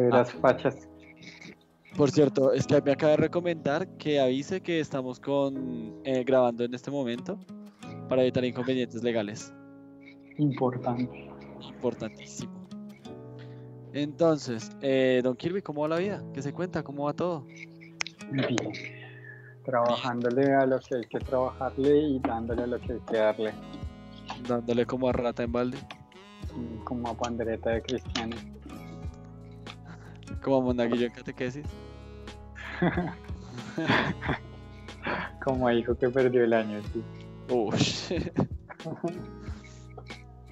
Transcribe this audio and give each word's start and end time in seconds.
De 0.00 0.06
Ah. 0.08 0.16
las 0.18 0.32
fachas. 0.32 0.88
Por 1.96 2.10
cierto, 2.10 2.52
es 2.52 2.66
que 2.66 2.80
me 2.82 2.92
acaba 2.92 3.12
de 3.12 3.18
recomendar 3.18 3.86
que 3.96 4.18
avise 4.18 4.60
que 4.60 4.80
estamos 4.80 5.20
con 5.20 5.94
eh, 6.04 6.24
grabando 6.24 6.64
en 6.64 6.74
este 6.74 6.90
momento 6.90 7.38
para 8.08 8.22
evitar 8.22 8.44
inconvenientes 8.44 9.02
legales. 9.04 9.54
Importante. 10.38 11.30
Importantísimo. 11.60 12.52
Entonces, 13.92 14.72
eh, 14.80 15.20
Don 15.22 15.36
Kirby, 15.36 15.62
¿cómo 15.62 15.82
va 15.82 15.88
la 15.88 15.98
vida? 15.98 16.24
¿Qué 16.34 16.42
se 16.42 16.52
cuenta? 16.52 16.82
¿Cómo 16.82 17.04
va 17.04 17.12
todo? 17.12 17.46
Bien. 18.32 18.72
Trabajándole 19.64 20.52
a 20.52 20.66
lo 20.66 20.80
que 20.80 20.96
hay 20.96 21.04
que 21.08 21.18
trabajarle 21.20 21.96
y 21.96 22.18
dándole 22.18 22.64
a 22.64 22.66
lo 22.66 22.80
que 22.80 22.94
hay 22.94 23.00
que 23.08 23.16
darle. 23.16 23.52
Dándole 24.48 24.84
como 24.84 25.08
a 25.08 25.12
rata 25.12 25.44
en 25.44 25.52
balde, 25.52 25.78
Y 26.56 26.84
Como 26.84 27.08
a 27.08 27.14
pandereta 27.14 27.70
de 27.70 27.82
cristiano. 27.82 28.36
Como 30.44 30.60
monaguillo 30.62 31.06
en 31.06 31.12
catequesis. 31.12 31.66
Como 35.42 35.70
hijo 35.70 35.94
que 35.96 36.08
perdió 36.08 36.44
el 36.44 36.52
año, 36.54 36.80
sí. 36.92 37.02
Ush. 37.52 38.14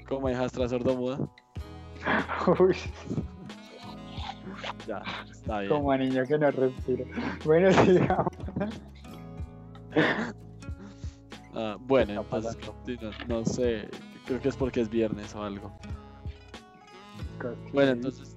como 0.07 0.29
hijastra 0.29 0.69
sordomuda. 0.69 1.19
Uy, 2.59 2.77
Ya, 4.87 5.03
está 5.31 5.61
bien. 5.61 5.73
como 5.73 5.91
a 5.93 5.97
niño 5.97 6.25
que 6.27 6.37
no 6.39 6.51
respira. 6.51 7.07
Bueno, 7.47 7.73
sigamos. 7.85 8.27
Ah, 11.55 11.77
bueno, 11.81 12.21
entonces. 12.21 12.59
No 13.29 13.45
sé, 13.47 13.89
creo 14.27 14.41
que 14.41 14.49
es 14.51 14.57
porque 14.57 14.83
es 14.83 14.91
viernes 14.91 15.35
o 15.35 15.43
algo. 15.43 15.73
Bueno, 17.73 17.93
entonces, 17.93 18.32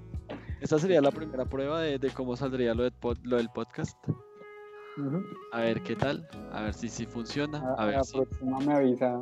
esta 0.66 0.80
sería 0.80 1.00
la 1.00 1.12
primera 1.12 1.46
prueba 1.46 1.80
de, 1.80 2.00
de 2.00 2.10
cómo 2.10 2.36
saldría 2.36 2.74
lo, 2.74 2.82
del 2.84 2.94
pod- 3.00 3.20
lo 3.24 3.38
del 3.38 3.50
podcast. 3.50 3.96
A 5.52 5.60
ver 5.60 5.82
qué 5.84 5.96
tal, 5.96 6.28
a 6.52 6.64
ver 6.64 6.74
si 6.74 6.90
sí 6.90 7.06
funciona, 7.06 7.76
A, 7.78 7.86
ver 7.86 7.98
la 7.98 8.04
si... 8.04 8.18
próxima 8.18 8.58
me 8.60 8.74
avisa 8.74 9.22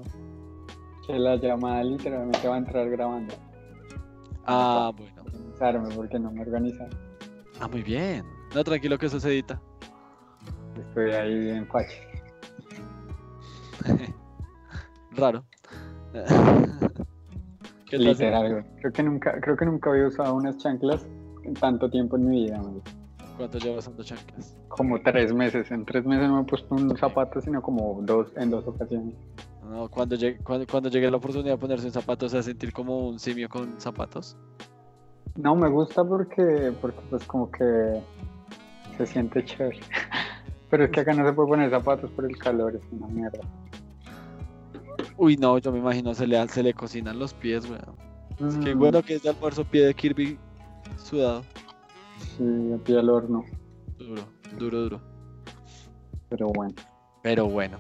que 1.06 1.20
la 1.20 1.36
llamada 1.36 1.84
literalmente 1.84 2.48
va 2.48 2.56
a 2.56 2.58
entrar 2.60 2.90
grabando. 2.90 3.34
Ah, 4.46 4.92
bueno. 4.96 5.22
Organizarme 5.24 5.94
porque 5.96 6.18
no 6.18 6.32
me 6.32 6.42
organiza. 6.42 6.88
Ah, 7.60 7.68
muy 7.68 7.82
bien. 7.84 8.24
No, 8.56 8.64
tranquilo 8.64 8.98
que 8.98 9.08
eso 9.08 9.20
se 9.20 9.28
edita. 9.30 9.62
Estoy 10.80 11.12
ahí 11.12 11.50
en 11.50 11.68
facha. 11.68 11.98
Raro. 15.12 15.44
Literal. 17.92 18.66
Creo 18.80 18.92
que 18.94 19.04
nunca, 19.04 19.40
creo 19.42 19.56
que 19.58 19.66
nunca 19.66 19.90
había 19.92 20.08
usado 20.08 20.36
unas 20.36 20.58
chanclas 20.58 21.06
tanto 21.60 21.90
tiempo 21.90 22.18
en 22.18 22.30
mi 22.30 22.44
vida, 22.44 22.60
güey. 22.60 22.82
¿Cuánto 23.38 23.58
llevas 23.58 23.80
usando 23.80 24.04
chanclas? 24.04 24.56
Como 24.68 25.02
tres 25.02 25.34
meses. 25.34 25.70
En 25.72 25.86
tres 25.86 26.06
meses 26.06 26.28
no 26.28 26.36
me 26.38 26.42
he 26.44 26.46
puesto 26.46 26.76
un 26.76 26.96
zapato, 26.98 27.42
sino 27.42 27.62
como 27.62 28.00
dos 28.04 28.28
en 28.38 28.52
dos 28.52 28.66
ocasiones. 28.68 29.16
No, 29.68 29.90
cuando 29.90 30.16
llegue, 30.16 30.38
cuando, 30.44 30.68
cuando 30.68 30.90
llegue 30.90 31.10
la 31.10 31.18
oportunidad 31.18 31.54
de 31.54 31.58
ponerse 31.58 31.88
un 31.88 31.94
zapato, 31.94 32.30
se 32.30 32.36
va 32.36 32.42
a 32.42 32.44
sentir 32.44 32.72
como 32.74 33.08
un 33.08 33.18
simio 33.18 33.50
con 33.50 33.80
zapatos. 33.80 34.38
No, 35.36 35.56
me 35.56 35.68
gusta 35.70 36.04
porque, 36.04 36.72
porque 36.80 37.00
pues 37.10 37.26
como 37.26 37.50
que 37.50 38.02
se 38.98 39.06
siente 39.06 39.44
chévere. 39.44 39.80
Pero 40.70 40.86
es 40.86 40.92
que 40.92 41.00
acá 41.00 41.14
no 41.14 41.26
se 41.26 41.34
puede 41.34 41.48
poner 41.50 41.70
zapatos 41.72 42.12
por 42.12 42.26
el 42.26 42.38
calor, 42.38 42.76
es 42.76 42.82
una 42.92 43.08
mierda. 43.08 43.40
Uy, 45.18 45.38
no, 45.38 45.58
yo 45.58 45.72
me 45.72 45.80
imagino 45.80 46.14
se 46.14 46.28
le, 46.28 46.48
se 46.50 46.62
le 46.64 46.74
cocinan 46.74 47.18
los 47.18 47.34
pies, 47.34 47.70
weón. 47.70 47.96
Es 48.48 48.58
que 48.58 48.76
Mm, 48.76 48.80
bueno 48.80 49.02
que 49.02 49.16
es 49.16 49.24
de 49.24 49.30
almuerzo 49.30 49.64
pie 49.64 49.86
de 49.86 49.94
Kirby 49.94 50.38
sudado. 50.98 51.44
Sí, 52.38 52.72
a 52.74 52.78
pie 52.84 53.00
al 53.00 53.10
horno, 53.10 53.44
Duro, 53.98 54.24
duro, 54.60 54.82
duro. 54.84 55.02
pero 56.30 56.48
bueno. 56.50 56.74
Pero 57.22 57.48
bueno, 57.48 57.78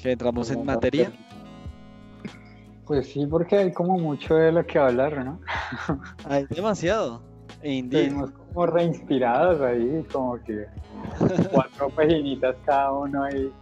que 0.00 0.12
entramos 0.12 0.50
en 0.50 0.64
materia. 0.64 1.12
Pues 2.84 3.06
sí, 3.12 3.26
porque 3.26 3.56
hay 3.56 3.72
como 3.72 3.96
mucho 3.98 4.34
de 4.34 4.50
lo 4.52 4.66
que 4.66 4.78
hablar, 4.78 5.24
¿no? 5.24 5.40
Hay 6.28 6.44
demasiado. 6.46 7.22
Indeed. 7.62 8.02
Estuvimos 8.08 8.30
como 8.32 8.66
reinspirados 8.66 9.60
ahí, 9.60 10.04
como 10.12 10.34
que 10.42 10.66
cuatro 11.52 11.88
paginitas 11.96 12.56
cada 12.66 12.90
uno 12.92 13.22
ahí, 13.22 13.52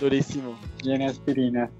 Durísimo. 0.00 0.54
llena 0.82 1.06
de 1.06 1.10
aspirina. 1.10 1.70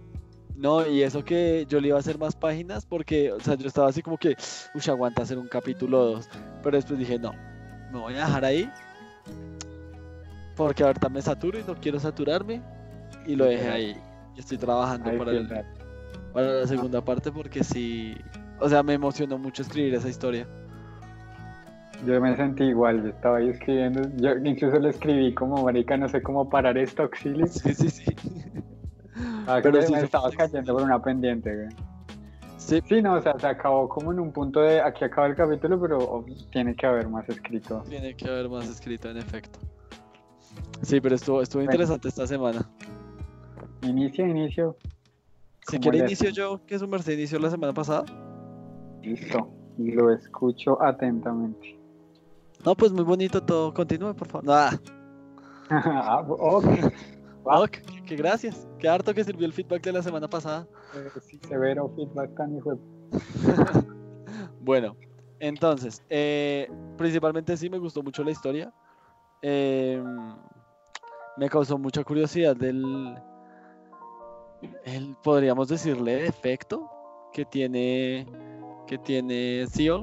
No, 0.58 0.84
y 0.86 1.02
eso 1.02 1.24
que 1.24 1.66
yo 1.68 1.80
le 1.80 1.88
iba 1.88 1.96
a 1.96 2.00
hacer 2.00 2.18
más 2.18 2.34
páginas 2.34 2.84
porque, 2.84 3.30
o 3.30 3.38
sea, 3.38 3.54
yo 3.54 3.68
estaba 3.68 3.88
así 3.88 4.02
como 4.02 4.18
que, 4.18 4.34
uy, 4.74 4.82
aguanta 4.88 5.22
hacer 5.22 5.38
un 5.38 5.46
capítulo 5.46 6.04
2. 6.04 6.28
Pero 6.62 6.76
después 6.76 6.98
dije, 6.98 7.16
no, 7.18 7.32
me 7.92 7.98
voy 8.00 8.14
a 8.14 8.26
dejar 8.26 8.44
ahí. 8.44 8.68
Porque 10.56 10.82
ahorita 10.82 11.08
me 11.08 11.22
saturo 11.22 11.58
y 11.60 11.62
no 11.62 11.76
quiero 11.76 12.00
saturarme. 12.00 12.60
Y 13.24 13.36
lo 13.36 13.44
dejé 13.44 13.68
ahí. 13.68 13.96
Estoy 14.36 14.58
trabajando 14.58 15.10
para, 15.18 15.30
el- 15.32 15.48
la 16.34 16.66
segunda 16.66 17.04
parte 17.04 17.30
porque 17.30 17.62
sí. 17.62 18.16
O 18.60 18.68
sea, 18.68 18.82
me 18.82 18.94
emocionó 18.94 19.38
mucho 19.38 19.62
escribir 19.62 19.94
esa 19.94 20.08
historia. 20.08 20.48
Yo 22.04 22.20
me 22.20 22.36
sentí 22.36 22.64
igual, 22.64 23.02
yo 23.02 23.08
estaba 23.10 23.38
ahí 23.38 23.48
escribiendo, 23.48 24.02
yo 24.18 24.30
incluso 24.44 24.78
le 24.78 24.90
escribí 24.90 25.34
como 25.34 25.64
marica, 25.64 25.96
no 25.96 26.08
sé 26.08 26.22
cómo 26.22 26.48
parar 26.48 26.78
esto, 26.78 27.02
auxilio. 27.02 27.46
Sí, 27.48 27.74
sí, 27.74 27.90
sí. 27.90 28.04
Ah, 29.46 29.60
Pero 29.62 29.80
sí 29.82 29.92
me 29.92 30.00
se 30.00 30.04
estaba 30.06 30.28
fue 30.28 30.36
cayendo 30.36 30.74
por 30.74 30.82
una 30.82 31.00
pendiente, 31.02 31.54
güey. 31.54 31.68
Sí, 32.56 32.82
Sí, 32.86 33.00
no, 33.00 33.14
o 33.14 33.20
sea, 33.22 33.38
se 33.38 33.46
acabó 33.46 33.88
como 33.88 34.12
en 34.12 34.20
un 34.20 34.32
punto 34.32 34.60
de 34.60 34.80
aquí 34.80 35.04
acaba 35.04 35.26
el 35.28 35.34
capítulo, 35.36 35.80
pero 35.80 35.98
oh, 35.98 36.24
tiene 36.50 36.74
que 36.74 36.86
haber 36.86 37.08
más 37.08 37.28
escrito. 37.28 37.82
tiene 37.88 38.14
que 38.14 38.28
haber 38.28 38.48
más 38.48 38.68
escrito 38.68 39.08
en 39.10 39.16
efecto. 39.18 39.58
Sí, 40.82 41.00
pero 41.00 41.14
estuvo, 41.14 41.40
estuvo 41.40 41.60
Bueno. 41.60 41.72
interesante 41.72 42.08
esta 42.08 42.26
semana. 42.26 42.68
Inicio, 43.82 44.26
inicio. 44.26 44.76
Si 45.68 45.76
¿Cómo 45.78 45.82
quiere 45.82 45.98
inicio 46.06 46.30
yo, 46.30 46.60
que 46.66 46.78
su 46.78 46.88
merced 46.88 47.12
inició 47.12 47.38
la 47.38 47.50
semana 47.50 47.72
pasada. 47.72 48.04
Listo. 49.02 49.50
Y 49.78 49.92
lo 49.92 50.10
escucho 50.12 50.82
atentamente. 50.82 51.78
No, 52.64 52.74
pues 52.74 52.90
muy 52.92 53.04
bonito 53.04 53.40
todo. 53.42 53.72
Continúe, 53.72 54.14
por 54.14 54.26
favor. 54.28 54.44
Ah, 54.50 54.70
ah, 55.70 56.24
ok. 56.26 56.64
Ok, 57.44 57.70
que, 57.70 58.04
que 58.04 58.16
gracias. 58.16 58.68
Qué 58.78 58.88
harto 58.88 59.14
que 59.14 59.24
sirvió 59.24 59.46
el 59.46 59.52
feedback 59.52 59.82
de 59.82 59.92
la 59.92 60.02
semana 60.02 60.28
pasada. 60.28 60.66
Eh, 60.94 61.20
sí, 61.20 61.40
severo 61.48 61.92
feedback 61.96 62.34
tan 62.36 62.56
hijo 62.56 62.78
Bueno, 64.60 64.96
entonces, 65.40 66.02
eh, 66.10 66.70
principalmente 66.96 67.56
sí 67.56 67.70
me 67.70 67.78
gustó 67.78 68.02
mucho 68.02 68.24
la 68.24 68.30
historia. 68.30 68.72
Eh, 69.42 70.02
me 71.36 71.48
causó 71.48 71.78
mucha 71.78 72.02
curiosidad 72.02 72.56
del, 72.56 73.16
el, 74.84 75.16
podríamos 75.22 75.68
decirle, 75.68 76.22
defecto 76.22 76.90
que 77.32 77.44
tiene, 77.44 78.26
que 78.86 78.98
tiene 78.98 79.66
Seal. 79.68 80.02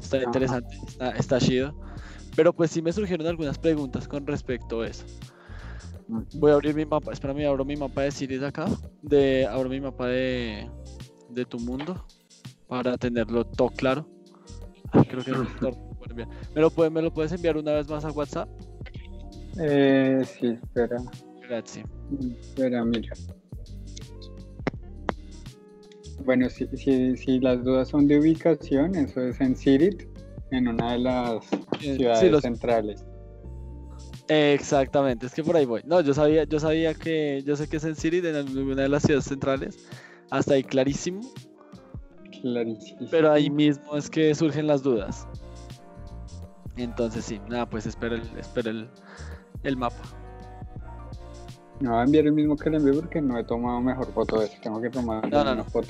Está 0.00 0.22
interesante, 0.22 0.76
está, 0.86 1.10
está 1.10 1.38
chido. 1.38 1.74
Pero 2.34 2.52
pues 2.52 2.70
sí 2.70 2.82
me 2.82 2.92
surgieron 2.92 3.26
algunas 3.26 3.58
preguntas 3.58 4.08
con 4.08 4.26
respecto 4.26 4.80
a 4.80 4.88
eso. 4.88 5.04
Voy 6.34 6.50
a 6.50 6.54
abrir 6.54 6.74
mi 6.74 6.84
mapa, 6.84 7.12
espérame, 7.12 7.46
abro 7.46 7.64
mi 7.64 7.76
mapa 7.76 8.02
de 8.02 8.10
Cities 8.10 8.42
acá, 8.42 8.66
de, 9.02 9.46
abro 9.46 9.68
mi 9.68 9.80
mapa 9.80 10.06
de, 10.08 10.68
de 11.30 11.44
tu 11.44 11.58
mundo 11.58 12.04
para 12.68 12.96
tenerlo 12.96 13.44
todo 13.44 13.68
claro. 13.70 14.06
Creo 15.08 15.24
que 15.24 15.30
no. 15.60 15.92
¿Me, 16.54 16.60
lo 16.60 16.70
puede- 16.70 16.90
¿Me 16.90 17.00
lo 17.02 17.10
puedes 17.12 17.32
enviar 17.32 17.56
una 17.56 17.72
vez 17.72 17.88
más 17.88 18.04
a 18.04 18.10
WhatsApp? 18.10 18.48
Eh, 19.58 20.22
sí, 20.26 20.58
espera. 20.62 20.96
Gracias. 21.48 21.86
Espera, 22.40 22.84
mira. 22.84 23.12
Bueno, 26.24 26.48
si, 26.50 26.66
si, 26.76 27.16
si 27.16 27.40
las 27.40 27.64
dudas 27.64 27.88
son 27.88 28.06
de 28.06 28.18
ubicación, 28.18 28.94
eso 28.94 29.20
es 29.22 29.40
en 29.40 29.56
Sirit, 29.56 30.02
en 30.50 30.68
una 30.68 30.92
de 30.92 30.98
las 30.98 31.44
ciudades 31.80 32.20
sí, 32.20 32.28
los- 32.30 32.42
centrales. 32.42 33.04
Exactamente, 34.28 35.26
es 35.26 35.34
que 35.34 35.42
por 35.42 35.56
ahí 35.56 35.64
voy. 35.66 35.82
No, 35.84 36.00
yo 36.00 36.14
sabía, 36.14 36.44
yo 36.44 36.58
sabía 36.60 36.94
que, 36.94 37.42
yo 37.44 37.56
sé 37.56 37.68
que 37.68 37.76
es 37.78 37.84
en 37.84 37.96
City, 37.96 38.18
en 38.18 38.36
alguna 38.36 38.82
de 38.82 38.88
las 38.88 39.02
ciudades 39.02 39.26
centrales, 39.26 39.78
hasta 40.30 40.54
ahí 40.54 40.64
clarísimo, 40.64 41.20
Clarísimo. 42.40 43.08
pero 43.10 43.30
ahí 43.32 43.50
mismo 43.50 43.96
es 43.96 44.08
que 44.08 44.34
surgen 44.34 44.66
las 44.66 44.82
dudas. 44.82 45.26
Entonces 46.76 47.24
sí, 47.24 47.40
nada, 47.48 47.68
pues 47.68 47.84
espera 47.86 48.14
el, 48.14 48.22
espera 48.38 48.70
el, 48.70 48.88
el 49.64 49.76
mapa. 49.76 50.02
Me 51.80 51.88
va 51.90 52.00
a 52.02 52.04
enviar 52.04 52.26
el 52.26 52.32
mismo 52.32 52.56
que 52.56 52.70
le 52.70 52.76
envié 52.78 52.94
porque 52.94 53.20
no 53.20 53.38
he 53.38 53.44
tomado 53.44 53.80
mejor 53.80 54.10
foto 54.12 54.38
de 54.40 54.46
eso. 54.46 54.54
Tengo 54.62 54.80
que 54.80 54.88
tomar 54.88 55.22
No, 55.30 55.38
no, 55.44 55.52
una 55.52 55.54
no. 55.56 55.64
foto 55.64 55.88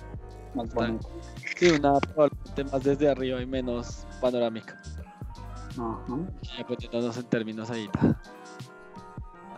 más 0.55 0.73
bonita. 0.75 1.07
Sí, 1.57 1.71
una 1.71 1.99
probablemente 2.01 2.65
más 2.65 2.83
desde 2.83 3.09
arriba 3.11 3.41
y 3.43 3.47
menos 3.47 4.07
panorámica. 4.21 4.81
Ajá. 5.73 6.19
Ya 6.59 6.67
poniéndonos 6.67 7.17
en 7.17 7.25
términos 7.25 7.71
ahí. 7.71 7.89
ta. 7.89 8.21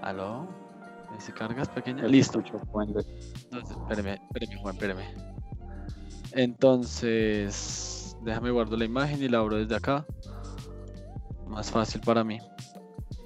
¿Aló? 0.03 0.47
¿Me 1.11 1.21
si 1.21 1.33
cargas 1.33 1.69
pequeña? 1.69 2.07
Listo. 2.07 2.41
Escucho. 2.41 2.61
Entonces, 2.87 3.77
espéreme, 3.77 4.15
espéreme, 4.15 4.61
Juan, 4.61 4.75
espéreme. 4.75 5.15
Entonces, 6.33 8.17
déjame 8.23 8.51
guardo 8.51 8.77
la 8.77 8.85
imagen 8.85 9.23
y 9.23 9.29
la 9.29 9.39
abro 9.39 9.57
desde 9.57 9.77
acá. 9.77 10.05
Más 11.47 11.71
fácil 11.71 12.01
para 12.01 12.25
mí. 12.25 12.39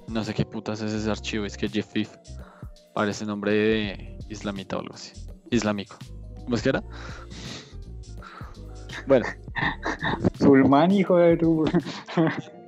No 0.07 0.23
sé 0.23 0.33
qué 0.33 0.45
putas 0.45 0.81
es 0.81 0.93
ese 0.93 1.09
archivo, 1.09 1.45
es 1.45 1.57
que 1.57 1.67
GFIF 1.67 2.15
parece 2.93 3.25
nombre 3.25 3.51
de 3.51 4.19
islamita 4.29 4.77
o 4.77 4.81
algo 4.81 4.93
así. 4.93 5.13
Islámico. 5.49 5.97
¿Cómo 6.43 6.55
es 6.55 6.61
que 6.61 6.69
era? 6.69 6.83
Bueno. 9.07 9.25
Sulman, 10.39 10.91
hijo 10.91 11.17
de 11.17 11.37
tu. 11.37 11.65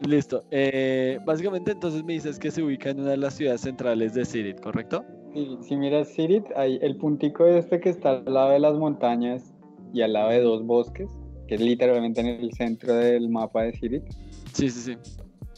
Listo. 0.00 0.44
Eh, 0.50 1.18
básicamente 1.24 1.72
entonces 1.72 2.04
me 2.04 2.12
dices 2.14 2.38
que 2.38 2.50
se 2.50 2.62
ubica 2.62 2.90
en 2.90 3.00
una 3.00 3.10
de 3.10 3.16
las 3.16 3.34
ciudades 3.34 3.62
centrales 3.62 4.14
de 4.14 4.24
Sirit, 4.24 4.60
¿correcto? 4.60 5.04
Sí, 5.32 5.58
si 5.62 5.76
miras 5.76 6.08
Sirit, 6.08 6.44
hay 6.54 6.78
el 6.82 6.96
puntico 6.96 7.46
este 7.46 7.80
que 7.80 7.90
está 7.90 8.10
al 8.10 8.32
lado 8.32 8.50
de 8.50 8.60
las 8.60 8.74
montañas 8.74 9.54
y 9.92 10.02
al 10.02 10.12
lado 10.12 10.30
de 10.30 10.40
dos 10.40 10.64
bosques, 10.64 11.10
que 11.48 11.54
es 11.54 11.60
literalmente 11.60 12.20
en 12.20 12.26
el 12.26 12.52
centro 12.52 12.94
del 12.94 13.28
mapa 13.30 13.62
de 13.62 13.72
Sirit. 13.72 14.04
Sí, 14.52 14.70
sí, 14.70 14.80
sí. 14.80 14.98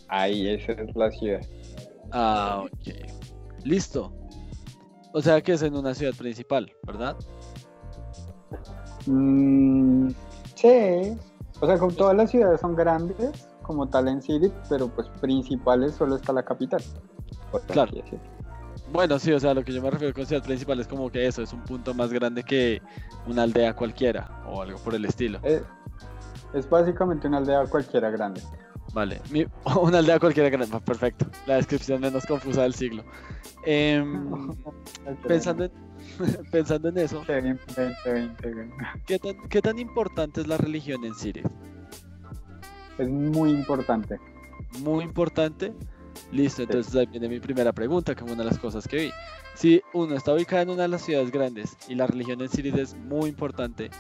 Ahí, 0.09 0.49
esa 0.49 0.73
es 0.73 0.95
la 0.95 1.11
ciudad. 1.11 1.41
Ah, 2.13 2.65
ok. 2.65 2.95
Listo. 3.65 4.13
O 5.13 5.21
sea 5.21 5.41
que 5.41 5.53
es 5.53 5.63
en 5.63 5.75
una 5.75 5.95
ciudad 5.95 6.15
principal, 6.15 6.71
¿verdad? 6.87 7.17
Mm, 9.07 10.11
sí. 10.55 11.17
O 11.61 11.67
sea, 11.67 11.79
como 11.79 11.93
todas 11.93 12.17
las 12.17 12.31
ciudades 12.31 12.61
son 12.61 12.77
grandes, 12.77 13.48
como 13.69 13.87
tal 13.87 14.09
en 14.09 14.23
Sirit, 14.23 14.53
pero 14.71 14.89
pues 14.89 15.07
principales 15.21 15.95
solo 15.95 16.17
está 16.17 16.33
la 16.33 16.43
capital. 16.43 16.83
Claro. 17.67 17.93
Bueno, 18.91 19.19
sí, 19.19 19.31
o 19.31 19.39
sea, 19.39 19.53
lo 19.53 19.63
que 19.63 19.75
yo 19.75 19.83
me 19.83 19.91
refiero 19.91 20.15
con 20.15 20.25
ciudad 20.25 20.43
principal 20.43 20.81
es 20.81 20.89
como 20.89 21.11
que 21.11 21.27
eso 21.27 21.43
es 21.43 21.53
un 21.53 21.63
punto 21.65 21.93
más 21.93 22.11
grande 22.11 22.43
que 22.43 22.81
una 23.27 23.43
aldea 23.43 23.77
cualquiera 23.77 24.43
o 24.47 24.63
algo 24.63 24.79
por 24.79 24.95
el 24.95 25.05
estilo. 25.05 25.39
Es, 25.43 25.63
es 26.55 26.69
básicamente 26.71 27.29
una 27.29 27.37
aldea 27.37 27.67
cualquiera 27.67 28.09
grande. 28.09 28.41
Vale, 28.95 29.21
una 29.83 29.99
aldea 29.99 30.19
cualquiera 30.19 30.49
grande, 30.49 30.81
perfecto. 30.81 31.27
La 31.47 31.57
descripción 31.57 32.01
menos 32.01 32.25
confusa 32.25 32.63
del 32.63 32.73
siglo. 32.73 33.05
Em, 33.67 34.55
pensando, 35.29 35.65
en, 35.65 35.73
pensando 36.51 36.89
en 36.89 36.97
eso, 36.97 37.23
¿qué 39.07 39.19
tan, 39.19 39.49
¿qué 39.51 39.61
tan 39.61 39.79
importante 39.79 40.41
es 40.41 40.47
la 40.47 40.57
religión 40.57 41.05
en 41.05 41.15
Siria? 41.15 41.45
Es 42.99 43.09
muy 43.09 43.51
importante. 43.51 44.19
Muy 44.81 45.05
importante. 45.05 45.73
Listo, 46.33 46.63
entonces 46.63 46.95
ahí 46.97 47.07
viene 47.07 47.29
mi 47.29 47.41
primera 47.41 47.73
pregunta, 47.73 48.15
que 48.15 48.25
fue 48.25 48.33
una 48.33 48.43
de 48.43 48.51
las 48.51 48.59
cosas 48.59 48.87
que 48.89 48.97
vi. 48.97 49.11
Si 49.55 49.81
uno 49.93 50.15
está 50.17 50.35
ubicado 50.35 50.63
en 50.63 50.71
una 50.71 50.83
de 50.83 50.89
las 50.89 51.03
ciudades 51.03 51.31
grandes 51.31 51.77
y 51.89 51.95
la 51.95 52.07
religión 52.07 52.41
en 52.41 52.49
Siria 52.49 52.75
es 52.77 52.95
muy 52.95 53.29
importante, 53.29 53.91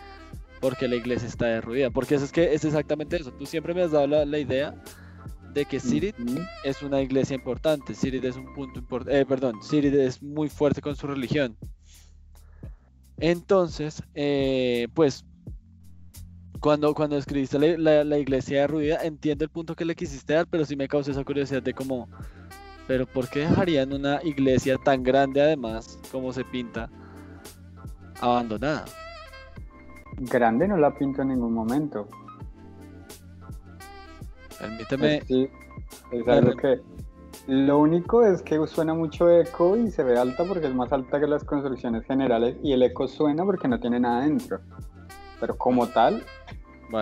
porque 0.60 0.88
la 0.88 0.96
iglesia 0.96 1.28
está 1.28 1.46
derruida. 1.46 1.90
Porque 1.90 2.16
eso 2.16 2.24
es 2.24 2.32
que 2.32 2.52
es 2.54 2.64
exactamente 2.64 3.16
eso. 3.16 3.32
Tú 3.32 3.46
siempre 3.46 3.74
me 3.74 3.82
has 3.82 3.92
dado 3.92 4.06
la, 4.06 4.38
idea 4.38 4.74
de 5.52 5.64
que 5.64 5.80
Sirit 5.80 6.16
es 6.64 6.82
una 6.82 7.00
iglesia 7.00 7.34
importante. 7.34 7.94
Sirit 7.94 8.24
es 8.24 8.36
un 8.36 8.52
punto 8.54 8.80
importante. 8.80 9.20
Eh, 9.20 9.26
perdón, 9.26 9.62
Sirit 9.62 9.94
es 9.94 10.22
muy 10.22 10.48
fuerte 10.48 10.80
con 10.80 10.96
su 10.96 11.06
religión. 11.06 11.56
Entonces, 13.18 14.02
eh, 14.14 14.88
pues, 14.94 15.24
cuando, 16.60 16.94
cuando 16.94 17.16
escribiste 17.16 17.58
la, 17.78 18.04
la, 18.04 18.18
iglesia 18.18 18.62
derruida, 18.62 18.98
entiendo 19.02 19.44
el 19.44 19.50
punto 19.50 19.74
que 19.74 19.84
le 19.84 19.94
quisiste 19.94 20.34
dar, 20.34 20.46
pero 20.46 20.64
sí 20.64 20.76
me 20.76 20.88
causa 20.88 21.10
esa 21.10 21.24
curiosidad 21.24 21.62
de 21.62 21.74
cómo. 21.74 22.08
Pero 22.86 23.06
¿por 23.06 23.28
qué 23.28 23.40
dejarían 23.40 23.92
una 23.92 24.20
iglesia 24.22 24.76
tan 24.78 25.02
grande, 25.02 25.40
además, 25.40 25.98
como 26.10 26.32
se 26.32 26.44
pinta, 26.44 26.90
abandonada? 28.20 28.84
grande 30.20 30.66
no 30.66 30.76
la 30.76 30.94
pinto 30.94 31.22
en 31.22 31.28
ningún 31.28 31.52
momento. 31.52 32.08
Permíteme. 34.58 35.22
Sí, 35.26 35.48
es 36.12 36.28
algo 36.28 36.56
que. 36.56 36.80
Lo 37.46 37.78
único 37.78 38.24
es 38.24 38.42
que 38.42 38.58
suena 38.66 38.92
mucho 38.92 39.30
eco 39.30 39.76
y 39.76 39.90
se 39.90 40.02
ve 40.02 40.18
alta 40.18 40.44
porque 40.44 40.66
es 40.66 40.74
más 40.74 40.92
alta 40.92 41.18
que 41.18 41.26
las 41.26 41.44
construcciones 41.44 42.04
generales 42.04 42.56
y 42.62 42.72
el 42.72 42.82
eco 42.82 43.08
suena 43.08 43.42
porque 43.44 43.68
no 43.68 43.80
tiene 43.80 44.00
nada 44.00 44.22
dentro. 44.22 44.60
Pero 45.40 45.56
como 45.56 45.86
tal, 45.88 46.24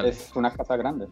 es 0.05 0.35
una 0.35 0.51
casa 0.51 0.77
grande. 0.77 1.07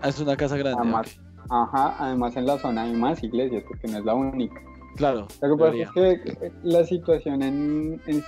Ah, 0.00 0.08
es 0.08 0.18
una 0.20 0.36
casa 0.36 0.56
grande. 0.56 0.80
Además, 0.80 1.20
Ajá, 1.50 1.96
además 1.98 2.36
en 2.36 2.46
la 2.46 2.58
zona 2.58 2.82
hay 2.82 2.92
más 2.92 3.22
iglesias 3.24 3.64
porque 3.66 3.88
no 3.88 3.98
es 3.98 4.04
la 4.04 4.14
única. 4.14 4.60
Claro. 4.96 5.26
Lo 5.42 5.56
que 5.56 5.62
pasa 5.62 5.76
es 5.76 5.90
que 5.90 6.52
la 6.62 6.84
situación 6.84 7.42
en, 7.42 8.00
en 8.06 8.24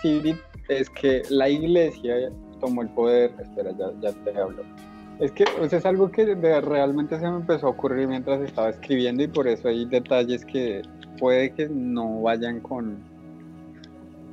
es 0.69 0.91
que 0.91 1.23
la 1.31 1.49
iglesia 1.49 2.33
tomó 2.61 2.83
el 2.83 2.89
poder, 2.91 3.33
espera, 3.41 3.71
ya, 3.79 3.93
ya 4.01 4.13
te 4.25 4.39
hablo. 4.39 4.63
Es 5.21 5.31
que 5.33 5.45
es 5.71 5.87
algo 5.87 6.11
que 6.11 6.35
realmente 6.35 7.19
se 7.19 7.31
me 7.31 7.37
empezó 7.37 7.69
a 7.69 7.71
ocurrir 7.71 8.09
mientras 8.09 8.41
estaba 8.41 8.71
escribiendo 8.71 9.23
y 9.23 9.29
por 9.29 9.47
eso 9.47 9.69
hay 9.69 9.85
detalles 9.85 10.45
que 10.45 10.83
puede 11.19 11.53
que 11.53 11.69
no 11.69 12.23
vayan 12.23 12.61
con, 12.61 12.99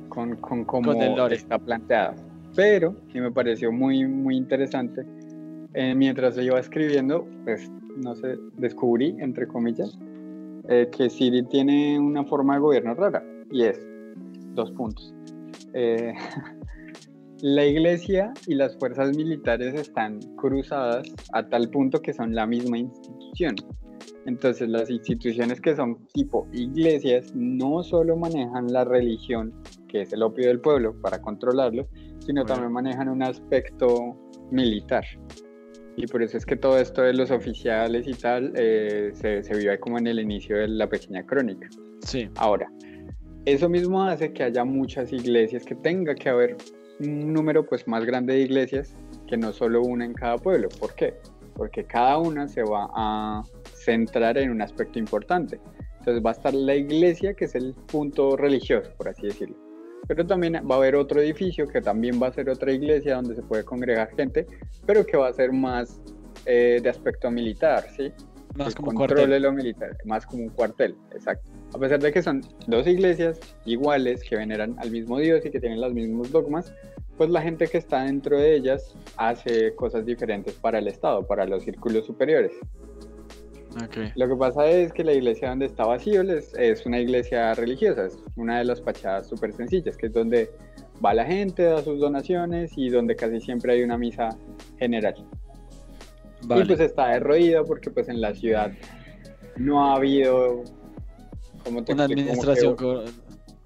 con, 0.08 0.34
con 0.36 0.64
cómo 0.64 0.92
está 1.30 1.58
planteado. 1.58 2.14
Pero 2.54 2.96
que 3.12 3.20
me 3.20 3.30
pareció 3.30 3.72
muy, 3.72 4.06
muy 4.06 4.36
interesante. 4.36 5.04
Eh, 5.74 5.94
mientras 5.94 6.36
yo 6.36 6.42
iba 6.42 6.60
escribiendo, 6.60 7.26
pues, 7.44 7.70
no 7.96 8.14
sé, 8.14 8.36
descubrí, 8.56 9.16
entre 9.18 9.46
comillas, 9.46 9.98
eh, 10.68 10.88
que 10.90 11.08
Siri 11.08 11.44
tiene 11.44 11.98
una 11.98 12.24
forma 12.24 12.54
de 12.54 12.60
gobierno 12.60 12.94
rara 12.94 13.22
y 13.50 13.64
es 13.64 13.80
dos 14.54 14.70
puntos. 14.72 15.14
Eh, 15.74 16.14
La 17.42 17.64
iglesia 17.64 18.34
y 18.46 18.54
las 18.54 18.76
fuerzas 18.76 19.16
militares 19.16 19.72
están 19.72 20.20
cruzadas 20.36 21.08
a 21.32 21.48
tal 21.48 21.70
punto 21.70 22.02
que 22.02 22.12
son 22.12 22.34
la 22.34 22.46
misma 22.46 22.76
institución. 22.76 23.54
Entonces 24.26 24.68
las 24.68 24.90
instituciones 24.90 25.58
que 25.58 25.74
son 25.74 26.06
tipo 26.12 26.46
iglesias 26.52 27.34
no 27.34 27.82
solo 27.82 28.14
manejan 28.18 28.70
la 28.70 28.84
religión, 28.84 29.54
que 29.90 30.02
es 30.02 30.12
el 30.12 30.22
opio 30.22 30.46
del 30.46 30.60
pueblo, 30.60 30.94
para 31.00 31.20
controlarlo, 31.20 31.88
sino 32.20 32.44
también 32.44 32.72
manejan 32.72 33.08
un 33.08 33.22
aspecto 33.22 34.16
militar. 34.50 35.04
Y 35.96 36.06
por 36.06 36.22
eso 36.22 36.36
es 36.36 36.46
que 36.46 36.56
todo 36.56 36.78
esto 36.78 37.02
de 37.02 37.12
los 37.12 37.30
oficiales 37.30 38.06
y 38.06 38.14
tal 38.14 38.52
eh, 38.56 39.10
se, 39.14 39.42
se 39.42 39.56
vive 39.56 39.78
como 39.80 39.98
en 39.98 40.06
el 40.06 40.20
inicio 40.20 40.56
de 40.56 40.68
la 40.68 40.88
pequeña 40.88 41.26
crónica. 41.26 41.68
Sí. 42.02 42.30
Ahora, 42.36 42.70
eso 43.44 43.68
mismo 43.68 44.02
hace 44.02 44.32
que 44.32 44.44
haya 44.44 44.64
muchas 44.64 45.12
iglesias, 45.12 45.64
que 45.64 45.74
tenga 45.74 46.14
que 46.14 46.28
haber 46.28 46.56
un 47.00 47.32
número 47.32 47.66
pues 47.66 47.86
más 47.88 48.04
grande 48.04 48.34
de 48.34 48.40
iglesias 48.40 48.94
que 49.26 49.36
no 49.36 49.52
solo 49.52 49.82
una 49.82 50.04
en 50.04 50.14
cada 50.14 50.36
pueblo. 50.36 50.68
¿Por 50.78 50.94
qué? 50.94 51.14
Porque 51.54 51.84
cada 51.84 52.18
una 52.18 52.48
se 52.48 52.62
va 52.62 52.88
a 52.94 53.42
centrar 53.74 54.38
en 54.38 54.50
un 54.50 54.62
aspecto 54.62 54.98
importante. 54.98 55.60
Entonces 55.98 56.24
va 56.24 56.30
a 56.30 56.32
estar 56.32 56.54
la 56.54 56.74
iglesia, 56.74 57.34
que 57.34 57.44
es 57.44 57.54
el 57.54 57.74
punto 57.90 58.36
religioso, 58.36 58.90
por 58.96 59.08
así 59.08 59.26
decirlo. 59.26 59.69
Pero 60.06 60.26
también 60.26 60.54
va 60.54 60.74
a 60.74 60.78
haber 60.78 60.96
otro 60.96 61.20
edificio 61.20 61.68
que 61.68 61.80
también 61.80 62.20
va 62.20 62.28
a 62.28 62.32
ser 62.32 62.50
otra 62.50 62.72
iglesia 62.72 63.16
donde 63.16 63.34
se 63.34 63.42
puede 63.42 63.64
congregar 63.64 64.14
gente, 64.16 64.46
pero 64.86 65.04
que 65.06 65.16
va 65.16 65.28
a 65.28 65.32
ser 65.32 65.52
más 65.52 66.00
eh, 66.46 66.80
de 66.82 66.88
aspecto 66.88 67.30
militar, 67.30 67.84
¿sí? 67.96 68.12
Más 68.56 68.74
como 68.74 68.92
cuartel. 68.92 69.42
lo 69.42 69.52
militar, 69.52 69.96
más 70.04 70.26
como 70.26 70.42
un 70.42 70.48
cuartel, 70.48 70.96
exacto. 71.12 71.50
A 71.72 71.78
pesar 71.78 72.00
de 72.00 72.12
que 72.12 72.20
son 72.20 72.42
dos 72.66 72.86
iglesias 72.86 73.38
iguales 73.64 74.24
que 74.24 74.36
veneran 74.36 74.74
al 74.78 74.90
mismo 74.90 75.18
Dios 75.18 75.44
y 75.46 75.50
que 75.50 75.60
tienen 75.60 75.80
los 75.80 75.94
mismos 75.94 76.32
dogmas, 76.32 76.72
pues 77.16 77.30
la 77.30 77.42
gente 77.42 77.68
que 77.68 77.78
está 77.78 78.04
dentro 78.04 78.38
de 78.38 78.56
ellas 78.56 78.96
hace 79.16 79.74
cosas 79.74 80.04
diferentes 80.04 80.54
para 80.54 80.78
el 80.78 80.88
Estado, 80.88 81.26
para 81.26 81.46
los 81.46 81.62
círculos 81.62 82.06
superiores. 82.06 82.52
Okay. 83.84 84.10
Lo 84.16 84.28
que 84.28 84.34
pasa 84.34 84.66
es 84.66 84.92
que 84.92 85.04
la 85.04 85.12
iglesia 85.12 85.50
donde 85.50 85.66
está 85.66 85.84
vacío 85.84 86.22
es 86.22 86.86
una 86.86 86.98
iglesia 86.98 87.54
religiosa, 87.54 88.06
es 88.06 88.18
una 88.36 88.58
de 88.58 88.64
las 88.64 88.82
fachadas 88.82 89.28
súper 89.28 89.52
sencillas, 89.52 89.96
que 89.96 90.06
es 90.06 90.12
donde 90.12 90.50
va 91.04 91.14
la 91.14 91.24
gente, 91.24 91.62
da 91.62 91.82
sus 91.82 92.00
donaciones 92.00 92.72
y 92.76 92.88
donde 92.90 93.14
casi 93.14 93.40
siempre 93.40 93.74
hay 93.74 93.82
una 93.82 93.96
misa 93.96 94.36
general. 94.78 95.14
Y 96.42 96.64
pues 96.64 96.80
está 96.80 97.08
derruido 97.08 97.64
porque 97.64 97.90
pues 97.90 98.08
en 98.08 98.20
la 98.20 98.34
ciudad 98.34 98.72
no 99.56 99.84
ha 99.84 99.96
habido 99.96 100.64
una 101.88 102.04
administración 102.04 102.74
correcta. 102.74 103.12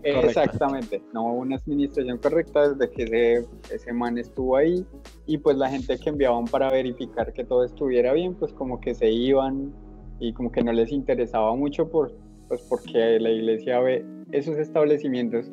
Exactamente, 0.02 1.02
no 1.14 1.28
hubo 1.28 1.40
una 1.40 1.56
administración 1.56 2.18
correcta 2.18 2.68
desde 2.68 2.92
que 2.92 3.04
ese, 3.04 3.48
ese 3.72 3.92
man 3.94 4.18
estuvo 4.18 4.54
ahí 4.54 4.84
y 5.24 5.38
pues 5.38 5.56
la 5.56 5.70
gente 5.70 5.96
que 5.96 6.10
enviaban 6.10 6.44
para 6.44 6.70
verificar 6.70 7.32
que 7.32 7.42
todo 7.42 7.64
estuviera 7.64 8.12
bien, 8.12 8.34
pues 8.34 8.52
como 8.52 8.82
que 8.82 8.94
se 8.94 9.10
iban 9.10 9.72
y 10.20 10.32
como 10.32 10.50
que 10.50 10.62
no 10.62 10.72
les 10.72 10.92
interesaba 10.92 11.54
mucho 11.54 11.88
por, 11.88 12.12
pues 12.48 12.60
porque 12.68 13.18
la 13.20 13.30
iglesia 13.30 13.80
ve 13.80 14.04
esos 14.32 14.56
establecimientos 14.56 15.50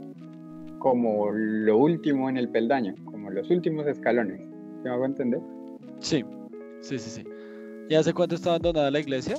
como 0.80 1.32
lo 1.32 1.78
último 1.78 2.30
en 2.30 2.38
el 2.38 2.50
peldaño, 2.50 2.96
como 3.06 3.30
los 3.30 3.50
últimos 3.50 3.86
escalones. 3.88 4.42
¿Me 4.84 4.90
hago 4.90 5.06
entender? 5.06 5.40
Sí, 6.00 6.26
sí, 6.82 6.98
sí, 6.98 7.10
sí. 7.10 7.24
¿Y 7.90 7.96
hace 7.96 8.14
cuánto 8.14 8.36
está 8.36 8.50
abandonada 8.52 8.90
la 8.90 9.00
iglesia? 9.00 9.36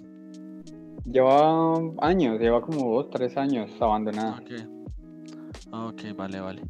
Lleva 1.05 1.81
años, 1.99 2.41
lleva 2.41 2.61
como 2.61 2.95
dos, 2.95 3.11
tres 3.11 3.37
años 3.37 3.71
abandonada. 3.81 4.41
Ok, 4.41 4.51
ok, 5.73 6.17
vale, 6.17 6.41
vale. 6.41 6.63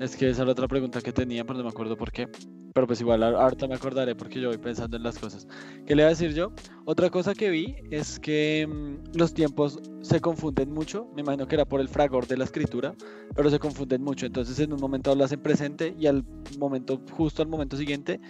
Es 0.00 0.16
que 0.16 0.30
esa 0.30 0.42
era 0.42 0.52
otra 0.52 0.68
pregunta 0.68 1.00
que 1.00 1.12
tenía, 1.12 1.44
pero 1.44 1.58
no 1.58 1.64
me 1.64 1.70
acuerdo 1.70 1.96
por 1.96 2.12
qué. 2.12 2.28
Pero 2.74 2.86
pues 2.86 3.00
igual 3.00 3.22
ahorita 3.22 3.66
me 3.66 3.74
acordaré 3.74 4.14
porque 4.14 4.40
yo 4.40 4.48
voy 4.48 4.58
pensando 4.58 4.96
en 4.96 5.02
las 5.02 5.18
cosas. 5.18 5.46
¿Qué 5.86 5.94
le 5.94 6.02
voy 6.02 6.06
a 6.06 6.10
decir 6.10 6.34
yo? 6.34 6.52
Otra 6.84 7.10
cosa 7.10 7.34
que 7.34 7.50
vi 7.50 7.76
es 7.90 8.20
que 8.20 8.66
mm, 8.66 9.16
los 9.16 9.34
tiempos 9.34 9.80
se 10.02 10.20
confunden 10.20 10.72
mucho. 10.72 11.08
Me 11.14 11.22
imagino 11.22 11.46
que 11.46 11.54
era 11.54 11.64
por 11.64 11.80
el 11.80 11.88
fragor 11.88 12.26
de 12.26 12.36
la 12.36 12.44
escritura, 12.44 12.94
pero 13.34 13.50
se 13.50 13.58
confunden 13.58 14.02
mucho. 14.02 14.26
Entonces 14.26 14.58
en 14.58 14.72
un 14.72 14.80
momento 14.80 15.10
hablas 15.10 15.32
en 15.32 15.40
presente 15.40 15.94
y 15.98 16.06
al 16.06 16.24
momento, 16.58 17.00
justo 17.12 17.42
al 17.42 17.48
momento 17.48 17.76
siguiente, 17.76 18.20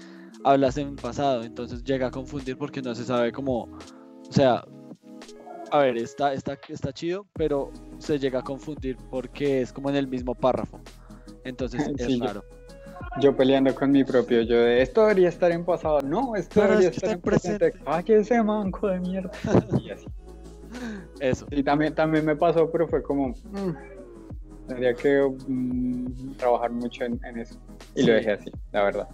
hablas 0.45 0.77
en 0.79 0.97
pasado. 0.97 1.43
Entonces 1.43 1.83
llega 1.85 2.09
a 2.09 2.11
confundir 2.11 2.57
porque 2.57 2.83
no 2.83 2.95
se 2.95 3.05
sabe 3.05 3.33
cómo, 3.33 3.63
o 3.63 4.33
sea, 4.33 4.65
a 5.71 5.79
ver, 5.79 5.99
está, 5.99 6.33
está, 6.33 6.59
está 6.69 6.93
chido, 6.93 7.27
pero 7.35 7.71
se 7.99 8.19
llega 8.19 8.41
a 8.41 8.43
confundir 8.43 8.97
porque 9.11 9.61
es 9.61 9.73
como 9.73 9.91
en 9.91 9.97
el 9.97 10.07
mismo 10.07 10.35
párrafo. 10.35 10.81
Entonces 11.45 11.81
es 11.99 12.19
raro. 12.19 12.43
Yo, 12.43 12.68
peleando 13.37 13.75
con 13.75 13.91
mi 13.91 14.05
propio 14.05 14.43
yo 14.43 14.61
de 14.61 14.83
esto 14.83 15.03
debería 15.03 15.29
estar 15.29 15.51
en 15.51 15.65
pasado. 15.65 16.01
No, 16.03 16.37
esto 16.37 16.61
debería 16.61 16.89
estar 16.89 17.11
en 17.11 17.21
presente. 17.21 17.73
ese 18.07 18.43
manco 18.43 18.89
de 18.89 19.01
mierda. 19.01 19.31
y 19.81 19.91
así. 19.91 20.07
Eso. 21.21 21.47
Y 21.51 21.63
también, 21.63 21.95
también 21.95 22.25
me 22.25 22.37
pasó, 22.37 22.71
pero 22.71 22.87
fue 22.89 23.03
como. 23.03 23.29
Mm, 23.29 23.77
tendría 24.67 24.95
que 24.95 25.21
mm, 25.47 26.37
trabajar 26.37 26.71
mucho 26.71 27.05
en, 27.05 27.21
eso. 27.39 27.59
Y 27.95 28.03
lo 28.03 28.13
dejé 28.13 28.33
así, 28.33 28.51
la 28.73 28.85
verdad. 28.85 29.09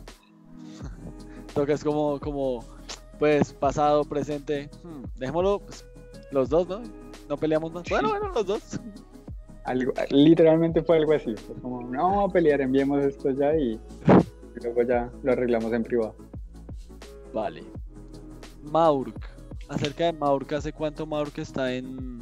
Lo 1.56 1.64
que 1.64 1.72
es 1.72 1.84
como, 1.84 2.18
como 2.20 2.64
pues 3.18 3.52
pasado, 3.52 4.04
presente. 4.04 4.68
Hmm, 4.82 5.04
dejémoslo 5.16 5.60
pues, 5.60 5.84
los 6.30 6.48
dos, 6.48 6.68
¿no? 6.68 6.82
No 7.28 7.36
peleamos 7.36 7.72
más. 7.72 7.84
Bueno, 7.88 8.08
bueno, 8.10 8.28
los 8.34 8.46
dos. 8.46 8.80
Algo, 9.64 9.92
literalmente 10.10 10.82
fue 10.82 10.98
algo 10.98 11.12
así. 11.12 11.34
Fue 11.36 11.54
como, 11.56 11.82
no 11.82 12.10
vamos 12.10 12.30
a 12.30 12.32
pelear, 12.32 12.60
enviemos 12.60 13.02
esto 13.02 13.30
ya 13.30 13.56
y, 13.56 13.80
luego 14.62 14.82
ya 14.82 15.10
lo 15.22 15.32
arreglamos 15.32 15.72
en 15.72 15.82
privado. 15.82 16.14
Vale. 17.32 17.62
Maurk. 18.62 19.28
Acerca 19.68 20.04
de 20.04 20.12
Maurk, 20.12 20.52
¿hace 20.52 20.72
cuánto 20.72 21.06
Maurk 21.06 21.38
está 21.38 21.72
en, 21.72 22.20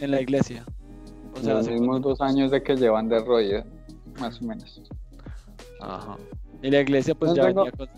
en 0.00 0.10
la 0.10 0.20
iglesia? 0.20 0.64
O 1.34 1.40
sea, 1.40 1.54
los 1.54 1.68
mismos 1.68 2.02
dos 2.02 2.20
años 2.20 2.50
de 2.50 2.62
que 2.62 2.76
llevan 2.76 3.08
de 3.08 3.18
rodilla, 3.20 3.64
más 4.20 4.40
o 4.42 4.44
menos. 4.44 4.82
Ajá. 5.80 6.16
Y 6.62 6.70
la 6.70 6.80
iglesia 6.80 7.14
pues 7.14 7.34
ya 7.34 7.46
venía 7.46 7.72
con... 7.72 7.88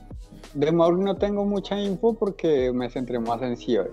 De 0.55 0.71
Maurk 0.71 0.99
no 0.99 1.17
tengo 1.17 1.45
mucha 1.45 1.79
info 1.81 2.15
porque 2.15 2.73
me 2.73 2.89
centré 2.89 3.19
más 3.19 3.43
en 3.43 3.57
Sion. 3.57 3.89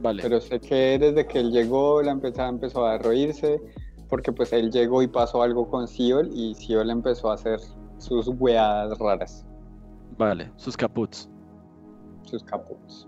Vale. 0.00 0.22
Pero 0.22 0.40
sé 0.40 0.58
que 0.58 0.98
desde 0.98 1.26
que 1.26 1.40
él 1.40 1.50
llegó, 1.50 2.02
la 2.02 2.12
empezó, 2.12 2.46
empezó 2.46 2.86
a 2.86 2.92
derroírse, 2.92 3.60
porque 4.08 4.32
pues 4.32 4.52
él 4.52 4.70
llegó 4.70 5.02
y 5.02 5.06
pasó 5.06 5.42
algo 5.42 5.68
con 5.68 5.86
Siol 5.86 6.30
y 6.32 6.54
Siol 6.54 6.90
empezó 6.90 7.30
a 7.30 7.34
hacer 7.34 7.60
sus 7.98 8.28
weadas 8.38 8.98
raras. 8.98 9.46
Vale, 10.16 10.50
sus 10.56 10.76
caputs. 10.76 11.28
Sus 12.22 12.42
caputs. 12.42 13.06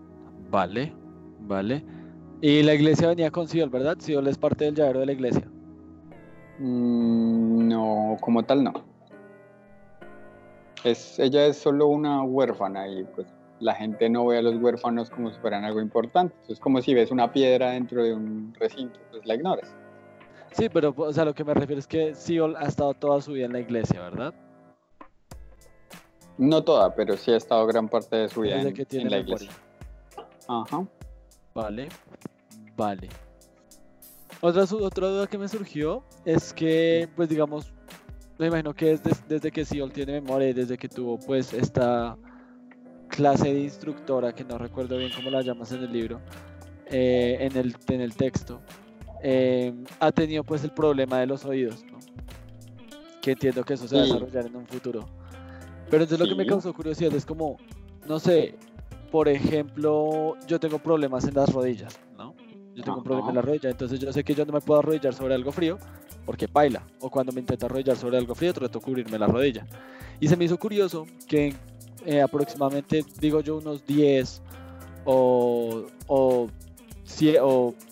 Vale, 0.50 0.92
vale. 1.40 1.84
Y 2.42 2.62
la 2.62 2.74
iglesia 2.74 3.08
venía 3.08 3.30
con 3.30 3.48
Siol, 3.48 3.70
¿verdad? 3.70 3.96
Siol 3.98 4.26
es 4.26 4.38
parte 4.38 4.66
del 4.66 4.74
llavero 4.74 5.00
de 5.00 5.06
la 5.06 5.12
iglesia. 5.12 5.46
Mm, 6.58 7.68
no, 7.68 8.16
como 8.20 8.42
tal 8.42 8.64
no. 8.64 8.72
Es, 10.84 11.18
ella 11.18 11.46
es 11.46 11.58
solo 11.58 11.88
una 11.88 12.22
huérfana 12.22 12.88
y 12.88 13.04
pues 13.04 13.26
la 13.60 13.74
gente 13.74 14.08
no 14.08 14.26
ve 14.26 14.38
a 14.38 14.42
los 14.42 14.56
huérfanos 14.56 15.10
como 15.10 15.30
si 15.30 15.38
fueran 15.40 15.64
algo 15.64 15.80
importante. 15.80 16.34
Es 16.48 16.58
como 16.58 16.80
si 16.80 16.94
ves 16.94 17.10
una 17.10 17.32
piedra 17.32 17.70
dentro 17.70 18.02
de 18.02 18.14
un 18.14 18.54
recinto, 18.58 18.98
pues 19.10 19.24
la 19.26 19.34
ignoras. 19.34 19.74
Sí, 20.52 20.68
pero 20.68 20.94
o 20.96 21.12
sea, 21.12 21.24
lo 21.24 21.34
que 21.34 21.44
me 21.44 21.54
refiero 21.54 21.78
es 21.78 21.86
que 21.86 22.14
Siol 22.14 22.56
ha 22.56 22.64
estado 22.64 22.94
toda 22.94 23.20
su 23.20 23.32
vida 23.32 23.46
en 23.46 23.52
la 23.52 23.60
iglesia, 23.60 24.00
¿verdad? 24.00 24.34
No 26.38 26.62
toda, 26.64 26.94
pero 26.94 27.16
sí 27.16 27.30
ha 27.30 27.36
estado 27.36 27.66
gran 27.66 27.88
parte 27.88 28.16
de 28.16 28.28
su 28.28 28.40
vida 28.40 28.60
en, 28.60 29.10
la 29.10 29.18
iglesia. 29.18 29.50
Ajá. 30.48 30.86
Vale, 31.54 31.88
vale. 32.76 33.08
Otra, 34.40 34.64
otra 34.64 35.08
duda 35.08 35.26
que 35.26 35.36
me 35.36 35.48
surgió 35.48 36.02
es 36.24 36.54
que, 36.54 37.08
pues 37.14 37.28
digamos, 37.28 37.72
me 38.38 38.46
imagino 38.46 38.74
que 38.74 38.92
es 38.92 39.02
desde 39.28 39.50
que 39.50 39.66
Siol 39.66 39.92
tiene 39.92 40.12
memoria 40.12 40.54
desde 40.54 40.78
que 40.78 40.88
tuvo 40.88 41.18
pues 41.18 41.52
esta 41.52 42.16
clase 43.08 43.52
de 43.52 43.60
instructora, 43.60 44.32
que 44.32 44.44
no 44.44 44.56
recuerdo 44.56 44.96
bien 44.96 45.10
cómo 45.14 45.28
la 45.28 45.42
llamas 45.42 45.72
en 45.72 45.82
el 45.82 45.92
libro, 45.92 46.20
eh, 46.86 47.36
en, 47.40 47.56
el, 47.56 47.76
en 47.88 48.00
el 48.00 48.16
texto, 48.16 48.62
eh, 49.22 49.74
ha 49.98 50.12
tenido 50.12 50.44
pues 50.44 50.64
el 50.64 50.70
problema 50.70 51.18
de 51.20 51.26
los 51.26 51.44
oídos, 51.44 51.84
que 53.20 53.32
entiendo 53.32 53.64
que 53.64 53.74
eso 53.74 53.86
se 53.86 53.96
va 53.96 54.02
a 54.02 54.04
desarrollar 54.04 54.46
en 54.46 54.56
un 54.56 54.66
futuro. 54.66 55.06
Pero 55.90 56.04
entonces 56.04 56.18
lo 56.18 56.26
que 56.26 56.34
me 56.34 56.46
causó 56.46 56.72
curiosidad 56.72 57.12
es 57.14 57.26
como, 57.26 57.56
no 58.06 58.18
sé, 58.18 58.54
por 59.10 59.28
ejemplo, 59.28 60.36
yo 60.46 60.60
tengo 60.60 60.78
problemas 60.78 61.24
en 61.24 61.34
las 61.34 61.52
rodillas, 61.52 61.98
¿no? 62.16 62.34
Yo 62.74 62.84
tengo 62.84 62.98
un 62.98 63.04
problema 63.04 63.30
en 63.30 63.34
la 63.34 63.42
rodilla, 63.42 63.70
entonces 63.70 63.98
yo 63.98 64.12
sé 64.12 64.22
que 64.22 64.34
yo 64.34 64.46
no 64.46 64.52
me 64.52 64.60
puedo 64.60 64.78
arrodillar 64.80 65.12
sobre 65.12 65.34
algo 65.34 65.50
frío 65.50 65.78
porque 66.24 66.46
baila, 66.46 66.86
o 67.00 67.10
cuando 67.10 67.32
me 67.32 67.40
intento 67.40 67.66
arrodillar 67.66 67.96
sobre 67.96 68.16
algo 68.16 68.34
frío 68.34 68.52
trato 68.52 68.78
de 68.78 68.84
cubrirme 68.84 69.18
la 69.18 69.26
rodilla. 69.26 69.66
Y 70.20 70.28
se 70.28 70.36
me 70.36 70.44
hizo 70.44 70.58
curioso 70.58 71.06
que 71.26 71.54
eh, 72.06 72.20
aproximadamente, 72.20 73.04
digo 73.18 73.40
yo, 73.40 73.56
unos 73.56 73.84
10 73.84 74.42
o, 75.06 75.86
o, 76.06 76.48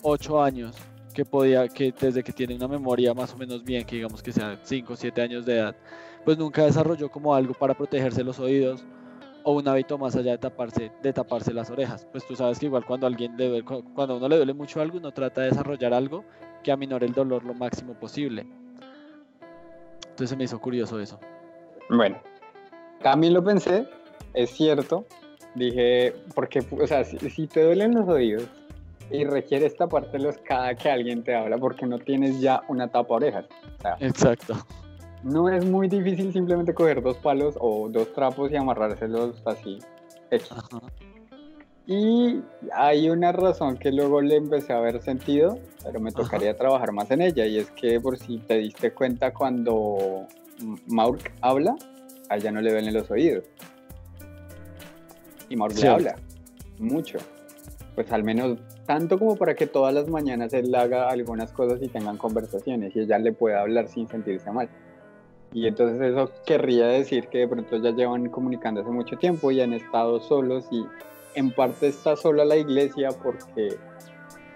8 0.01 0.41
años 0.41 0.75
que 1.13 1.25
podía, 1.25 1.67
que 1.67 1.93
desde 1.99 2.23
que 2.23 2.31
tiene 2.31 2.55
una 2.55 2.67
memoria 2.67 3.13
más 3.13 3.33
o 3.33 3.37
menos 3.37 3.63
bien, 3.63 3.85
que 3.85 3.95
digamos 3.97 4.21
que 4.21 4.31
sea 4.31 4.59
5 4.61 4.93
o 4.93 4.95
7 4.95 5.21
años 5.21 5.45
de 5.45 5.57
edad, 5.57 5.75
pues 6.25 6.37
nunca 6.37 6.63
desarrolló 6.63 7.09
como 7.09 7.33
algo 7.33 7.53
para 7.53 7.73
protegerse 7.73 8.23
los 8.23 8.39
oídos 8.39 8.83
o 9.43 9.53
un 9.53 9.67
hábito 9.67 9.97
más 9.97 10.15
allá 10.15 10.31
de 10.31 10.37
taparse, 10.37 10.91
de 11.01 11.13
taparse 11.13 11.53
las 11.53 11.69
orejas. 11.69 12.07
Pues 12.11 12.25
tú 12.27 12.35
sabes 12.35 12.59
que 12.59 12.65
igual 12.65 12.85
cuando 12.85 13.07
alguien 13.07 13.35
le 13.37 13.63
cuando 13.63 14.13
a 14.13 14.17
uno 14.17 14.27
le 14.27 14.37
duele 14.37 14.53
mucho 14.53 14.81
algo, 14.81 14.97
uno 14.97 15.11
trata 15.11 15.41
de 15.41 15.49
desarrollar 15.49 15.93
algo 15.93 16.23
que 16.63 16.71
aminore 16.71 17.05
el 17.05 17.13
dolor 17.13 17.43
lo 17.43 17.53
máximo 17.53 17.93
posible. 17.93 18.45
Entonces 20.09 20.37
me 20.37 20.43
hizo 20.43 20.59
curioso 20.59 20.99
eso. 20.99 21.19
Bueno, 21.89 22.21
también 23.01 23.33
lo 23.33 23.43
pensé, 23.43 23.87
es 24.33 24.49
cierto. 24.51 25.05
Dije, 25.55 26.13
porque, 26.35 26.63
o 26.71 26.85
sea, 26.85 27.03
si, 27.03 27.47
te 27.47 27.63
duelen 27.63 27.95
los 27.95 28.07
oídos 28.07 28.47
y 29.11 29.23
requieres 29.23 29.75
tapártelos 29.75 30.37
cada 30.39 30.75
que 30.75 30.89
alguien 30.89 31.23
te 31.23 31.35
habla, 31.35 31.57
porque 31.57 31.85
no 31.85 31.97
tienes 31.99 32.39
ya 32.39 32.61
una 32.67 32.87
tapa 32.87 33.15
orejas. 33.15 33.45
Exacto. 33.99 34.55
No 35.23 35.49
es 35.49 35.65
muy 35.65 35.87
difícil 35.87 36.31
simplemente 36.31 36.73
coger 36.73 37.01
dos 37.01 37.17
palos 37.17 37.55
o 37.59 37.89
dos 37.89 38.13
trapos 38.13 38.51
y 38.51 38.55
amarrárselos 38.55 39.41
así. 39.45 39.79
Y 41.87 42.41
hay 42.73 43.09
una 43.09 43.31
razón 43.31 43.77
que 43.77 43.91
luego 43.91 44.21
le 44.21 44.35
empecé 44.35 44.73
a 44.73 44.79
ver 44.79 45.01
sentido, 45.01 45.57
pero 45.83 45.99
me 45.99 46.11
tocaría 46.11 46.55
trabajar 46.55 46.91
más 46.91 47.09
en 47.11 47.21
ella, 47.21 47.45
y 47.45 47.57
es 47.57 47.71
que 47.71 47.99
por 47.99 48.17
si 48.17 48.37
te 48.37 48.59
diste 48.59 48.93
cuenta 48.93 49.33
cuando 49.33 50.27
Maurk 50.87 51.31
habla, 51.41 51.75
a 52.29 52.37
ella 52.37 52.51
no 52.51 52.61
le 52.61 52.73
ven 52.73 52.93
los 52.93 53.09
oídos 53.09 53.43
y 55.49 55.55
Mauro 55.55 55.75
le 55.75 55.87
habla 55.87 56.15
mucho. 56.77 57.17
Pues 57.95 58.11
al 58.11 58.23
menos 58.23 58.59
tanto 58.89 59.19
como 59.19 59.35
para 59.35 59.53
que 59.53 59.67
todas 59.67 59.93
las 59.93 60.09
mañanas 60.09 60.51
él 60.51 60.73
haga 60.73 61.09
algunas 61.09 61.51
cosas 61.51 61.79
y 61.79 61.89
tengan 61.89 62.17
conversaciones 62.17 62.95
y 62.95 63.01
ella 63.01 63.19
le 63.19 63.31
pueda 63.31 63.61
hablar 63.61 63.87
sin 63.87 64.07
sentirse 64.07 64.51
mal. 64.51 64.67
Y 65.53 65.67
entonces 65.67 66.01
eso 66.01 66.31
querría 66.43 66.87
decir 66.87 67.27
que 67.27 67.37
de 67.37 67.47
pronto 67.47 67.77
ya 67.77 67.91
llevan 67.91 68.29
comunicando 68.29 68.81
hace 68.81 68.89
mucho 68.89 69.15
tiempo 69.15 69.51
y 69.51 69.61
han 69.61 69.73
estado 69.73 70.19
solos 70.19 70.65
y 70.71 70.87
en 71.35 71.51
parte 71.51 71.89
está 71.89 72.15
sola 72.15 72.43
la 72.45 72.57
iglesia 72.57 73.09
porque 73.11 73.77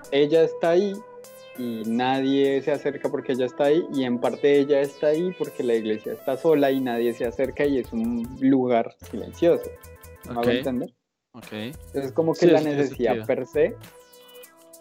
ella 0.09 0.41
está 0.41 0.71
ahí 0.71 0.95
y 1.59 1.83
nadie 1.85 2.59
se 2.63 2.71
acerca 2.71 3.09
porque 3.09 3.33
ella 3.33 3.45
está 3.45 3.65
ahí 3.65 3.85
y 3.93 4.03
en 4.03 4.17
parte 4.17 4.57
ella 4.57 4.81
está 4.81 5.09
ahí 5.09 5.31
porque 5.37 5.61
la 5.61 5.75
iglesia 5.75 6.13
está 6.13 6.37
sola 6.37 6.71
y 6.71 6.79
nadie 6.79 7.13
se 7.13 7.25
acerca 7.25 7.67
y 7.67 7.77
es 7.77 7.93
un 7.93 8.27
lugar 8.39 8.95
silencioso. 9.11 9.69
¿Me 10.27 10.39
okay. 10.39 10.55
a 10.55 10.57
entender? 10.57 10.93
Okay. 11.33 11.71
Es 11.93 12.11
como 12.11 12.33
que 12.33 12.47
la 12.47 12.61
necesidad 12.61 13.27
per 13.27 13.45
se 13.45 13.75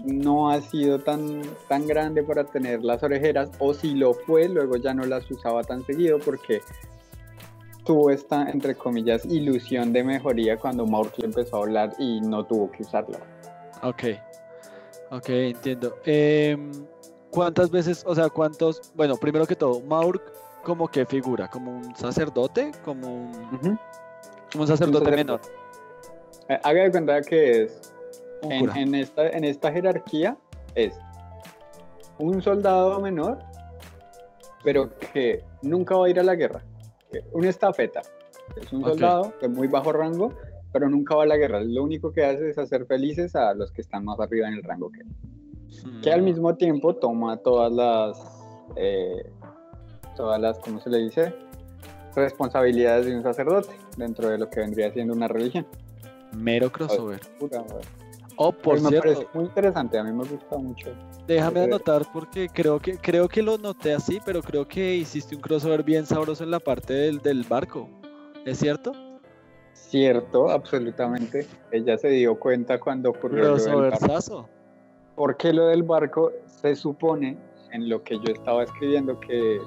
no 0.05 0.51
ha 0.51 0.61
sido 0.61 0.99
tan, 0.99 1.43
tan 1.69 1.87
grande 1.87 2.23
para 2.23 2.45
tener 2.45 2.83
las 2.83 3.03
orejeras, 3.03 3.51
o 3.59 3.75
si 3.75 3.95
lo 3.95 4.15
fue, 4.15 4.49
luego 4.49 4.77
ya 4.77 4.95
no 4.95 5.05
las 5.05 5.31
usaba 5.31 5.63
tan 5.63 5.85
seguido 5.85 6.19
porque 6.19 6.61
tuvo 7.85 8.11
esta, 8.11 8.51
entre 8.51 8.75
comillas, 8.75 9.25
ilusión 9.25 9.93
de 9.93 10.05
mejoría 10.05 10.57
cuando 10.57 10.87
Maurk 10.87 11.23
empezó 11.23 11.57
a 11.57 11.61
hablar 11.61 11.95
y 11.99 12.21
no 12.21 12.45
tuvo 12.45 12.71
que 12.71 12.83
usarla. 12.83 13.19
Ok, 13.83 14.05
ok, 15.11 15.29
entiendo. 15.29 15.97
Em, 16.05 16.71
¿Cuántas 17.31 17.71
veces, 17.71 18.05
o 18.07 18.15
sea, 18.15 18.29
cuántos, 18.29 18.93
bueno, 18.95 19.17
primero 19.17 19.47
que 19.47 19.57
todo, 19.57 19.81
Maurk 19.81 20.23
como 20.63 20.87
que 20.87 21.05
figura, 21.07 21.49
como 21.49 21.77
un 21.79 21.97
sacerdote, 21.97 22.71
como 22.85 23.09
un 23.09 23.79
un 24.59 24.67
sacerdote 24.67 25.11
menor. 25.11 25.41
Eh, 26.49 26.59
haga 26.63 26.83
de 26.83 26.91
cuenta 26.91 27.21
que 27.23 27.63
es, 27.63 27.92
en, 28.43 28.95
esta, 28.95 29.29
en 29.29 29.45
esta 29.45 29.73
jerarquía, 29.73 30.37
es 30.75 30.95
un 32.19 32.43
soldado 32.43 33.01
menor, 33.01 33.39
pero 34.65 34.91
que 35.13 35.45
nunca 35.63 35.97
va 35.97 36.07
a 36.07 36.11
ir 36.11 36.21
a 36.21 36.23
la 36.23 36.35
guerra. 36.35 36.63
Un 37.33 37.45
estafeta. 37.45 38.03
Es 38.57 38.73
un 38.73 38.85
soldado 38.85 39.33
de 39.41 39.49
muy 39.49 39.69
bajo 39.69 39.93
rango, 39.93 40.33
pero 40.73 40.89
nunca 40.89 41.15
va 41.15 41.25
a 41.25 41.27
la 41.27 41.37
guerra. 41.37 41.61
Lo 41.61 41.83
único 41.83 42.13
que 42.13 42.25
hace 42.25 42.51
es 42.51 42.59
hacer 42.59 42.87
felices 42.87 43.35
a 43.37 43.55
los 43.55 43.71
que 43.73 43.83
están 43.83 44.05
más 44.05 44.19
arriba 44.21 44.49
en 44.49 44.55
el 44.55 44.63
rango 44.63 44.91
que 44.91 45.01
él. 45.01 46.01
Que 46.03 46.13
al 46.13 46.23
mm. 46.23 46.25
mismo 46.25 46.57
tiempo 46.57 46.95
toma 46.97 47.37
todas 47.39 47.73
las, 47.73 48.19
eh, 48.77 49.31
todas 50.17 50.41
las, 50.41 50.59
¿cómo 50.59 50.81
se 50.81 50.91
le 50.91 50.99
dice? 50.99 51.35
Responsabilidades 52.15 53.07
de 53.07 53.17
un 53.17 53.23
sacerdote 53.23 53.71
dentro 53.97 54.29
de 54.29 54.39
lo 54.39 54.51
que 54.51 54.61
vendría 54.61 54.93
siendo 54.93 55.15
una 55.15 55.29
religión. 55.29 55.67
Mero 56.37 56.71
crossover. 56.71 57.21
Oh, 58.37 58.53
por 58.53 58.79
cierto. 58.81 59.01
parece 59.01 59.29
muy 59.35 59.45
interesante, 59.45 59.99
a 59.99 60.05
mí 60.05 60.13
me 60.13 60.25
gusta 60.25 60.59
mucho. 60.59 60.91
Déjame 61.27 61.61
anotar 61.61 62.03
porque 62.13 62.49
creo 62.49 62.79
que 62.79 62.97
creo 62.97 63.29
que 63.29 63.43
lo 63.43 63.59
noté 63.59 63.95
así, 63.95 64.21
pero 64.25 64.43
creo 64.43 64.67
que 64.67 64.95
hiciste 64.95 65.35
un 65.37 65.43
crossover 65.43 65.83
bien 65.83 66.07
sabroso 66.07 66.45
en 66.45 66.51
la 66.51 66.61
parte 66.61 66.95
del, 66.95 67.19
del 67.21 67.45
barco. 67.45 67.89
¿Es 68.45 68.59
cierto? 68.59 68.93
Cierto, 69.75 70.51
absolutamente. 70.51 71.47
Ella 71.71 71.99
se 71.99 72.09
dio 72.09 72.39
cuenta 72.39 72.81
cuando 72.81 73.11
ocurrió 73.11 73.45
lo 73.45 73.57
del 73.57 73.91
barco. 73.91 74.49
Porque 75.15 75.53
lo 75.53 75.67
del 75.67 75.83
barco 75.83 76.33
se 76.47 76.75
supone, 76.75 77.37
en 77.73 77.89
lo 77.89 78.03
que 78.03 78.17
yo 78.17 78.33
estaba 78.33 78.65
escribiendo, 78.65 79.21
que 79.21 79.61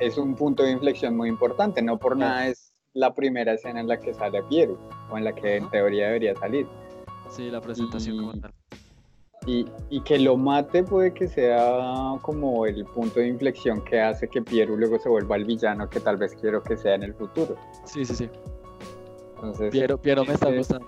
es 0.00 0.18
un 0.18 0.34
punto 0.34 0.62
de 0.62 0.72
inflexión 0.72 1.16
muy 1.16 1.28
importante. 1.28 1.80
No 1.82 1.98
por 1.98 2.16
nada 2.16 2.48
es 2.48 2.74
la 2.92 3.14
primera 3.14 3.54
escena 3.54 3.80
en 3.80 3.88
la 3.88 3.98
que 3.98 4.14
sale 4.14 4.42
Piero, 4.44 4.78
o 5.10 5.18
en 5.18 5.24
la 5.24 5.34
que 5.34 5.56
en 5.56 5.70
teoría 5.70 6.06
debería 6.06 6.34
salir. 6.36 6.66
Sí, 7.30 7.50
la 7.50 7.60
presentación 7.60 8.18
como 8.18 8.32
tal. 8.40 8.52
Y, 9.46 9.66
y, 9.90 10.00
que 10.00 10.18
lo 10.18 10.38
mate 10.38 10.82
puede 10.82 11.12
que 11.12 11.28
sea 11.28 12.14
como 12.22 12.64
el 12.64 12.82
punto 12.86 13.20
de 13.20 13.28
inflexión 13.28 13.84
que 13.84 14.00
hace 14.00 14.26
que 14.26 14.40
Piero 14.40 14.74
luego 14.74 14.98
se 14.98 15.10
vuelva 15.10 15.36
el 15.36 15.44
villano 15.44 15.90
que 15.90 16.00
tal 16.00 16.16
vez 16.16 16.34
quiero 16.34 16.62
que 16.62 16.78
sea 16.78 16.94
en 16.94 17.02
el 17.02 17.14
futuro. 17.14 17.54
Sí, 17.84 18.06
sí, 18.06 18.14
sí. 18.14 18.30
Entonces, 19.34 19.70
Piero, 19.70 20.00
Piero 20.00 20.24
me 20.24 20.32
está 20.32 20.50
gustando. 20.50 20.86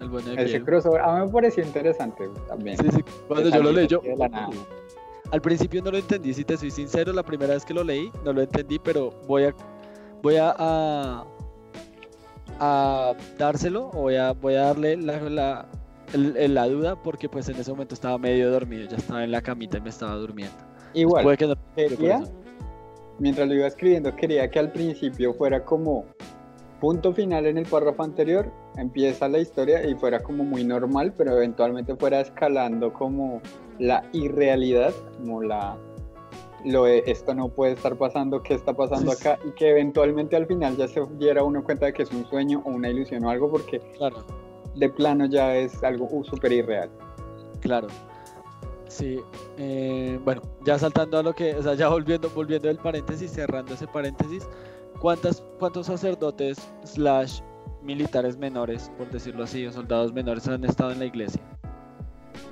El 0.00 0.08
bueno 0.08 0.30
de 0.30 0.42
ese 0.42 0.62
crossover 0.62 1.02
a 1.02 1.18
mí 1.18 1.26
me 1.26 1.32
pareció 1.32 1.62
interesante 1.62 2.30
también. 2.48 2.78
Sí, 2.78 2.86
sí, 2.92 3.04
cuando 3.28 3.50
yo 3.50 3.62
lo 3.62 3.72
leí, 3.72 3.86
yo... 3.86 4.00
Al 5.30 5.40
principio 5.40 5.82
no 5.82 5.90
lo 5.90 5.98
entendí, 5.98 6.34
si 6.34 6.44
te 6.44 6.56
soy 6.56 6.70
sincero, 6.70 7.12
la 7.12 7.22
primera 7.22 7.54
vez 7.54 7.64
que 7.64 7.72
lo 7.72 7.84
leí 7.84 8.10
no 8.24 8.32
lo 8.32 8.42
entendí, 8.42 8.78
pero 8.78 9.10
voy 9.26 9.44
a 9.44 9.54
voy 10.22 10.36
a, 10.36 10.54
a, 10.58 11.26
a 12.60 13.14
dárselo 13.38 13.88
o 13.88 14.02
voy 14.02 14.16
a, 14.16 14.32
voy 14.32 14.54
a 14.54 14.62
darle 14.62 14.96
la, 14.96 15.20
la, 15.20 15.68
la 16.14 16.68
duda 16.68 16.96
porque 17.02 17.28
pues 17.28 17.48
en 17.48 17.56
ese 17.56 17.70
momento 17.70 17.94
estaba 17.94 18.18
medio 18.18 18.50
dormido, 18.50 18.88
ya 18.88 18.96
estaba 18.96 19.24
en 19.24 19.32
la 19.32 19.40
camita 19.40 19.78
y 19.78 19.80
me 19.80 19.90
estaba 19.90 20.14
durmiendo. 20.14 20.56
Igual, 20.94 21.36
que 21.36 21.54
quería, 21.76 22.22
mientras 23.18 23.48
lo 23.48 23.54
iba 23.54 23.66
escribiendo, 23.66 24.14
quería 24.14 24.50
que 24.50 24.58
al 24.58 24.72
principio 24.72 25.32
fuera 25.34 25.64
como 25.64 26.04
punto 26.80 27.12
final 27.12 27.46
en 27.46 27.58
el 27.58 27.66
párrafo 27.66 28.02
anterior, 28.02 28.52
empieza 28.76 29.28
la 29.28 29.38
historia 29.38 29.86
y 29.86 29.94
fuera 29.94 30.20
como 30.20 30.44
muy 30.44 30.64
normal, 30.64 31.14
pero 31.16 31.36
eventualmente 31.36 31.94
fuera 31.94 32.20
escalando 32.20 32.92
como 32.92 33.40
la 33.78 34.04
irrealidad, 34.12 34.92
como 35.16 35.42
la 35.42 35.78
lo 36.64 36.84
de 36.84 37.02
esto 37.06 37.34
no 37.34 37.48
puede 37.48 37.72
estar 37.72 37.96
pasando, 37.96 38.42
qué 38.42 38.54
está 38.54 38.72
pasando 38.72 39.12
acá, 39.12 39.38
y 39.46 39.50
que 39.52 39.70
eventualmente 39.70 40.36
al 40.36 40.46
final 40.46 40.76
ya 40.76 40.88
se 40.88 41.02
diera 41.18 41.42
uno 41.42 41.62
cuenta 41.64 41.86
de 41.86 41.92
que 41.92 42.02
es 42.02 42.10
un 42.10 42.24
sueño 42.26 42.62
o 42.64 42.70
una 42.70 42.88
ilusión 42.88 43.24
o 43.24 43.30
algo, 43.30 43.50
porque 43.50 43.80
claro 43.96 44.24
de 44.74 44.88
plano 44.88 45.26
ya 45.26 45.54
es 45.56 45.82
algo 45.82 46.08
uh, 46.10 46.24
súper 46.24 46.52
irreal. 46.52 46.90
Claro. 47.60 47.88
Sí, 48.88 49.20
eh, 49.56 50.18
bueno, 50.24 50.42
ya 50.66 50.78
saltando 50.78 51.18
a 51.18 51.22
lo 51.22 51.32
que, 51.32 51.54
o 51.54 51.62
sea, 51.62 51.74
ya 51.74 51.88
volviendo, 51.88 52.28
volviendo 52.30 52.68
del 52.68 52.76
paréntesis, 52.76 53.30
cerrando 53.30 53.72
ese 53.72 53.86
paréntesis, 53.86 54.46
¿cuántas, 55.00 55.42
¿cuántos 55.58 55.86
sacerdotes 55.86 56.58
slash 56.84 57.40
militares 57.82 58.36
menores, 58.36 58.90
por 58.98 59.10
decirlo 59.10 59.44
así, 59.44 59.64
o 59.66 59.72
soldados 59.72 60.12
menores 60.12 60.46
han 60.46 60.64
estado 60.64 60.92
en 60.92 60.98
la 60.98 61.06
iglesia? 61.06 61.40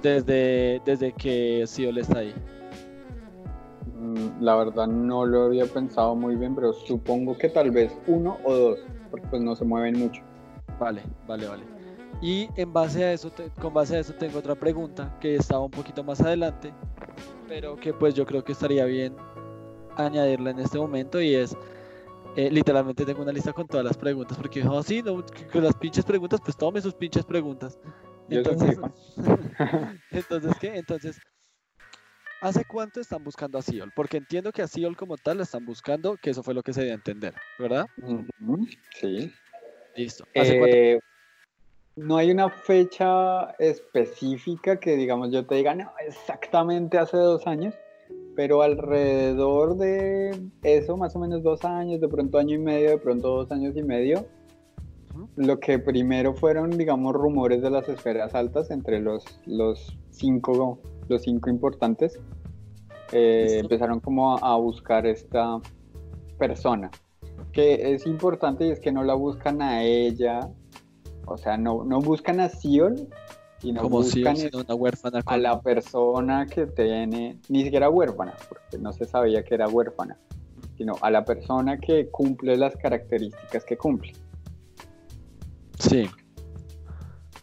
Desde, 0.03 0.81
desde 0.87 1.12
que 1.12 1.64
Siol 1.66 1.99
está 1.99 2.20
ahí. 2.20 2.35
Mm, 4.01 4.43
la 4.43 4.57
verdad 4.57 4.87
no 4.87 5.27
lo 5.27 5.43
había 5.43 5.67
pensado 5.67 6.15
muy 6.15 6.35
bien, 6.35 6.55
pero 6.55 6.73
supongo 6.73 7.37
que 7.37 7.51
tal 7.51 7.71
vez 7.71 7.93
uno 8.07 8.39
o 8.45 8.55
dos, 8.55 8.79
porque 9.11 9.27
pues 9.29 9.43
no 9.43 9.55
se 9.55 9.65
mueven 9.67 9.99
mucho. 9.99 10.23
Vale, 10.79 11.03
vale, 11.29 11.47
vale. 11.47 11.65
Y 12.23 12.49
en 12.57 12.73
base 12.73 13.05
a 13.05 13.13
eso, 13.13 13.31
con 13.61 13.75
base 13.75 13.97
a 13.97 14.01
eso 14.01 14.15
tengo 14.15 14.39
otra 14.39 14.55
pregunta 14.55 15.15
que 15.21 15.37
estaba 15.37 15.65
un 15.65 15.71
poquito 15.71 16.03
más 16.03 16.21
adelante, 16.23 16.73
pero 17.47 17.77
que 17.77 17.93
pues 17.93 18.15
yo 18.15 18.25
creo 18.25 18.43
que 18.43 18.53
estaría 18.53 18.87
bien 18.87 19.15
añadirla 19.97 20.51
en 20.51 20.61
este 20.61 20.79
momento 20.79 21.21
y 21.21 21.35
es, 21.35 21.55
eh, 22.37 22.51
literalmente 22.51 23.05
tengo 23.05 23.21
una 23.21 23.33
lista 23.33 23.53
con 23.53 23.67
todas 23.67 23.85
las 23.85 23.99
preguntas, 23.99 24.39
porque 24.39 24.67
oh, 24.67 24.83
sí, 24.83 25.03
no, 25.03 25.23
con 25.53 25.63
las 25.63 25.75
pinches 25.77 26.07
preguntas, 26.07 26.41
pues 26.43 26.57
tome 26.57 26.81
sus 26.81 26.95
pinches 26.95 27.27
preguntas. 27.27 27.79
Entonces, 28.31 28.79
entonces 30.11 30.53
¿qué? 30.59 30.77
Entonces, 30.77 31.19
¿hace 32.40 32.64
cuánto 32.64 33.00
están 33.00 33.24
buscando 33.24 33.59
a 33.59 33.62
Siol? 33.62 33.92
Porque 33.94 34.16
entiendo 34.16 34.53
que 34.53 34.62
a 34.62 34.68
Siol 34.68 34.96
como 34.96 35.16
tal 35.16 35.38
la 35.38 35.44
están 35.44 35.64
buscando, 35.64 36.16
que 36.16 36.31
eso 36.31 36.42
fue 36.42 36.55
lo 36.55 36.62
que 36.62 36.72
se 36.72 36.83
dio 36.83 36.92
a 36.92 36.96
entender, 36.96 37.35
¿verdad? 37.59 37.87
Sí. 38.98 39.33
Listo. 39.96 40.24
¿Hace 40.35 40.59
cuánto? 40.59 41.07
no 41.96 42.16
hay 42.16 42.31
una 42.31 42.48
fecha 42.48 43.50
específica 43.59 44.79
que 44.79 44.96
digamos 44.96 45.31
yo 45.33 45.46
te 45.46 45.57
diga, 45.57 45.74
no, 45.74 45.90
exactamente 46.07 46.98
hace 46.98 47.16
dos 47.16 47.46
años, 47.46 47.74
pero 48.35 48.62
alrededor 48.62 49.76
de 49.76 50.38
eso, 50.62 50.96
más 50.96 51.14
o 51.16 51.18
menos 51.18 51.42
dos 51.42 51.64
años, 51.64 52.00
de 52.00 52.09
pronto 52.09 52.38
año 52.38 52.55
y 52.55 52.59
medio, 52.59 52.90
de 52.90 52.98
pronto 52.98 53.29
dos 53.29 53.53
años 53.53 53.76
y 53.76 53.83
medio, 53.83 54.26
lo 55.37 55.61
que 55.61 55.79
primero 55.79 56.35
fueron, 56.35 56.70
digamos, 56.70 57.14
rumores 57.14 57.61
de 57.61 57.70
las 57.70 57.88
esferas 57.88 58.35
altas 58.35 58.70
entre 58.70 59.00
los, 59.00 59.24
los, 59.46 59.98
cinco, 60.11 60.79
los 61.11 61.23
cinco 61.23 61.51
importantes, 61.51 62.18
eh, 63.12 63.59
empezaron 63.61 64.01
como 64.01 64.38
a 64.38 64.57
buscar 64.57 65.07
esta 65.07 65.61
persona, 66.38 66.90
que 67.53 67.92
es 67.94 68.07
importante 68.07 68.66
y 68.66 68.70
es 68.70 68.81
que 68.81 68.92
no 68.92 69.05
la 69.05 69.14
buscan 69.14 69.61
a 69.61 69.83
ella 69.83 70.49
o 71.31 71.38
sea, 71.38 71.57
no, 71.57 71.85
no 71.85 72.01
buscan 72.01 72.40
a 72.40 72.49
Sion, 72.49 73.09
sino 73.59 73.88
buscan 73.88 74.37
a 75.27 75.37
la 75.37 75.61
persona 75.61 76.46
que 76.46 76.66
tiene, 76.66 77.38
ni 77.49 77.62
siquiera 77.62 77.88
huérfana, 77.88 78.35
porque 78.49 78.79
no 78.79 78.92
se 78.92 79.05
sabía 79.05 79.44
que 79.44 79.55
era 79.55 79.68
huérfana, 79.68 80.18
sino 80.77 80.96
a 81.03 81.11
la 81.11 81.25
persona 81.25 81.79
que 81.79 82.09
cumple 82.11 82.57
las 82.57 82.77
características 82.77 83.64
que 83.64 83.77
cumple. 83.77 84.12
Sí. 85.79 86.09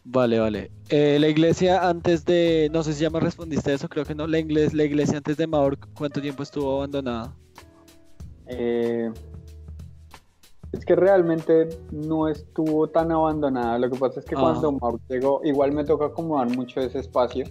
Vale, 0.09 0.39
vale. 0.39 0.71
Eh, 0.87 1.17
la 1.19 1.27
iglesia 1.27 1.89
antes 1.89 2.23
de, 2.23 2.69
no 2.71 2.81
sé 2.81 2.93
si 2.93 3.01
ya 3.01 3.09
me 3.09 3.19
respondiste 3.19 3.71
a 3.71 3.73
eso, 3.73 3.89
creo 3.89 4.05
que 4.05 4.15
no, 4.15 4.25
la, 4.25 4.39
iglesia, 4.39 4.77
la 4.77 4.83
iglesia 4.85 5.17
antes 5.17 5.35
de 5.35 5.47
Maor, 5.47 5.77
¿cuánto 5.93 6.21
tiempo 6.21 6.43
estuvo 6.43 6.77
abandonada? 6.77 7.35
Eh, 8.47 9.11
es 10.71 10.85
que 10.85 10.95
realmente 10.95 11.67
no 11.91 12.29
estuvo 12.29 12.87
tan 12.87 13.11
abandonada. 13.11 13.77
Lo 13.79 13.89
que 13.89 13.99
pasa 13.99 14.21
es 14.21 14.25
que 14.25 14.35
cuando 14.35 14.69
ah. 14.69 14.77
Maur 14.81 15.01
llegó, 15.09 15.41
igual 15.43 15.73
me 15.73 15.83
toca 15.83 16.05
acomodar 16.05 16.55
mucho 16.55 16.79
ese 16.79 16.99
espacio, 16.99 17.45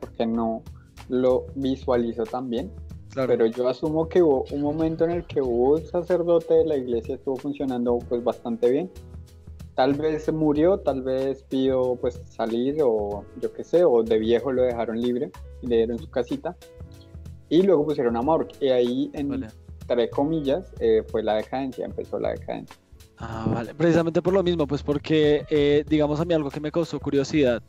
porque 0.00 0.24
no 0.24 0.62
lo 1.10 1.44
visualizo 1.54 2.24
tan 2.24 2.48
bien. 2.48 2.72
Pero 3.14 3.44
yo 3.44 3.68
asumo 3.68 4.08
que 4.08 4.22
hubo 4.22 4.46
un 4.52 4.62
momento 4.62 5.04
en 5.04 5.10
el 5.10 5.26
que 5.26 5.42
hubo 5.42 5.74
un 5.74 5.84
sacerdote 5.84 6.54
de 6.54 6.64
la 6.64 6.76
iglesia, 6.76 7.16
estuvo 7.16 7.36
funcionando 7.36 7.98
pues 8.08 8.24
bastante 8.24 8.70
bien. 8.70 8.90
Tal 9.80 9.94
vez 9.94 10.30
murió, 10.30 10.76
tal 10.76 11.00
vez 11.00 11.42
pidió 11.44 11.96
pues 11.98 12.20
salir 12.26 12.76
o 12.82 13.24
yo 13.40 13.50
qué 13.50 13.64
sé, 13.64 13.82
o 13.82 14.02
de 14.02 14.18
viejo 14.18 14.52
lo 14.52 14.60
dejaron 14.60 15.00
libre 15.00 15.30
y 15.62 15.68
le 15.68 15.76
dieron 15.76 15.98
su 15.98 16.10
casita. 16.10 16.54
Y 17.48 17.62
luego 17.62 17.86
pusieron 17.86 18.14
a 18.18 18.20
Maur. 18.20 18.46
Y 18.60 18.68
ahí 18.68 19.10
en, 19.14 19.32
entre 19.32 20.10
comillas, 20.10 20.70
eh, 20.80 21.02
fue 21.10 21.22
la 21.22 21.36
decadencia, 21.36 21.86
empezó 21.86 22.18
la 22.18 22.32
decadencia. 22.32 22.76
Ah, 23.16 23.50
vale. 23.54 23.74
Precisamente 23.74 24.20
por 24.20 24.34
lo 24.34 24.42
mismo, 24.42 24.66
pues 24.66 24.82
porque, 24.82 25.46
eh, 25.48 25.82
digamos 25.88 26.20
a 26.20 26.26
mí 26.26 26.34
algo 26.34 26.50
que 26.50 26.60
me 26.60 26.70
causó 26.70 27.00
curiosidad 27.00 27.62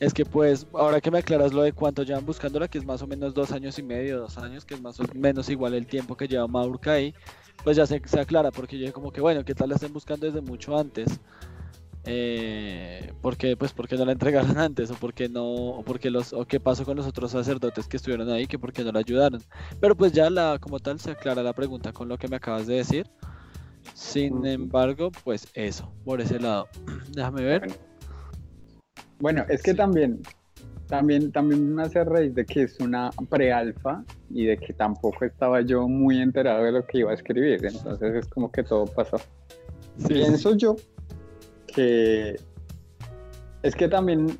es 0.00 0.12
que 0.12 0.24
pues 0.24 0.66
ahora 0.72 1.00
que 1.00 1.12
me 1.12 1.18
aclaras 1.18 1.52
lo 1.52 1.62
de 1.62 1.72
cuánto 1.72 2.02
llevan 2.02 2.26
buscándola, 2.26 2.66
que 2.66 2.78
es 2.78 2.84
más 2.84 3.02
o 3.02 3.06
menos 3.06 3.34
dos 3.34 3.52
años 3.52 3.78
y 3.78 3.84
medio, 3.84 4.18
dos 4.18 4.36
años, 4.36 4.64
que 4.64 4.74
es 4.74 4.82
más 4.82 4.98
o 4.98 5.04
menos 5.14 5.48
igual 5.48 5.74
el 5.74 5.86
tiempo 5.86 6.16
que 6.16 6.26
lleva 6.26 6.48
Maurka 6.48 6.94
ahí, 6.94 7.14
pues 7.62 7.76
ya 7.76 7.86
se, 7.86 8.02
se 8.04 8.18
aclara, 8.18 8.50
porque 8.50 8.76
yo 8.80 8.92
como 8.92 9.12
que 9.12 9.20
bueno, 9.20 9.44
¿qué 9.44 9.54
tal 9.54 9.68
la 9.68 9.76
estén 9.76 9.92
buscando 9.92 10.26
desde 10.26 10.40
mucho 10.40 10.76
antes? 10.76 11.20
Eh, 12.04 13.12
porque 13.20 13.56
pues 13.56 13.72
porque 13.72 13.96
no 13.96 14.04
la 14.04 14.10
entregaron 14.10 14.58
antes 14.58 14.90
o 14.90 14.94
porque 14.94 15.28
no 15.28 15.44
o 15.44 15.82
porque 15.84 16.10
los 16.10 16.32
o 16.32 16.44
qué 16.44 16.58
pasó 16.58 16.84
con 16.84 16.96
los 16.96 17.06
otros 17.06 17.30
sacerdotes 17.30 17.86
que 17.86 17.96
estuvieron 17.96 18.28
ahí 18.28 18.48
que 18.48 18.58
porque 18.58 18.82
no 18.82 18.90
la 18.90 18.98
ayudaron 18.98 19.40
pero 19.80 19.94
pues 19.94 20.10
ya 20.10 20.28
la 20.28 20.58
como 20.58 20.80
tal 20.80 20.98
se 20.98 21.12
aclara 21.12 21.44
la 21.44 21.52
pregunta 21.52 21.92
con 21.92 22.08
lo 22.08 22.18
que 22.18 22.28
me 22.28 22.36
acabas 22.36 22.66
de 22.66 22.76
decir. 22.76 23.06
Sin 23.94 24.44
embargo 24.46 25.10
pues 25.24 25.46
eso 25.54 25.92
por 26.04 26.20
ese 26.20 26.40
lado. 26.40 26.68
Déjame 27.14 27.42
ver. 27.42 27.72
Bueno. 29.20 29.44
Es 29.48 29.62
que 29.62 29.74
también 29.74 30.20
también 30.88 31.30
también 31.30 31.74
me 31.74 31.84
hace 31.84 32.04
raíz 32.04 32.34
de 32.34 32.44
que 32.44 32.64
es 32.64 32.78
una 32.80 33.10
prealfa 33.30 34.04
y 34.28 34.44
de 34.44 34.58
que 34.58 34.72
tampoco 34.72 35.24
estaba 35.24 35.60
yo 35.60 35.88
muy 35.88 36.20
enterado 36.20 36.64
de 36.64 36.72
lo 36.72 36.84
que 36.84 36.98
iba 36.98 37.12
a 37.12 37.14
escribir. 37.14 37.64
Entonces 37.64 38.14
es 38.14 38.26
como 38.26 38.50
que 38.50 38.64
todo 38.64 38.86
pasó. 38.86 39.18
Pienso 40.08 40.56
yo 40.56 40.76
que 41.74 42.36
es 43.62 43.74
que 43.74 43.88
también 43.88 44.38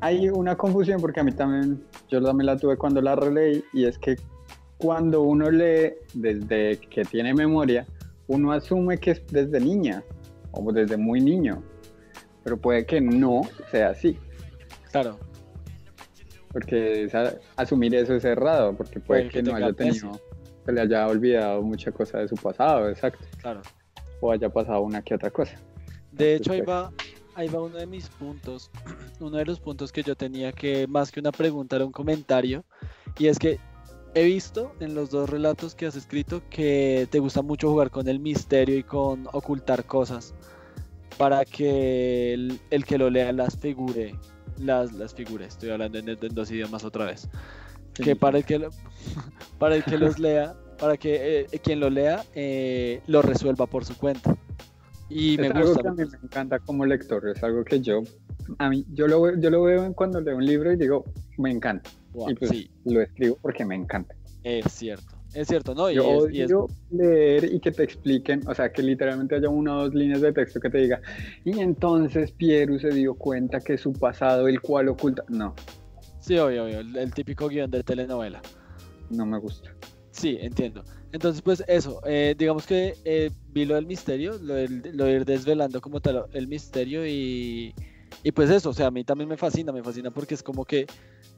hay 0.00 0.28
una 0.28 0.56
confusión 0.56 1.00
porque 1.00 1.20
a 1.20 1.24
mí 1.24 1.32
también, 1.32 1.82
yo 2.08 2.22
también 2.22 2.46
la 2.46 2.56
tuve 2.56 2.76
cuando 2.76 3.00
la 3.00 3.14
releí 3.14 3.64
y 3.72 3.84
es 3.84 3.98
que 3.98 4.16
cuando 4.78 5.22
uno 5.22 5.50
lee 5.50 5.94
desde 6.12 6.78
que 6.78 7.04
tiene 7.04 7.34
memoria, 7.34 7.86
uno 8.26 8.52
asume 8.52 8.98
que 8.98 9.12
es 9.12 9.26
desde 9.28 9.60
niña 9.60 10.02
o 10.50 10.72
desde 10.72 10.96
muy 10.96 11.20
niño, 11.20 11.62
pero 12.42 12.56
puede 12.56 12.84
que 12.84 13.00
no 13.00 13.42
sea 13.70 13.90
así. 13.90 14.18
Claro. 14.90 15.18
Porque 16.52 17.08
asumir 17.56 17.94
eso 17.94 18.14
es 18.14 18.24
errado, 18.24 18.74
porque 18.76 19.00
puede, 19.00 19.28
que, 19.28 19.42
no 19.42 19.54
haya 19.54 19.72
tenido, 19.72 20.20
se 20.66 20.72
le 20.72 20.80
haya 20.80 21.06
olvidado 21.06 21.62
mucha 21.62 21.92
cosa 21.92 22.18
de 22.18 22.28
su 22.28 22.34
pasado, 22.34 22.90
exacto. 22.90 23.24
Claro. 23.40 23.62
O 24.20 24.32
haya 24.32 24.50
pasado 24.50 24.82
una 24.82 25.00
que 25.00 25.14
otra 25.14 25.30
cosa. 25.30 25.56
De 26.12 26.36
hecho, 26.36 26.52
ahí 26.52 26.60
va, 26.60 26.92
ahí 27.34 27.48
va 27.48 27.62
uno 27.62 27.76
de 27.76 27.86
mis 27.86 28.08
puntos, 28.08 28.70
uno 29.20 29.38
de 29.38 29.44
los 29.44 29.60
puntos 29.60 29.90
que 29.90 30.02
yo 30.02 30.14
tenía 30.14 30.52
que 30.52 30.86
más 30.86 31.10
que 31.10 31.20
una 31.20 31.32
pregunta 31.32 31.76
era 31.76 31.84
un 31.84 31.92
comentario, 31.92 32.64
y 33.18 33.26
es 33.26 33.38
que 33.38 33.58
he 34.14 34.24
visto 34.24 34.74
en 34.80 34.94
los 34.94 35.10
dos 35.10 35.30
relatos 35.30 35.74
que 35.74 35.86
has 35.86 35.96
escrito 35.96 36.42
que 36.50 37.08
te 37.10 37.18
gusta 37.18 37.42
mucho 37.42 37.70
jugar 37.70 37.90
con 37.90 38.08
el 38.08 38.20
misterio 38.20 38.76
y 38.76 38.82
con 38.82 39.26
ocultar 39.32 39.84
cosas 39.84 40.34
para 41.16 41.44
que 41.44 42.34
el, 42.34 42.84
que 42.84 42.98
lo 42.98 43.10
lea 43.10 43.32
las 43.32 43.56
figure, 43.56 44.14
las, 44.58 44.92
las 44.92 45.14
figure, 45.14 45.44
estoy 45.44 45.70
hablando 45.70 45.98
en, 45.98 46.18
dos 46.34 46.50
idiomas 46.50 46.84
otra 46.84 47.06
vez, 47.06 47.28
que 47.94 48.16
para 48.16 48.38
el 48.38 48.44
que, 48.44 48.68
para 49.58 49.76
el 49.76 49.84
que 49.84 49.98
los 49.98 50.18
lea, 50.18 50.54
para 50.78 50.96
que 50.96 51.46
eh, 51.52 51.58
quien 51.62 51.80
lo 51.80 51.90
lea 51.90 52.24
eh, 52.34 53.02
lo 53.06 53.22
resuelva 53.22 53.66
por 53.66 53.84
su 53.84 53.96
cuenta. 53.96 54.36
Y 55.14 55.36
me 55.38 55.48
algo 55.48 55.68
gusta. 55.68 55.82
Que 55.82 55.88
a 55.88 55.92
mí 55.92 56.04
me 56.10 56.18
encanta 56.22 56.58
como 56.58 56.86
lector, 56.86 57.28
es 57.28 57.42
algo 57.42 57.64
que 57.64 57.80
yo, 57.80 58.02
a 58.58 58.68
mí, 58.68 58.84
yo 58.92 59.06
lo, 59.06 59.36
yo 59.38 59.50
lo 59.50 59.62
veo 59.62 59.92
cuando 59.94 60.20
leo 60.20 60.36
un 60.36 60.46
libro 60.46 60.72
y 60.72 60.76
digo, 60.76 61.04
me 61.38 61.50
encanta. 61.50 61.90
y 62.28 62.34
pues 62.34 62.70
lo 62.84 63.00
escribo 63.00 63.38
porque 63.42 63.64
me 63.64 63.74
encanta. 63.74 64.14
Es 64.44 64.72
cierto, 64.72 65.14
es 65.34 65.48
cierto, 65.48 65.74
¿no? 65.74 65.90
Y 65.90 65.94
yo 65.94 66.06
odio 66.08 66.68
leer 66.90 67.44
y 67.44 67.60
que 67.60 67.70
te 67.70 67.84
expliquen, 67.84 68.42
o 68.48 68.54
sea, 68.54 68.72
que 68.72 68.82
literalmente 68.82 69.36
haya 69.36 69.48
una 69.48 69.76
o 69.76 69.82
dos 69.84 69.94
líneas 69.94 70.20
de 70.20 70.32
texto 70.32 70.60
que 70.60 70.68
te 70.68 70.78
diga, 70.78 71.00
y 71.44 71.60
entonces 71.60 72.32
Pieru 72.32 72.78
se 72.78 72.90
dio 72.90 73.14
cuenta 73.14 73.60
que 73.60 73.78
su 73.78 73.92
pasado, 73.92 74.48
el 74.48 74.60
cual 74.60 74.88
oculta. 74.88 75.24
No. 75.28 75.54
Sí, 76.20 76.38
obvio, 76.38 76.64
obvio, 76.64 76.80
el, 76.80 77.14
típico 77.14 77.48
guion 77.48 77.70
de 77.70 77.82
telenovela. 77.82 78.40
No 79.10 79.26
me 79.26 79.38
gusta. 79.38 79.74
Sí, 80.10 80.38
entiendo. 80.40 80.84
Entonces, 81.12 81.42
pues 81.42 81.62
eso, 81.68 82.00
eh, 82.06 82.34
digamos 82.36 82.66
que 82.66 82.94
eh, 83.04 83.30
vi 83.52 83.66
lo 83.66 83.74
del 83.74 83.86
misterio, 83.86 84.38
lo, 84.38 84.54
lo 84.54 85.04
de 85.04 85.12
ir 85.12 85.24
desvelando 85.26 85.80
como 85.80 86.00
tal 86.00 86.24
el 86.32 86.48
misterio 86.48 87.06
y, 87.06 87.74
y 88.22 88.32
pues 88.32 88.48
eso, 88.50 88.70
o 88.70 88.74
sea, 88.74 88.86
a 88.86 88.90
mí 88.90 89.04
también 89.04 89.28
me 89.28 89.36
fascina, 89.36 89.72
me 89.72 89.82
fascina 89.82 90.10
porque 90.10 90.34
es 90.34 90.42
como 90.42 90.64
que 90.64 90.86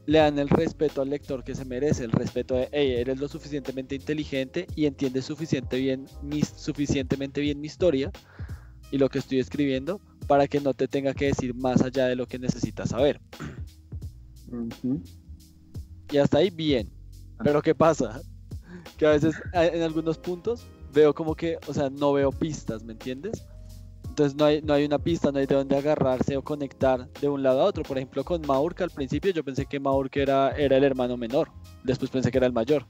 le 0.06 0.18
dan 0.18 0.38
el 0.38 0.48
respeto 0.48 1.02
al 1.02 1.10
lector 1.10 1.42
que 1.42 1.54
se 1.54 1.64
merece, 1.64 2.04
el 2.04 2.12
respeto 2.12 2.54
de, 2.54 2.68
hey, 2.72 2.92
eres 2.98 3.18
lo 3.18 3.26
suficientemente 3.28 3.94
inteligente 3.94 4.66
y 4.76 4.87
entiendes 4.87 5.24
suficiente 5.24 5.78
bien, 5.78 6.06
mi, 6.22 6.42
suficientemente 6.42 7.40
bien 7.40 7.60
mi 7.60 7.66
historia 7.66 8.12
y 8.90 8.98
lo 8.98 9.08
que 9.08 9.18
estoy 9.18 9.40
escribiendo 9.40 10.00
para 10.26 10.46
que 10.46 10.60
no 10.60 10.74
te 10.74 10.88
tenga 10.88 11.14
que 11.14 11.26
decir 11.26 11.54
más 11.54 11.82
allá 11.82 12.06
de 12.06 12.16
lo 12.16 12.26
que 12.26 12.38
necesitas 12.38 12.90
saber. 12.90 13.20
Y 16.10 16.18
hasta 16.18 16.38
ahí 16.38 16.50
bien. 16.50 16.92
Pero 17.42 17.62
¿qué 17.62 17.74
pasa? 17.74 18.20
Que 18.98 19.06
a 19.06 19.10
veces 19.10 19.34
en 19.52 19.82
algunos 19.82 20.18
puntos 20.18 20.66
veo 20.92 21.14
como 21.14 21.34
que, 21.34 21.58
o 21.66 21.74
sea, 21.74 21.90
no 21.90 22.12
veo 22.12 22.30
pistas, 22.30 22.82
¿me 22.82 22.92
entiendes? 22.92 23.46
Entonces 24.14 24.37
no 24.37 24.44
hay, 24.44 24.62
no 24.62 24.74
hay 24.74 24.84
una 24.84 25.00
pista, 25.00 25.32
no 25.32 25.40
hay 25.40 25.46
de 25.46 25.56
dónde 25.56 25.76
agarrarse 25.76 26.37
o 26.37 26.42
conectar 26.42 27.10
de 27.20 27.28
un 27.28 27.42
lado 27.42 27.62
a 27.62 27.64
otro. 27.64 27.82
Por 27.82 27.96
ejemplo, 27.98 28.22
con 28.24 28.42
Maur, 28.46 28.72
que 28.72 28.84
al 28.84 28.90
principio 28.90 29.32
yo 29.32 29.42
pensé 29.42 29.66
que 29.66 29.80
Maur 29.80 30.08
era, 30.12 30.50
era 30.52 30.76
el 30.76 30.84
hermano 30.84 31.16
menor. 31.16 31.50
Después 31.82 32.12
pensé 32.12 32.30
que 32.30 32.38
era 32.38 32.46
el 32.46 32.52
mayor. 32.52 32.87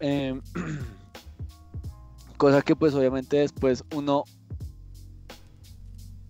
Em, 0.00 0.40
cosa 2.38 2.62
que 2.62 2.74
pues 2.74 2.94
obviamente 2.94 3.36
después 3.36 3.84
uno, 3.94 4.24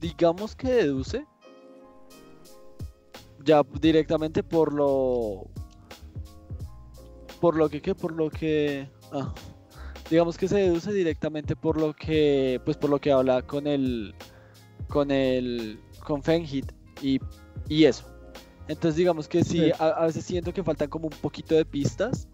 digamos 0.01 0.57
que 0.57 0.73
deduce, 0.73 1.25
ya 3.45 3.63
directamente 3.81 4.43
por 4.43 4.73
lo... 4.73 5.49
Por 7.45 7.57
lo 7.57 7.69
que, 7.69 7.83
¿qué? 7.83 7.95
Por 7.95 8.13
lo 8.13 8.31
que... 8.31 8.89
Ah, 9.13 9.31
digamos 10.09 10.39
que 10.39 10.49
se 10.49 10.57
deduce 10.57 10.91
directamente 10.95 11.55
por 11.55 11.79
lo 11.79 11.93
que 11.95 12.59
pues 12.65 12.79
por 12.79 12.89
lo 12.89 12.99
que 12.99 13.13
habla 13.13 13.43
con 13.43 13.67
el 13.67 14.15
con 14.89 15.11
el 15.11 15.79
con 16.03 16.23
Fenhit 16.23 16.73
y, 17.03 17.21
y 17.69 17.85
eso 17.85 18.07
entonces 18.67 18.97
digamos 18.97 19.29
que 19.29 19.45
sí, 19.45 19.71
A, 19.79 20.07
veces 20.07 20.25
siento 20.25 20.55
que 20.55 20.65
faltan 20.65 20.89
como 20.89 21.09
un 21.09 21.19
poquito 21.21 21.55
de 21.55 21.67
pistas 21.67 22.29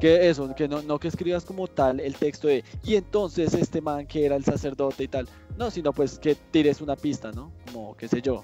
que 0.00 0.30
eso, 0.30 0.54
que 0.54 0.66
no, 0.66 0.80
no 0.80 0.98
que 0.98 1.08
escribas 1.08 1.44
como 1.44 1.66
tal 1.66 2.00
el 2.00 2.14
texto 2.14 2.48
de 2.48 2.64
y 2.84 2.94
entonces 2.94 3.52
este 3.52 3.82
man 3.82 4.06
que 4.06 4.24
era 4.24 4.36
el 4.36 4.44
sacerdote 4.44 5.04
y 5.04 5.08
tal, 5.08 5.28
no, 5.58 5.70
sino 5.70 5.92
pues 5.92 6.18
que 6.18 6.34
tires 6.34 6.80
una 6.80 6.96
pista, 6.96 7.32
¿no? 7.32 7.52
Como 7.66 7.94
qué 7.98 8.08
sé 8.08 8.22
yo, 8.22 8.42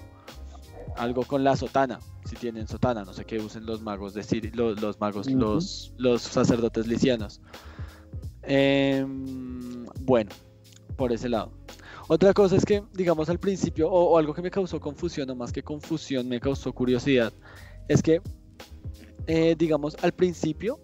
algo 0.99 1.23
con 1.23 1.43
la 1.43 1.55
sotana, 1.55 1.99
si 2.25 2.35
tienen 2.35 2.67
sotana, 2.67 3.05
no 3.05 3.13
sé 3.13 3.25
qué 3.25 3.39
usen 3.39 3.65
los 3.65 3.81
magos 3.81 4.13
de 4.13 4.51
los, 4.53 4.81
los 4.81 4.99
magos, 4.99 5.29
los, 5.29 5.93
los 5.97 6.21
sacerdotes 6.21 6.87
licianos. 6.87 7.41
Em, 8.43 9.85
bueno, 10.01 10.29
por 10.97 11.13
ese 11.13 11.29
lado. 11.29 11.51
Otra 12.09 12.33
cosa 12.33 12.57
es 12.57 12.65
que, 12.65 12.83
digamos, 12.93 13.29
al 13.29 13.39
principio, 13.39 13.89
o, 13.89 14.17
algo 14.17 14.33
que 14.33 14.41
me 14.41 14.51
causó 14.51 14.79
confusión, 14.79 15.29
o 15.29 15.35
más 15.35 15.53
que 15.53 15.63
confusión, 15.63 16.27
me 16.27 16.39
causó 16.39 16.73
curiosidad, 16.73 17.31
es 17.87 18.01
que, 18.01 18.21
eh, 19.27 19.55
digamos, 19.57 19.95
al 20.01 20.11
principio, 20.11 20.79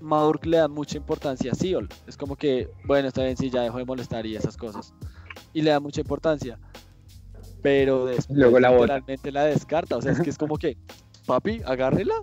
Maurk 0.00 0.44
le 0.44 0.56
da 0.56 0.68
mucha 0.68 0.96
importancia 0.96 1.52
a 1.52 1.54
Siol. 1.54 1.88
Es 2.06 2.16
como 2.16 2.36
que, 2.36 2.68
bueno, 2.84 3.08
está 3.08 3.22
bien, 3.22 3.36
sí, 3.36 3.48
ya 3.50 3.62
dejó 3.62 3.78
de 3.78 3.84
molestar 3.84 4.26
y 4.26 4.34
esas 4.34 4.56
cosas. 4.56 4.92
Y 5.52 5.62
le 5.62 5.70
da 5.70 5.78
mucha 5.78 6.00
importancia. 6.00 6.58
Pero 7.66 8.06
después, 8.06 8.38
Luego 8.38 8.60
la 8.60 8.70
literalmente 8.70 9.32
la 9.32 9.42
descarta. 9.46 9.96
O 9.96 10.00
sea, 10.00 10.12
es 10.12 10.20
que 10.20 10.30
es 10.30 10.38
como 10.38 10.56
que, 10.56 10.76
papi, 11.26 11.60
agárrela. 11.66 12.14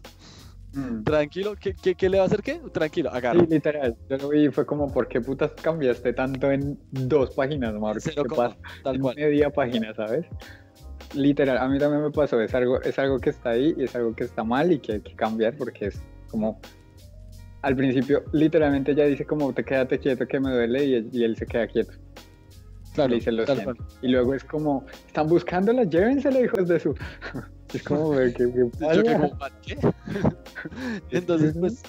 Mm. 0.72 1.04
Tranquilo, 1.04 1.56
¿qué, 1.60 2.10
le 2.10 2.18
va 2.18 2.24
a 2.24 2.28
hacer 2.28 2.42
qué? 2.42 2.62
Tranquilo, 2.72 3.12
agarra. 3.12 3.42
Sí, 3.42 3.48
literal. 3.48 3.98
Yo 4.10 4.18
lo 4.20 4.30
vi 4.30 4.46
y 4.46 4.52
fue 4.52 4.66
como, 4.66 4.90
¿por 4.94 5.10
qué 5.10 5.20
putas 5.20 5.52
cambiaste 5.62 6.14
tanto 6.14 6.50
en 6.50 6.80
dos 6.92 7.32
páginas, 7.32 7.74
Marco? 7.74 8.00
¿Qué 8.06 8.24
pasa? 8.24 8.56
Tal 8.86 8.96
en 8.96 9.02
media 9.02 9.50
página, 9.50 9.94
¿sabes? 9.94 10.26
Literal, 11.14 11.58
a 11.58 11.68
mí 11.68 11.78
también 11.78 12.04
me 12.04 12.12
pasó. 12.12 12.40
Es 12.40 12.56
algo, 12.56 12.82
es 12.82 12.98
algo 12.98 13.20
que 13.20 13.32
está 13.32 13.50
ahí 13.50 13.76
y 13.78 13.84
es 13.84 13.94
algo 13.98 14.16
que 14.16 14.24
está 14.24 14.46
mal 14.46 14.72
y 14.72 14.80
que 14.80 14.94
hay 14.94 15.02
que 15.02 15.14
cambiar 15.14 15.58
porque 15.58 15.88
es 15.88 16.02
como. 16.30 16.62
Al 17.64 17.76
principio, 17.76 18.24
literalmente 18.32 18.94
ella 18.94 19.08
dice 19.08 19.26
como, 19.26 19.54
te 19.54 19.66
quédate 19.66 20.00
quieto 20.00 20.26
que 20.26 20.40
me 20.40 20.52
duele 20.52 20.86
y, 20.86 21.22
él 21.22 21.36
se 21.36 21.46
queda 21.46 21.68
quieto. 21.68 21.92
Claro, 22.94 23.16
y, 23.16 23.22
lo 23.22 23.44
y 24.02 24.08
luego 24.08 24.34
es 24.36 24.44
como, 24.44 24.86
están 25.08 25.28
buscándola, 25.28 25.84
llévensela, 25.84 26.40
hijos 26.40 26.68
de 26.68 26.80
su. 26.80 26.96
Es 27.74 27.82
como, 27.82 28.12
que, 28.12 28.34
¿qué? 29.66 29.78
Entonces, 31.10 31.56
pues, 31.60 31.82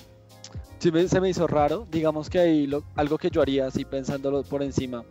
sí 0.78 1.08
se 1.08 1.20
me 1.20 1.28
hizo 1.28 1.46
raro. 1.46 1.86
Digamos 1.90 2.30
que 2.30 2.38
ahí 2.38 2.66
lo, 2.66 2.84
algo 2.94 3.18
que 3.18 3.28
yo 3.28 3.42
haría, 3.42 3.66
así 3.66 3.84
pensándolo 3.84 4.42
por 4.44 4.62
encima, 4.62 5.04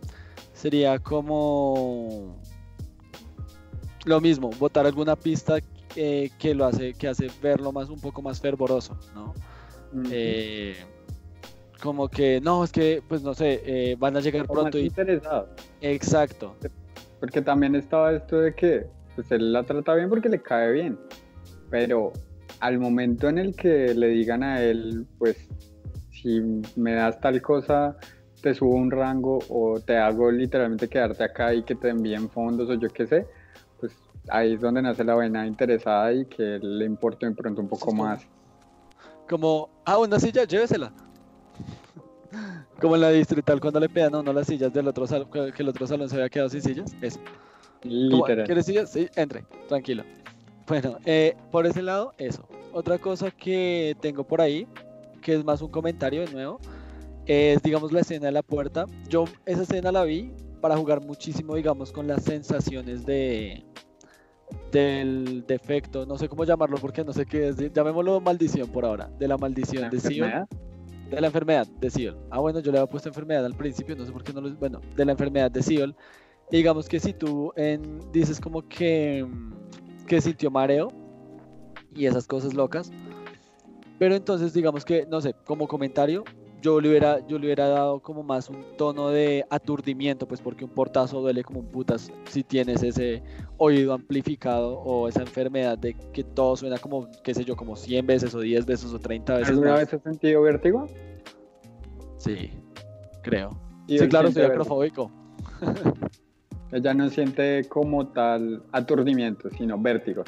sería 0.53 0.97
como 0.97 2.41
lo 4.05 4.19
mismo, 4.19 4.49
botar 4.57 4.87
alguna 4.87 5.15
pista 5.15 5.59
que 5.93 6.55
lo 6.55 6.65
hace, 6.65 6.95
que 6.95 7.07
hace 7.07 7.29
verlo 7.39 7.71
más 7.71 7.89
un 7.89 7.99
poco 7.99 8.23
más 8.23 8.41
fervoroso, 8.41 8.97
¿no? 9.13 9.35
Eh, 10.09 10.75
como 11.83 12.07
que 12.07 12.39
no, 12.39 12.63
es 12.63 12.71
que, 12.71 13.03
pues 13.05 13.23
no 13.23 13.33
sé, 13.33 13.61
eh, 13.65 13.97
van 13.99 14.15
a 14.15 14.21
llegar 14.21 14.47
pronto 14.47 14.77
y. 14.77 14.85
Interesado. 14.85 15.49
Exacto. 15.81 16.55
Porque 17.19 17.41
también 17.41 17.75
estaba 17.75 18.13
esto 18.13 18.39
de 18.39 18.55
que 18.55 18.87
pues 19.15 19.29
él 19.33 19.51
la 19.51 19.63
trata 19.63 19.93
bien 19.93 20.07
porque 20.07 20.29
le 20.29 20.41
cae 20.41 20.71
bien. 20.71 20.97
Pero 21.69 22.13
al 22.61 22.79
momento 22.79 23.27
en 23.27 23.37
el 23.37 23.53
que 23.53 23.93
le 23.93 24.07
digan 24.07 24.43
a 24.43 24.61
él, 24.61 25.05
pues 25.17 25.49
si 26.09 26.41
me 26.77 26.93
das 26.93 27.19
tal 27.19 27.41
cosa, 27.41 27.97
te 28.41 28.53
subo 28.53 28.75
un 28.75 28.89
rango 28.89 29.39
o 29.49 29.77
te 29.81 29.97
hago 29.97 30.31
literalmente 30.31 30.87
quedarte 30.87 31.25
acá 31.25 31.53
y 31.53 31.63
que 31.63 31.75
te 31.75 31.89
envíen 31.89 32.29
fondos 32.29 32.69
o 32.69 32.75
yo 32.75 32.87
qué 32.87 33.05
sé, 33.07 33.27
pues 33.81 33.93
ahí 34.29 34.53
es 34.53 34.61
donde 34.61 34.81
nace 34.81 35.03
la 35.03 35.15
vaina 35.15 35.45
interesada 35.45 36.13
y 36.13 36.25
que 36.27 36.59
le 36.61 36.85
importe 36.85 37.25
de 37.25 37.33
pronto 37.33 37.61
un 37.61 37.67
poco 37.67 37.93
más. 37.93 38.25
Como, 39.27 39.69
ah, 39.83 39.97
una 39.97 40.17
silla, 40.17 40.45
llévesela. 40.45 40.93
Como 42.83 42.95
en 42.95 43.01
la 43.01 43.11
distrital 43.11 43.61
cuando 43.61 43.79
le 43.79 43.87
pedan 43.87 44.13
a 44.13 44.19
uno 44.19 44.33
las 44.33 44.45
sillas 44.45 44.73
del 44.73 44.89
otro 44.89 45.07
salón, 45.07 45.29
que 45.31 45.53
el 45.63 45.69
otro 45.69 45.87
salón 45.87 46.09
se 46.09 46.15
había 46.17 46.27
quedado 46.27 46.49
sin 46.49 46.61
sillas. 46.61 46.93
Eso. 47.01 47.17
¿Quieres 47.79 48.65
sillas? 48.65 48.91
Sí, 48.91 49.07
entre, 49.15 49.45
tranquilo. 49.69 50.03
Bueno, 50.67 50.97
eh, 51.05 51.33
por 51.49 51.65
ese 51.65 51.81
lado, 51.81 52.13
eso. 52.17 52.45
Otra 52.73 52.97
cosa 52.97 53.31
que 53.31 53.95
tengo 54.01 54.25
por 54.25 54.41
ahí, 54.41 54.67
que 55.21 55.33
es 55.33 55.45
más 55.45 55.61
un 55.61 55.69
comentario 55.69 56.25
de 56.25 56.33
nuevo, 56.33 56.59
es, 57.25 57.63
digamos, 57.63 57.93
la 57.93 58.01
escena 58.01 58.25
de 58.25 58.33
la 58.33 58.43
puerta. 58.43 58.85
Yo 59.07 59.23
esa 59.45 59.61
escena 59.61 59.93
la 59.93 60.03
vi 60.03 60.33
para 60.59 60.75
jugar 60.75 60.99
muchísimo, 60.99 61.55
digamos, 61.55 61.93
con 61.93 62.05
las 62.05 62.25
sensaciones 62.25 63.05
de 63.05 63.63
del 64.73 65.45
defecto, 65.47 66.05
no 66.05 66.17
sé 66.17 66.27
cómo 66.27 66.43
llamarlo 66.43 66.75
porque 66.81 67.05
no 67.05 67.13
sé 67.13 67.25
qué 67.25 67.47
es, 67.47 67.55
llamémoslo 67.73 68.19
maldición 68.19 68.67
por 68.67 68.83
ahora, 68.83 69.09
de 69.17 69.27
la 69.29 69.37
maldición 69.37 69.89
de 69.89 69.99
Sion. 70.01 70.47
De 71.13 71.21
la 71.21 71.27
enfermedad 71.27 71.67
de 71.67 71.89
Sion. 71.91 72.17
Ah, 72.31 72.39
bueno, 72.39 72.59
yo 72.59 72.71
le 72.71 72.79
había 72.79 72.89
puesto 72.89 73.07
enfermedad 73.07 73.45
al 73.45 73.55
principio, 73.55 73.95
no 73.95 74.03
sé 74.05 74.11
por 74.11 74.23
qué 74.23 74.33
no 74.33 74.41
lo. 74.41 74.49
Bueno, 74.55 74.81
de 74.95 75.05
la 75.05 75.11
enfermedad 75.11 75.51
de 75.51 75.61
Sion. 75.61 75.95
digamos 76.49 76.89
que 76.89 76.99
si 76.99 77.13
tú 77.13 77.53
dices 78.11 78.39
como 78.39 78.67
que, 78.67 79.25
que 80.07 80.21
sintió 80.21 80.49
mareo 80.49 80.91
y 81.95 82.07
esas 82.07 82.25
cosas 82.25 82.55
locas, 82.55 82.91
pero 83.99 84.15
entonces 84.15 84.53
digamos 84.53 84.85
que, 84.85 85.05
no 85.05 85.21
sé, 85.21 85.35
como 85.45 85.67
comentario, 85.67 86.23
yo 86.63 86.79
le 86.79 86.89
hubiera, 86.89 87.19
yo 87.27 87.37
le 87.37 87.47
hubiera 87.47 87.67
dado 87.67 87.99
como 87.99 88.23
más 88.23 88.49
un 88.49 88.63
tono 88.77 89.09
de 89.09 89.45
aturdimiento, 89.49 90.25
pues 90.25 90.39
porque 90.39 90.63
un 90.63 90.71
portazo 90.71 91.19
duele 91.19 91.43
como 91.43 91.59
un 91.59 91.67
putas 91.67 92.09
si 92.29 92.41
tienes 92.41 92.81
ese 92.81 93.21
oído 93.57 93.93
amplificado 93.93 94.79
o 94.79 95.09
esa 95.09 95.21
enfermedad 95.21 95.77
de 95.77 95.93
que 96.13 96.23
todo 96.23 96.55
suena 96.55 96.77
como, 96.77 97.09
qué 97.21 97.33
sé 97.33 97.43
yo, 97.43 97.57
como 97.57 97.75
100 97.75 98.07
veces 98.07 98.33
o 98.33 98.39
10 98.39 98.65
veces 98.65 98.93
o 98.93 98.99
30 98.99 99.33
veces. 99.33 99.49
¿Alguna 99.49 99.75
vez 99.75 99.93
has 99.93 100.01
sentido 100.01 100.41
vértigo? 100.41 100.87
Sí, 102.15 102.51
creo. 103.21 103.49
Sí, 103.87 104.07
claro, 104.07 104.31
soy 104.31 104.43
acrofóbico. 104.43 105.11
Ella 106.71 106.93
no 106.93 107.09
siente 107.09 107.67
como 107.67 108.07
tal 108.07 108.63
aturdimiento, 108.71 109.49
sino 109.49 109.77
vértigo. 109.77 110.23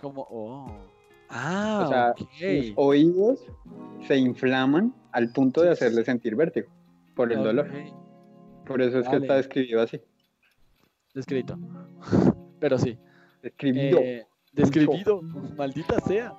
Como, 0.00 0.24
oh. 0.30 0.87
Ah, 1.28 1.84
o 1.84 1.88
sea, 1.88 2.14
los 2.40 2.72
oídos 2.76 3.46
se 4.06 4.16
inflaman 4.16 4.94
al 5.12 5.30
punto 5.32 5.62
de 5.62 5.70
hacerle 5.70 6.04
sentir 6.04 6.34
vértigo 6.36 6.68
por 7.14 7.32
el 7.32 7.42
dolor. 7.42 7.68
Por 8.66 8.82
eso 8.82 9.00
es 9.00 9.08
que 9.08 9.16
está 9.16 9.34
descrito 9.36 9.80
así. 9.80 10.00
Descrito. 11.14 11.58
Pero 12.60 12.78
sí. 12.78 12.98
Describido. 13.42 13.98
Eh, 14.00 14.26
describido, 14.52 15.22
maldita 15.56 16.00
sea. 16.00 16.34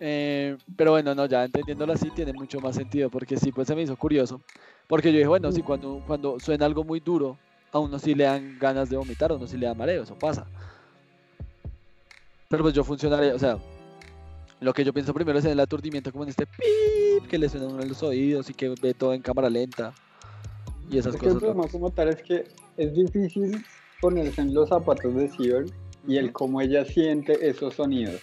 Eh, 0.00 0.56
pero 0.76 0.90
bueno, 0.90 1.14
no, 1.14 1.24
ya 1.26 1.44
entendiéndolo 1.44 1.94
así 1.94 2.10
tiene 2.10 2.32
mucho 2.34 2.60
más 2.60 2.76
sentido, 2.76 3.08
porque 3.08 3.38
sí, 3.38 3.52
pues 3.52 3.68
se 3.68 3.74
me 3.74 3.82
hizo 3.82 3.96
curioso. 3.96 4.42
Porque 4.86 5.10
yo 5.10 5.16
dije, 5.16 5.28
bueno, 5.28 5.50
si 5.50 5.62
cuando, 5.62 6.02
cuando 6.06 6.38
suena 6.38 6.66
algo 6.66 6.84
muy 6.84 7.00
duro, 7.00 7.38
a 7.70 7.78
uno 7.78 7.98
sí 7.98 8.14
le 8.14 8.24
dan 8.24 8.58
ganas 8.58 8.90
de 8.90 8.96
vomitar, 8.98 9.30
a 9.30 9.36
uno 9.36 9.46
sí 9.46 9.56
le 9.56 9.66
da 9.66 9.74
mareo, 9.74 10.02
eso 10.02 10.18
pasa. 10.18 10.46
Pero 12.48 12.64
pues 12.64 12.74
yo 12.74 12.84
funcionaría, 12.84 13.34
o 13.34 13.38
sea, 13.38 13.56
lo 14.62 14.72
que 14.72 14.84
yo 14.84 14.92
pienso 14.92 15.12
primero 15.12 15.38
es 15.38 15.44
en 15.44 15.52
el 15.52 15.60
aturdimiento, 15.60 16.12
como 16.12 16.24
en 16.24 16.30
este 16.30 16.46
pip 16.46 17.28
que 17.28 17.38
le 17.38 17.48
suena 17.48 17.66
uno 17.66 17.82
en 17.82 17.88
los 17.88 18.02
oídos 18.02 18.48
y 18.48 18.54
que 18.54 18.74
ve 18.80 18.94
todo 18.94 19.12
en 19.12 19.20
cámara 19.20 19.50
lenta. 19.50 19.92
Y 20.90 20.98
esas 20.98 21.16
cosas. 21.16 21.34
El 21.34 21.40
problema 21.40 21.68
como 21.68 21.90
tal 21.90 22.08
es 22.08 22.22
que 22.22 22.44
es 22.76 22.94
difícil 22.94 23.64
ponerse 24.00 24.40
en 24.40 24.54
los 24.54 24.68
zapatos 24.68 25.14
de 25.14 25.28
Sion 25.28 25.66
y 26.06 26.16
el 26.16 26.32
cómo 26.32 26.60
ella 26.60 26.84
siente 26.84 27.48
esos 27.48 27.74
sonidos. 27.74 28.20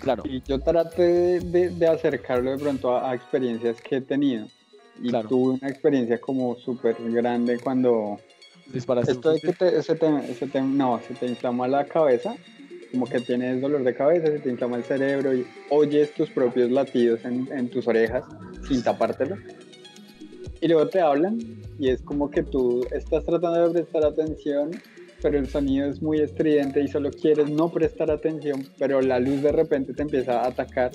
Claro. 0.00 0.22
Y 0.26 0.42
yo 0.42 0.60
traté 0.60 1.40
de, 1.40 1.86
acercarlo 1.86 2.50
de 2.50 2.58
pronto 2.58 2.96
a, 2.96 3.14
experiencias 3.14 3.80
que 3.80 3.96
he 3.96 4.00
tenido. 4.00 4.46
Y 5.02 5.10
tuve 5.10 5.54
una 5.54 5.68
experiencia 5.68 6.20
como 6.20 6.56
súper 6.56 6.96
grande 7.10 7.58
cuando... 7.58 8.18
Disparaste 8.66 9.12
Esto 9.12 9.32
de 9.32 9.40
que 9.40 9.52
te, 9.52 9.82
se 9.82 9.94
te, 9.94 10.62
no, 10.62 10.98
se 11.06 11.14
te 11.14 11.26
inflama 11.26 11.68
la 11.68 11.84
cabeza 11.84 12.34
como 12.94 13.06
que 13.06 13.18
tienes 13.18 13.60
dolor 13.60 13.82
de 13.82 13.92
cabeza, 13.92 14.28
se 14.28 14.38
te 14.38 14.48
inflama 14.48 14.76
el 14.76 14.84
cerebro 14.84 15.34
y 15.34 15.44
oyes 15.68 16.14
tus 16.14 16.30
propios 16.30 16.70
latidos 16.70 17.24
en, 17.24 17.48
en 17.52 17.68
tus 17.68 17.88
orejas 17.88 18.24
sin 18.68 18.84
tapártelo. 18.84 19.36
Y 20.60 20.68
luego 20.68 20.88
te 20.88 21.00
hablan 21.00 21.40
y 21.76 21.88
es 21.88 22.00
como 22.02 22.30
que 22.30 22.44
tú 22.44 22.86
estás 22.92 23.24
tratando 23.24 23.68
de 23.68 23.82
prestar 23.82 24.04
atención, 24.04 24.70
pero 25.20 25.38
el 25.38 25.48
sonido 25.48 25.88
es 25.88 26.00
muy 26.00 26.20
estridente 26.20 26.80
y 26.82 26.86
solo 26.86 27.10
quieres 27.10 27.50
no 27.50 27.68
prestar 27.68 28.12
atención, 28.12 28.64
pero 28.78 29.00
la 29.00 29.18
luz 29.18 29.42
de 29.42 29.50
repente 29.50 29.92
te 29.92 30.02
empieza 30.02 30.42
a 30.42 30.46
atacar 30.46 30.92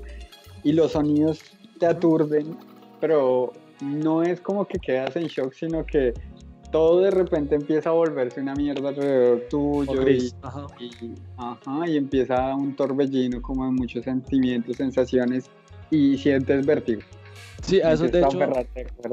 y 0.64 0.72
los 0.72 0.94
sonidos 0.94 1.42
te 1.80 1.86
aturden, 1.86 2.56
pero 3.02 3.52
no 3.82 4.24
es 4.24 4.40
como 4.40 4.66
que 4.66 4.80
quedas 4.80 5.18
en 5.18 5.28
shock, 5.28 5.52
sino 5.54 5.86
que 5.86 6.14
todo 6.72 7.02
de 7.02 7.12
repente 7.12 7.56
empieza 7.56 7.90
a 7.90 7.94
volverse 7.94 8.42
una 8.42 8.54
mierda 8.54 8.90
alrededor 8.90 9.42
tuyo 9.50 10.08
y, 10.08 10.32
y, 11.88 11.98
empieza 11.98 12.56
un 12.56 12.76
torbellino 12.76 13.42
como 13.42 13.66
de 13.66 13.72
muchos 13.72 14.04
sentimientos, 14.04 14.78
sensaciones 14.78 15.50
y 15.90 16.18
sientes 16.18 16.66
vértigo. 16.66 17.02
Sí, 17.64 17.82
a 17.82 17.94
eso 17.94 18.08
de 18.08 18.22
hecho... 18.22 18.38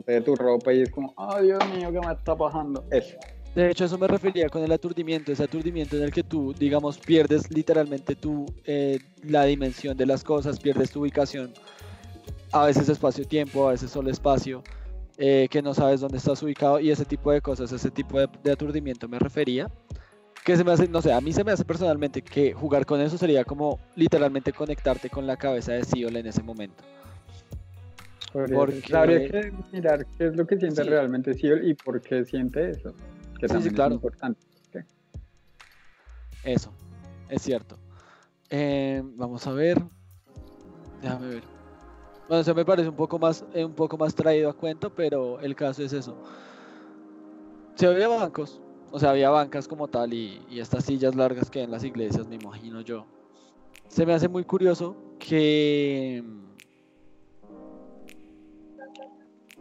de 0.06 0.20
tu 0.20 0.36
ropa 0.36 0.72
y 0.72 0.82
es 0.82 0.90
como, 0.90 1.12
oh 1.16 1.40
Dios 1.40 1.58
mío, 1.74 1.90
¿qué 1.92 2.00
me 2.06 2.12
está 2.12 2.36
pasando? 2.36 2.84
Eso. 2.90 3.16
De 3.54 3.70
hecho, 3.70 3.86
eso 3.86 3.96
me 3.96 4.06
refería 4.06 4.50
con 4.50 4.62
el 4.62 4.70
aturdimiento, 4.70 5.32
ese 5.32 5.42
aturdimiento 5.42 5.96
en 5.96 6.02
el 6.02 6.12
que 6.12 6.22
tú, 6.22 6.52
digamos, 6.52 6.98
pierdes 6.98 7.50
literalmente 7.50 8.14
tu, 8.14 8.44
eh, 8.66 8.98
la 9.22 9.44
dimensión 9.44 9.96
de 9.96 10.04
las 10.04 10.22
cosas, 10.22 10.60
pierdes 10.60 10.90
tu 10.90 11.00
ubicación, 11.00 11.54
a 12.52 12.66
veces 12.66 12.90
espacio-tiempo, 12.90 13.66
a 13.66 13.72
veces 13.72 13.90
solo 13.90 14.10
espacio, 14.10 14.62
eh, 15.18 15.48
que 15.50 15.62
no 15.62 15.72
sabes 15.72 16.00
dónde 16.00 16.18
estás 16.18 16.42
ubicado 16.42 16.78
y 16.78 16.90
ese 16.90 17.04
tipo 17.04 17.32
de 17.32 17.40
cosas, 17.40 17.72
ese 17.72 17.90
tipo 17.90 18.18
de, 18.18 18.50
aturdimiento 18.50 19.08
me 19.08 19.18
refería. 19.18 19.70
Que 20.44 20.56
se 20.56 20.62
me 20.62 20.70
hace, 20.72 20.86
no 20.86 21.02
sé, 21.02 21.12
a 21.12 21.20
mí 21.20 21.32
se 21.32 21.42
me 21.42 21.50
hace 21.50 21.64
personalmente 21.64 22.22
que 22.22 22.52
jugar 22.52 22.86
con 22.86 23.00
eso 23.00 23.18
sería 23.18 23.44
como 23.44 23.80
literalmente 23.96 24.52
conectarte 24.52 25.10
con 25.10 25.26
la 25.26 25.36
cabeza 25.36 25.72
de 25.72 25.84
Siola 25.84 26.20
en 26.20 26.26
ese 26.26 26.42
momento. 26.42 26.84
Porque... 28.32 28.82
Habría 28.94 29.28
que 29.28 29.52
mirar 29.72 30.06
qué 30.16 30.26
es 30.26 30.36
lo 30.36 30.46
que 30.46 30.56
siente 30.58 30.84
realmente 30.84 31.34
Siola 31.34 31.64
y 31.64 31.74
por 31.74 32.00
qué 32.00 32.24
siente 32.24 32.70
eso. 32.70 32.94
Que 33.40 33.48
también 33.48 33.74
es 33.74 33.92
importante. 33.92 34.40
Eso, 36.44 36.72
es 37.28 37.42
cierto. 37.42 37.76
Eh, 38.50 39.02
vamos 39.16 39.46
a 39.48 39.52
ver. 39.52 39.82
Déjame 41.02 41.26
ver. 41.26 41.55
Bueno, 42.28 42.40
eso 42.40 42.54
me 42.54 42.64
parece 42.64 42.88
un 42.88 42.96
poco 42.96 43.18
más, 43.18 43.44
eh, 43.54 43.64
un 43.64 43.74
poco 43.74 43.96
más 43.96 44.14
traído 44.14 44.50
a 44.50 44.52
cuento, 44.52 44.90
pero 44.90 45.38
el 45.40 45.54
caso 45.54 45.82
es 45.82 45.92
eso. 45.92 46.16
Se 47.76 47.86
había 47.86 48.08
bancos, 48.08 48.60
o 48.90 48.98
sea, 48.98 49.10
había 49.10 49.30
bancas 49.30 49.68
como 49.68 49.86
tal 49.86 50.12
y, 50.12 50.40
estas 50.50 50.84
sillas 50.84 51.14
largas 51.14 51.50
que 51.50 51.62
en 51.62 51.70
las 51.70 51.84
iglesias, 51.84 52.26
me 52.26 52.34
imagino 52.34 52.80
yo. 52.80 53.06
Se 53.88 54.04
me 54.04 54.12
hace 54.12 54.28
muy 54.28 54.44
curioso 54.44 54.96
que 55.18 56.24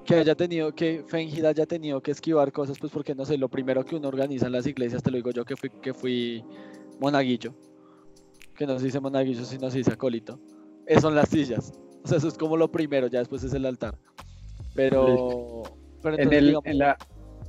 que 0.03 0.15
haya 0.15 0.35
tenido 0.35 0.73
que 0.73 1.03
Fengid 1.07 1.45
haya 1.45 1.65
tenido 1.65 2.01
que 2.01 2.11
esquivar 2.11 2.51
cosas, 2.51 2.77
pues 2.79 2.91
porque 2.91 3.15
no 3.15 3.25
sé, 3.25 3.37
lo 3.37 3.49
primero 3.49 3.83
que 3.83 3.95
uno 3.95 4.07
organiza 4.07 4.45
en 4.45 4.51
las 4.51 4.67
iglesias, 4.67 5.01
te 5.01 5.09
lo 5.09 5.17
digo 5.17 5.31
yo 5.31 5.45
que 5.45 5.55
fui 5.55 5.69
que 5.69 5.93
fui 5.93 6.43
monaguillo, 6.99 7.53
que 8.55 8.67
no 8.67 8.77
se 8.79 8.85
dice 8.85 8.99
monaguillo, 8.99 9.45
sino 9.45 9.69
se 9.69 9.79
dice 9.79 9.93
acólito, 9.93 10.39
son 10.99 11.15
las 11.15 11.29
sillas. 11.29 11.73
O 12.05 12.07
sea, 12.07 12.19
eso 12.19 12.27
es 12.27 12.37
como 12.37 12.55
lo 12.55 12.71
primero, 12.71 13.07
ya 13.07 13.17
después 13.17 13.43
es 13.43 13.53
el 13.55 13.65
altar. 13.65 13.97
Pero, 14.75 15.63
en, 16.03 16.31
el, 16.31 16.55
en, 16.63 16.77
la, 16.77 16.95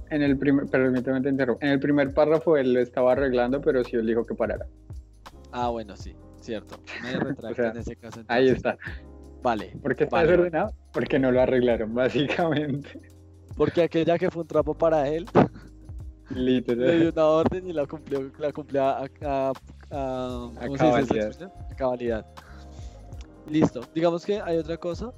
en 0.09 0.23
el 0.23 0.39
primer, 0.39 0.65
permíteme 0.65 1.21
te 1.21 1.29
interrumpo. 1.29 1.63
En 1.63 1.73
el 1.73 1.79
primer 1.79 2.15
párrafo 2.15 2.57
él 2.57 2.73
lo 2.73 2.81
estaba 2.81 3.13
arreglando, 3.13 3.61
pero 3.61 3.85
sí 3.85 3.97
él 3.97 4.07
dijo 4.07 4.25
que 4.25 4.35
parara. 4.35 4.67
Ah, 5.53 5.69
bueno, 5.69 5.95
sí, 5.95 6.17
cierto. 6.41 6.77
Me 7.03 7.13
retracto 7.21 7.65
en 7.65 7.77
ese 7.77 7.97
caso. 7.97 8.23
Ahí 8.29 8.49
está. 8.49 8.79
Vale. 9.43 9.77
¿Por 9.83 9.95
qué 9.95 10.05
está 10.05 10.23
desordenado? 10.23 10.73
Porque 10.95 11.19
no 11.19 11.31
lo 11.31 11.43
arreglaron, 11.43 11.95
básicamente. 11.95 12.99
Porque 13.59 13.83
aquella 13.83 14.19
que 14.19 14.31
fue 14.31 14.41
un 14.41 14.49
trapo 14.49 14.73
para 14.73 15.07
él. 15.07 15.27
Literal. 16.31 16.87
Le 16.87 16.99
dio 16.99 17.13
una 17.13 17.27
orden 17.27 17.69
y 17.69 17.75
la 17.75 17.85
cumplió, 17.85 18.33
la 18.39 18.53
cumplió 18.53 18.85
a, 18.85 19.05
a, 19.23 19.53
a, 19.91 20.51
cabalidad. 20.79 21.53
a 21.71 21.75
cabalidad. 21.77 22.27
Listo. 23.49 23.81
Digamos 23.95 24.25
que 24.25 24.41
hay 24.41 24.57
otra 24.57 24.77
cosa 24.77 25.13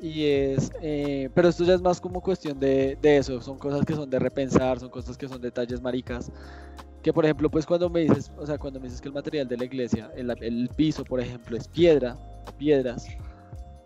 y 0.00 0.24
es, 0.24 0.72
eh, 0.80 1.28
pero 1.34 1.48
esto 1.48 1.64
ya 1.64 1.74
es 1.74 1.82
más 1.82 2.00
como 2.00 2.22
cuestión 2.22 2.58
de, 2.58 2.96
de, 3.00 3.18
eso, 3.18 3.40
son 3.42 3.58
cosas 3.58 3.84
que 3.84 3.94
son 3.94 4.08
de 4.08 4.18
repensar, 4.18 4.80
son 4.80 4.88
cosas 4.88 5.16
que 5.16 5.28
son 5.28 5.40
detalles 5.40 5.82
maricas, 5.82 6.32
que 7.02 7.12
por 7.12 7.24
ejemplo, 7.24 7.50
pues 7.50 7.66
cuando 7.66 7.90
me 7.90 8.00
dices, 8.00 8.32
o 8.38 8.46
sea, 8.46 8.56
cuando 8.56 8.80
me 8.80 8.86
dices 8.86 9.00
que 9.00 9.08
el 9.08 9.14
material 9.14 9.46
de 9.46 9.58
la 9.58 9.64
iglesia, 9.64 10.10
el, 10.16 10.30
el 10.42 10.70
piso, 10.74 11.04
por 11.04 11.20
ejemplo, 11.20 11.56
es 11.56 11.68
piedra, 11.68 12.16
piedras, 12.58 13.06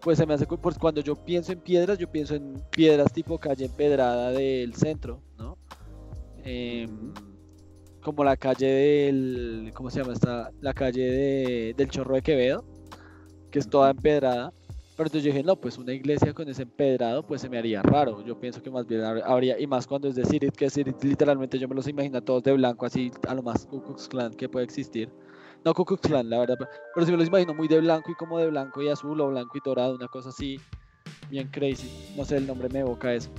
pues 0.02 0.18
se 0.18 0.26
me 0.26 0.34
hace, 0.34 0.46
pues 0.46 0.78
cuando 0.78 1.00
yo 1.00 1.16
pienso 1.16 1.52
en 1.52 1.60
piedras, 1.60 1.98
yo 1.98 2.10
pienso 2.10 2.34
en 2.34 2.62
piedras 2.70 3.12
tipo 3.12 3.38
calle 3.38 3.64
empedrada 3.64 4.30
del 4.30 4.74
centro, 4.74 5.20
¿no? 5.36 5.58
Em, 6.44 7.12
como 8.02 8.22
la 8.22 8.36
calle 8.36 8.66
del, 8.66 9.72
¿cómo 9.74 9.90
se 9.90 10.00
llama 10.00 10.12
esta? 10.12 10.50
La 10.60 10.74
calle 10.74 11.10
de, 11.10 11.74
del 11.74 11.88
Chorro 11.88 12.14
de 12.14 12.22
Quevedo, 12.22 12.64
que 13.54 13.60
es 13.60 13.68
toda 13.68 13.90
empedrada. 13.90 14.52
Pero 14.96 15.06
entonces 15.06 15.22
yo 15.22 15.30
dije, 15.30 15.44
no, 15.44 15.54
pues 15.54 15.78
una 15.78 15.92
iglesia 15.92 16.34
con 16.34 16.48
ese 16.48 16.62
empedrado, 16.62 17.24
pues 17.24 17.40
se 17.40 17.48
me 17.48 17.56
haría 17.56 17.82
raro. 17.82 18.20
Yo 18.24 18.38
pienso 18.38 18.60
que 18.60 18.68
más 18.68 18.84
bien 18.84 19.04
habría, 19.04 19.60
y 19.60 19.66
más 19.68 19.86
cuando 19.86 20.08
es 20.08 20.16
de 20.16 20.24
Sirit, 20.24 20.56
que 20.56 20.68
Sirit 20.68 21.00
literalmente 21.04 21.56
yo 21.56 21.68
me 21.68 21.76
los 21.76 21.86
imagino 21.86 22.20
todos 22.20 22.42
de 22.42 22.52
blanco, 22.52 22.84
así 22.84 23.12
a 23.28 23.34
lo 23.34 23.44
más 23.44 23.64
Ku 23.66 23.80
Klux 23.80 24.08
Klan 24.08 24.34
que 24.34 24.48
puede 24.48 24.64
existir. 24.64 25.08
No 25.64 25.72
Ku 25.72 25.84
Klux 25.84 26.02
Klan, 26.02 26.28
la 26.28 26.40
verdad, 26.40 26.56
pero 26.94 27.06
sí 27.06 27.12
me 27.12 27.18
los 27.18 27.28
imagino 27.28 27.54
muy 27.54 27.68
de 27.68 27.78
blanco 27.78 28.10
y 28.10 28.14
como 28.16 28.40
de 28.40 28.48
blanco 28.50 28.82
y 28.82 28.88
azul 28.88 29.20
o 29.20 29.28
blanco 29.28 29.56
y 29.56 29.60
dorado, 29.64 29.94
una 29.94 30.08
cosa 30.08 30.30
así, 30.30 30.58
bien 31.30 31.48
crazy. 31.52 31.88
No 32.16 32.24
sé, 32.24 32.38
el 32.38 32.48
nombre 32.48 32.68
me 32.70 32.80
evoca 32.80 33.14
eso. 33.14 33.30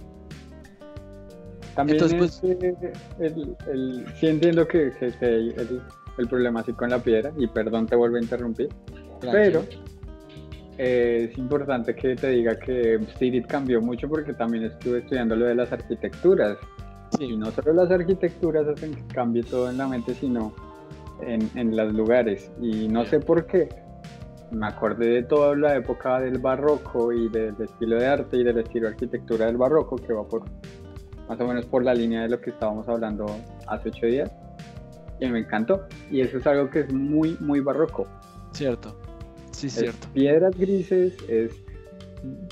También 1.75 2.01
Entonces, 2.01 2.39
pues, 2.41 2.61
el, 3.19 3.57
el, 3.67 4.05
sí 4.17 4.27
entiendo 4.27 4.65
que, 4.65 4.93
que, 4.97 5.07
el, 5.25 5.81
el, 6.17 6.27
problema 6.29 6.61
así 6.61 6.71
con 6.71 6.89
la 6.89 6.99
piedra, 6.99 7.33
y 7.37 7.47
perdón 7.47 7.85
te 7.85 7.97
vuelvo 7.97 8.15
a 8.15 8.21
interrumpir, 8.21 8.69
pero 9.19 9.65
eh, 10.77 11.29
es 11.31 11.37
importante 11.37 11.95
que 11.95 12.15
te 12.15 12.29
diga 12.29 12.57
que 12.57 12.95
Spirit 12.95 13.47
cambió 13.47 13.81
mucho 13.81 14.09
porque 14.09 14.33
también 14.33 14.65
estuve 14.65 14.99
estudiando 14.99 15.35
lo 15.35 15.45
de 15.45 15.55
las 15.55 15.71
arquitecturas. 15.71 16.57
Y 17.19 17.37
no 17.37 17.49
solo 17.51 17.73
las 17.73 17.91
arquitecturas 17.91 18.67
hacen 18.67 18.93
que 18.93 19.13
cambie 19.13 19.43
todo 19.43 19.69
en 19.69 19.77
la 19.77 19.87
mente, 19.87 20.13
sino 20.13 20.53
en, 21.21 21.49
en 21.55 21.75
los 21.75 21.93
lugares. 21.93 22.51
Y 22.61 22.87
no 22.89 23.05
sé 23.05 23.19
por 23.19 23.45
qué, 23.45 23.69
me 24.51 24.67
acordé 24.67 25.07
de 25.07 25.23
toda 25.23 25.55
la 25.55 25.75
época 25.75 26.19
del 26.19 26.39
barroco 26.39 27.13
y 27.13 27.29
del 27.29 27.55
estilo 27.59 27.97
de 27.97 28.07
arte 28.07 28.37
y 28.37 28.43
del 28.43 28.57
estilo 28.57 28.87
de 28.87 28.93
arquitectura 28.93 29.45
del 29.45 29.57
barroco 29.57 29.95
que 29.95 30.13
va 30.13 30.27
por 30.27 30.43
más 31.29 31.39
o 31.39 31.47
menos 31.47 31.65
por 31.65 31.83
la 31.83 31.93
línea 31.93 32.23
de 32.23 32.29
lo 32.29 32.41
que 32.41 32.51
estábamos 32.51 32.87
hablando 32.89 33.25
hace 33.67 33.89
ocho 33.89 34.07
días. 34.07 34.31
Y 35.21 35.29
me 35.29 35.39
encantó. 35.39 35.87
Y 36.11 36.19
eso 36.19 36.37
es 36.37 36.45
algo 36.45 36.69
que 36.69 36.81
es 36.81 36.93
muy 36.93 37.37
muy 37.39 37.61
barroco. 37.61 38.05
Cierto 38.51 39.04
sí 39.55 39.69
cierto 39.69 40.07
piedras 40.13 40.57
grises 40.57 41.15
es 41.27 41.51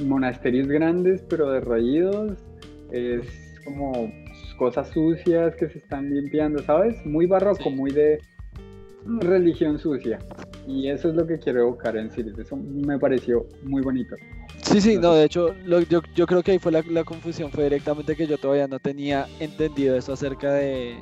monasterios 0.03 0.67
grandes 0.67 1.23
pero 1.29 1.49
derraídos 1.51 2.33
es 2.91 3.25
como 3.63 4.11
cosas 4.57 4.89
sucias 4.89 5.55
que 5.55 5.69
se 5.69 5.79
están 5.79 6.13
limpiando 6.13 6.61
sabes 6.63 6.95
muy 7.05 7.25
barroco 7.25 7.69
muy 7.69 7.91
de 7.91 8.19
religión 9.05 9.79
sucia 9.79 10.19
y 10.67 10.89
eso 10.89 11.09
es 11.09 11.15
lo 11.15 11.27
que 11.27 11.37
quiero 11.39 11.61
evocar 11.61 11.97
en 11.97 12.09
Sirius. 12.11 12.39
Eso 12.39 12.55
me 12.55 12.97
pareció 12.97 13.45
muy 13.63 13.81
bonito. 13.81 14.15
Sí, 14.61 14.79
sí, 14.79 14.97
no, 14.97 15.13
de 15.13 15.25
hecho, 15.25 15.53
yo, 15.89 16.01
yo, 16.15 16.25
creo 16.25 16.41
que 16.41 16.51
ahí 16.51 16.59
fue 16.59 16.71
la, 16.71 17.03
confusión, 17.03 17.51
fue 17.51 17.65
directamente 17.65 18.15
que 18.15 18.27
yo 18.27 18.37
todavía 18.37 18.67
no 18.67 18.79
tenía 18.79 19.27
entendido 19.39 19.97
eso 19.97 20.13
acerca 20.13 20.53
de, 20.53 20.95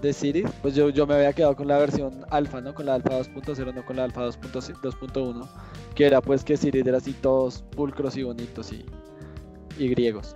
de 0.00 0.12
Sirius. 0.12 0.50
Pues 0.62 0.74
yo, 0.74 0.88
yo 0.88 1.06
me 1.06 1.14
había 1.14 1.32
quedado 1.32 1.56
con 1.56 1.68
la 1.68 1.78
versión 1.78 2.24
alfa, 2.30 2.60
¿no? 2.60 2.74
Con 2.74 2.86
la 2.86 2.94
alfa 2.94 3.10
2.0, 3.10 3.74
no 3.74 3.84
con 3.84 3.96
la 3.96 4.04
alfa 4.04 4.26
2.1, 4.26 5.48
que 5.94 6.06
era 6.06 6.20
pues 6.20 6.44
que 6.44 6.56
Sirius 6.56 6.86
era 6.86 6.98
así 6.98 7.12
todos 7.12 7.62
pulcros 7.62 8.16
y 8.16 8.22
bonitos 8.22 8.72
y, 8.72 8.84
y 9.78 9.88
griegos. 9.88 10.34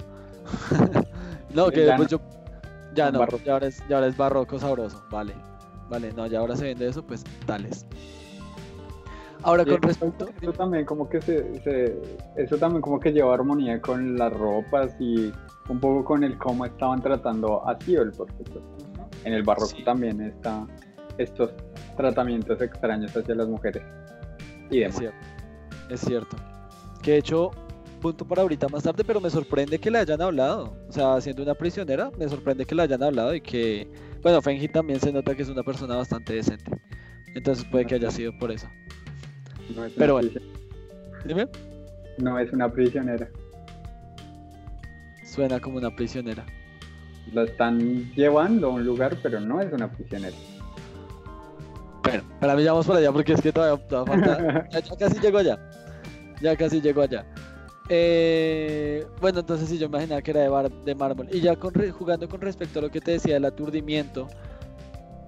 no, 1.55 1.71
que 1.71 1.81
después 1.81 2.09
yo... 2.09 2.21
Ya 2.95 3.11
no, 3.11 3.27
ya 3.45 3.55
ahora, 3.55 3.67
es, 3.67 3.83
ya 3.89 3.97
ahora 3.97 4.07
es 4.07 4.17
barroco 4.17 4.57
sabroso, 4.59 5.03
vale. 5.11 5.35
Vale, 5.89 6.13
no, 6.13 6.27
ya 6.29 6.39
ahora 6.39 6.57
se 6.57 6.65
vende 6.65 6.87
eso, 6.87 7.05
pues 7.05 7.25
tales. 7.45 7.87
Ahora 9.43 9.65
con 9.65 9.83
respecto... 9.83 10.29
Eso 10.41 10.53
también 10.53 10.87
como 10.87 11.09
que 11.09 11.21
se, 11.21 12.01
eso 12.37 12.57
también 12.57 12.81
como 12.81 13.01
que 13.01 13.13
lleva 13.13 13.35
armonía 13.35 13.81
con 13.81 14.17
las 14.17 14.33
ropas 14.33 14.95
y 15.01 15.33
un 15.69 15.81
poco 15.81 16.05
con 16.05 16.25
el 16.25 16.39
cómo 16.39 16.65
estaban 16.65 17.03
tratando 17.03 17.67
a 17.69 17.79
Siol, 17.81 18.13
porque 18.17 18.45
pues, 18.45 18.65
en 19.25 19.33
el 19.33 19.43
barroco 19.43 19.75
también 19.85 20.21
está 20.21 20.67
estos 21.19 21.51
tratamientos 21.97 22.61
extraños 22.61 23.17
hacia 23.17 23.35
las 23.35 23.49
mujeres 23.49 23.83
y 24.71 24.81
demás. 24.81 24.95
Es 24.95 24.99
cierto, 24.99 25.17
es 25.91 26.01
cierto. 26.01 26.37
Que 27.03 27.13
de 27.13 27.19
hecho, 27.19 27.51
punto 28.01 28.27
para 28.27 28.43
ahorita 28.43 28.69
más 28.69 28.83
tarde, 28.83 29.05
pero 29.05 29.21
me 29.21 29.31
sorprende 29.31 29.79
que 29.79 29.91
le 29.91 29.99
hayan 29.99 30.21
hablado. 30.21 30.77
O 30.89 30.93
sea, 30.93 31.21
siendo 31.21 31.43
una 31.43 31.55
prisionera, 31.55 32.11
me 32.19 32.29
sorprende 32.29 32.65
que 32.65 32.75
le 32.75 32.83
hayan 32.83 33.03
hablado 33.03 33.35
y 33.35 33.41
que, 33.41 33.89
bueno, 34.23 34.41
Fenji 34.43 34.69
también 34.69 35.01
se 35.01 35.13
nota 35.13 35.35
que 35.35 35.43
es 35.43 35.49
una 35.49 35.63
persona 35.63 35.97
bastante 35.97 36.35
decente. 36.35 36.71
Entonces 37.35 37.65
puede 37.65 37.87
que 37.87 37.97
haya 37.97 38.11
sido 38.11 38.33
por 38.39 38.51
eso. 38.51 38.69
Pero 39.97 40.15
bueno. 40.15 40.31
Dime. 41.25 41.49
No 42.19 42.39
es 42.39 42.53
una 42.53 42.71
prisionera. 42.71 43.29
Suena 45.25 45.59
como 45.59 45.79
una 45.79 45.95
prisionera. 45.95 46.45
La 47.33 47.45
están 47.45 48.13
llevando 48.15 48.69
a 48.69 48.71
un 48.71 48.85
lugar, 48.85 49.17
pero 49.23 49.41
no 49.41 49.61
es 49.61 49.73
una 49.73 49.91
prisionera. 49.91 50.37
Bueno, 52.03 52.23
para 52.39 52.55
mí 52.55 52.63
ya 52.63 52.73
vamos 52.73 52.87
por 52.87 52.97
allá 52.97 53.11
porque 53.13 53.33
es 53.33 53.41
que 53.41 53.51
todavía, 53.51 53.83
falta. 53.89 54.69
ya, 54.71 54.97
casi 54.97 55.19
llego 55.21 55.39
allá. 55.39 55.59
Ya 56.41 56.57
casi 56.57 56.81
llego 56.81 57.03
allá. 57.03 57.25
Eh, 57.89 59.07
bueno, 59.21 59.41
entonces 59.41 59.69
sí, 59.69 59.79
yo 59.79 59.87
imaginaba 59.87 60.23
que 60.23 60.31
era 60.31 60.43
de, 60.43 60.73
de 60.85 60.95
mármol. 60.95 61.29
Y 61.33 61.41
ya 61.41 61.57
jugando 61.57 62.29
con 62.29 62.41
respecto 62.41 62.79
a 62.79 62.83
lo 62.83 62.91
que 62.91 63.01
te 63.01 63.13
decía 63.13 63.35
del 63.35 63.47
aturdimiento, 63.47 64.29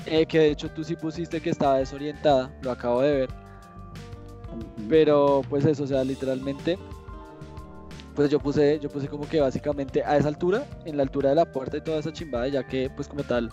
eh, 0.06 0.26
que 0.26 0.38
de 0.38 0.50
hecho 0.50 0.70
tú 0.70 0.84
sí 0.84 0.96
pusiste 0.96 1.40
que 1.40 1.50
estaba 1.50 1.78
desorientada, 1.78 2.54
lo 2.62 2.70
acabo 2.70 3.02
de 3.02 3.12
ver. 3.12 3.30
Pero 4.88 5.42
pues 5.48 5.64
eso, 5.64 5.84
o 5.84 5.86
sea, 5.86 6.04
literalmente, 6.04 6.78
pues 8.16 8.30
yo 8.30 8.40
puse, 8.40 8.80
yo 8.80 8.88
puse 8.88 9.06
como 9.08 9.28
que 9.28 9.40
básicamente 9.40 10.02
a 10.02 10.16
esa 10.16 10.28
altura, 10.28 10.66
en 10.86 10.96
la 10.96 11.02
altura 11.02 11.28
de 11.28 11.36
la 11.36 11.44
puerta 11.44 11.76
y 11.76 11.82
toda 11.82 11.98
esa 11.98 12.12
chimbada, 12.12 12.48
ya 12.48 12.66
que 12.66 12.90
pues 12.90 13.06
como 13.06 13.22
tal, 13.22 13.50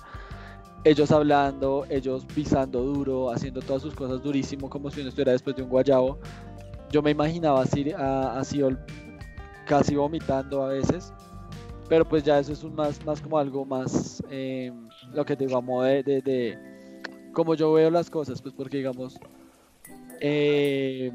ellos 0.86 1.12
hablando, 1.12 1.86
ellos 1.90 2.26
pisando 2.34 2.82
duro, 2.82 3.30
haciendo 3.30 3.62
todas 3.62 3.82
sus 3.82 3.94
cosas 3.94 4.24
durísimo, 4.24 4.70
como 4.70 4.90
si 4.90 5.02
uno 5.02 5.10
estuviera 5.10 5.34
después 5.34 5.56
de 5.56 5.64
un 5.64 5.70
guayabo. 5.70 6.18
Yo 6.90 7.02
me 7.02 7.12
imaginaba 7.12 7.62
así, 7.62 7.92
a, 7.92 8.40
a 8.40 8.44
casi 9.66 9.96
vomitando 9.96 10.64
a 10.64 10.70
veces, 10.70 11.14
pero 11.90 12.08
pues 12.08 12.24
ya 12.24 12.40
eso 12.40 12.54
es 12.54 12.64
un 12.64 12.74
más, 12.76 13.04
más 13.06 13.22
como 13.22 13.38
algo 13.38 13.66
más, 13.66 14.24
em, 14.30 14.88
lo 15.14 15.26
que 15.26 15.36
te 15.36 15.46
digo, 15.46 15.84
de, 15.84 16.04
de, 16.04 16.22
de, 16.22 16.58
como 17.34 17.56
yo 17.56 17.74
veo 17.74 17.90
las 17.90 18.10
cosas, 18.10 18.42
pues 18.42 18.54
porque 18.54 18.78
digamos, 18.78 19.20
eh, 20.22 21.12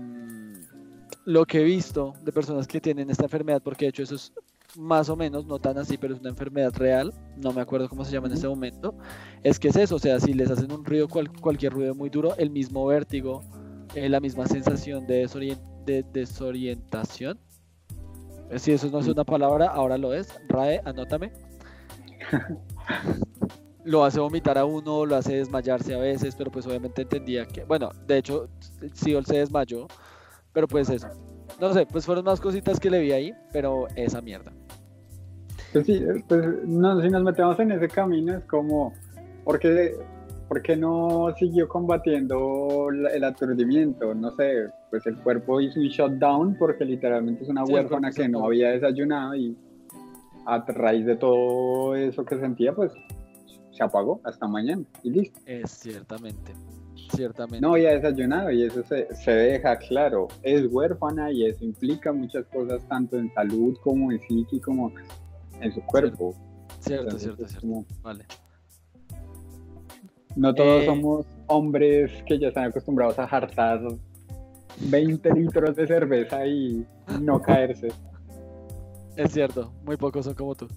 lo 1.28 1.44
que 1.44 1.60
he 1.60 1.64
visto 1.64 2.14
de 2.22 2.32
personas 2.32 2.66
que 2.66 2.80
tienen 2.80 3.10
esta 3.10 3.24
enfermedad, 3.24 3.60
porque 3.62 3.84
de 3.84 3.90
hecho 3.90 4.02
eso 4.02 4.14
es 4.14 4.32
más 4.78 5.10
o 5.10 5.16
menos, 5.16 5.44
no 5.44 5.58
tan 5.58 5.76
así, 5.76 5.98
pero 5.98 6.14
es 6.14 6.20
una 6.20 6.30
enfermedad 6.30 6.72
real, 6.74 7.12
no 7.36 7.52
me 7.52 7.60
acuerdo 7.60 7.86
cómo 7.86 8.02
se 8.02 8.12
llama 8.12 8.28
en 8.28 8.32
este 8.32 8.48
momento, 8.48 8.94
es 9.42 9.58
que 9.58 9.68
es 9.68 9.76
eso, 9.76 9.96
o 9.96 9.98
sea, 9.98 10.18
si 10.20 10.32
les 10.32 10.50
hacen 10.50 10.72
un 10.72 10.86
ruido, 10.86 11.06
cualquier 11.06 11.74
ruido 11.74 11.94
muy 11.94 12.08
duro, 12.08 12.34
el 12.38 12.48
mismo 12.48 12.86
vértigo, 12.86 13.42
eh, 13.94 14.08
la 14.08 14.20
misma 14.20 14.46
sensación 14.46 15.06
de, 15.06 15.28
de 15.84 16.02
desorientación, 16.14 17.38
eh, 18.48 18.58
si 18.58 18.72
eso 18.72 18.88
no 18.88 19.00
es 19.00 19.06
una 19.06 19.24
palabra, 19.24 19.66
ahora 19.66 19.98
lo 19.98 20.14
es, 20.14 20.32
RAE, 20.48 20.80
anótame. 20.86 21.30
lo 23.84 24.02
hace 24.02 24.18
vomitar 24.18 24.56
a 24.56 24.64
uno, 24.64 25.04
lo 25.04 25.14
hace 25.14 25.34
desmayarse 25.36 25.94
a 25.94 25.98
veces, 25.98 26.34
pero 26.34 26.50
pues 26.50 26.66
obviamente 26.66 27.02
entendía 27.02 27.44
que, 27.44 27.64
bueno, 27.64 27.90
de 28.06 28.16
hecho, 28.16 28.48
Siol 28.94 29.26
se 29.26 29.36
desmayó, 29.36 29.88
pero 30.58 30.66
pues 30.66 30.90
eso. 30.90 31.06
No 31.60 31.72
sé, 31.72 31.86
pues 31.86 32.04
fueron 32.04 32.24
más 32.24 32.40
cositas 32.40 32.80
que 32.80 32.90
le 32.90 32.98
vi 32.98 33.12
ahí, 33.12 33.32
pero 33.52 33.86
esa 33.94 34.20
mierda. 34.20 34.50
Pues 35.72 35.86
sí, 35.86 36.04
pues 36.26 36.44
no, 36.64 37.00
si 37.00 37.08
nos 37.10 37.22
metemos 37.22 37.60
en 37.60 37.70
ese 37.70 37.86
camino 37.86 38.38
es 38.38 38.44
como, 38.46 38.92
¿por 39.44 39.60
qué, 39.60 40.76
no 40.76 41.32
siguió 41.38 41.68
combatiendo 41.68 42.88
el 42.90 43.22
aturdimiento? 43.22 44.12
No 44.16 44.32
sé, 44.32 44.66
pues 44.90 45.06
el 45.06 45.16
cuerpo 45.18 45.60
hizo 45.60 45.78
un 45.78 45.86
shutdown 45.86 46.56
porque 46.58 46.84
literalmente 46.84 47.44
es 47.44 47.50
una 47.50 47.62
huérfana 47.62 48.10
que 48.10 48.28
no 48.28 48.44
había 48.44 48.70
desayunado 48.70 49.36
y 49.36 49.56
a 50.44 50.58
raíz 50.66 51.06
de 51.06 51.14
todo 51.14 51.94
eso 51.94 52.24
que 52.24 52.36
sentía, 52.36 52.74
pues 52.74 52.90
se 53.70 53.84
apagó 53.84 54.20
hasta 54.24 54.48
mañana 54.48 54.82
y 55.04 55.10
listo. 55.10 55.38
Es 55.46 55.70
ciertamente, 55.70 56.52
ciertamente. 57.14 57.60
No 57.60 57.74
había 57.74 57.92
desayunado 57.92 58.50
y 58.50 58.64
eso 58.64 58.82
se, 58.84 59.14
se, 59.14 59.30
deja 59.30 59.76
claro. 59.76 60.28
Es 60.42 60.66
huérfana 60.70 61.30
y 61.32 61.46
eso 61.46 61.64
implica 61.64 62.12
muchas 62.12 62.46
cosas, 62.46 62.86
tanto 62.88 63.18
en 63.18 63.32
salud 63.34 63.76
como 63.82 64.10
en 64.12 64.20
psique, 64.20 64.60
como 64.60 64.92
en 65.60 65.72
su 65.72 65.80
cuerpo. 65.82 66.34
Cierto, 66.80 67.18
cierto, 67.18 67.48
cierto. 67.48 67.84
vale. 68.02 68.24
No 70.36 70.54
todos 70.54 70.82
eh, 70.82 70.86
somos 70.86 71.26
hombres 71.48 72.12
que 72.26 72.38
ya 72.38 72.48
están 72.48 72.66
acostumbrados 72.66 73.18
a 73.18 73.26
jartar 73.26 73.80
20 74.80 75.34
litros 75.34 75.74
de 75.74 75.86
cerveza 75.86 76.46
y 76.46 76.86
no 77.20 77.42
caerse. 77.42 77.88
Es 79.16 79.32
cierto, 79.32 79.72
muy 79.84 79.96
pocos 79.96 80.24
son 80.24 80.34
como 80.34 80.54
tú. 80.54 80.68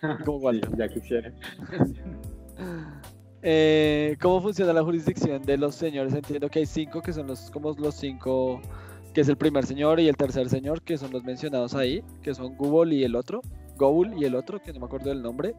ya 0.76 0.88
quisiera. 0.88 1.32
Eh, 3.42 4.16
¿Cómo 4.20 4.40
funciona 4.40 4.72
la 4.72 4.84
jurisdicción 4.84 5.42
de 5.42 5.56
los 5.56 5.74
señores? 5.74 6.14
Entiendo 6.14 6.48
que 6.48 6.60
hay 6.60 6.66
cinco 6.66 7.02
que 7.02 7.12
son 7.12 7.26
los 7.26 7.50
como 7.50 7.72
los 7.72 7.96
cinco, 7.96 8.60
que 9.12 9.22
es 9.22 9.28
el 9.28 9.36
primer 9.36 9.66
señor 9.66 9.98
y 9.98 10.08
el 10.08 10.16
tercer 10.16 10.48
señor, 10.48 10.82
que 10.82 10.96
son 10.96 11.10
los 11.10 11.24
mencionados 11.24 11.74
ahí, 11.74 12.04
que 12.22 12.34
son 12.34 12.56
Gubol 12.56 12.92
y 12.92 13.02
el 13.02 13.16
otro, 13.16 13.42
Gobul 13.76 14.14
y 14.16 14.24
el 14.24 14.36
otro, 14.36 14.60
que 14.62 14.72
no 14.72 14.80
me 14.80 14.86
acuerdo 14.86 15.08
del 15.08 15.22
nombre. 15.22 15.54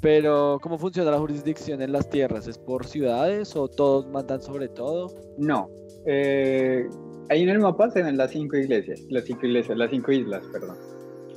Pero, 0.00 0.58
¿cómo 0.60 0.76
funciona 0.76 1.10
la 1.10 1.18
jurisdicción 1.18 1.80
en 1.80 1.92
las 1.92 2.10
tierras? 2.10 2.46
¿Es 2.46 2.58
por 2.58 2.84
ciudades 2.84 3.56
o 3.56 3.68
todos 3.68 4.06
mandan 4.08 4.42
sobre 4.42 4.68
todo? 4.68 5.14
No. 5.38 5.70
Eh, 6.04 6.86
ahí 7.30 7.42
en 7.42 7.48
el 7.48 7.60
mapa 7.60 7.90
se 7.90 8.02
ven 8.02 8.18
las 8.18 8.32
cinco 8.32 8.56
iglesias, 8.56 9.00
las 9.08 9.24
cinco 9.24 9.46
iglesias, 9.46 9.78
las 9.78 9.90
cinco 9.90 10.12
islas, 10.12 10.42
perdón. 10.52 10.76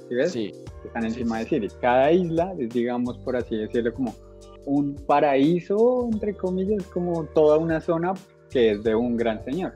¿Sí 0.09 0.15
ves? 0.15 0.31
Sí 0.31 0.53
están 0.87 1.05
encima 1.05 1.39
de 1.39 1.45
Siris. 1.45 1.73
Cada 1.79 2.11
isla 2.11 2.53
es, 2.57 2.69
digamos, 2.69 3.17
por 3.19 3.35
así 3.35 3.55
decirlo, 3.55 3.93
como 3.93 4.15
un 4.67 4.95
paraíso, 4.95 6.09
entre 6.11 6.33
comillas, 6.35 6.85
como 6.87 7.23
toda 7.27 7.57
una 7.57 7.79
zona 7.79 8.13
que 8.49 8.71
es 8.71 8.83
de 8.83 8.93
un 8.93 9.15
gran 9.15 9.43
señor. 9.43 9.73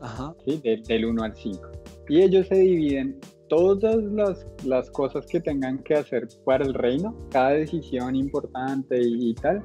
Ajá. 0.00 0.34
¿sí? 0.44 0.60
del 0.86 1.06
1 1.06 1.22
al 1.24 1.34
5. 1.34 1.60
Y 2.08 2.22
ellos 2.22 2.46
se 2.46 2.56
dividen 2.56 3.18
todas 3.48 3.96
las, 4.04 4.46
las, 4.64 4.90
cosas 4.90 5.26
que 5.26 5.40
tengan 5.40 5.78
que 5.78 5.94
hacer 5.94 6.28
para 6.44 6.64
el 6.64 6.74
reino, 6.74 7.16
cada 7.30 7.50
decisión 7.50 8.14
importante 8.14 9.00
y, 9.00 9.34
tal, 9.34 9.62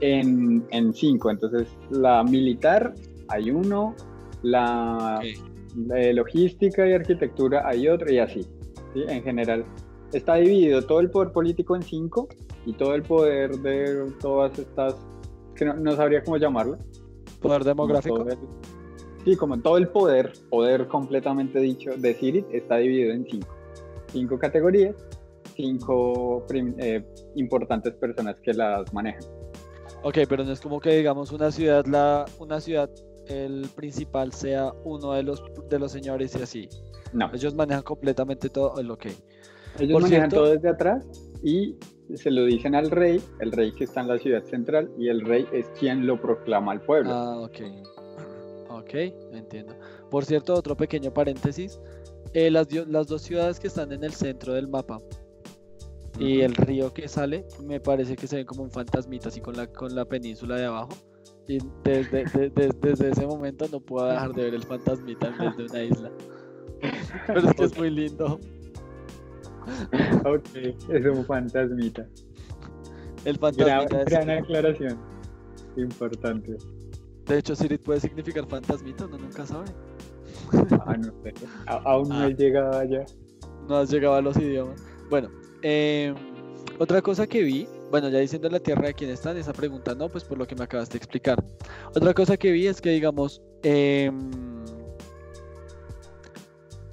en, 0.00 0.66
en, 0.70 0.92
cinco. 0.92 1.30
Entonces, 1.30 1.68
la 1.90 2.24
militar 2.24 2.94
hay 3.28 3.50
uno, 3.52 3.94
la, 4.42 5.20
logística 6.12 6.86
y 6.86 6.92
arquitectura 6.92 7.66
hay 7.66 7.88
otro, 7.88 8.12
y 8.12 8.18
así, 8.18 8.42
¿sí? 8.92 9.04
en 9.08 9.22
general. 9.22 9.64
Está 10.12 10.34
dividido 10.34 10.82
todo 10.82 11.00
el 11.00 11.10
poder 11.10 11.32
político 11.32 11.76
en 11.76 11.82
cinco 11.82 12.28
y 12.68 12.74
todo 12.74 12.94
el 12.94 13.02
poder 13.02 13.56
de 13.60 14.12
todas 14.20 14.58
estas, 14.58 14.94
que 15.54 15.64
no, 15.64 15.92
sabría 15.96 16.22
cómo 16.22 16.36
llamarlo. 16.36 16.76
Poder 17.40 17.64
demográfico. 17.64 18.26
sí, 19.24 19.36
como 19.36 19.58
todo 19.60 19.78
el 19.78 19.88
poder, 19.88 20.34
poder 20.50 20.86
completamente 20.86 21.60
dicho 21.60 21.92
de 21.96 22.12
Sirit 22.12 22.44
está 22.52 22.76
dividido 22.76 23.14
en 23.14 23.24
cinco. 23.24 23.48
Cinco 24.12 24.38
categorías, 24.38 24.94
cinco 25.56 26.46
eh, 26.50 27.02
importantes 27.36 27.94
personas 27.94 28.36
que 28.42 28.52
las 28.52 28.92
manejan. 28.92 29.24
Ok, 30.02 30.18
pero 30.28 30.44
no 30.44 30.52
es 30.52 30.60
como 30.60 30.78
que 30.78 30.90
digamos 30.90 31.32
una 31.32 31.50
ciudad, 31.50 31.86
la, 31.86 32.26
una 32.38 32.60
ciudad, 32.60 32.90
el 33.28 33.66
principal 33.74 34.34
sea 34.34 34.74
uno 34.84 35.12
de 35.12 35.22
los 35.22 35.42
de 35.70 35.78
los 35.78 35.90
señores 35.90 36.36
y 36.36 36.42
así. 36.42 36.68
No. 37.14 37.30
Ellos 37.32 37.54
manejan 37.54 37.82
completamente 37.82 38.50
todo 38.50 38.82
lo 38.82 38.98
que. 38.98 39.12
Ellos 39.78 40.02
manejan 40.02 40.28
todo 40.28 40.50
desde 40.50 40.68
atrás 40.68 41.06
y 41.42 41.76
se 42.16 42.30
lo 42.30 42.44
dicen 42.44 42.74
al 42.74 42.90
rey, 42.90 43.22
el 43.40 43.52
rey 43.52 43.72
que 43.72 43.84
está 43.84 44.00
en 44.00 44.08
la 44.08 44.18
ciudad 44.18 44.44
central, 44.44 44.90
y 44.98 45.08
el 45.08 45.22
rey 45.22 45.46
es 45.52 45.66
quien 45.78 46.06
lo 46.06 46.20
proclama 46.20 46.72
al 46.72 46.80
pueblo. 46.80 47.10
Ah, 47.12 47.38
ok. 47.40 47.58
Ok, 48.70 48.94
entiendo. 49.32 49.74
Por 50.10 50.24
cierto, 50.24 50.54
otro 50.54 50.76
pequeño 50.76 51.12
paréntesis. 51.12 51.80
Eh, 52.34 52.50
las, 52.50 52.68
las 52.72 53.06
dos 53.06 53.22
ciudades 53.22 53.58
que 53.58 53.68
están 53.68 53.92
en 53.92 54.04
el 54.04 54.12
centro 54.12 54.52
del 54.52 54.68
mapa 54.68 54.98
y 56.18 56.40
el 56.40 56.54
río 56.54 56.92
que 56.92 57.08
sale, 57.08 57.46
me 57.64 57.80
parece 57.80 58.16
que 58.16 58.26
se 58.26 58.36
ven 58.36 58.46
como 58.46 58.64
un 58.64 58.70
fantasmita 58.70 59.28
así 59.28 59.40
con 59.40 59.56
la, 59.56 59.66
con 59.66 59.94
la 59.94 60.04
península 60.04 60.56
de 60.56 60.66
abajo. 60.66 60.90
Y 61.46 61.58
desde, 61.84 62.50
desde 62.50 63.10
ese 63.10 63.26
momento 63.26 63.66
no 63.72 63.80
puedo 63.80 64.06
dejar 64.06 64.34
de 64.34 64.44
ver 64.44 64.54
el 64.54 64.64
fantasmita 64.64 65.28
en 65.28 65.38
vez 65.38 65.56
de 65.56 65.64
una 65.64 65.82
isla. 65.82 66.12
Pero 67.26 67.48
es 67.48 67.54
que 67.54 67.64
es 67.64 67.78
muy 67.78 67.90
lindo. 67.90 68.38
Ok, 70.24 70.48
es 70.54 71.06
un 71.06 71.24
fantasmita. 71.24 72.06
El 73.24 73.38
fantasmita 73.38 74.04
gran, 74.04 74.30
aclaración. 74.30 74.98
Importante. 75.76 76.56
De 77.26 77.38
hecho, 77.38 77.54
Sirit 77.54 77.82
puede 77.82 78.00
significar 78.00 78.46
fantasmita, 78.46 79.06
uno 79.06 79.18
nunca 79.18 79.46
sabe. 79.46 79.66
Ah, 80.86 80.96
no 80.96 81.12
sé. 81.22 81.34
aún 81.66 82.08
no 82.08 82.22
he 82.22 82.32
ah. 82.32 82.36
llegado 82.36 82.78
allá. 82.78 83.04
No 83.68 83.76
has 83.76 83.90
llegado 83.90 84.14
a 84.14 84.22
los 84.22 84.36
idiomas. 84.36 84.82
Bueno, 85.10 85.28
eh, 85.62 86.14
otra 86.78 87.02
cosa 87.02 87.26
que 87.26 87.42
vi, 87.42 87.68
bueno, 87.90 88.08
ya 88.08 88.18
diciendo 88.18 88.48
la 88.48 88.60
tierra 88.60 88.86
de 88.86 88.94
quién 88.94 89.10
están, 89.10 89.36
esa 89.36 89.52
pregunta 89.52 89.94
no, 89.94 90.08
pues 90.08 90.24
por 90.24 90.38
lo 90.38 90.46
que 90.46 90.54
me 90.54 90.64
acabas 90.64 90.88
de 90.90 90.98
explicar. 90.98 91.42
Otra 91.94 92.14
cosa 92.14 92.36
que 92.36 92.52
vi 92.52 92.66
es 92.66 92.80
que, 92.80 92.90
digamos, 92.90 93.42
eh, 93.62 94.10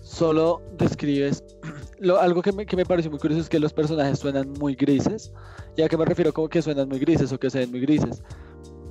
solo 0.02 0.62
describes 0.78 1.44
algo 2.20 2.42
que 2.42 2.52
me, 2.52 2.66
que 2.66 2.76
me 2.76 2.86
pareció 2.86 3.12
muy 3.12 3.20
curioso 3.20 3.42
es 3.42 3.50
que 3.50 3.60
los 3.60 3.74
personajes 3.74 4.20
suenan 4.20 4.54
muy 4.60 4.76
grises. 4.76 5.32
¿Ya 5.76 5.88
que 5.88 5.98
me 5.98 6.06
refiero 6.06 6.34
como 6.34 6.50
que 6.50 6.62
suenan 6.62 6.90
muy 6.90 7.00
grises 7.00 7.32
o 7.32 7.40
que 7.40 7.50
se 7.50 7.60
ven 7.60 7.72
muy 7.72 7.82
grises? 7.82 8.24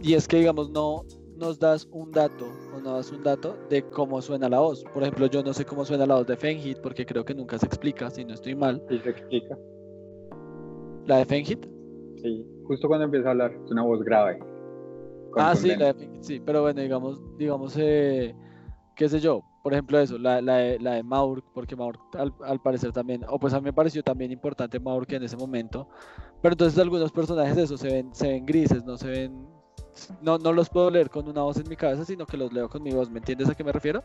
Y 0.00 0.14
es 0.14 0.28
que, 0.28 0.38
digamos, 0.38 0.70
no 0.70 1.04
nos 1.36 1.58
das 1.58 1.88
un 1.90 2.12
dato 2.12 2.46
o 2.74 2.80
no 2.80 2.94
das 2.94 3.10
un 3.10 3.22
dato 3.22 3.56
de 3.68 3.82
cómo 3.82 4.20
suena 4.22 4.48
la 4.48 4.60
voz. 4.60 4.84
Por 4.92 5.02
ejemplo, 5.02 5.26
yo 5.26 5.42
no 5.42 5.52
sé 5.52 5.64
cómo 5.64 5.84
suena 5.84 6.06
la 6.06 6.16
voz 6.16 6.26
de 6.26 6.36
Fenhit 6.36 6.78
porque 6.80 7.04
creo 7.04 7.24
que 7.24 7.34
nunca 7.34 7.58
se 7.58 7.66
explica, 7.66 8.10
si 8.10 8.24
no 8.24 8.34
estoy 8.34 8.54
mal. 8.54 8.82
Sí, 8.88 8.98
se 8.98 9.10
explica. 9.10 9.58
¿La 11.06 11.18
de 11.18 11.24
Fenhit? 11.24 11.66
Sí, 12.22 12.46
justo 12.66 12.88
cuando 12.88 13.04
empieza 13.04 13.28
a 13.28 13.30
hablar, 13.32 13.52
es 13.64 13.70
una 13.70 13.82
voz 13.82 14.02
grave. 14.02 14.38
Ah, 15.36 15.54
sí, 15.56 15.74
la 15.76 15.86
de 15.86 15.94
Fenhit, 15.94 16.22
sí, 16.22 16.40
pero 16.44 16.62
bueno, 16.62 16.80
digamos, 16.80 17.20
digamos, 17.36 17.74
eh, 17.76 18.34
qué 18.94 19.08
sé 19.08 19.20
yo, 19.20 19.42
por 19.64 19.72
ejemplo, 19.72 19.98
eso, 19.98 20.18
la, 20.18 20.42
la, 20.42 20.56
de, 20.56 20.78
la 20.78 20.92
de 20.92 21.02
Maur, 21.02 21.42
porque 21.54 21.74
Maur 21.74 21.98
al, 22.12 22.60
parecer 22.60 22.92
también, 22.92 23.24
o 23.26 23.38
pues 23.38 23.54
a 23.54 23.60
mí 23.60 23.64
me 23.64 23.72
pareció 23.72 24.02
también 24.02 24.30
importante 24.30 24.78
Maur 24.78 25.06
que 25.06 25.16
en 25.16 25.22
ese 25.22 25.38
momento, 25.38 25.88
pero 26.42 26.52
entonces 26.52 26.78
algunos 26.78 27.10
personajes 27.10 27.56
eso 27.56 27.78
se 27.78 27.88
ven, 27.88 28.14
se 28.14 28.28
ven 28.28 28.44
grises, 28.44 28.84
no 28.84 28.98
se 28.98 29.08
ven, 29.08 29.48
no, 30.20 30.36
no 30.36 30.52
los 30.52 30.68
puedo 30.68 30.90
leer 30.90 31.08
con 31.08 31.26
una 31.26 31.40
voz 31.40 31.56
en 31.56 31.66
mi 31.66 31.76
cabeza, 31.76 32.04
sino 32.04 32.26
que 32.26 32.36
los 32.36 32.52
leo 32.52 32.68
con 32.68 32.82
mi 32.82 32.92
voz, 32.92 33.10
¿me 33.10 33.20
entiendes 33.20 33.48
a 33.48 33.54
qué 33.54 33.64
me 33.64 33.72
refiero? 33.72 34.04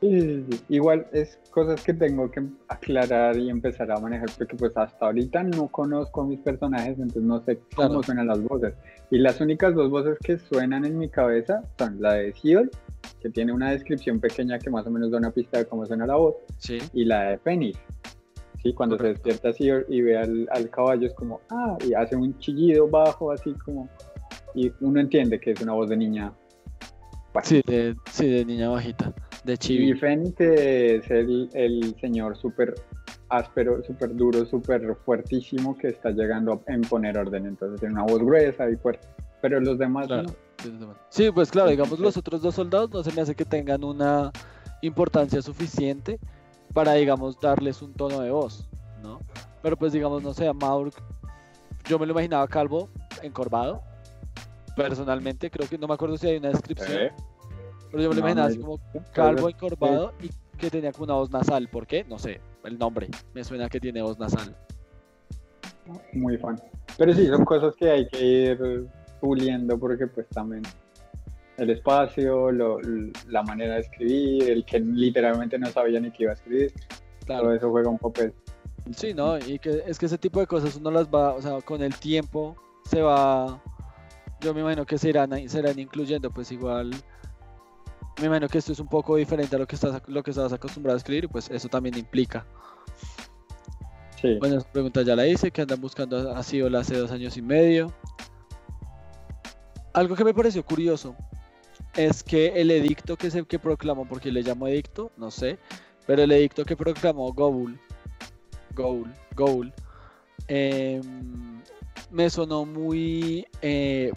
Sí, 0.00 0.44
igual 0.68 1.06
es 1.12 1.38
cosas 1.52 1.84
que 1.84 1.94
tengo 1.94 2.28
que 2.28 2.44
aclarar 2.66 3.36
y 3.36 3.48
empezar 3.48 3.92
a 3.92 4.00
manejar 4.00 4.28
porque 4.36 4.56
pues 4.56 4.76
hasta 4.76 5.06
ahorita 5.06 5.44
no 5.44 5.68
conozco 5.68 6.22
a 6.22 6.26
mis 6.26 6.40
personajes, 6.40 6.98
entonces 6.98 7.22
no 7.22 7.40
sé 7.44 7.60
cómo 7.76 8.02
suenan 8.02 8.26
las 8.26 8.42
voces. 8.42 8.74
Y 9.12 9.18
las 9.18 9.40
únicas 9.40 9.72
dos 9.76 9.88
voces 9.88 10.18
que 10.18 10.36
suenan 10.36 10.84
en 10.84 10.98
mi 10.98 11.08
cabeza 11.08 11.62
son 11.78 12.02
la 12.02 12.14
de 12.14 12.34
Seol 12.34 12.70
que 13.20 13.30
tiene 13.30 13.52
una 13.52 13.70
descripción 13.70 14.20
pequeña 14.20 14.58
que 14.58 14.70
más 14.70 14.86
o 14.86 14.90
menos 14.90 15.10
da 15.10 15.18
una 15.18 15.30
pista 15.30 15.58
de 15.58 15.66
cómo 15.66 15.86
suena 15.86 16.06
la 16.06 16.16
voz, 16.16 16.36
y 16.92 17.04
la 17.04 17.30
de 17.30 17.38
Fenix. 17.38 17.78
¿sí? 18.62 18.72
Cuando 18.72 18.98
se 18.98 19.08
despierta 19.08 19.50
así 19.50 19.68
y 19.88 20.00
ve 20.00 20.16
al, 20.18 20.70
caballo 20.70 21.06
es 21.06 21.14
como, 21.14 21.40
ah, 21.50 21.76
y 21.86 21.94
hace 21.94 22.16
un 22.16 22.38
chillido 22.38 22.88
bajo, 22.88 23.32
así 23.32 23.52
como, 23.64 23.88
y 24.54 24.72
uno 24.80 25.00
entiende 25.00 25.38
que 25.40 25.52
es 25.52 25.60
una 25.60 25.72
voz 25.72 25.88
de 25.88 25.96
niña. 25.96 26.32
Sí 27.42 27.60
de, 27.66 27.94
sí, 28.10 28.28
de 28.28 28.44
niña 28.46 28.70
bajita, 28.70 29.12
de 29.44 29.58
chibi. 29.58 29.90
Y 29.90 29.94
Fenix 29.94 30.40
es 30.40 31.10
el, 31.10 31.50
el 31.52 31.94
señor 32.00 32.36
súper 32.36 32.74
áspero, 33.28 33.82
súper 33.82 34.14
duro, 34.16 34.46
súper 34.46 34.96
fuertísimo 35.04 35.76
que 35.76 35.88
está 35.88 36.10
llegando 36.10 36.62
a 36.66 36.72
imponer 36.72 37.18
orden, 37.18 37.46
entonces 37.46 37.80
tiene 37.80 37.94
una 37.94 38.04
voz 38.04 38.20
gruesa 38.20 38.70
y 38.70 38.76
fuerte, 38.76 39.06
pero 39.42 39.60
los 39.60 39.78
demás 39.78 40.08
no 40.08 40.24
Sí, 41.10 41.30
pues 41.30 41.50
claro, 41.50 41.70
digamos 41.70 41.98
los 41.98 42.16
otros 42.16 42.42
dos 42.42 42.54
soldados 42.54 42.90
no 42.90 43.02
se 43.02 43.12
me 43.12 43.22
hace 43.22 43.34
que 43.34 43.44
tengan 43.44 43.84
una 43.84 44.32
importancia 44.82 45.40
suficiente 45.42 46.18
para, 46.72 46.92
digamos, 46.94 47.40
darles 47.40 47.82
un 47.82 47.92
tono 47.94 48.20
de 48.20 48.30
voz, 48.30 48.68
¿no? 49.02 49.20
Pero 49.62 49.76
pues 49.76 49.92
digamos, 49.92 50.22
no 50.22 50.34
sé, 50.34 50.46
a 50.48 50.52
Maur, 50.52 50.90
yo 51.88 51.98
me 51.98 52.06
lo 52.06 52.12
imaginaba 52.12 52.46
calvo, 52.48 52.88
encorvado, 53.22 53.82
personalmente, 54.76 55.50
creo 55.50 55.68
que 55.68 55.78
no 55.78 55.86
me 55.88 55.94
acuerdo 55.94 56.18
si 56.18 56.26
hay 56.26 56.36
una 56.36 56.50
descripción, 56.50 56.92
¿Eh? 56.92 57.12
pero 57.90 58.02
yo 58.02 58.08
me 58.10 58.16
lo 58.16 58.20
imaginaba 58.20 58.48
así 58.48 58.58
como 58.58 58.78
calvo, 59.12 59.48
encorvado 59.48 60.12
y 60.22 60.30
que 60.58 60.70
tenía 60.70 60.92
como 60.92 61.04
una 61.04 61.14
voz 61.14 61.30
nasal, 61.30 61.68
¿por 61.68 61.86
qué? 61.86 62.04
No 62.04 62.18
sé, 62.18 62.40
el 62.64 62.78
nombre, 62.78 63.08
me 63.34 63.44
suena 63.44 63.68
que 63.68 63.80
tiene 63.80 64.02
voz 64.02 64.18
nasal. 64.18 64.54
Muy 66.12 66.36
fan. 66.36 66.60
Pero 66.98 67.14
sí, 67.14 67.26
son 67.26 67.44
cosas 67.44 67.74
que 67.76 67.90
hay 67.90 68.08
que 68.08 68.24
ir 68.24 68.88
puliendo 69.26 69.76
porque 69.76 70.06
pues 70.06 70.28
también 70.28 70.62
el 71.56 71.70
espacio, 71.70 72.52
la 72.52 73.42
manera 73.42 73.74
de 73.74 73.80
escribir, 73.80 74.50
el 74.50 74.64
que 74.64 74.78
literalmente 74.78 75.58
no 75.58 75.66
sabía 75.66 75.98
ni 75.98 76.12
que 76.12 76.24
iba 76.24 76.32
a 76.32 76.34
escribir, 76.34 76.72
claro. 77.24 77.44
todo 77.44 77.54
eso 77.54 77.70
juega 77.70 77.88
un 77.88 77.98
papel. 77.98 78.32
Sí, 78.94 79.14
¿no? 79.14 79.36
Y 79.38 79.58
que 79.58 79.82
es 79.84 79.98
que 79.98 80.06
ese 80.06 80.18
tipo 80.18 80.38
de 80.38 80.46
cosas 80.46 80.76
uno 80.76 80.92
las 80.92 81.08
va, 81.08 81.32
o 81.32 81.42
sea, 81.42 81.60
con 81.62 81.82
el 81.82 81.96
tiempo 81.96 82.54
se 82.84 83.02
va, 83.02 83.60
yo 84.40 84.54
me 84.54 84.60
imagino 84.60 84.86
que 84.86 84.96
se 84.96 85.08
irán, 85.08 85.30
se 85.48 85.58
irán 85.58 85.78
incluyendo, 85.78 86.30
pues 86.30 86.52
igual, 86.52 86.90
me 88.20 88.26
imagino 88.26 88.48
que 88.48 88.58
esto 88.58 88.72
es 88.72 88.78
un 88.78 88.88
poco 88.88 89.16
diferente 89.16 89.56
a 89.56 89.58
lo 89.58 89.66
que 89.66 89.74
estás, 89.74 90.00
lo 90.06 90.22
que 90.22 90.30
estás 90.30 90.52
acostumbrado 90.52 90.94
a 90.94 90.98
escribir, 90.98 91.28
pues 91.28 91.50
eso 91.50 91.68
también 91.68 91.98
implica. 91.98 92.46
Sí. 94.20 94.36
Bueno, 94.38 94.58
esa 94.58 94.70
pregunta 94.70 95.02
ya 95.02 95.16
la 95.16 95.26
hice, 95.26 95.50
que 95.50 95.62
andan 95.62 95.80
buscando 95.80 96.22
la 96.22 96.38
hace 96.38 96.96
dos 96.96 97.10
años 97.10 97.36
y 97.36 97.42
medio. 97.42 97.92
Algo 99.96 100.14
que 100.14 100.24
me 100.24 100.34
pareció 100.34 100.62
curioso 100.62 101.16
es 101.94 102.22
que 102.22 102.48
el 102.48 102.70
edicto 102.70 103.16
que 103.16 103.30
se 103.30 103.42
que 103.46 103.58
proclamó, 103.58 104.06
porque 104.06 104.30
le 104.30 104.42
llamo 104.42 104.68
edicto, 104.68 105.10
no 105.16 105.30
sé, 105.30 105.58
pero 106.06 106.22
el 106.22 106.32
edicto 106.32 106.66
que 106.66 106.76
proclamó 106.76 107.32
Goul, 107.32 107.80
Goul, 108.74 109.10
Goul, 109.34 109.72
em, 110.48 111.62
me 112.10 112.28
sonó 112.28 112.66
muy 112.66 113.46
eh, 113.62 114.12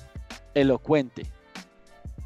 elocuente. 0.54 1.26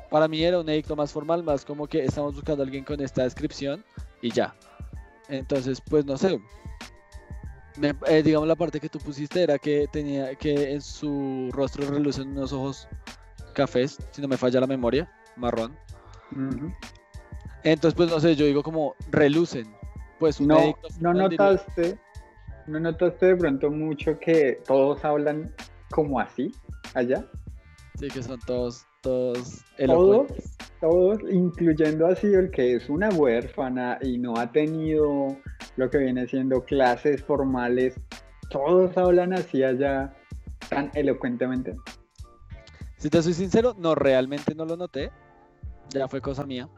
Para 0.10 0.28
mí 0.28 0.44
era 0.44 0.60
un 0.60 0.68
edicto 0.68 0.96
más 0.96 1.12
formal, 1.12 1.44
más 1.44 1.64
como 1.64 1.86
que 1.86 2.06
estamos 2.06 2.34
buscando 2.34 2.64
a 2.64 2.66
alguien 2.66 2.84
con 2.84 3.02
esta 3.02 3.22
descripción 3.22 3.86
y 4.24 4.32
ya. 4.32 4.56
Entonces, 5.30 5.80
pues 5.88 6.06
no 6.06 6.18
sé. 6.18 6.42
Eh, 8.08 8.24
digamos 8.24 8.48
la 8.48 8.56
parte 8.56 8.80
que 8.80 8.90
tú 8.90 8.98
pusiste 8.98 9.44
era 9.44 9.60
que 9.60 9.88
tenía 9.92 10.34
que 10.36 10.74
en 10.74 10.82
su 10.82 11.50
rostro 11.52 11.88
relucen 11.88 12.30
unos 12.30 12.52
ojos 12.52 12.88
cafés, 13.54 13.98
si 14.12 14.22
no 14.22 14.28
me 14.28 14.38
falla 14.38 14.60
la 14.60 14.68
memoria, 14.68 15.10
marrón. 15.36 15.76
Entonces, 17.64 17.96
pues 17.96 18.10
no 18.10 18.20
sé, 18.20 18.36
yo 18.36 18.46
digo 18.46 18.64
como 18.64 18.96
relucen. 19.10 19.74
Pues 20.20 20.40
no, 20.40 20.76
no 21.00 21.14
notaste, 21.14 21.98
no 22.68 22.80
notaste 22.80 23.28
de 23.28 23.36
pronto 23.36 23.70
mucho 23.70 24.18
que 24.20 24.62
todos 24.66 25.04
hablan 25.04 25.54
como 25.92 26.20
así 26.20 26.52
allá. 26.94 27.26
Sí, 28.00 28.08
que 28.08 28.24
son 28.24 28.40
todos, 28.46 28.86
todos 29.02 29.64
Todos, 29.78 30.32
todos, 30.80 31.20
incluyendo 31.30 32.08
a 32.08 32.12
el 32.14 32.52
que 32.52 32.76
es 32.76 32.90
una 32.90 33.10
huérfana 33.10 34.00
y 34.02 34.18
no 34.18 34.36
ha 34.38 34.52
tenido 34.52 35.38
lo 35.76 35.90
que 35.90 35.98
viene 36.00 36.28
siendo 36.28 36.64
clases 36.64 37.24
formales, 37.24 37.96
todos 38.50 38.98
hablan 38.98 39.34
así 39.34 39.64
allá 39.64 40.14
tan 40.70 40.92
elocuentemente. 40.94 41.76
Si 43.04 43.10
te 43.10 43.22
soy 43.22 43.34
sincero, 43.34 43.76
no, 43.78 43.96
realmente 43.96 44.56
no 44.56 44.64
lo 44.64 44.78
noté. 44.78 45.12
Ya 45.90 46.08
fue 46.08 46.22
cosa 46.22 46.46
mía. 46.46 46.70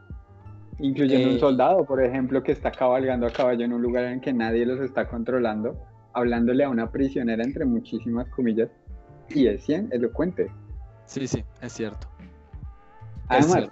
Incluyendo 0.80 1.30
un 1.30 1.36
eh, 1.36 1.40
soldado, 1.40 1.86
por 1.86 2.04
ejemplo, 2.04 2.42
que 2.42 2.52
está 2.52 2.72
cabalgando 2.72 3.28
a 3.28 3.30
caballo 3.30 3.64
en 3.64 3.72
un 3.72 3.84
lugar 3.84 4.06
en 4.06 4.20
que 4.22 4.34
nadie 4.34 4.66
los 4.66 4.80
está 4.80 5.08
controlando, 5.08 5.80
hablándole 6.14 6.64
a 6.64 6.70
una 6.70 6.90
prisionera 6.90 7.44
entre 7.44 7.64
muchísimas 7.66 8.28
comillas, 8.30 8.72
y 9.30 9.46
es 9.46 9.64
100 9.66 9.90
elocuente. 9.92 10.50
Sí, 11.06 11.28
sí, 11.28 11.44
es 11.62 11.74
cierto. 11.74 12.08
Además, 13.28 13.70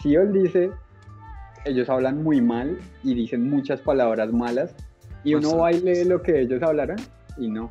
si 0.00 0.14
él 0.14 0.32
dice, 0.32 0.70
ellos 1.66 1.90
hablan 1.90 2.22
muy 2.22 2.40
mal 2.40 2.78
y 3.02 3.12
dicen 3.12 3.50
muchas 3.50 3.82
palabras 3.82 4.32
malas, 4.32 4.74
y 5.22 5.34
uno 5.34 5.58
va 5.58 5.70
y 5.70 5.82
lee 5.82 6.04
lo 6.06 6.22
que 6.22 6.40
ellos 6.40 6.62
hablaron, 6.62 6.96
y 7.36 7.50
no. 7.50 7.70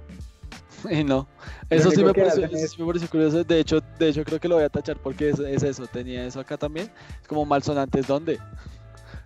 Y 0.89 1.03
no. 1.03 1.27
Eso 1.69 1.91
sí, 1.91 2.03
me 2.03 2.13
pareció, 2.13 3.09
curioso. 3.09 3.43
De 3.43 3.59
hecho, 3.59 3.79
de 3.99 4.09
hecho, 4.09 4.23
creo 4.23 4.39
que 4.39 4.47
lo 4.47 4.55
voy 4.55 4.63
a 4.63 4.69
tachar 4.69 4.97
porque 4.97 5.29
es, 5.29 5.39
eso. 5.39 5.87
Tenía 5.87 6.25
eso 6.25 6.39
acá 6.39 6.57
también. 6.57 6.91
Es 7.21 7.27
como 7.27 7.45
malsonantes, 7.45 8.07
¿dónde? 8.07 8.39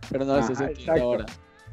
Pero 0.10 0.26
no, 0.26 0.38
eso 0.38 0.54
es 0.54 0.90
ahora. 0.90 1.26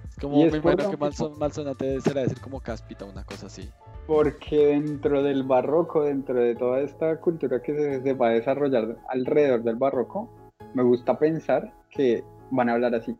Es 0.08 0.16
como, 0.20 0.36
me 0.36 0.58
imagino 0.58 0.90
que 0.90 0.96
malsonante 0.96 2.00
será 2.00 2.22
decir 2.22 2.40
como 2.40 2.60
cáspita, 2.60 3.04
una 3.04 3.24
cosa 3.24 3.46
así. 3.46 3.68
Porque 4.06 4.66
dentro 4.66 5.22
del 5.22 5.42
barroco, 5.42 6.02
dentro 6.02 6.34
de 6.34 6.54
toda 6.54 6.80
esta 6.80 7.20
cultura 7.20 7.60
que 7.62 7.74
se, 7.74 8.02
se 8.02 8.12
va 8.12 8.28
a 8.28 8.30
desarrollar 8.30 8.96
alrededor 9.08 9.62
del 9.62 9.76
barroco, 9.76 10.30
me 10.74 10.82
gusta 10.82 11.18
pensar 11.18 11.72
que 11.90 12.22
van 12.50 12.68
a 12.68 12.74
hablar 12.74 12.94
así, 12.94 13.16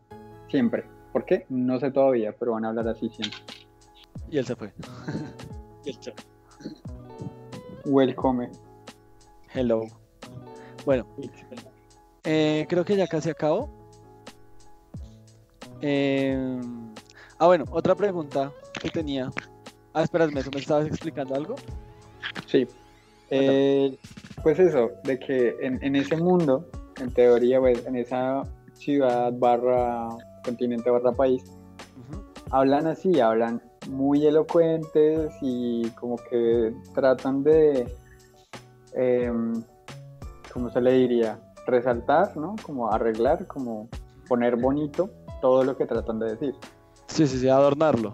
siempre. 0.47 0.85
¿Por 1.11 1.25
qué? 1.25 1.45
No 1.49 1.79
sé 1.79 1.91
todavía, 1.91 2.35
pero 2.37 2.53
van 2.53 2.65
a 2.65 2.69
hablar 2.69 2.87
así 2.87 3.09
siempre. 3.09 3.39
Y 4.29 4.37
él 4.37 4.45
se 4.45 4.55
fue. 4.55 4.73
y 5.85 5.89
él 5.89 5.97
se 5.99 6.11
fue. 6.11 6.34
Welcome. 7.85 8.49
Hello. 9.53 9.87
Bueno, 10.85 11.07
eh, 12.23 12.65
creo 12.67 12.83
que 12.83 12.95
ya 12.95 13.07
casi 13.07 13.29
acabo. 13.29 13.69
Eh, 15.81 16.61
ah, 17.39 17.47
bueno, 17.47 17.65
otra 17.71 17.95
pregunta 17.95 18.51
que 18.81 18.89
tenía. 18.89 19.31
Ah, 19.93 20.03
espérame, 20.03 20.33
¿me 20.33 20.59
estabas 20.59 20.87
explicando 20.87 21.35
algo? 21.35 21.55
Sí. 22.47 22.67
Eh, 23.29 23.97
pues 24.43 24.59
eso, 24.59 24.91
de 25.03 25.19
que 25.19 25.55
en, 25.61 25.95
ese 25.95 26.17
mundo, 26.17 26.69
en 26.99 27.11
teoría, 27.11 27.59
pues, 27.59 27.85
en 27.85 27.95
esa 27.95 28.43
ciudad 28.73 29.33
barra 29.33 30.09
continente 30.43 30.89
barra 30.89 31.11
país, 31.11 31.43
hablan 32.51 32.87
así, 32.87 33.19
hablan 33.19 33.61
muy 33.89 34.25
elocuentes 34.25 35.31
y 35.41 35.89
como 35.91 36.17
que 36.17 36.73
tratan 36.93 37.43
de, 37.43 37.93
eh, 38.93 39.31
¿cómo 40.51 40.69
se 40.69 40.81
le 40.81 40.93
diría? 40.93 41.39
Resaltar, 41.67 42.35
¿no? 42.37 42.55
Como 42.63 42.91
arreglar, 42.91 43.47
como 43.47 43.89
poner 44.27 44.55
bonito 44.55 45.09
todo 45.41 45.63
lo 45.63 45.77
que 45.77 45.85
tratan 45.85 46.19
de 46.19 46.31
decir. 46.31 46.55
Sí, 47.07 47.27
sí, 47.27 47.37
sí, 47.39 47.49
adornarlo. 47.49 48.13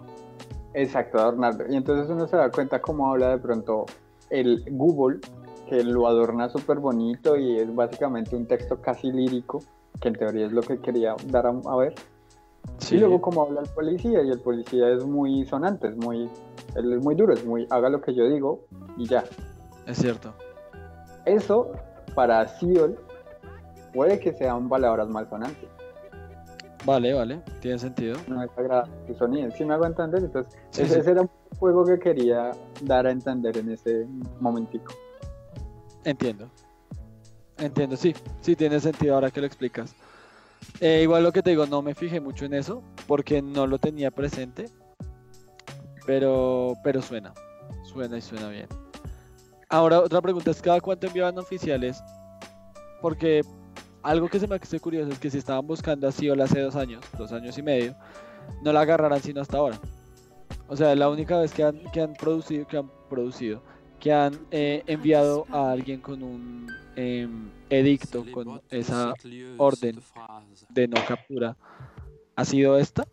Exacto, 0.74 1.19
adornarlo. 1.19 1.65
Y 1.69 1.76
entonces 1.76 2.09
uno 2.09 2.28
se 2.28 2.38
da 2.38 2.49
cuenta 2.49 2.82
cómo 2.82 3.11
habla 3.11 3.30
de 3.30 3.38
pronto 3.38 3.86
el 4.30 4.63
Google, 4.72 5.19
que 5.67 5.84
lo 5.84 6.07
adorna 6.07 6.49
súper 6.49 6.80
bonito 6.80 7.38
y 7.38 7.57
es 7.57 7.74
básicamente 7.74 8.36
un 8.36 8.45
texto 8.45 8.82
casi 8.82 9.11
lírico, 9.11 9.59
que 10.01 10.09
en 10.09 10.15
teoría 10.15 10.45
es 10.45 10.51
lo 10.51 10.61
que 10.61 10.80
quería 10.80 11.15
dar 11.28 11.47
a 11.47 11.76
ver 11.76 11.95
y 12.89 12.97
luego 12.97 13.22
como 13.22 13.43
habla 13.43 13.62
el 13.62 13.70
policía, 13.70 14.24
y 14.24 14.30
el 14.30 14.39
policía 14.39 14.89
es 14.89 15.05
muy 15.05 15.45
sonante, 15.45 15.88
es 15.88 15.95
muy, 15.95 16.30
él 16.76 16.93
es 16.93 17.03
muy 17.03 17.16
duro, 17.16 17.34
es 17.34 17.45
muy, 17.45 17.68
haga 17.70 17.89
lo 17.89 18.01
que 18.01 18.14
yo 18.14 18.28
digo 18.28 18.66
y 18.97 19.07
ya. 19.07 19.24
Es 19.86 19.97
cierto. 19.97 20.34
Eso, 21.26 21.72
para 22.16 22.47
Siol, 22.47 22.97
puede 23.93 24.20
que 24.20 24.34
sean 24.34 24.68
palabras 24.68 25.07
malsonantes. 25.09 25.70
Vale, 26.84 27.14
vale, 27.14 27.41
tiene 27.59 27.78
sentido. 27.78 28.18
No 28.28 28.43
es 28.43 28.49
agradable 28.57 28.91
su 29.07 29.14
sonido, 29.14 29.51
si 29.51 29.64
me 29.64 29.76
hago 29.76 29.86
entender, 29.86 30.24
entonces 30.24 30.57
ese, 30.78 31.12
era 31.12 31.22
un 31.22 31.30
juego 31.59 31.86
que 31.86 31.99
quería 31.99 32.51
dar 32.82 33.05
a 33.05 33.12
entender 33.12 33.55
en 33.57 33.70
ese 33.70 34.07
momentico. 34.39 34.93
Entiendo. 36.03 36.49
Entiendo, 37.59 37.95
sí, 37.95 38.16
sí 38.39 38.55
tiene 38.55 38.80
sentido 38.80 39.14
ahora 39.14 39.30
que 39.30 39.39
lo 39.39 39.45
explicas. 39.45 39.95
Eh, 40.80 41.01
igual 41.03 41.24
lo 41.24 41.32
que 41.32 41.43
te 41.43 41.51
digo, 41.51 41.66
no 41.66 41.82
me 41.82 41.93
fijé 41.93 42.20
mucho 42.20 42.45
en 42.45 42.53
eso 42.53 42.84
porque 43.07 43.41
no 43.41 43.68
lo 43.68 43.78
tenía 43.78 44.12
presente. 44.12 44.66
Pero, 46.05 46.74
pero 46.84 47.01
suena, 47.01 47.34
suena 47.84 48.18
y 48.18 48.22
suena 48.22 48.49
bien. 48.49 48.68
Ahora, 49.70 49.99
otra 49.99 50.22
pregunta 50.22 50.51
es: 50.51 50.62
¿cada 50.62 50.82
cuánto 50.82 51.07
enviaban 51.07 51.38
oficiales? 51.38 52.03
Porque 53.01 53.41
algo 54.03 54.28
que 54.28 54.39
se 54.39 54.47
me 54.47 54.55
hace 54.55 54.80
curioso 54.80 55.12
es 55.12 55.20
que 55.20 55.30
si 55.30 55.38
estaban 55.38 55.66
buscando 55.66 56.07
así 56.07 56.30
o 56.30 56.43
hace 56.43 56.59
dos 56.59 56.76
años, 56.76 57.03
dos 57.18 57.32
años 57.32 57.57
y 57.57 57.62
medio, 57.62 57.95
no 58.64 58.74
la 58.74 58.82
agarrarán 58.82 59.22
sino 59.22 59.41
hasta 59.41 59.57
ahora. 59.57 59.80
O 60.68 60.76
sea, 60.76 60.95
la 60.95 61.09
única 61.09 61.38
vez 61.38 61.53
que 61.53 61.64
han, 61.64 61.80
que 61.91 62.01
han 62.01 62.14
producido, 62.14 62.66
que 62.66 62.78
han 62.78 62.89
producido, 63.09 63.62
que 63.99 64.12
han 64.12 64.39
eh, 64.51 64.84
enviado 64.88 65.45
a 65.51 65.72
alguien 65.72 66.01
con 66.01 66.24
un 66.24 66.68
em, 66.95 67.49
edicto, 67.69 68.25
con 68.33 68.61
esa 68.69 69.13
orden 69.57 69.99
de 70.69 70.87
no 70.87 70.97
captura, 71.07 71.57
¿ha 72.35 72.45
sido 72.45 72.77
esta? 72.77 73.03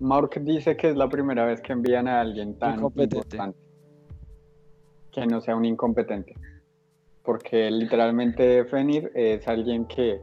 Mark 0.00 0.30
dice 0.42 0.76
que 0.76 0.90
es 0.90 0.96
la 0.96 1.08
primera 1.08 1.44
vez 1.44 1.60
que 1.60 1.72
envían 1.72 2.08
a 2.08 2.20
alguien 2.20 2.58
tan 2.58 2.82
importante 2.82 3.58
que 5.12 5.26
no 5.26 5.40
sea 5.40 5.56
un 5.56 5.64
incompetente. 5.64 6.34
Porque 7.22 7.70
literalmente 7.70 8.64
Fenir 8.64 9.10
es 9.14 9.46
alguien 9.48 9.86
que 9.86 10.20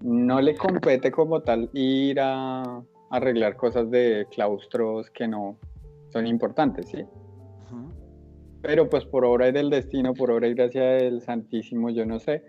no 0.00 0.40
le 0.40 0.56
compete 0.56 1.10
como 1.10 1.42
tal 1.42 1.68
ir 1.72 2.20
a 2.20 2.82
arreglar 3.10 3.56
cosas 3.56 3.90
de 3.90 4.26
claustros 4.30 5.10
que 5.10 5.28
no 5.28 5.58
son 6.10 6.26
importantes, 6.26 6.88
¿sí? 6.88 7.04
Pero 8.64 8.88
pues 8.88 9.04
por 9.04 9.26
obra 9.26 9.52
del 9.52 9.68
destino, 9.68 10.14
por 10.14 10.30
obra 10.30 10.48
y 10.48 10.54
gracia 10.54 10.82
del 10.82 11.20
Santísimo, 11.20 11.90
yo 11.90 12.06
no 12.06 12.18
sé, 12.18 12.42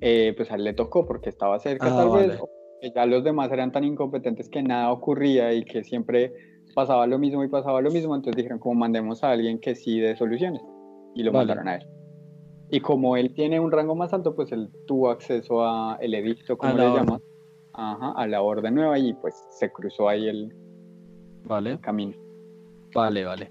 eh, 0.00 0.34
pues 0.36 0.50
a 0.50 0.56
él 0.56 0.64
le 0.64 0.74
tocó 0.74 1.06
porque 1.06 1.30
estaba 1.30 1.60
cerca 1.60 1.86
ah, 1.86 1.96
tal 1.96 2.28
vez, 2.28 2.40
que 2.80 2.90
ya 2.92 3.06
los 3.06 3.22
demás 3.22 3.52
eran 3.52 3.70
tan 3.70 3.84
incompetentes 3.84 4.48
que 4.48 4.62
nada 4.62 4.90
ocurría 4.90 5.52
y 5.52 5.64
que 5.64 5.84
siempre 5.84 6.32
pasaba 6.74 7.06
lo 7.06 7.20
mismo 7.20 7.44
y 7.44 7.48
pasaba 7.48 7.80
lo 7.80 7.90
mismo, 7.92 8.16
entonces 8.16 8.36
dijeron 8.36 8.58
como 8.58 8.80
mandemos 8.80 9.22
a 9.22 9.30
alguien 9.30 9.60
que 9.60 9.76
sí 9.76 10.00
dé 10.00 10.16
soluciones 10.16 10.60
y 11.14 11.22
lo 11.22 11.32
mandaron 11.32 11.68
a 11.68 11.76
él. 11.76 11.86
Y 12.72 12.80
como 12.80 13.16
él 13.16 13.32
tiene 13.32 13.60
un 13.60 13.70
rango 13.70 13.94
más 13.94 14.12
alto, 14.12 14.34
pues 14.34 14.50
él 14.50 14.70
tuvo 14.88 15.10
acceso 15.10 15.64
a 15.64 15.98
el 16.00 16.14
edicto, 16.14 16.58
como 16.58 16.74
le 16.74 16.84
llaman, 16.84 17.20
a 17.74 18.26
la 18.26 18.42
orden 18.42 18.74
nueva 18.74 18.98
y 18.98 19.14
pues 19.14 19.34
se 19.50 19.70
cruzó 19.70 20.08
ahí 20.08 20.28
el, 20.28 20.52
vale. 21.44 21.72
el 21.72 21.80
camino. 21.80 22.16
Vale, 22.92 23.24
vale. 23.24 23.50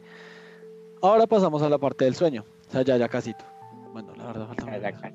Ahora 1.01 1.27
pasamos 1.27 1.61
a 1.61 1.69
la 1.69 1.77
parte 1.77 2.05
del 2.05 2.15
sueño. 2.15 2.45
O 2.67 2.71
sea, 2.71 2.81
ya, 2.81 2.97
ya 2.97 3.07
casito. 3.07 3.45
Bueno, 3.91 4.13
la 4.15 4.25
verdad 4.27 4.47
falta 4.47 4.77
ya, 4.77 4.91
ya, 4.91 5.13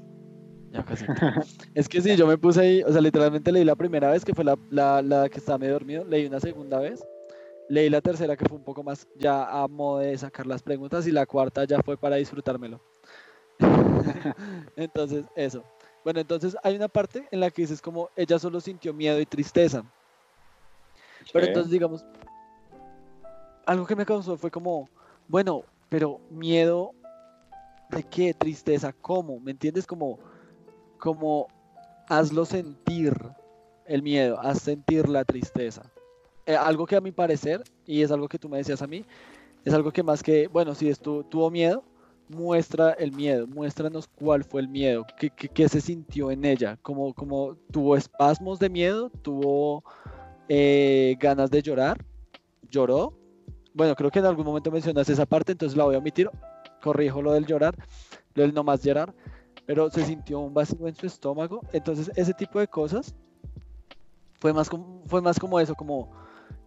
ya 0.73 0.85
casi. 0.85 1.05
es 1.75 1.89
que 1.89 2.01
sí, 2.01 2.17
yo 2.17 2.27
me 2.27 2.39
puse 2.39 2.61
ahí, 2.61 2.83
o 2.83 2.91
sea, 2.91 3.01
literalmente 3.01 3.53
leí 3.53 3.65
la 3.65 3.77
primera 3.77 4.11
vez, 4.11 4.25
que 4.25 4.35
fue 4.35 4.45
la, 4.45 4.59
la, 4.71 5.03
la, 5.03 5.29
que 5.29 5.39
estaba 5.39 5.59
medio 5.59 5.75
dormido, 5.75 6.05
leí 6.05 6.27
una 6.27 6.41
segunda 6.41 6.81
vez, 6.81 7.05
leí 7.69 7.89
la 7.89 8.01
tercera, 8.01 8.37
que 8.37 8.47
fue 8.47 8.59
un 8.59 8.65
poco 8.65 8.83
más 8.83 9.07
ya 9.17 9.45
a 9.45 9.69
modo 9.69 9.99
de 9.99 10.17
sacar 10.19 10.47
las 10.47 10.63
preguntas, 10.63 11.07
y 11.07 11.13
la 11.13 11.27
cuarta 11.27 11.65
ya 11.65 11.81
fue 11.83 11.97
para 11.97 12.17
disfrutármelo. 12.17 12.81
entonces, 14.77 15.25
eso. 15.37 15.63
Bueno, 16.03 16.21
entonces 16.21 16.57
hay 16.63 16.77
una 16.77 16.89
parte 16.89 17.27
en 17.31 17.41
la 17.41 17.51
que 17.51 17.63
dices 17.63 17.81
como 17.81 18.11
ella 18.17 18.39
solo 18.39 18.61
sintió 18.61 18.93
miedo 18.93 19.21
y 19.21 19.27
tristeza. 19.27 19.85
Pero 21.33 21.47
entonces, 21.47 21.71
digamos, 21.71 22.05
algo 23.65 23.87
que 23.87 23.97
me 23.97 24.05
causó 24.05 24.37
fue 24.37 24.51
como, 24.51 24.89
bueno, 25.29 25.65
pero 25.89 26.21
miedo 26.31 26.93
de 27.91 28.03
qué, 28.03 28.35
tristeza, 28.35 28.93
cómo, 28.93 29.41
¿me 29.41 29.53
entiendes? 29.53 29.87
Como, 29.87 30.19
como 30.99 31.49
hazlo 32.09 32.45
sentir 32.45 33.15
el 33.87 34.03
miedo, 34.03 34.39
haz 34.41 34.63
sentir 34.63 35.09
la 35.09 35.25
tristeza. 35.25 35.83
Eh, 36.47 36.57
algo 36.57 36.87
que 36.87 36.97
a 36.97 37.01
mi 37.01 37.13
parecer, 37.13 37.63
y 37.87 38.03
es 38.03 38.11
algo 38.11 38.29
que 38.29 38.39
tú 38.39 38.49
me 38.49 38.59
decías 38.59 38.83
a 38.83 38.87
mí, 38.87 39.05
es 39.65 39.73
algo 39.73 39.91
que 39.93 40.03
más 40.03 40.23
que, 40.23 40.47
bueno, 40.49 40.75
si 40.75 40.89
estuvo, 40.89 41.25
tuvo 41.25 41.51
miedo, 41.51 41.83
muestra 42.29 42.93
el 42.93 43.13
miedo, 43.13 43.47
muéstranos 43.47 44.09
cuál 44.09 44.45
fue 44.45 44.61
el 44.63 44.69
miedo, 44.69 45.07
qué, 45.19 45.31
qué, 45.31 45.69
se 45.69 45.81
sintió 45.81 46.31
en 46.31 46.45
ella, 46.45 46.79
como, 46.83 47.15
como 47.15 47.57
tuvo 47.71 47.97
espasmos 47.97 48.59
de 48.59 48.69
miedo, 48.71 49.11
tuvo 49.23 49.85
eh, 50.49 51.17
ganas 51.19 51.51
de 51.51 51.63
llorar, 51.63 52.05
lloró, 52.71 53.15
bueno, 53.75 53.95
creo 53.97 54.11
que 54.11 54.21
en 54.21 54.27
algún 54.27 54.47
momento 54.47 54.71
mencionaste 54.71 55.13
esa 55.13 55.27
parte, 55.27 55.53
entonces 55.53 55.77
la 55.77 55.85
voy 55.85 55.97
a 55.97 55.99
omitir. 55.99 56.31
Corrijo 56.83 57.23
lo 57.23 57.33
del 57.33 57.47
llorar, 57.47 57.77
lo 58.35 58.43
del 58.43 58.55
no 58.55 58.65
más 58.65 58.83
llorar. 58.83 59.15
pero 59.67 59.91
se 59.91 60.05
sintió 60.05 60.41
un 60.41 60.55
vacío 60.55 60.87
en 60.89 60.95
su 60.97 61.07
estómago. 61.07 61.61
Entonces, 61.73 62.11
ese 62.17 62.35
tipo 62.35 62.61
de 62.61 62.69
cosas 62.69 63.15
fue 64.41 64.53
más 64.53 64.69
como, 64.69 65.03
fue 65.07 65.23
más 65.23 65.39
como 65.39 65.61
eso, 65.61 65.75
como, 65.75 66.11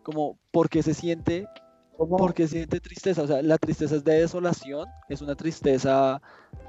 como 0.04 0.38
porque 0.52 0.84
se 0.84 0.94
siente, 0.94 1.48
porque 1.98 2.48
siente 2.48 2.80
tristeza. 2.80 3.24
O 3.24 3.28
sea, 3.28 3.42
la 3.42 3.58
tristeza 3.58 3.96
es 3.96 4.04
de 4.04 4.20
desolación, 4.22 4.88
es 5.10 5.22
una 5.22 5.36
tristeza 5.36 6.22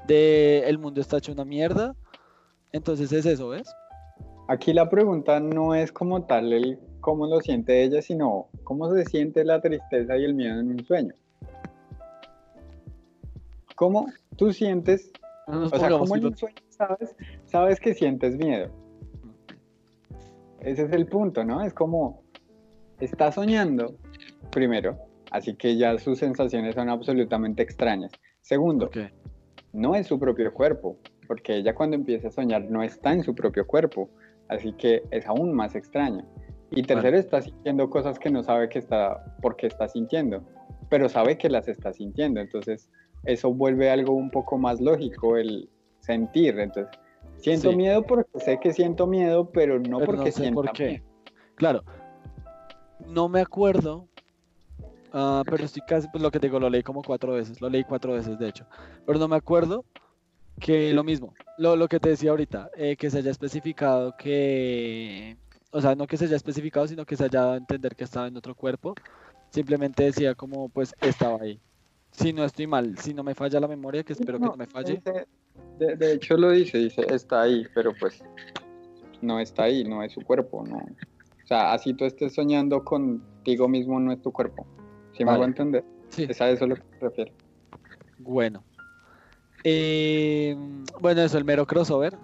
de 0.07 0.63
el 0.67 0.77
mundo 0.79 1.01
está 1.01 1.17
hecho 1.17 1.31
una 1.33 1.45
mierda. 1.45 1.95
Entonces 2.71 3.11
es 3.11 3.25
eso, 3.25 3.49
¿ves? 3.49 3.67
Aquí 4.49 4.73
la 4.73 4.89
pregunta 4.89 5.39
no 5.39 5.75
es 5.75 5.91
como 5.91 6.23
tal 6.23 6.51
el 6.51 6.79
cómo 7.01 7.27
lo 7.27 7.39
siente 7.39 7.83
ella, 7.83 8.01
sino 8.01 8.47
cómo 8.63 8.91
se 8.91 9.05
siente 9.05 9.45
la 9.45 9.61
tristeza 9.61 10.17
y 10.17 10.25
el 10.25 10.33
miedo 10.33 10.59
en 10.59 10.71
un 10.71 10.83
sueño. 10.83 11.13
¿Cómo 13.75 14.07
tú 14.37 14.51
sientes, 14.51 15.11
o 15.45 15.69
sea, 15.69 15.91
cómo 15.91 16.15
en 16.15 16.25
un 16.25 16.35
sueño 16.35 16.55
sabes, 16.69 17.15
sabes 17.45 17.79
que 17.79 17.93
sientes 17.93 18.37
miedo? 18.37 18.71
Ese 20.61 20.85
es 20.85 20.93
el 20.93 21.05
punto, 21.05 21.45
¿no? 21.45 21.61
Es 21.61 21.75
como, 21.75 22.23
está 22.99 23.31
soñando, 23.31 23.97
primero, 24.49 24.97
así 25.29 25.53
que 25.53 25.77
ya 25.77 25.95
sus 25.99 26.17
sensaciones 26.17 26.73
son 26.73 26.89
absolutamente 26.89 27.61
extrañas. 27.61 28.11
Segundo, 28.41 28.89
no 29.73 29.93
es 29.93 30.07
su 30.07 30.17
propio 30.17 30.51
cuerpo, 30.55 30.97
porque 31.27 31.57
ella 31.57 31.75
cuando 31.75 31.95
empieza 31.95 32.29
a 32.29 32.31
soñar 32.31 32.63
no 32.63 32.81
está 32.81 33.13
en 33.13 33.21
su 33.21 33.35
propio 33.35 33.67
cuerpo, 33.67 34.09
así 34.49 34.73
que 34.73 35.03
es 35.11 35.25
aún 35.27 35.53
más 35.53 35.75
extraño. 35.75 36.25
Y 36.71 36.83
tercero, 36.83 37.17
está 37.17 37.41
sintiendo 37.41 37.89
cosas 37.89 38.19
que 38.19 38.29
no 38.29 38.43
sabe 38.43 38.69
que 38.69 38.79
está, 38.79 39.35
por 39.41 39.55
qué 39.55 39.67
está 39.67 39.87
sintiendo, 39.87 40.43
pero 40.89 41.09
sabe 41.09 41.37
que 41.37 41.49
las 41.49 41.67
está 41.67 41.93
sintiendo. 41.93 42.41
Entonces, 42.41 42.89
eso 43.23 43.51
vuelve 43.53 43.89
algo 43.89 44.13
un 44.13 44.29
poco 44.29 44.57
más 44.57 44.79
lógico, 44.79 45.37
el 45.37 45.69
sentir. 45.99 46.59
Entonces, 46.59 46.91
siento 47.37 47.71
miedo 47.71 48.03
porque 48.03 48.39
sé 48.39 48.59
que 48.59 48.73
siento 48.73 49.07
miedo, 49.07 49.49
pero 49.49 49.79
no 49.79 49.99
porque 49.99 50.25
no 50.25 50.31
siento 50.31 50.61
por 50.61 50.71
qué. 50.73 51.01
Claro, 51.55 51.83
no 53.07 53.29
me 53.29 53.41
acuerdo, 53.41 54.07
uh, 55.13 55.41
pero 55.45 55.63
estoy 55.63 55.81
casi, 55.87 56.07
pues 56.09 56.21
lo 56.21 56.31
que 56.31 56.39
te 56.39 56.47
digo, 56.47 56.59
lo 56.59 56.69
leí 56.69 56.83
como 56.83 57.01
cuatro 57.01 57.33
veces, 57.33 57.59
lo 57.61 57.69
leí 57.69 57.83
cuatro 57.83 58.13
veces 58.13 58.37
de 58.37 58.47
hecho, 58.47 58.65
pero 59.05 59.19
no 59.19 59.27
me 59.27 59.35
acuerdo 59.35 59.83
que 60.59 60.93
lo 60.93 61.03
mismo, 61.03 61.33
lo, 61.57 61.75
lo 61.75 61.87
que 61.87 61.99
te 61.99 62.09
decía 62.09 62.31
ahorita, 62.31 62.69
eh, 62.75 62.95
que 62.95 63.09
se 63.09 63.19
haya 63.19 63.31
especificado 63.31 64.15
que 64.17 65.37
o 65.71 65.81
sea, 65.81 65.95
no 65.95 66.07
que 66.07 66.17
se 66.17 66.25
haya 66.25 66.35
especificado, 66.35 66.87
sino 66.87 67.05
que 67.05 67.15
se 67.15 67.25
haya 67.25 67.39
dado 67.41 67.53
a 67.53 67.57
entender 67.57 67.95
que 67.95 68.03
estaba 68.03 68.27
en 68.27 68.37
otro 68.37 68.55
cuerpo. 68.55 68.95
Simplemente 69.51 70.03
decía 70.03 70.35
como, 70.35 70.69
pues, 70.69 70.95
estaba 71.01 71.39
ahí. 71.41 71.59
Si 72.11 72.33
no 72.33 72.43
estoy 72.43 72.67
mal, 72.67 72.97
si 72.97 73.13
no 73.13 73.23
me 73.23 73.35
falla 73.35 73.59
la 73.59 73.67
memoria, 73.67 74.03
que 74.03 74.13
espero 74.13 74.39
que 74.39 74.45
no 74.45 74.55
me 74.55 74.65
falle. 74.65 75.01
de, 75.77 76.13
hecho 76.13 76.37
lo 76.37 76.51
dice, 76.51 76.79
dice, 76.79 77.05
está 77.13 77.43
ahí, 77.43 77.67
pero 77.75 77.93
pues 77.99 78.23
no 79.21 79.39
está 79.39 79.63
ahí, 79.63 79.83
no 79.83 80.03
es 80.03 80.13
su 80.13 80.21
cuerpo, 80.21 80.63
no. 80.67 80.77
O 80.77 81.47
sea, 81.47 81.71
así 81.71 81.93
tú 81.93 82.05
estés 82.05 82.33
soñando 82.33 82.83
contigo 82.83 83.67
mismo, 83.67 83.99
no 83.99 84.11
es 84.11 84.21
tu 84.21 84.31
cuerpo. 84.31 84.65
¿Sí 85.13 85.23
me 85.23 85.31
hago 85.31 85.45
entender? 85.45 85.83
Sí. 86.09 86.25
Es 86.27 86.41
a 86.41 86.49
eso 86.49 86.65
lo 86.65 86.75
que 86.75 86.81
me 86.81 86.99
refiero. 86.99 87.31
Bueno. 88.17 88.63
Eh, 89.63 90.55
bueno, 90.99 91.21
eso, 91.21 91.37
el 91.37 91.45
mero 91.45 91.65
crossover. 91.65 92.17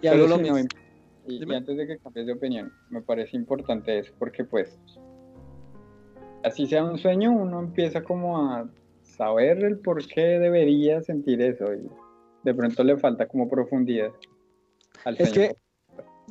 Y 0.00 0.06
algo 0.06 0.26
lo 0.26 0.38
mismo. 0.38 0.58
Y, 1.26 1.54
antes 1.54 1.76
de 1.76 1.86
que 1.86 1.98
cambies 1.98 2.26
de 2.26 2.32
opinión, 2.32 2.72
me 2.88 3.02
parece 3.02 3.36
importante 3.36 3.98
eso, 3.98 4.12
porque 4.18 4.44
pues, 4.44 4.78
así 6.42 6.66
sea 6.66 6.84
un 6.84 6.98
sueño, 6.98 7.32
uno 7.32 7.60
empieza 7.60 8.02
como 8.02 8.38
a 8.38 8.66
saber 9.02 9.62
el 9.62 9.78
por 9.78 10.06
qué 10.06 10.38
debería 10.38 11.02
sentir 11.02 11.42
eso 11.42 11.74
y 11.74 11.90
de 12.44 12.54
pronto 12.54 12.82
le 12.82 12.96
falta 12.96 13.26
como 13.26 13.48
profundidad 13.48 14.10
al 15.04 15.16
Es 15.18 15.32
que, 15.32 15.56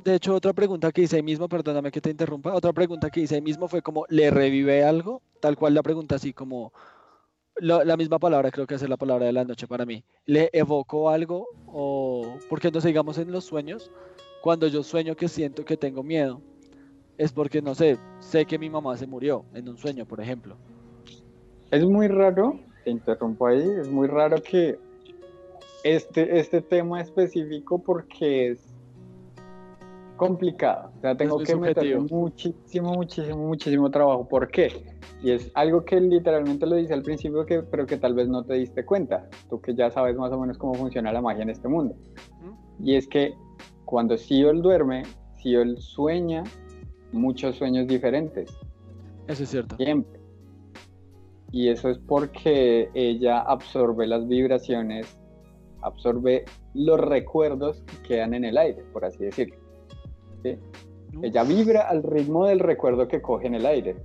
de 0.03 0.15
hecho, 0.15 0.34
otra 0.34 0.53
pregunta 0.53 0.91
que 0.91 1.03
hice 1.03 1.18
ahí 1.18 1.24
mismo, 1.24 1.47
perdóname 1.47 1.91
que 1.91 2.01
te 2.01 2.09
interrumpa, 2.09 2.53
otra 2.53 2.74
pregunta 2.74 3.11
que 3.11 3.22
hice 3.22 3.36
ahí 3.36 3.41
mismo 3.41 3.68
fue 3.68 3.84
como, 3.84 4.05
¿le 4.09 4.32
revive 4.32 4.84
algo? 4.84 5.22
Tal 5.41 5.57
cual 5.57 5.76
la 5.76 5.84
pregunta 5.84 6.15
así 6.15 6.34
como, 6.34 6.74
la 7.59 7.97
misma 7.97 8.19
palabra, 8.19 8.51
creo 8.51 8.67
que 8.67 8.75
es 8.75 8.87
la 8.87 8.97
palabra 8.97 9.25
de 9.25 9.33
la 9.33 9.43
noche 9.43 9.67
para 9.67 9.85
mí. 9.85 10.03
¿Le 10.25 10.49
evocó 10.53 11.09
algo? 11.09 11.47
O, 11.67 12.37
porque 12.49 12.71
no 12.71 12.81
sigamos 12.81 13.17
en 13.17 13.31
los 13.31 13.45
sueños, 13.45 13.91
cuando 14.41 14.67
yo 14.67 14.83
sueño 14.83 15.15
que 15.15 15.27
siento 15.27 15.65
que 15.65 15.77
tengo 15.77 16.03
miedo, 16.03 16.41
es 17.17 17.31
porque, 17.31 17.61
no 17.61 17.73
sé, 17.75 17.97
sé 18.19 18.45
que 18.45 18.59
mi 18.59 18.69
mamá 18.69 18.95
se 18.97 19.07
murió 19.07 19.43
en 19.53 19.67
un 19.69 19.77
sueño, 19.77 20.05
por 20.05 20.21
ejemplo. 20.21 20.55
Es 21.71 21.83
muy 21.83 22.07
raro, 22.07 22.59
te 22.83 22.91
interrumpo 22.91 23.47
ahí, 23.47 23.67
es 23.81 23.89
muy 23.89 24.07
raro 24.07 24.41
que 24.41 24.77
este, 25.83 26.39
este 26.39 26.61
tema 26.61 27.01
específico 27.01 27.79
porque 27.79 28.51
es 28.51 28.59
complicado. 30.15 30.91
O 30.97 31.01
sea, 31.01 31.15
tengo 31.15 31.39
que 31.39 31.55
meter 31.55 31.99
muchísimo, 31.99 32.93
muchísimo, 32.93 33.47
muchísimo 33.47 33.89
trabajo. 33.89 34.27
¿Por 34.27 34.49
qué? 34.49 34.96
Y 35.24 35.32
es 35.32 35.51
algo 35.55 35.84
que 35.84 35.99
literalmente 35.99 36.65
lo 36.68 36.76
dice 36.76 36.93
al 36.93 37.01
principio, 37.01 37.45
que, 37.45 37.63
pero 37.63 37.86
que 37.86 37.97
tal 37.97 38.13
vez 38.13 38.28
no 38.28 38.43
te 38.43 38.53
diste 38.55 38.86
cuenta. 38.86 39.28
Tú 39.49 39.59
que 39.59 39.74
ya 39.74 39.89
sabes 39.89 40.15
más 40.15 40.32
o 40.32 40.39
menos 40.39 40.57
cómo 40.57 40.76
funciona 40.76 41.11
la 41.11 41.22
magia 41.22 41.43
en 41.43 41.49
este 41.49 41.68
mundo. 41.68 41.95
Y 42.80 42.95
es 42.95 43.07
que 43.07 43.34
cuando 43.86 44.15
Siol 44.18 44.61
duerme, 44.61 45.03
Siol 45.41 45.78
sueña 45.80 46.43
muchos 47.11 47.55
sueños 47.55 47.88
diferentes. 47.88 48.55
Eso 49.28 49.43
es 49.43 49.49
cierto. 49.49 49.76
Siempre. 49.78 50.20
Y 51.51 51.70
eso 51.70 51.89
es 51.89 51.97
porque 51.97 52.89
ella 52.93 53.39
absorbe 53.39 54.05
las 54.05 54.28
vibraciones, 54.28 55.18
absorbe 55.82 56.45
los 56.74 56.99
recuerdos 56.99 57.82
que 57.84 58.07
quedan 58.09 58.34
en 58.34 58.45
el 58.45 58.57
aire, 58.57 58.84
por 58.93 59.05
así 59.05 59.20
decirlo. 59.20 59.55
Ella 61.22 61.43
vibra 61.43 61.82
al 61.82 62.03
ritmo 62.03 62.45
del 62.45 62.59
recuerdo 62.59 63.07
que 63.07 63.22
coge 63.22 63.47
en 63.47 63.55
el 63.55 63.65
aire. 63.65 63.95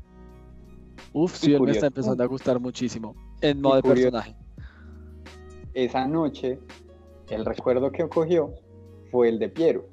Uf, 1.12 1.36
sí, 1.36 1.58
me 1.58 1.72
está 1.72 1.86
empezando 1.86 2.22
a 2.22 2.26
gustar 2.26 2.60
muchísimo 2.60 3.14
en 3.40 3.60
modo 3.60 3.76
de 3.76 3.82
personaje. 3.82 4.34
Esa 5.74 6.06
noche, 6.06 6.58
el 7.28 7.44
recuerdo 7.44 7.90
que 7.90 8.08
cogió 8.08 8.50
fue 9.10 9.28
el 9.28 9.38
de 9.38 9.48
Piero 9.48 9.86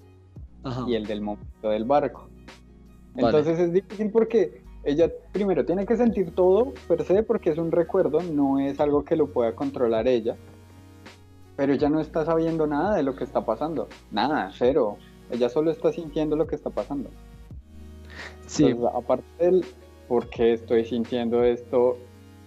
y 0.88 0.95
el 0.95 1.06
del 1.06 1.22
momento 1.22 1.70
del 1.70 1.86
barco. 1.86 2.30
Entonces 3.16 3.60
es 3.60 3.74
difícil 3.74 4.12
porque 4.12 4.62
ella 4.84 5.12
primero 5.32 5.66
tiene 5.66 5.86
que 5.86 5.97
sentir 5.97 6.34
todo 6.34 6.74
per 6.88 7.04
se 7.04 7.24
porque 7.24 7.50
es 7.50 7.58
un 7.58 7.72
recuerdo, 7.72 8.22
no 8.22 8.60
es 8.60 8.80
algo 8.80 9.04
que 9.04 9.16
lo 9.16 9.28
pueda 9.28 9.54
controlar 9.56 10.08
ella, 10.08 10.38
pero 11.58 11.74
ella 11.74 11.89
no 11.89 12.00
está 12.00 12.26
sabiendo 12.26 12.68
nada 12.68 12.95
de 12.95 13.04
lo 13.04 13.16
que 13.16 13.26
está 13.26 13.45
pasando, 13.45 13.89
nada, 14.12 14.52
cero. 14.58 14.97
Ella 15.30 15.50
solo 15.50 15.70
está 15.72 15.91
sintiendo 15.91 16.36
lo 16.36 16.47
que 16.47 16.56
está 16.56 16.70
pasando. 16.70 17.10
Sí. 18.47 18.76
aparte 18.95 19.26
del 19.38 19.66
por 20.10 20.30
qué 20.30 20.53
estoy 20.53 20.84
sintiendo 20.84 21.43
esto, 21.43 21.97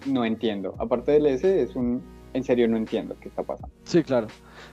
no 0.07 0.27
entiendo. 0.27 0.75
Aparte 0.79 1.13
del 1.13 1.27
ese, 1.27 1.63
es 1.63 1.75
un 1.75 2.03
en 2.35 2.45
serio 2.45 2.67
no 2.69 2.77
entiendo 2.77 3.17
qué 3.21 3.29
está 3.29 3.43
pasando. 3.43 3.75
Sí, 3.85 4.03
claro. 4.03 4.27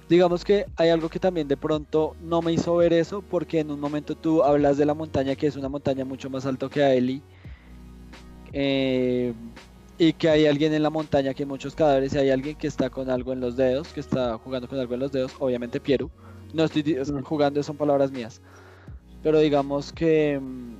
Digamos 0.07 0.43
que 0.43 0.65
hay 0.75 0.89
algo 0.89 1.09
que 1.09 1.19
también 1.19 1.47
de 1.47 1.57
pronto 1.57 2.15
no 2.21 2.41
me 2.41 2.53
hizo 2.53 2.75
ver 2.77 2.93
eso, 2.93 3.21
porque 3.21 3.59
en 3.59 3.71
un 3.71 3.79
momento 3.79 4.15
tú 4.15 4.43
hablas 4.43 4.77
de 4.77 4.85
la 4.85 4.93
montaña, 4.93 5.35
que 5.35 5.47
es 5.47 5.55
una 5.55 5.69
montaña 5.69 6.05
mucho 6.05 6.29
más 6.29 6.45
alta 6.45 6.69
que 6.69 6.83
Aeli, 6.83 7.21
eh, 8.53 9.33
y 9.97 10.13
que 10.13 10.29
hay 10.29 10.45
alguien 10.45 10.73
en 10.73 10.83
la 10.83 10.89
montaña, 10.89 11.33
que 11.33 11.43
hay 11.43 11.49
muchos 11.49 11.75
cadáveres, 11.75 12.13
y 12.13 12.17
hay 12.17 12.29
alguien 12.29 12.55
que 12.55 12.67
está 12.67 12.89
con 12.89 13.09
algo 13.09 13.33
en 13.33 13.41
los 13.41 13.55
dedos, 13.57 13.89
que 13.89 13.99
está 13.99 14.37
jugando 14.37 14.67
con 14.67 14.79
algo 14.79 14.93
en 14.93 15.01
los 15.01 15.11
dedos, 15.11 15.35
obviamente 15.39 15.79
Piero. 15.79 16.09
No 16.53 16.63
estoy 16.63 16.97
jugando, 17.23 17.61
son 17.61 17.77
palabras 17.77 18.11
mías. 18.11 18.41
Pero 19.21 19.39
digamos 19.39 19.91
que 19.91 20.39
mm, 20.39 20.78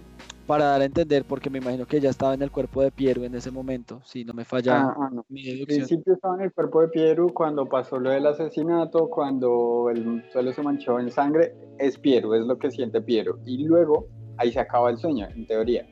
para 0.50 0.66
dar 0.66 0.82
a 0.82 0.86
entender, 0.86 1.26
porque 1.26 1.52
me 1.52 1.60
imagino 1.60 1.86
que 1.86 2.02
ya 2.02 2.10
estaba 2.10 2.34
en 2.34 2.42
el 2.42 2.50
cuerpo 2.50 2.82
de 2.82 2.90
Piero 2.90 3.24
en 3.24 3.36
ese 3.36 3.52
momento, 3.52 4.02
si 4.04 4.26
no 4.26 4.34
me 4.34 4.46
falla 4.46 4.82
ah, 4.82 4.96
ah, 5.00 5.22
mi 5.30 5.44
deducción. 5.44 5.82
En 5.82 5.86
principio 5.86 6.14
estaba 6.16 6.34
en 6.38 6.42
el 6.42 6.52
cuerpo 6.52 6.82
de 6.82 6.88
Piero 6.88 7.28
cuando 7.30 7.68
pasó 7.68 8.00
lo 8.00 8.10
del 8.10 8.26
asesinato, 8.26 9.12
cuando 9.12 9.92
el 9.92 10.24
suelo 10.32 10.52
se 10.52 10.64
manchó 10.64 11.00
en 11.00 11.12
sangre, 11.12 11.54
es 11.78 12.00
Piero, 12.00 12.34
es 12.34 12.48
lo 12.48 12.58
que 12.58 12.72
siente 12.72 13.00
Piero. 13.00 13.38
Y 13.46 13.64
luego 13.64 14.08
ahí 14.38 14.52
se 14.52 14.60
acaba 14.60 14.90
el 14.90 14.98
sueño, 14.98 15.28
en 15.28 15.46
teoría. 15.46 15.88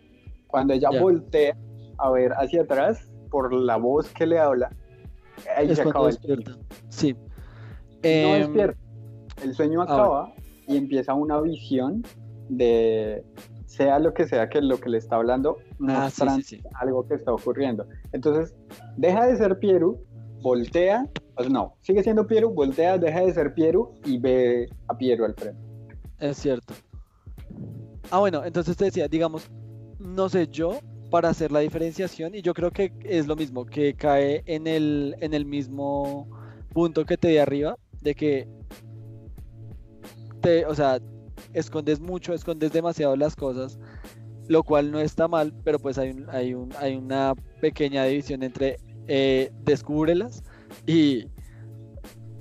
Cuando 0.48 0.74
ella 0.74 0.90
voltea 0.90 1.56
a 2.00 2.10
ver 2.10 2.32
hacia 2.34 2.64
atrás, 2.64 3.08
por 3.30 3.54
la 3.54 3.76
voz 3.76 4.10
que 4.10 4.26
le 4.26 4.40
habla, 4.40 4.72
ahí 5.56 5.76
se 5.76 5.84
acaba 5.84 6.10
el 6.10 6.18
sueño. 6.18 6.58
Sí. 6.90 7.14
No 7.14 7.20
em, 8.02 8.40
despierta. 8.40 8.80
El 9.44 9.54
sueño 9.54 9.84
acaba 9.84 10.34
y 10.66 10.78
empieza 10.78 11.14
una 11.14 11.40
visión 11.42 12.02
de 12.50 13.24
sea 13.78 14.00
lo 14.00 14.14
que 14.14 14.28
sea 14.28 14.50
que 14.50 14.62
lo 14.62 14.80
que 14.80 14.90
le 14.90 14.98
está 14.98 15.18
hablando, 15.18 15.58
ah, 15.88 16.10
algo 16.82 17.08
que 17.08 17.14
está 17.14 17.32
ocurriendo. 17.32 17.86
Entonces, 18.12 18.56
deja 18.98 19.28
de 19.28 19.38
ser 19.38 19.60
Pieru, 19.60 20.04
voltea, 20.42 21.08
pues 21.36 21.50
no, 21.50 21.76
sigue 21.82 22.04
siendo 22.04 22.26
Pieru, 22.26 22.50
voltea, 22.50 22.98
deja 22.98 23.22
de 23.22 23.34
ser 23.34 23.54
Pieru 23.54 23.94
y 24.04 24.18
ve 24.18 24.68
a 24.88 24.98
Pieru 24.98 25.26
al 25.26 25.36
frente. 25.36 25.62
Es 26.20 26.38
cierto. 26.38 26.74
Ah, 28.10 28.20
bueno, 28.20 28.44
entonces 28.44 28.76
te 28.76 28.86
decía, 28.86 29.08
digamos, 29.08 29.50
no 30.00 30.28
sé 30.30 30.48
yo, 30.48 30.80
para 31.12 31.30
hacer 31.30 31.52
la 31.52 31.60
diferenciación, 31.60 32.36
y 32.36 32.42
yo 32.42 32.54
creo 32.54 32.72
que 32.72 32.92
es 33.04 33.28
lo 33.28 33.36
mismo, 33.36 33.66
que 33.66 33.94
cae 33.94 34.44
en 34.46 34.68
el, 34.68 35.16
en 35.20 35.34
el 35.34 35.46
mismo 35.46 36.28
punto 36.74 37.06
que 37.06 37.18
te 37.18 37.30
di 37.30 37.38
arriba, 37.38 37.78
de 38.02 38.16
que 38.16 38.48
te, 40.42 40.66
o 40.66 40.74
sea, 40.74 41.00
escondes 41.54 42.00
mucho, 42.00 42.34
escondes 42.34 42.72
demasiado 42.72 43.16
las 43.16 43.36
cosas, 43.36 43.80
lo 44.48 44.64
cual 44.64 44.92
no 44.92 45.00
está 45.00 45.28
mal, 45.28 45.54
pero 45.64 45.80
pues 45.80 45.98
hay, 45.98 46.12
un, 46.12 46.30
hay, 46.30 46.54
un, 46.54 46.70
hay 46.80 46.96
una 46.96 47.34
pequeña 47.62 48.06
división 48.06 48.44
entre 48.44 48.78
eh, 49.08 49.52
descúbrelas 49.64 50.44
y 50.86 51.26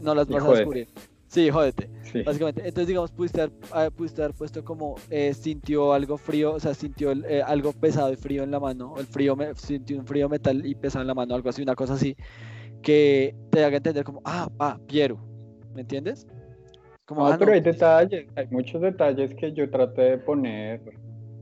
no 0.00 0.14
las 0.14 0.28
vas 0.28 0.44
a 0.44 0.50
descubrir. 0.52 0.88
Sí, 1.28 1.50
jódete, 1.50 1.90
básicamente. 2.24 2.62
Entonces, 2.62 2.86
digamos, 2.86 3.10
pudiste 3.10 3.42
haber, 3.42 3.52
ah, 3.72 3.90
pudiste 3.94 4.22
haber 4.22 4.34
puesto 4.34 4.64
como 4.64 4.94
eh, 5.10 5.34
sintió 5.34 5.92
algo 5.92 6.16
frío, 6.16 6.54
o 6.54 6.60
sea, 6.60 6.72
sintió 6.72 7.12
eh, 7.12 7.42
algo 7.42 7.72
pesado 7.72 8.12
y 8.12 8.16
frío 8.16 8.42
en 8.42 8.50
la 8.50 8.60
mano, 8.60 8.94
el 8.96 9.06
frío, 9.06 9.36
sintió 9.56 9.98
un 9.98 10.06
frío 10.06 10.28
metal 10.28 10.64
y 10.64 10.74
pesado 10.74 11.02
en 11.02 11.08
la 11.08 11.14
mano, 11.14 11.34
algo 11.34 11.50
así, 11.50 11.62
una 11.62 11.74
cosa 11.74 11.94
así, 11.94 12.16
que 12.80 13.34
te 13.50 13.64
haga 13.64 13.76
entender 13.76 14.04
como, 14.04 14.22
ah, 14.24 14.48
ah, 14.58 14.78
Piero, 14.86 15.18
¿me 15.74 15.82
entiendes? 15.82 16.26
Como, 17.06 17.26
ah, 17.26 17.36
pero 17.38 17.52
hay 17.52 17.60
detalles, 17.60 18.26
hay 18.34 18.46
muchos 18.50 18.82
detalles 18.82 19.34
que 19.34 19.52
yo 19.52 19.70
traté 19.70 20.02
de 20.02 20.18
poner. 20.18 20.80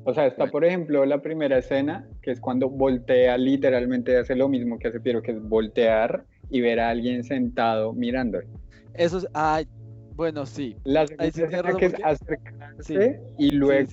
O 0.05 0.13
sea, 0.13 0.27
está, 0.27 0.47
por 0.49 0.65
ejemplo, 0.65 1.07
la 1.07 1.23
primera 1.23 1.57
escena, 1.57 2.07
que 2.21 2.31
es 2.31 2.41
cuando 2.41 2.69
voltea, 2.69 3.39
literalmente 3.39 4.19
hace 4.19 4.37
lo 4.37 4.51
mismo 4.51 4.79
que 4.79 4.89
hace 4.89 5.01
Piero, 5.01 5.23
que 5.23 5.33
es 5.33 5.43
voltear 5.43 6.27
y 6.51 6.61
ver 6.61 6.81
a 6.81 6.91
alguien 6.91 7.25
sentado 7.25 7.95
mirándolo. 7.95 8.47
Eso 8.93 9.17
es, 9.19 9.27
ay, 9.33 9.67
bueno, 10.15 10.45
sí. 10.45 10.77
La 10.85 11.07
segunda 11.07 11.27
escena 11.29 11.77
que 11.79 11.87
es 11.87 11.95
acercarse 12.05 13.21
y 13.39 13.51
luego 13.51 13.91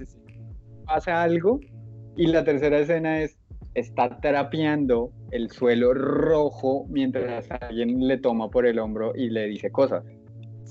pasa 0.86 1.24
algo. 1.24 1.62
Y 2.18 2.28
la 2.28 2.44
tercera 2.44 2.80
escena 2.80 3.22
es 3.22 3.38
está 3.74 4.20
trapeando 4.20 5.12
el 5.32 5.50
suelo 5.50 5.94
rojo 5.94 6.86
mientras 6.90 7.50
alguien 7.52 8.06
le 8.06 8.18
toma 8.18 8.50
por 8.50 8.66
el 8.66 8.80
hombro 8.80 9.14
y 9.16 9.30
le 9.30 9.48
dice 9.48 9.72
cosas. 9.72 10.04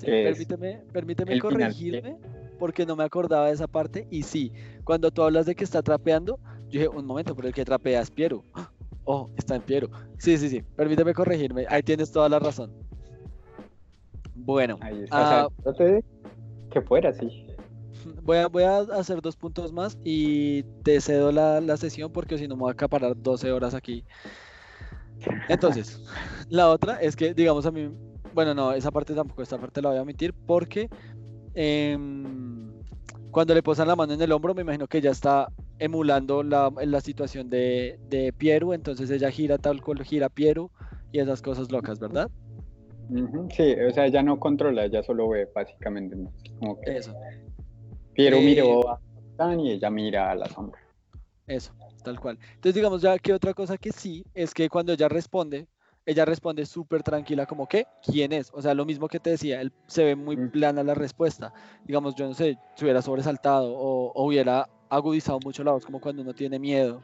Permíteme, 0.06 0.82
permíteme 0.92 1.38
corregirme 1.38 2.16
porque 2.58 2.84
no 2.84 2.94
me 2.94 3.04
acordaba 3.04 3.46
de 3.46 3.54
esa 3.54 3.66
parte 3.66 4.06
y 4.10 4.22
sí, 4.22 4.52
cuando 4.84 5.10
tú 5.10 5.22
hablas 5.22 5.46
de 5.46 5.54
que 5.54 5.64
está 5.64 5.82
trapeando, 5.82 6.38
yo 6.68 6.80
dije, 6.80 6.88
un 6.88 7.06
momento, 7.06 7.34
pero 7.34 7.48
el 7.48 7.54
que 7.54 7.64
trapea 7.64 8.00
es 8.00 8.10
Piero. 8.10 8.44
Oh, 9.04 9.28
está 9.36 9.56
en 9.56 9.62
Piero. 9.62 9.90
Sí, 10.18 10.36
sí, 10.36 10.48
sí, 10.48 10.62
permíteme 10.76 11.14
corregirme, 11.14 11.64
ahí 11.68 11.82
tienes 11.82 12.12
toda 12.12 12.28
la 12.28 12.38
razón. 12.38 12.70
Bueno. 14.34 14.78
Ahí 14.80 15.02
está. 15.02 15.46
Ah, 15.46 15.48
que 16.70 16.80
fuera, 16.82 17.12
sí. 17.12 17.46
Voy 18.22 18.36
a, 18.36 18.46
voy 18.46 18.62
a 18.62 18.78
hacer 18.78 19.20
dos 19.20 19.36
puntos 19.36 19.72
más 19.72 19.98
y 20.04 20.62
te 20.84 21.00
cedo 21.00 21.32
la, 21.32 21.60
la 21.60 21.76
sesión 21.76 22.12
porque 22.12 22.38
si 22.38 22.46
no 22.46 22.54
me 22.56 22.60
voy 22.60 22.70
a 22.70 22.72
acaparar 22.72 23.14
12 23.16 23.50
horas 23.50 23.74
aquí. 23.74 24.04
Entonces, 25.48 26.02
la 26.48 26.68
otra 26.68 26.96
es 27.00 27.16
que, 27.16 27.34
digamos, 27.34 27.66
a 27.66 27.70
mí, 27.70 27.90
bueno, 28.34 28.54
no, 28.54 28.72
esa 28.72 28.90
parte 28.90 29.14
tampoco, 29.14 29.42
esta 29.42 29.58
parte 29.58 29.82
la 29.82 29.90
voy 29.90 29.98
a 29.98 30.02
omitir 30.02 30.34
porque 30.46 30.88
em, 31.54 32.72
cuando 33.30 33.54
le 33.54 33.62
posan 33.62 33.88
la 33.88 33.96
mano 33.96 34.12
en 34.12 34.22
el 34.22 34.32
hombro, 34.32 34.54
me 34.54 34.62
imagino 34.62 34.86
que 34.86 34.98
ella 34.98 35.10
está 35.10 35.48
emulando 35.78 36.42
la, 36.42 36.70
la 36.84 37.00
situación 37.00 37.48
de, 37.48 37.98
de 38.08 38.32
Piero, 38.32 38.74
entonces 38.74 39.10
ella 39.10 39.30
gira 39.30 39.58
tal 39.58 39.82
cual 39.82 40.04
gira 40.04 40.28
Piero 40.28 40.70
y 41.12 41.18
esas 41.18 41.42
cosas 41.42 41.70
locas, 41.70 41.98
¿verdad? 41.98 42.30
Sí, 43.50 43.72
o 43.72 43.90
sea, 43.92 44.06
ella 44.06 44.22
no 44.22 44.38
controla, 44.38 44.84
ella 44.84 45.02
solo 45.02 45.28
ve, 45.28 45.48
básicamente. 45.52 46.16
Como 46.58 46.80
que 46.80 46.96
Eso. 46.96 47.12
Piero 48.14 48.36
eh, 48.36 48.44
miró 48.44 48.88
a 48.88 49.00
y 49.58 49.70
ella 49.70 49.90
mira 49.90 50.30
a 50.30 50.34
la 50.34 50.46
sombra. 50.46 50.78
Eso, 51.46 51.72
tal 52.04 52.20
cual. 52.20 52.38
Entonces, 52.42 52.74
digamos, 52.74 53.02
ya 53.02 53.18
que 53.18 53.32
otra 53.32 53.54
cosa 53.54 53.78
que 53.78 53.90
sí 53.90 54.24
es 54.34 54.52
que 54.52 54.68
cuando 54.68 54.92
ella 54.92 55.08
responde, 55.08 55.66
ella 56.10 56.24
responde 56.24 56.66
súper 56.66 57.04
tranquila, 57.04 57.46
como 57.46 57.68
que, 57.68 57.86
¿quién 58.02 58.32
es? 58.32 58.50
O 58.52 58.60
sea, 58.60 58.74
lo 58.74 58.84
mismo 58.84 59.06
que 59.06 59.20
te 59.20 59.30
decía, 59.30 59.60
él 59.60 59.70
se 59.86 60.02
ve 60.02 60.16
muy 60.16 60.36
mm. 60.36 60.50
plana 60.50 60.82
la 60.82 60.94
respuesta. 60.94 61.52
Digamos, 61.84 62.16
yo 62.16 62.26
no 62.26 62.34
sé, 62.34 62.58
si 62.74 62.84
hubiera 62.84 63.00
sobresaltado 63.00 63.72
o, 63.72 64.24
hubiera 64.24 64.68
agudizado 64.88 65.38
mucho 65.44 65.62
la 65.62 65.70
voz, 65.70 65.86
como 65.86 66.00
cuando 66.00 66.22
uno 66.22 66.34
tiene 66.34 66.58
miedo, 66.58 67.00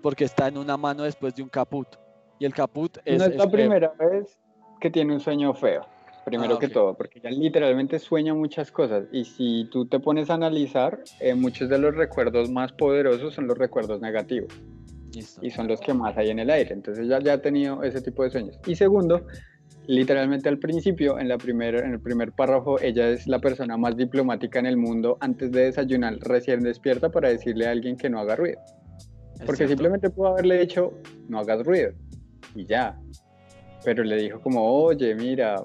porque 0.00 0.22
está 0.22 0.46
en 0.46 0.56
una 0.56 0.76
mano 0.76 1.02
después 1.02 1.34
de 1.34 1.42
un 1.42 1.48
caput. 1.48 1.88
Y 2.38 2.44
el 2.44 2.54
caput 2.54 2.96
es. 3.04 3.18
No 3.18 3.24
es 3.24 3.34
la 3.34 3.50
primera 3.50 3.92
vez 3.98 4.38
que 4.80 4.88
tiene 4.88 5.14
un 5.14 5.20
sueño 5.20 5.52
feo, 5.52 5.84
primero 6.24 6.54
ah, 6.54 6.58
que 6.60 6.68
todo, 6.68 6.94
porque 6.94 7.18
ella 7.18 7.30
literalmente 7.30 7.98
sueña 7.98 8.34
muchas 8.34 8.70
cosas 8.70 9.06
y 9.10 9.24
si 9.24 9.68
tú 9.72 9.86
te 9.86 9.98
pones 9.98 10.30
a 10.30 10.34
analizar, 10.34 11.00
eh, 11.18 11.34
muchos 11.34 11.68
de 11.68 11.78
los 11.78 11.96
recuerdos 11.96 12.50
más 12.50 12.72
poderosos 12.72 13.34
son 13.34 13.48
los 13.48 13.58
recuerdos 13.58 14.00
negativos. 14.00 14.52
Y 15.14 15.50
son 15.50 15.68
los 15.68 15.80
que 15.80 15.92
más 15.92 16.16
hay 16.16 16.30
en 16.30 16.38
el 16.38 16.50
aire. 16.50 16.72
Entonces 16.72 17.04
ella 17.04 17.18
ya 17.20 17.34
ha 17.34 17.42
tenido 17.42 17.82
ese 17.82 18.00
tipo 18.00 18.24
de 18.24 18.30
sueños. 18.30 18.58
Y 18.66 18.74
segundo, 18.74 19.26
literalmente 19.86 20.48
al 20.48 20.58
principio, 20.58 21.18
en, 21.18 21.28
la 21.28 21.38
primera, 21.38 21.84
en 21.84 21.92
el 21.92 22.00
primer 22.00 22.32
párrafo, 22.32 22.80
ella 22.80 23.08
es 23.10 23.26
la 23.26 23.40
persona 23.40 23.76
más 23.76 23.96
diplomática 23.96 24.58
en 24.58 24.66
el 24.66 24.76
mundo 24.76 25.18
antes 25.20 25.50
de 25.52 25.64
desayunar, 25.64 26.18
recién 26.20 26.60
despierta 26.60 27.10
para 27.10 27.28
decirle 27.28 27.66
a 27.66 27.70
alguien 27.70 27.96
que 27.96 28.08
no 28.08 28.20
haga 28.20 28.36
ruido. 28.36 28.58
Porque 29.44 29.66
simplemente 29.66 30.08
pudo 30.10 30.28
haberle 30.28 30.60
dicho, 30.60 30.92
no 31.28 31.40
hagas 31.40 31.64
ruido. 31.64 31.92
Y 32.54 32.66
ya, 32.66 32.98
pero 33.84 34.04
le 34.04 34.16
dijo 34.16 34.40
como, 34.40 34.62
oye, 34.64 35.14
mira, 35.14 35.56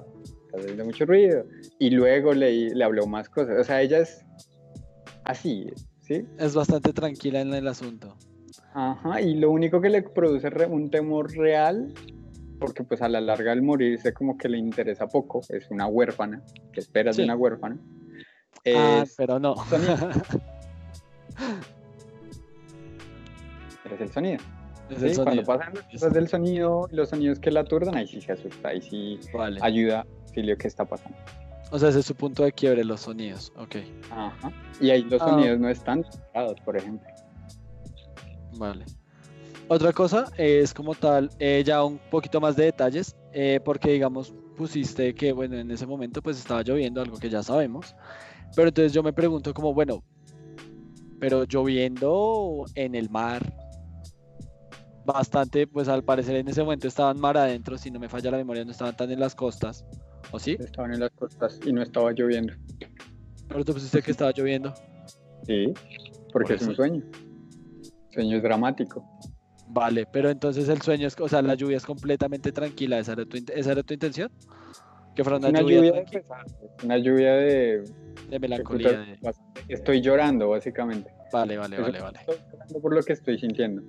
está 0.46 0.58
haciendo 0.58 0.84
mucho 0.84 1.06
ruido. 1.06 1.44
Y 1.78 1.90
luego 1.90 2.32
le, 2.32 2.70
le 2.70 2.84
habló 2.84 3.06
más 3.06 3.28
cosas. 3.28 3.60
O 3.60 3.64
sea, 3.64 3.80
ella 3.80 3.98
es 4.00 4.24
así, 5.24 5.66
¿sí? 6.00 6.26
Es 6.38 6.54
bastante 6.54 6.92
tranquila 6.92 7.40
en 7.40 7.54
el 7.54 7.68
asunto. 7.68 8.16
Ajá, 8.74 9.20
y 9.20 9.34
lo 9.34 9.50
único 9.50 9.80
que 9.80 9.90
le 9.90 10.02
produce 10.02 10.48
un 10.66 10.90
temor 10.90 11.32
real, 11.32 11.92
porque 12.58 12.84
pues 12.84 13.02
a 13.02 13.08
la 13.08 13.20
larga 13.20 13.52
al 13.52 13.62
morirse 13.62 14.12
como 14.12 14.36
que 14.36 14.48
le 14.48 14.58
interesa 14.58 15.06
poco, 15.06 15.40
es 15.48 15.70
una 15.70 15.86
huérfana, 15.86 16.42
que 16.72 16.80
esperas 16.80 17.16
de 17.16 17.24
una 17.24 17.36
huérfana. 17.36 17.78
ah, 18.74 19.04
pero 19.16 19.38
no. 19.38 19.54
Es 23.94 24.00
el 24.00 24.12
sonido. 24.12 24.38
¿sí? 24.96 25.14
Cuando 25.16 25.42
pasan 25.44 25.72
cosas 25.90 26.12
del 26.12 26.28
sonido, 26.28 26.88
los 26.90 27.10
sonidos 27.10 27.38
que 27.38 27.50
la 27.50 27.60
aturdan, 27.60 27.96
ahí 27.96 28.06
sí 28.06 28.20
se 28.20 28.32
asusta, 28.32 28.68
ahí 28.68 28.82
sí 28.82 29.18
ayuda 29.60 30.00
a 30.00 30.40
lo 30.40 30.56
que 30.56 30.68
está 30.68 30.84
pasando. 30.84 31.16
O 31.70 31.78
sea, 31.78 31.90
ese 31.90 32.00
es 32.00 32.06
su 32.06 32.14
punto 32.14 32.44
de 32.44 32.52
quiebre, 32.52 32.84
los 32.84 33.00
sonidos, 33.02 33.52
ok. 33.56 33.76
Ajá. 34.10 34.52
Y 34.80 34.90
ahí 34.90 35.02
los 35.02 35.20
ah. 35.22 35.30
sonidos 35.30 35.58
no 35.58 35.68
están 35.68 36.04
por 36.64 36.76
ejemplo. 36.76 37.08
Vale. 38.58 38.84
Otra 39.68 39.92
cosa 39.92 40.30
es 40.36 40.74
como 40.74 40.94
tal, 40.94 41.30
eh, 41.38 41.62
ya 41.64 41.84
un 41.84 41.98
poquito 42.10 42.40
más 42.40 42.56
de 42.56 42.64
detalles, 42.64 43.14
eh, 43.32 43.60
porque 43.64 43.92
digamos, 43.92 44.34
pusiste 44.56 45.14
que, 45.14 45.32
bueno, 45.32 45.56
en 45.56 45.70
ese 45.70 45.86
momento 45.86 46.22
pues 46.22 46.38
estaba 46.38 46.62
lloviendo, 46.62 47.00
algo 47.00 47.18
que 47.18 47.28
ya 47.28 47.42
sabemos, 47.42 47.94
pero 48.56 48.68
entonces 48.68 48.92
yo 48.92 49.02
me 49.02 49.12
pregunto 49.12 49.52
como, 49.52 49.74
bueno, 49.74 50.02
pero 51.20 51.44
lloviendo 51.44 52.64
en 52.74 52.94
el 52.94 53.10
mar, 53.10 53.52
bastante, 55.04 55.66
pues 55.66 55.88
al 55.88 56.02
parecer 56.02 56.36
en 56.36 56.48
ese 56.48 56.62
momento 56.62 56.88
estaban 56.88 57.20
mar 57.20 57.36
adentro, 57.36 57.76
si 57.76 57.90
no 57.90 58.00
me 58.00 58.08
falla 58.08 58.30
la 58.30 58.38
memoria, 58.38 58.64
no 58.64 58.70
estaban 58.70 58.96
tan 58.96 59.10
en 59.10 59.20
las 59.20 59.34
costas, 59.34 59.84
¿o 60.32 60.38
sí? 60.38 60.56
Estaban 60.58 60.94
en 60.94 61.00
las 61.00 61.10
costas 61.10 61.60
y 61.66 61.72
no 61.72 61.82
estaba 61.82 62.12
lloviendo. 62.12 62.54
¿Pero 63.48 63.64
tú 63.64 63.74
pusiste 63.74 64.00
que 64.00 64.10
estaba 64.10 64.32
lloviendo? 64.32 64.74
Sí, 65.46 65.72
porque 66.32 66.54
es 66.54 66.62
un 66.62 66.74
sueño. 66.74 67.02
Sueño 68.10 68.36
es 68.36 68.42
dramático. 68.42 69.04
Vale, 69.68 70.06
pero 70.10 70.30
entonces 70.30 70.68
el 70.68 70.80
sueño 70.80 71.06
es, 71.06 71.16
o 71.20 71.28
sea, 71.28 71.42
la 71.42 71.54
lluvia 71.54 71.76
es 71.76 71.84
completamente 71.84 72.52
tranquila, 72.52 72.98
¿esa 72.98 73.12
era 73.12 73.26
tu, 73.26 73.36
esa 73.36 73.72
era 73.72 73.82
tu 73.82 73.94
intención? 73.94 74.30
Que 75.14 75.24
fuera 75.24 75.38
una, 75.38 75.60
lluvia, 75.60 75.80
de 75.80 76.24
una 76.84 76.96
lluvia 76.96 77.32
de... 77.34 77.84
De 78.30 78.38
melancolía. 78.38 79.18
Estoy 79.68 80.00
llorando, 80.00 80.50
básicamente. 80.50 81.10
Vale, 81.32 81.58
vale, 81.58 81.78
vale, 81.80 82.00
vale. 82.00 82.18
Estoy 82.20 82.36
llorando 82.52 82.80
por 82.80 82.94
lo 82.94 83.02
que 83.02 83.12
estoy 83.12 83.38
sintiendo. 83.38 83.82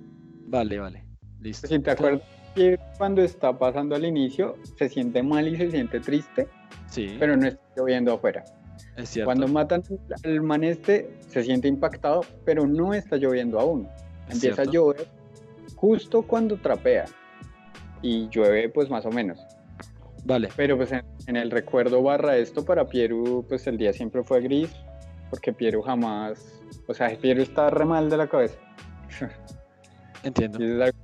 Vale, 0.48 0.78
vale. 0.78 1.04
Listo. 1.40 1.68
Si 1.68 1.78
te 1.78 1.92
acuerdas 1.92 2.22
que 2.54 2.78
cuando 2.98 3.22
está 3.22 3.56
pasando 3.56 3.94
al 3.94 4.04
inicio, 4.04 4.56
se 4.76 4.88
siente 4.88 5.22
mal 5.22 5.46
y 5.48 5.56
se 5.56 5.70
siente 5.70 6.00
triste, 6.00 6.48
sí. 6.88 7.16
pero 7.18 7.36
no 7.36 7.46
está 7.46 7.62
lloviendo 7.76 8.12
afuera. 8.12 8.44
Es 8.96 9.10
cierto. 9.10 9.26
Cuando 9.26 9.48
matan 9.48 9.82
al 10.24 10.40
man 10.42 10.64
este, 10.64 11.16
se 11.28 11.44
siente 11.44 11.68
impactado, 11.68 12.22
pero 12.44 12.66
no 12.66 12.92
está 12.92 13.16
lloviendo 13.16 13.60
aún. 13.60 13.88
Empieza 14.32 14.62
a 14.62 14.64
llover 14.64 15.08
justo 15.76 16.22
cuando 16.22 16.56
trapea. 16.56 17.06
Y 18.02 18.28
llueve 18.28 18.68
pues 18.68 18.88
más 18.88 19.04
o 19.06 19.10
menos. 19.10 19.38
Vale. 20.24 20.48
Pero 20.56 20.76
pues 20.76 20.92
en, 20.92 21.36
el 21.36 21.50
recuerdo 21.50 22.02
barra 22.02 22.36
esto 22.36 22.64
para 22.64 22.86
Pieru, 22.86 23.44
pues 23.48 23.66
el 23.66 23.78
día 23.78 23.92
siempre 23.92 24.22
fue 24.22 24.40
gris, 24.40 24.70
porque 25.30 25.52
Pieru 25.52 25.82
jamás, 25.82 26.60
o 26.86 26.94
sea, 26.94 27.08
Pieru 27.16 27.42
está 27.42 27.70
re 27.70 27.84
mal 27.84 28.10
de 28.10 28.16
la 28.16 28.28
cabeza. 28.28 28.58
Entiendo. 30.22 30.58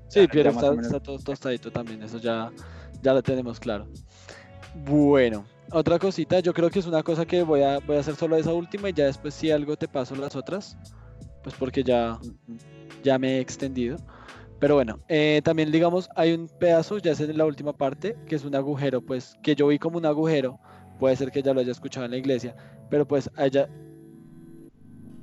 sí, 0.08 0.28
pero 0.30 0.50
está, 0.50 1.00
todo 1.00 1.18
tostadito 1.18 1.70
también, 1.70 2.02
eso 2.02 2.18
ya, 2.18 2.50
ya 3.02 3.14
lo 3.14 3.22
tenemos 3.22 3.58
claro. 3.58 3.86
Bueno, 4.84 5.46
otra 5.70 5.98
cosita, 5.98 6.40
yo 6.40 6.52
creo 6.52 6.68
que 6.68 6.80
es 6.80 6.86
una 6.86 7.02
cosa 7.02 7.24
que 7.24 7.42
voy 7.42 7.62
a, 7.62 7.78
voy 7.78 7.96
a 7.96 8.00
hacer 8.00 8.14
solo 8.14 8.36
esa 8.36 8.52
última 8.52 8.90
y 8.90 8.92
ya 8.92 9.06
después 9.06 9.32
si 9.32 9.50
algo 9.50 9.76
te 9.76 9.88
paso 9.88 10.14
las 10.16 10.36
otras, 10.36 10.76
pues 11.42 11.54
porque 11.58 11.82
ya, 11.82 12.18
ya 13.07 13.18
me 13.18 13.36
he 13.36 13.40
extendido. 13.40 13.96
Pero 14.59 14.74
bueno, 14.74 14.98
eh, 15.09 15.40
también 15.44 15.70
digamos, 15.70 16.09
hay 16.16 16.32
un 16.32 16.48
pedazo, 16.48 16.98
ya 16.98 17.12
es 17.12 17.20
en 17.20 17.36
la 17.38 17.44
última 17.44 17.72
parte, 17.72 18.16
que 18.26 18.34
es 18.34 18.44
un 18.44 18.54
agujero, 18.54 19.00
pues 19.00 19.34
que 19.42 19.54
yo 19.54 19.68
vi 19.68 19.78
como 19.78 19.98
un 19.98 20.07
agujero, 20.07 20.59
puede 20.98 21.14
ser 21.16 21.30
que 21.30 21.38
ella 21.40 21.52
lo 21.54 21.61
haya 21.61 21.72
escuchado 21.72 22.04
en 22.07 22.11
la 22.12 22.16
iglesia, 22.16 22.54
pero 22.90 23.07
pues 23.07 23.30
a 23.36 23.46
ella, 23.46 23.68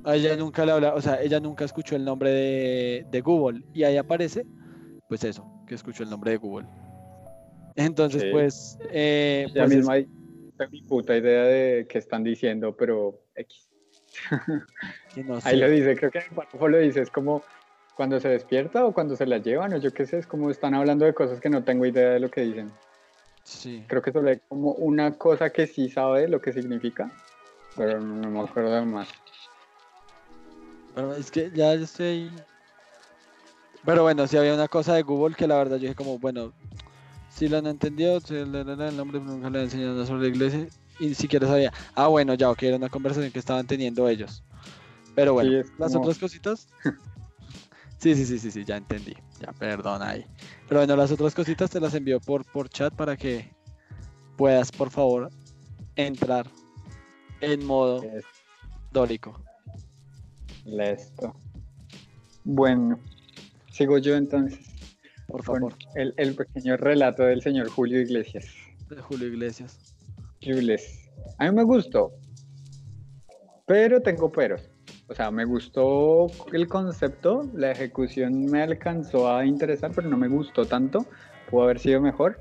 a 0.04 0.14
ella 0.16 0.36
nunca 0.36 0.64
le 0.64 0.72
habla, 0.72 0.94
o 0.94 1.00
sea, 1.00 1.20
ella 1.20 1.40
nunca 1.40 1.64
escuchó 1.64 1.96
el 1.96 2.04
nombre 2.04 2.30
de, 2.30 3.06
de 3.10 3.20
Google 3.20 3.62
y 3.74 3.82
ahí 3.84 3.96
aparece, 3.96 4.46
pues 5.08 5.24
eso, 5.24 5.44
que 5.66 5.74
escuchó 5.74 6.04
el 6.04 6.10
nombre 6.10 6.30
de 6.30 6.36
Google. 6.36 6.68
Entonces, 7.76 8.22
Sí. 8.22 8.28
pues, 8.30 8.78
eh, 8.92 9.46
Ya 9.52 9.62
pues 9.62 9.72
es- 9.72 9.76
mismo 9.78 9.90
hay 9.92 10.08
mi 10.70 10.80
puta 10.82 11.16
idea 11.16 11.42
de 11.42 11.86
qué 11.88 11.98
están 11.98 12.22
diciendo, 12.22 12.76
pero 12.76 13.18
X. 13.34 13.68
no 15.26 15.34
Ahí 15.42 15.56
sé. 15.56 15.56
lo 15.56 15.68
dice, 15.68 15.96
creo 15.96 16.12
que 16.12 16.18
en 16.18 16.24
el 16.26 16.30
párrafo 16.36 16.68
lo 16.68 16.78
dice, 16.78 17.00
es 17.00 17.10
como 17.10 17.42
cuando 17.96 18.18
se 18.20 18.28
despierta 18.28 18.84
o 18.84 18.92
cuando 18.92 19.16
se 19.16 19.26
la 19.26 19.38
llevan, 19.38 19.72
o 19.72 19.76
yo 19.78 19.92
qué 19.92 20.06
sé, 20.06 20.18
es 20.18 20.26
como 20.26 20.50
están 20.50 20.74
hablando 20.74 21.04
de 21.04 21.14
cosas 21.14 21.40
que 21.40 21.48
no 21.50 21.62
tengo 21.64 21.86
idea 21.86 22.10
de 22.10 22.20
lo 22.20 22.28
que 22.30 22.40
dicen. 22.42 22.72
Sí. 23.44 23.84
Creo 23.88 24.02
que 24.02 24.10
solo 24.12 24.30
hay 24.30 24.40
como 24.48 24.72
una 24.72 25.12
cosa 25.16 25.50
que 25.50 25.66
sí 25.66 25.88
sabe 25.88 26.28
lo 26.28 26.40
que 26.40 26.52
significa, 26.52 27.10
pero 27.76 28.00
no 28.00 28.30
me 28.30 28.40
acuerdo 28.40 28.84
más. 28.86 29.08
Pero 30.94 31.14
es 31.14 31.30
que 31.30 31.50
ya 31.52 31.72
estoy. 31.74 32.30
Pero 33.84 34.02
bueno, 34.02 34.26
si 34.26 34.36
había 34.38 34.54
una 34.54 34.68
cosa 34.68 34.94
de 34.94 35.02
Google 35.02 35.34
que 35.36 35.46
la 35.46 35.56
verdad 35.58 35.76
yo 35.76 35.82
dije 35.82 35.94
como, 35.94 36.18
bueno, 36.18 36.52
si 37.28 37.48
lo 37.48 37.58
han 37.58 37.66
entendido, 37.66 38.18
si 38.20 38.34
el, 38.34 38.54
el- 38.54 38.80
el 38.80 38.96
nombre 38.96 39.20
nunca 39.20 39.50
le 39.50 39.58
han 39.58 39.64
enseñado 39.64 40.06
sobre 40.06 40.22
la 40.22 40.28
iglesia 40.28 40.66
y 40.98 41.08
ni 41.08 41.14
siquiera 41.14 41.46
sabía. 41.46 41.72
Ah, 41.94 42.06
bueno, 42.08 42.34
ya, 42.34 42.50
ok, 42.50 42.62
era 42.62 42.76
una 42.76 42.88
conversación 42.88 43.30
que 43.32 43.38
estaban 43.40 43.66
teniendo 43.66 44.08
ellos. 44.08 44.42
Pero 45.14 45.34
bueno, 45.34 45.50
Sí, 45.50 45.56
es 45.56 45.72
las 45.78 45.92
como- 45.92 46.04
otras 46.04 46.18
cositas. 46.18 46.68
Sí, 47.98 48.14
sí, 48.14 48.26
sí, 48.26 48.38
sí, 48.38 48.50
sí, 48.50 48.64
ya 48.64 48.76
entendí. 48.76 49.14
Ya, 49.40 49.52
perdón 49.52 50.02
ahí. 50.02 50.24
Pero 50.68 50.80
bueno, 50.80 50.96
las 50.96 51.10
otras 51.10 51.34
cositas 51.34 51.70
te 51.70 51.80
las 51.80 51.94
envío 51.94 52.20
por, 52.20 52.44
por 52.44 52.68
chat 52.68 52.94
para 52.94 53.16
que 53.16 53.50
puedas, 54.36 54.70
por 54.70 54.90
favor, 54.90 55.30
entrar 55.96 56.46
en 57.40 57.64
modo 57.64 58.02
Es- 58.02 58.24
dórico. 58.92 59.40
Listo. 60.64 61.34
Bueno, 62.44 62.98
sigo 63.70 63.98
yo 63.98 64.16
entonces 64.16 64.60
Por 65.26 65.42
favor, 65.42 65.74
el, 65.94 66.12
el 66.18 66.34
pequeño 66.34 66.76
relato 66.76 67.22
del 67.22 67.40
señor 67.42 67.68
Julio 67.68 68.00
Iglesias. 68.00 68.44
de 68.90 69.00
Julio 69.00 69.28
Iglesias. 69.28 69.78
Jules. 70.42 71.10
A 71.38 71.46
mí 71.50 71.56
me 71.56 71.62
gustó, 71.64 72.12
pero 73.66 74.00
tengo 74.02 74.30
peros. 74.30 74.60
O 75.08 75.14
sea, 75.14 75.30
me 75.30 75.44
gustó 75.44 76.28
el 76.52 76.66
concepto, 76.66 77.48
la 77.54 77.72
ejecución 77.72 78.46
me 78.46 78.62
alcanzó 78.62 79.30
a 79.30 79.44
interesar, 79.44 79.92
pero 79.94 80.08
no 80.08 80.16
me 80.16 80.28
gustó 80.28 80.64
tanto. 80.64 81.04
Pudo 81.50 81.64
haber 81.64 81.78
sido 81.78 82.00
mejor. 82.00 82.40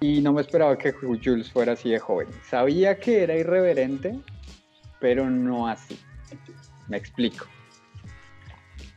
Y 0.00 0.22
no 0.22 0.32
me 0.32 0.40
esperaba 0.40 0.78
que 0.78 0.92
Jules 0.92 1.50
fuera 1.50 1.72
así 1.72 1.90
de 1.90 1.98
joven. 1.98 2.28
Sabía 2.48 2.98
que 2.98 3.22
era 3.22 3.36
irreverente, 3.36 4.18
pero 5.00 5.28
no 5.28 5.68
así. 5.68 5.98
Me 6.88 6.96
explico. 6.96 7.46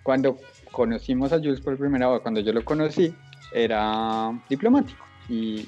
Cuando 0.03 0.37
conocimos 0.71 1.33
a 1.33 1.37
Jules 1.39 1.59
por 1.59 1.77
primera 1.77 2.07
vez, 2.09 2.21
cuando 2.21 2.39
yo 2.39 2.53
lo 2.53 2.63
conocí, 2.63 3.13
era 3.53 4.31
diplomático 4.49 5.05
y 5.27 5.67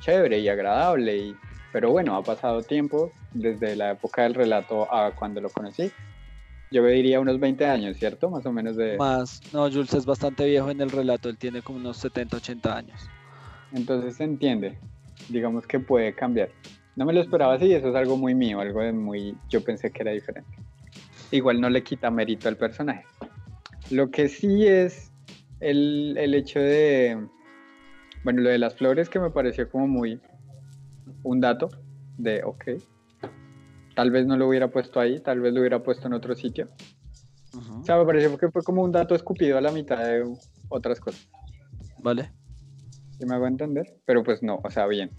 chévere 0.00 0.38
y 0.40 0.48
agradable. 0.48 1.16
Y, 1.16 1.36
pero 1.72 1.90
bueno, 1.90 2.14
ha 2.16 2.22
pasado 2.22 2.60
tiempo 2.62 3.10
desde 3.32 3.74
la 3.74 3.92
época 3.92 4.22
del 4.22 4.34
relato 4.34 4.92
a 4.92 5.12
cuando 5.12 5.40
lo 5.40 5.48
conocí. 5.48 5.90
Yo 6.72 6.84
diría 6.86 7.20
unos 7.20 7.38
20 7.38 7.66
años, 7.66 7.96
¿cierto? 7.98 8.30
Más 8.30 8.46
o 8.46 8.52
menos 8.52 8.76
de... 8.76 8.96
Más, 8.96 9.40
no, 9.52 9.70
Jules 9.70 9.92
es 9.92 10.06
bastante 10.06 10.46
viejo 10.46 10.70
en 10.70 10.80
el 10.80 10.90
relato, 10.90 11.28
él 11.28 11.36
tiene 11.36 11.60
como 11.60 11.78
unos 11.78 11.98
70, 11.98 12.38
80 12.38 12.76
años. 12.76 13.00
Entonces 13.72 14.16
se 14.16 14.24
entiende. 14.24 14.78
Digamos 15.28 15.66
que 15.66 15.78
puede 15.78 16.14
cambiar. 16.14 16.48
No 16.96 17.04
me 17.04 17.12
lo 17.12 17.20
esperaba 17.20 17.54
así, 17.54 17.72
eso 17.72 17.88
es 17.88 17.94
algo 17.94 18.16
muy 18.16 18.34
mío, 18.34 18.60
algo 18.60 18.80
de 18.80 18.92
muy... 18.92 19.36
Yo 19.50 19.62
pensé 19.62 19.90
que 19.90 20.02
era 20.02 20.12
diferente. 20.12 20.50
Igual 21.30 21.60
no 21.60 21.68
le 21.68 21.82
quita 21.82 22.10
mérito 22.10 22.48
al 22.48 22.56
personaje. 22.56 23.04
Lo 23.90 24.10
que 24.10 24.28
sí 24.28 24.66
es 24.66 25.12
el, 25.60 26.16
el 26.18 26.34
hecho 26.34 26.58
de... 26.58 27.18
Bueno, 28.24 28.40
lo 28.40 28.48
de 28.48 28.58
las 28.58 28.74
flores 28.74 29.10
que 29.10 29.20
me 29.20 29.30
pareció 29.30 29.70
como 29.70 29.86
muy... 29.86 30.20
Un 31.22 31.40
dato 31.40 31.68
de, 32.16 32.42
ok. 32.44 32.64
Tal 33.94 34.10
vez 34.10 34.26
no 34.26 34.36
lo 34.36 34.48
hubiera 34.48 34.70
puesto 34.70 35.00
ahí, 35.00 35.20
tal 35.20 35.40
vez 35.40 35.52
lo 35.52 35.60
hubiera 35.60 35.82
puesto 35.82 36.06
en 36.06 36.14
otro 36.14 36.34
sitio. 36.34 36.68
O 37.54 37.84
sea, 37.84 37.98
me 37.98 38.06
pareció 38.06 38.36
que 38.38 38.50
fue 38.50 38.62
como 38.62 38.82
un 38.82 38.92
dato 38.92 39.14
escupido 39.14 39.58
a 39.58 39.60
la 39.60 39.70
mitad 39.70 39.98
de 39.98 40.24
otras 40.68 40.98
cosas. 41.00 41.28
¿Vale? 41.98 42.30
¿Sí 43.18 43.26
me 43.26 43.34
hago 43.34 43.46
entender? 43.46 43.98
Pero 44.06 44.22
pues 44.22 44.42
no, 44.42 44.60
o 44.64 44.70
sea, 44.70 44.86
bien. 44.86 45.10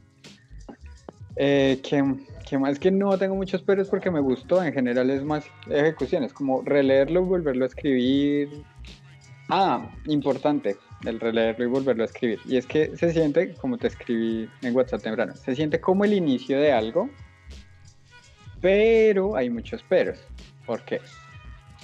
Eh, 1.36 1.80
¿qué, 1.84 2.04
qué 2.48 2.58
más? 2.58 2.80
Que 2.80 2.92
no 2.92 3.18
tengo 3.18 3.36
muchos 3.36 3.62
peros 3.62 3.90
porque 3.90 4.10
me 4.10 4.20
gustó. 4.20 4.64
En 4.64 4.74
general 4.74 5.10
es 5.10 5.24
más 5.24 5.46
ejecuciones, 5.70 6.34
como 6.34 6.62
releerlo 6.64 7.22
y 7.22 7.26
volverlo 7.26 7.66
a 7.66 7.68
escribir. 7.68 8.64
Ah, 9.50 9.92
importante, 10.06 10.78
el 11.06 11.20
releerlo 11.20 11.66
y 11.66 11.68
volverlo 11.68 12.04
a 12.04 12.06
escribir. 12.06 12.40
Y 12.46 12.58
es 12.58 12.66
que 12.66 12.96
se 12.98 13.12
siente, 13.12 13.54
como 13.56 13.78
te 13.78 13.88
escribí 13.88 14.50
en 14.62 14.76
WhatsApp 14.76 15.04
temprano, 15.04 15.36
se 15.36 15.56
siente 15.56 15.80
como 15.80 16.06
el 16.06 16.14
inicio 16.14 16.60
de 16.60 16.72
algo, 16.72 17.10
pero 18.64 19.36
hay 19.36 19.50
muchos 19.50 19.84
peros. 19.84 20.18
¿Por 20.66 20.84
qué? 20.86 21.02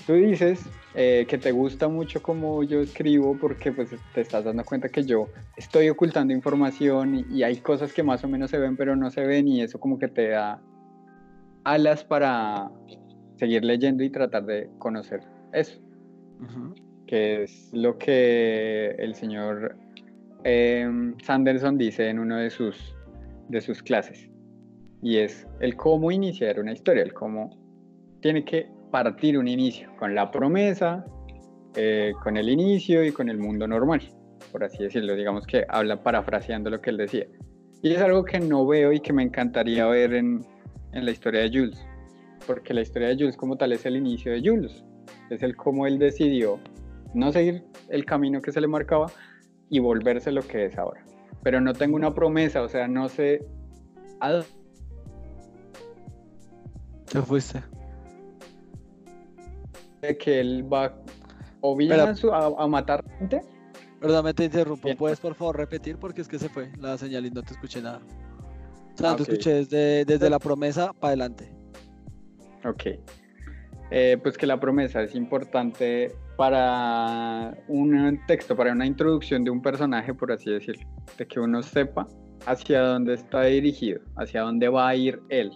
Tú 0.07 0.13
dices 0.13 0.65
eh, 0.95 1.25
que 1.27 1.37
te 1.37 1.51
gusta 1.51 1.89
mucho 1.89 2.23
como 2.23 2.63
yo 2.63 2.79
escribo 2.79 3.37
porque 3.37 3.73
pues 3.73 3.89
te 4.13 4.21
estás 4.21 4.45
dando 4.45 4.63
cuenta 4.63 4.87
que 4.87 5.03
yo 5.03 5.27
estoy 5.57 5.89
ocultando 5.89 6.33
información 6.33 7.15
y, 7.15 7.25
y 7.37 7.43
hay 7.43 7.57
cosas 7.57 7.91
que 7.91 8.01
más 8.01 8.23
o 8.23 8.29
menos 8.29 8.49
se 8.49 8.57
ven 8.57 8.77
pero 8.77 8.95
no 8.95 9.11
se 9.11 9.25
ven 9.25 9.49
y 9.49 9.61
eso 9.61 9.77
como 9.77 9.99
que 9.99 10.07
te 10.07 10.29
da 10.29 10.61
alas 11.65 12.05
para 12.05 12.71
seguir 13.35 13.65
leyendo 13.65 14.01
y 14.01 14.09
tratar 14.09 14.45
de 14.45 14.69
conocer 14.79 15.19
eso, 15.51 15.81
que 17.07 17.43
es 17.43 17.69
lo 17.73 17.97
que 17.97 18.95
el 18.97 19.15
señor 19.15 19.75
em, 20.45 21.13
Sanderson 21.19 21.77
dice 21.77 22.07
en 22.07 22.19
uno 22.19 22.37
de 22.37 22.49
sus, 22.49 22.95
de 23.49 23.59
sus 23.59 23.83
clases 23.83 24.29
y 25.01 25.17
es 25.17 25.47
el 25.59 25.75
cómo 25.75 26.11
iniciar 26.11 26.59
una 26.59 26.73
historia, 26.73 27.03
el 27.03 27.13
cómo 27.13 27.49
tiene 28.21 28.43
que 28.43 28.69
partir 28.91 29.37
un 29.37 29.47
inicio 29.47 29.89
con 29.97 30.13
la 30.15 30.31
promesa, 30.31 31.05
eh, 31.75 32.13
con 32.23 32.37
el 32.37 32.49
inicio 32.49 33.05
y 33.05 33.11
con 33.11 33.29
el 33.29 33.37
mundo 33.37 33.67
normal, 33.67 34.01
por 34.51 34.63
así 34.63 34.83
decirlo. 34.83 35.15
Digamos 35.15 35.45
que 35.45 35.65
habla 35.69 36.03
parafraseando 36.03 36.69
lo 36.69 36.81
que 36.81 36.89
él 36.89 36.97
decía. 36.97 37.27
Y 37.81 37.93
es 37.93 38.01
algo 38.01 38.25
que 38.25 38.39
no 38.39 38.67
veo 38.67 38.91
y 38.91 38.99
que 38.99 39.13
me 39.13 39.23
encantaría 39.23 39.85
ver 39.87 40.13
en, 40.13 40.45
en 40.91 41.05
la 41.05 41.11
historia 41.11 41.41
de 41.41 41.49
Jules, 41.49 41.85
porque 42.45 42.73
la 42.73 42.81
historia 42.81 43.09
de 43.09 43.15
Jules 43.15 43.37
como 43.37 43.55
tal 43.55 43.71
es 43.71 43.85
el 43.85 43.95
inicio 43.95 44.33
de 44.33 44.41
Jules, 44.41 44.83
es 45.29 45.43
el 45.43 45.55
cómo 45.55 45.87
él 45.87 45.97
decidió 45.97 46.59
no 47.13 47.31
seguir 47.31 47.63
el 47.87 48.05
camino 48.05 48.41
que 48.41 48.51
se 48.51 48.59
le 48.59 48.67
marcaba 48.67 49.07
y 49.69 49.79
volverse 49.79 50.31
lo 50.31 50.41
que 50.41 50.65
es 50.65 50.77
ahora. 50.77 51.05
Pero 51.41 51.61
no 51.61 51.73
tengo 51.73 51.95
una 51.95 52.13
promesa, 52.13 52.61
o 52.61 52.67
sea, 52.67 52.87
no 52.87 53.07
sé 53.07 53.45
a 54.19 54.43
¿Qué 57.11 57.21
fuiste? 57.21 57.61
que 60.19 60.39
él 60.39 60.65
va 60.71 60.95
o 61.61 61.75
bien 61.75 61.91
a, 61.91 62.15
su- 62.15 62.31
a- 62.33 62.53
a 62.63 62.67
matar 62.67 63.03
gente. 63.19 63.41
Perdóname, 63.99 64.33
te 64.33 64.45
interrumpo. 64.45 64.85
Bien. 64.87 64.97
¿Puedes 64.97 65.19
por 65.19 65.35
favor 65.35 65.57
repetir? 65.57 65.97
Porque 65.97 66.21
es 66.21 66.27
que 66.29 66.39
se 66.39 66.47
fue 66.47 66.71
la 66.79 66.97
señal 66.97 67.25
y 67.25 67.31
no 67.31 67.43
te 67.43 67.53
escuché 67.53 67.81
nada. 67.81 67.99
O 68.93 68.97
sea, 68.97 69.09
Ah, 69.09 69.11
no 69.11 69.15
te 69.17 69.23
escuché 69.23 69.53
desde, 69.55 70.05
desde 70.05 70.29
la 70.29 70.39
promesa 70.39 70.93
para 70.93 71.09
adelante. 71.09 71.53
Ok. 72.63 72.83
Eh, 73.91 74.17
pues 74.23 74.37
que 74.37 74.45
la 74.47 74.57
promesa 74.59 75.01
es 75.03 75.15
importante 75.15 76.15
para 76.37 77.57
un 77.67 78.19
texto, 78.25 78.55
para 78.55 78.71
una 78.71 78.85
introducción 78.85 79.43
de 79.43 79.49
un 79.51 79.61
personaje, 79.61 80.13
por 80.13 80.31
así 80.31 80.49
decirlo. 80.49 80.87
De 81.17 81.27
que 81.27 81.41
uno 81.41 81.61
sepa 81.61 82.07
hacia 82.45 82.79
dónde 82.81 83.15
está 83.15 83.43
dirigido, 83.43 83.99
hacia 84.15 84.41
dónde 84.43 84.69
va 84.69 84.87
a 84.87 84.95
ir 84.95 85.21
él. 85.27 85.51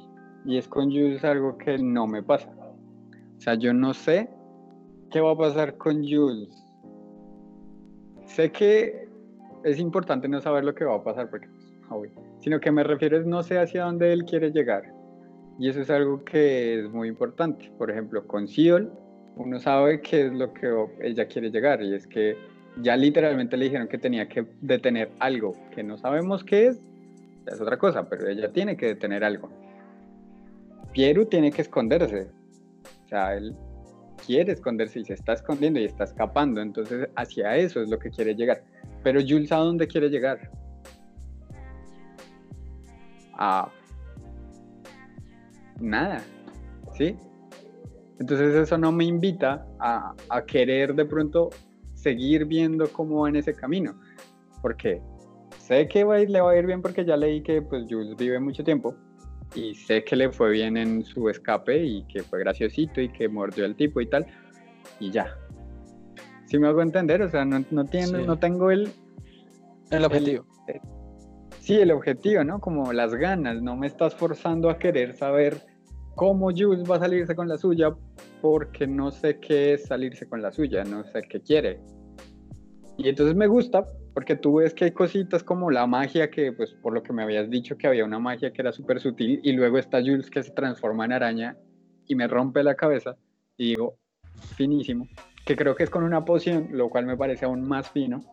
Y 0.46 0.58
es 0.58 0.68
con 0.68 0.86
Jules 0.86 1.24
algo 1.24 1.58
que 1.58 1.78
no 1.78 2.08
me 2.08 2.22
pasa. 2.22 2.50
O 3.38 3.42
sea, 3.42 3.56
yo 3.56 3.74
no 3.74 3.94
sé 3.94 4.30
qué 5.12 5.22
va 5.22 5.32
a 5.32 5.38
pasar 5.38 5.78
con 5.78 6.04
Jules. 6.04 6.50
Sé 8.26 8.52
que 8.52 9.08
es 9.64 9.80
importante 9.80 10.28
no 10.28 10.42
saber 10.42 10.64
lo 10.64 10.76
que 10.76 10.86
va 10.86 10.96
a 10.96 11.04
pasar, 11.04 11.30
porque, 11.30 11.48
pues, 11.48 11.92
obvio. 11.92 12.12
sino 12.40 12.60
que 12.60 12.72
me 12.72 12.84
refiero 12.84 13.18
es 13.18 13.26
no 13.26 13.44
sé 13.44 13.60
hacia 13.60 13.86
dónde 13.86 14.12
él 14.12 14.26
quiere 14.26 14.52
llegar. 14.52 14.92
Y 15.60 15.70
eso 15.70 15.82
es 15.82 15.90
algo 15.90 16.24
que 16.24 16.80
es 16.80 16.92
muy 16.92 17.08
importante. 17.08 17.72
Por 17.78 17.92
ejemplo, 17.92 18.26
con 18.26 18.48
Seol, 18.48 18.92
uno 19.36 19.60
sabe 19.60 20.02
qué 20.02 20.28
es 20.28 20.34
lo 20.34 20.54
que 20.54 20.68
ella 21.02 21.28
quiere 21.28 21.52
llegar. 21.52 21.82
Y 21.82 21.94
es 21.94 22.08
que 22.08 22.36
ya 22.82 22.98
literalmente 22.98 23.56
le 23.56 23.66
dijeron 23.66 23.88
que 23.88 23.98
tenía 23.98 24.28
que 24.28 24.46
detener 24.62 25.12
algo 25.20 25.54
que 25.74 25.84
no 25.84 25.98
sabemos 25.98 26.44
qué 26.44 26.68
es. 26.68 26.82
Es 27.46 27.62
otra 27.62 27.78
cosa, 27.78 28.10
pero 28.10 28.28
ella 28.28 28.52
tiene 28.52 28.78
que 28.78 28.88
detener 28.88 29.24
algo. 29.24 29.50
Pieru 30.94 31.26
tiene 31.26 31.52
que 31.52 31.64
esconderse. 31.64 32.30
O 33.06 33.08
sea, 33.08 33.36
él 33.36 33.56
quiere 34.26 34.54
esconderse 34.54 35.00
y 35.00 35.06
se 35.06 35.14
está 35.14 35.34
escondiendo 35.34 35.80
y 35.80 35.86
está 35.86 36.06
escapando. 36.06 36.62
Entonces, 36.62 37.10
hacia 37.16 37.58
eso 37.58 37.82
es 37.82 37.90
lo 37.90 38.00
que 38.00 38.10
quiere 38.10 38.36
llegar. 38.36 38.64
Pero 39.04 39.20
Jules, 39.20 39.52
¿a 39.52 39.58
dónde 39.58 39.88
quiere 39.88 40.10
llegar? 40.10 40.50
A 43.34 43.70
nada, 45.80 46.24
¿sí? 46.94 47.18
Entonces 48.20 48.56
eso 48.56 48.78
no 48.78 48.92
me 48.92 49.06
invita 49.06 49.68
a, 49.80 50.14
a 50.30 50.46
querer 50.46 50.94
de 50.94 51.06
pronto 51.06 51.50
seguir 51.94 52.46
viendo 52.46 52.88
cómo 52.92 53.22
va 53.22 53.30
en 53.30 53.38
ese 53.38 53.54
camino, 53.54 54.00
porque 54.62 55.02
sé 55.58 55.88
que 55.88 56.04
va 56.04 56.20
le 56.20 56.42
va 56.42 56.52
a 56.52 56.58
ir 56.58 56.66
bien 56.66 56.82
porque 56.82 57.04
ya 57.04 57.18
leí 57.18 57.42
que 57.42 57.62
pues 57.62 57.86
Jules 57.90 58.16
vive 58.16 58.40
mucho 58.40 58.64
tiempo 58.64 58.96
y 59.56 59.76
sé 59.76 60.04
que 60.04 60.16
le 60.16 60.32
fue 60.32 60.52
bien 60.52 60.78
en 60.78 61.04
su 61.04 61.30
escape 61.30 61.84
y 61.84 62.04
que 62.06 62.24
fue 62.24 62.40
graciosito 62.40 63.02
y 63.02 63.10
que 63.10 63.28
mordió 63.28 63.66
al 63.66 63.76
tipo 63.76 64.02
y 64.02 64.08
tal 64.08 64.26
y 65.00 65.12
ya. 65.12 65.38
Si 66.46 66.58
me 66.58 66.68
hago 66.68 66.82
entender, 66.82 67.22
o 67.22 67.30
sea, 67.30 67.46
no, 67.46 67.60
no, 67.72 67.84
no 68.26 68.40
tengo 68.40 68.72
el... 68.72 68.90
El 69.90 70.06
objetivo. 70.06 70.46
sí, 71.60 71.76
el 71.76 71.92
objetivo, 71.92 72.44
¿no? 72.44 72.60
Como 72.60 72.94
las 72.94 73.14
ganas, 73.14 73.62
no 73.62 73.76
me 73.76 73.88
estás 73.88 74.16
forzando 74.16 74.70
a 74.70 74.78
querer 74.78 75.16
saber 75.16 75.62
cómo 76.16 76.50
Jules 76.52 76.90
va 76.90 76.98
a 76.98 77.00
salirse 77.00 77.36
con 77.36 77.48
la 77.48 77.58
suya 77.58 77.96
porque 78.42 78.88
no 78.88 79.12
sé 79.12 79.40
qué 79.40 79.74
es 79.74 79.86
salirse 79.86 80.28
con 80.28 80.42
la 80.42 80.52
suya, 80.52 80.84
no 80.84 81.04
sé 81.04 81.22
qué 81.30 81.42
quiere. 81.42 81.80
Y 82.98 83.10
entonces 83.10 83.36
me 83.36 83.48
gusta 83.48 83.86
porque 84.14 84.36
tú 84.36 84.56
ves 84.56 84.74
que 84.74 84.86
hay 84.86 84.92
cositas 84.92 85.44
como 85.44 85.72
la 85.72 85.88
magia 85.88 86.30
que, 86.30 86.52
pues 86.52 86.72
por 86.72 86.94
lo 86.94 87.02
que 87.02 87.14
me 87.14 87.24
habías 87.24 87.50
dicho 87.50 87.78
que 87.78 87.88
había 87.88 88.06
una 88.06 88.20
magia 88.20 88.54
que 88.54 88.62
era 88.62 88.72
súper 88.72 89.00
sutil 89.00 89.40
y 89.44 89.54
luego 89.54 89.78
está 89.78 90.00
Jules 90.00 90.30
que 90.30 90.44
se 90.44 90.52
transforma 90.52 91.06
en 91.06 91.14
araña 91.14 91.58
y 92.06 92.16
me 92.16 92.28
rompe 92.28 92.64
la 92.64 92.76
cabeza 92.76 93.16
y 93.58 93.70
digo, 93.70 93.98
finísimo, 94.56 95.08
que 95.46 95.56
creo 95.56 95.76
que 95.76 95.84
es 95.84 95.90
con 95.90 96.04
una 96.04 96.26
poción, 96.26 96.70
lo 96.72 96.90
cual 96.90 97.06
me 97.06 97.18
parece 97.18 97.46
aún 97.46 97.68
más 97.68 97.90
fino. 97.90 98.24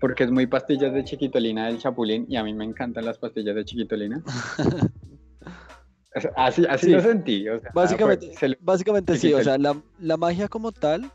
Porque 0.00 0.24
es 0.24 0.30
muy 0.30 0.46
pastillas 0.46 0.92
de 0.92 1.04
chiquitolina 1.04 1.66
del 1.66 1.78
chapulín 1.78 2.26
y 2.28 2.36
a 2.36 2.44
mí 2.44 2.54
me 2.54 2.64
encantan 2.64 3.04
las 3.04 3.18
pastillas 3.18 3.56
de 3.56 3.64
chiquitolina. 3.64 4.22
así 6.36 6.64
así 6.68 6.90
lo 6.90 7.00
sentí. 7.00 7.46
básicamente, 7.74 8.32
básicamente 8.60 9.16
sí, 9.16 9.32
o 9.34 9.42
sea, 9.42 9.58
la, 9.58 9.76
la 9.98 10.16
magia 10.16 10.46
como 10.46 10.70
tal 10.70 11.10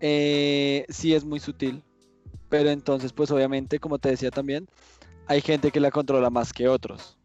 eh, 0.00 0.84
sí 0.88 1.14
es 1.14 1.24
muy 1.24 1.40
sutil. 1.40 1.82
Pero 2.48 2.70
entonces, 2.70 3.12
pues 3.12 3.30
obviamente, 3.30 3.78
como 3.78 3.98
te 3.98 4.10
decía 4.10 4.30
también, 4.30 4.68
hay 5.26 5.40
gente 5.40 5.70
que 5.70 5.80
la 5.80 5.90
controla 5.90 6.30
más 6.30 6.52
que 6.52 6.68
otros. 6.68 7.18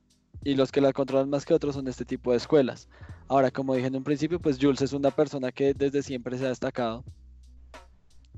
Y 0.43 0.55
los 0.55 0.72
que 0.72 0.82
la 0.82 0.93
controlan 0.93 1.30
más 1.30 1.45
que 1.45 1.53
otros 1.53 1.76
son 1.76 1.88
este 1.88 2.05
tipo 2.05 2.32
de 2.32 2.38
escuelas. 2.38 2.88
Ahora, 3.28 3.51
como 3.51 3.76
dije 3.76 3.88
en 3.88 3.95
un 3.95 4.03
principio, 4.03 4.39
pues 4.39 4.57
Jules 4.59 4.82
es 4.82 4.93
una 4.93 5.11
persona 5.11 5.51
que 5.51 5.74
desde 5.74 6.01
siempre 6.01 6.38
se 6.38 6.45
ha 6.45 6.49
destacado. 6.49 7.03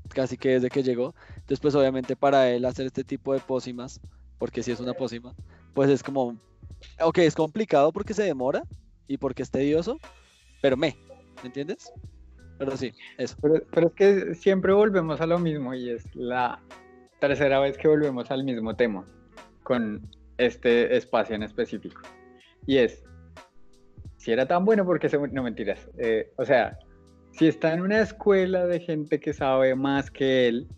Casi 0.08 0.36
que 0.36 0.50
desde 0.50 0.68
que 0.68 0.82
llegó. 0.82 1.14
Entonces, 1.28 1.60
pues 1.60 1.74
obviamente 1.74 2.16
para 2.16 2.50
él 2.50 2.64
hacer 2.64 2.86
este 2.86 3.04
tipo 3.04 3.32
de 3.32 3.40
pócimas, 3.40 4.00
porque 4.38 4.62
si 4.62 4.72
es 4.72 4.80
una 4.80 4.92
pócima, 4.92 5.34
pues 5.72 5.88
es 5.88 6.02
como, 6.02 6.36
ok, 7.00 7.18
es 7.18 7.34
complicado 7.34 7.92
porque 7.92 8.12
se 8.12 8.24
demora 8.24 8.64
y 9.06 9.16
porque 9.16 9.42
es 9.42 9.50
tedioso, 9.50 9.98
pero 10.60 10.76
¿me 10.76 10.96
entiendes? 11.44 11.92
Pero 12.64 12.76
sí, 12.76 12.92
eso. 13.18 13.36
Pero, 13.40 13.88
es 13.88 13.92
que 13.94 14.34
siempre 14.36 14.72
volvemos 14.72 15.20
a 15.20 15.26
lo 15.26 15.38
mismo 15.40 15.74
y 15.74 15.90
es 15.90 16.04
la 16.14 16.60
tercera 17.18 17.58
vez 17.58 17.76
que 17.76 17.88
volvemos 17.88 18.30
al 18.30 18.44
mismo 18.44 18.76
tema 18.76 19.04
con 19.64 20.08
este 20.38 20.96
espacio 20.96 21.34
en 21.34 21.42
específico. 21.42 22.02
Y 22.66 22.76
es, 22.76 23.02
si 24.16 24.30
era 24.30 24.46
tan 24.46 24.64
bueno, 24.64 24.84
porque 24.84 25.08
se... 25.08 25.18
No 25.18 25.42
mentiras. 25.42 25.88
Eh, 25.98 26.30
o 26.36 26.44
sea, 26.44 26.78
si 27.32 27.48
está 27.48 27.74
en 27.74 27.80
una 27.80 28.00
escuela 28.00 28.64
de 28.66 28.78
gente 28.78 29.18
que 29.18 29.32
sabe 29.32 29.74
más 29.74 30.08
que 30.10 30.46
él, 30.46 30.68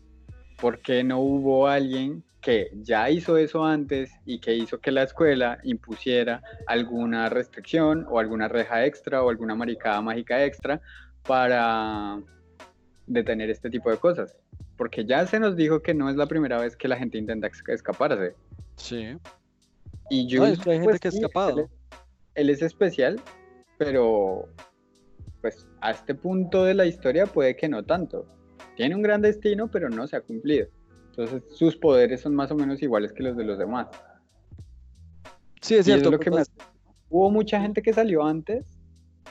¿por 0.59 0.81
qué 0.81 1.05
no 1.05 1.19
hubo 1.21 1.69
alguien 1.69 2.25
que 2.41 2.71
ya 2.75 3.11
hizo 3.11 3.37
eso 3.37 3.65
antes 3.65 4.11
y 4.25 4.39
que 4.39 4.55
hizo 4.55 4.79
que 4.79 4.91
la 4.91 5.03
escuela 5.03 5.59
impusiera 5.65 6.43
alguna 6.67 7.29
restricción 7.29 8.07
o 8.09 8.19
alguna 8.19 8.49
reja 8.49 8.87
extra 8.87 9.23
o 9.23 9.29
alguna 9.29 9.55
maricada 9.55 10.01
mágica 10.01 10.45
extra 10.45 10.81
para 11.27 12.21
detener 13.07 13.51
este 13.51 13.71
tipo 13.71 13.91
de 13.91 13.97
cosas. 13.97 14.37
Porque 14.77 15.05
ya 15.05 15.27
se 15.27 15.39
nos 15.39 15.57
dijo 15.57 15.83
que 15.83 15.95
no 15.95 16.11
es 16.11 16.17
la 16.17 16.27
primera 16.27 16.61
vez 16.61 16.77
que 16.77 16.89
la 16.89 16.97
gente 16.97 17.19
intenta 17.19 17.49
escaparse. 17.69 18.35
Sí. 18.77 19.17
Y 20.11 20.27
yo, 20.27 20.45
hay 20.45 20.57
gente 20.57 20.85
pues, 20.85 21.01
que 21.01 21.09
ha 21.09 21.11
escapado. 21.11 21.69
Él, 22.35 22.51
es 22.51 22.63
especial, 22.63 23.21
pero 23.79 24.49
pues 25.41 25.69
a 25.81 25.93
este 25.93 26.15
punto 26.15 26.65
de 26.65 26.75
la 26.75 26.87
historia 26.87 27.27
puede 27.27 27.55
que 27.55 27.69
no 27.69 27.85
tanto. 27.85 28.27
Tiene 28.77 28.95
un 28.95 29.03
gran 29.03 29.23
destino, 29.23 29.71
pero 29.71 29.89
no 29.89 30.07
se 30.07 30.17
ha 30.17 30.21
cumplido. 30.21 30.67
Entonces 31.11 31.43
sus 31.51 31.77
poderes 31.77 32.23
son 32.23 32.35
más 32.35 32.51
o 32.51 32.57
menos 32.57 32.83
iguales 32.83 33.13
que 33.13 33.23
los 33.23 33.37
de 33.37 33.45
los 33.45 33.59
demás. 33.59 33.87
Sí, 35.61 35.77
es 35.77 35.85
cierto. 35.85 36.11
lo 36.11 36.19
que 36.19 36.31
pues, 36.31 36.51
Hubo 37.09 37.31
mucha 37.31 37.61
gente 37.61 37.81
que 37.81 37.93
salió 37.93 38.25
antes 38.25 38.67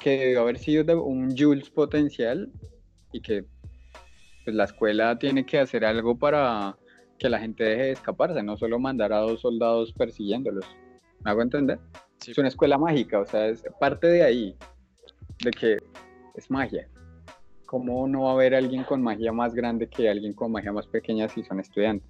que 0.01 0.17
debió 0.17 0.41
haber 0.41 0.57
sido 0.57 1.03
un 1.03 1.35
Jules 1.37 1.69
potencial 1.69 2.51
y 3.11 3.21
que 3.21 3.45
pues, 4.43 4.55
la 4.55 4.65
escuela 4.65 5.17
tiene 5.17 5.45
que 5.45 5.59
hacer 5.59 5.85
algo 5.85 6.17
para 6.17 6.77
que 7.17 7.29
la 7.29 7.39
gente 7.39 7.63
deje 7.63 7.83
de 7.83 7.91
escaparse, 7.91 8.43
no 8.43 8.57
solo 8.57 8.79
mandar 8.79 9.13
a 9.13 9.19
dos 9.19 9.41
soldados 9.41 9.93
persiguiéndolos. 9.93 10.65
¿Me 11.23 11.31
hago 11.31 11.41
entender? 11.41 11.79
Es 12.27 12.37
una 12.37 12.47
escuela 12.47 12.77
mágica, 12.77 13.19
o 13.19 13.25
sea, 13.25 13.47
es 13.47 13.63
parte 13.79 14.07
de 14.07 14.23
ahí, 14.23 14.57
de 15.43 15.51
que 15.51 15.77
es 16.35 16.49
magia. 16.49 16.87
¿Cómo 17.65 18.07
no 18.07 18.23
va 18.23 18.31
a 18.31 18.33
haber 18.33 18.55
alguien 18.55 18.83
con 18.83 19.01
magia 19.01 19.31
más 19.31 19.53
grande 19.53 19.87
que 19.87 20.09
alguien 20.09 20.33
con 20.33 20.51
magia 20.51 20.71
más 20.71 20.87
pequeña 20.87 21.27
si 21.29 21.43
son 21.43 21.59
estudiantes? 21.59 22.07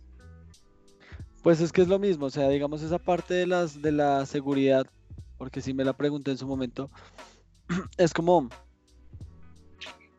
Pues 1.41 1.61
es 1.61 1.71
que 1.71 1.81
es 1.81 1.87
lo 1.87 1.99
mismo, 1.99 2.27
o 2.27 2.29
sea, 2.29 2.49
digamos 2.49 2.81
esa 2.81 2.99
parte 2.99 3.33
de, 3.33 3.47
las, 3.47 3.81
de 3.81 3.91
la 3.91 4.25
seguridad, 4.25 4.87
porque 5.37 5.61
si 5.61 5.73
me 5.73 5.83
la 5.83 5.93
pregunté 5.93 6.31
en 6.31 6.37
su 6.37 6.47
momento, 6.47 6.89
es 7.97 8.13
como, 8.13 8.49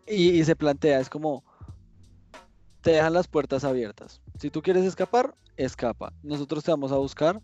y, 0.06 0.44
se 0.44 0.54
plantea, 0.54 1.00
es 1.00 1.08
como, 1.08 1.44
te 2.82 2.92
dejan 2.92 3.14
las 3.14 3.28
puertas 3.28 3.64
abiertas. 3.64 4.20
Si 4.38 4.50
tú 4.50 4.60
quieres 4.60 4.84
escapar, 4.84 5.34
escapa. 5.56 6.12
Nosotros 6.22 6.62
te 6.64 6.70
vamos 6.70 6.92
a 6.92 6.96
buscar, 6.96 7.40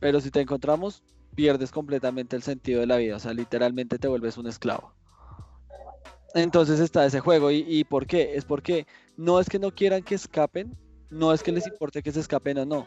pero 0.00 0.20
si 0.20 0.30
te 0.30 0.40
encontramos, 0.40 1.02
pierdes 1.34 1.70
completamente 1.70 2.36
el 2.36 2.42
sentido 2.42 2.80
de 2.80 2.86
la 2.86 2.96
vida. 2.96 3.16
O 3.16 3.18
sea, 3.18 3.34
literalmente 3.34 3.98
te 3.98 4.08
vuelves 4.08 4.38
un 4.38 4.46
esclavo. 4.46 4.94
Entonces 6.34 6.80
está 6.80 7.04
ese 7.04 7.20
juego. 7.20 7.50
¿Y, 7.50 7.64
¿Y, 7.68 7.84
por 7.84 8.06
qué? 8.06 8.34
Es 8.36 8.44
porque 8.44 8.86
no 9.16 9.38
es 9.40 9.48
que 9.48 9.58
no 9.58 9.70
quieran 9.70 10.02
que 10.02 10.14
escapen, 10.14 10.76
no 11.10 11.32
es 11.32 11.42
que 11.42 11.52
les 11.52 11.66
importe 11.66 12.02
que 12.02 12.12
se 12.12 12.20
escapen 12.20 12.58
o 12.58 12.64
no. 12.64 12.86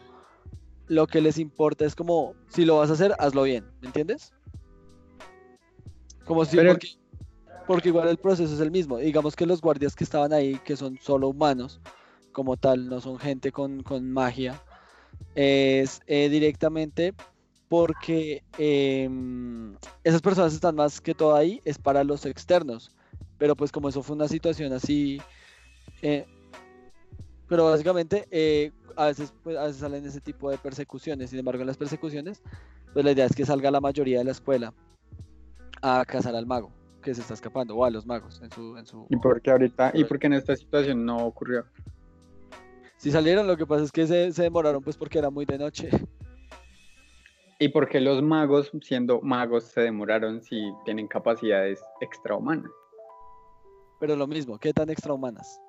Lo 0.86 1.06
que 1.06 1.20
les 1.20 1.38
importa 1.38 1.84
es 1.84 1.94
como, 1.94 2.34
si 2.48 2.64
lo 2.64 2.78
vas 2.78 2.90
a 2.90 2.94
hacer, 2.94 3.14
hazlo 3.20 3.44
bien. 3.44 3.64
¿Me 3.80 3.86
entiendes? 3.86 4.32
Como 6.24 6.44
si, 6.44 6.58
porque, 7.70 7.88
igual 7.88 8.08
el 8.08 8.16
proceso 8.16 8.52
es 8.52 8.60
el 8.60 8.72
mismo. 8.72 8.98
Digamos 8.98 9.36
que 9.36 9.46
los 9.46 9.60
guardias 9.60 9.94
que 9.94 10.02
estaban 10.02 10.32
ahí, 10.32 10.58
que 10.64 10.76
son 10.76 10.98
solo 11.00 11.28
humanos, 11.28 11.80
como 12.32 12.56
tal, 12.56 12.88
no 12.88 13.00
son 13.00 13.16
gente 13.16 13.52
con, 13.52 13.84
magia, 14.12 14.60
es 15.36 16.00
eh, 16.08 16.28
directamente 16.28 17.14
porque 17.68 18.42
em, 18.58 19.76
esas 20.02 20.20
personas 20.20 20.52
están 20.52 20.74
más 20.74 21.00
que 21.00 21.14
todo 21.14 21.36
ahí, 21.36 21.60
es 21.64 21.78
para 21.78 22.02
los 22.02 22.26
externos. 22.26 22.90
Pero 23.38 23.54
pues 23.54 23.70
como 23.70 23.88
eso 23.88 24.02
fue 24.02 24.16
una 24.16 24.26
situación 24.26 24.72
así, 24.72 25.20
eh, 26.02 26.26
pero 27.48 27.66
básicamente 27.66 28.26
eh, 28.32 28.72
a, 28.96 29.06
veces, 29.06 29.32
pues, 29.44 29.56
a 29.56 29.66
veces 29.66 29.80
salen 29.80 30.04
ese 30.04 30.20
tipo 30.20 30.50
de 30.50 30.58
persecuciones. 30.58 31.30
Sin 31.30 31.38
embargo, 31.38 31.60
en 31.60 31.68
las 31.68 31.76
persecuciones, 31.76 32.42
pues 32.92 33.04
la 33.04 33.12
idea 33.12 33.26
es 33.26 33.36
que 33.36 33.46
salga 33.46 33.70
la 33.70 33.80
mayoría 33.80 34.18
de 34.18 34.24
la 34.24 34.32
escuela 34.32 34.74
a 35.82 36.04
cazar 36.04 36.34
al 36.34 36.46
mago 36.46 36.72
que 37.02 37.14
se 37.14 37.22
está 37.22 37.34
escapando 37.34 37.76
o 37.76 37.84
a 37.84 37.90
los 37.90 38.06
magos 38.06 38.40
en 38.42 38.50
su, 38.50 38.76
en 38.76 38.86
su... 38.86 39.06
¿Y 39.08 39.16
por 39.16 39.40
qué 39.40 39.50
ahorita? 39.50 39.92
¿Y 39.94 40.04
por 40.04 40.18
qué 40.18 40.26
en 40.26 40.34
esta 40.34 40.54
situación 40.54 41.04
no 41.04 41.26
ocurrió? 41.26 41.64
Si 42.96 43.10
salieron, 43.10 43.46
lo 43.46 43.56
que 43.56 43.66
pasa 43.66 43.84
es 43.84 43.92
que 43.92 44.06
se, 44.06 44.32
se 44.32 44.42
demoraron 44.42 44.82
pues 44.82 44.96
porque 44.96 45.18
era 45.18 45.30
muy 45.30 45.46
de 45.46 45.58
noche. 45.58 45.88
¿Y 47.58 47.68
por 47.68 47.88
qué 47.88 48.00
los 48.00 48.22
magos, 48.22 48.70
siendo 48.82 49.20
magos, 49.20 49.64
se 49.64 49.82
demoraron 49.82 50.40
si 50.42 50.72
tienen 50.84 51.06
capacidades 51.08 51.82
extrahumanas? 52.00 52.70
Pero 53.98 54.16
lo 54.16 54.26
mismo, 54.26 54.58
¿qué 54.58 54.72
tan 54.72 54.90
extrahumanas? 54.90 55.60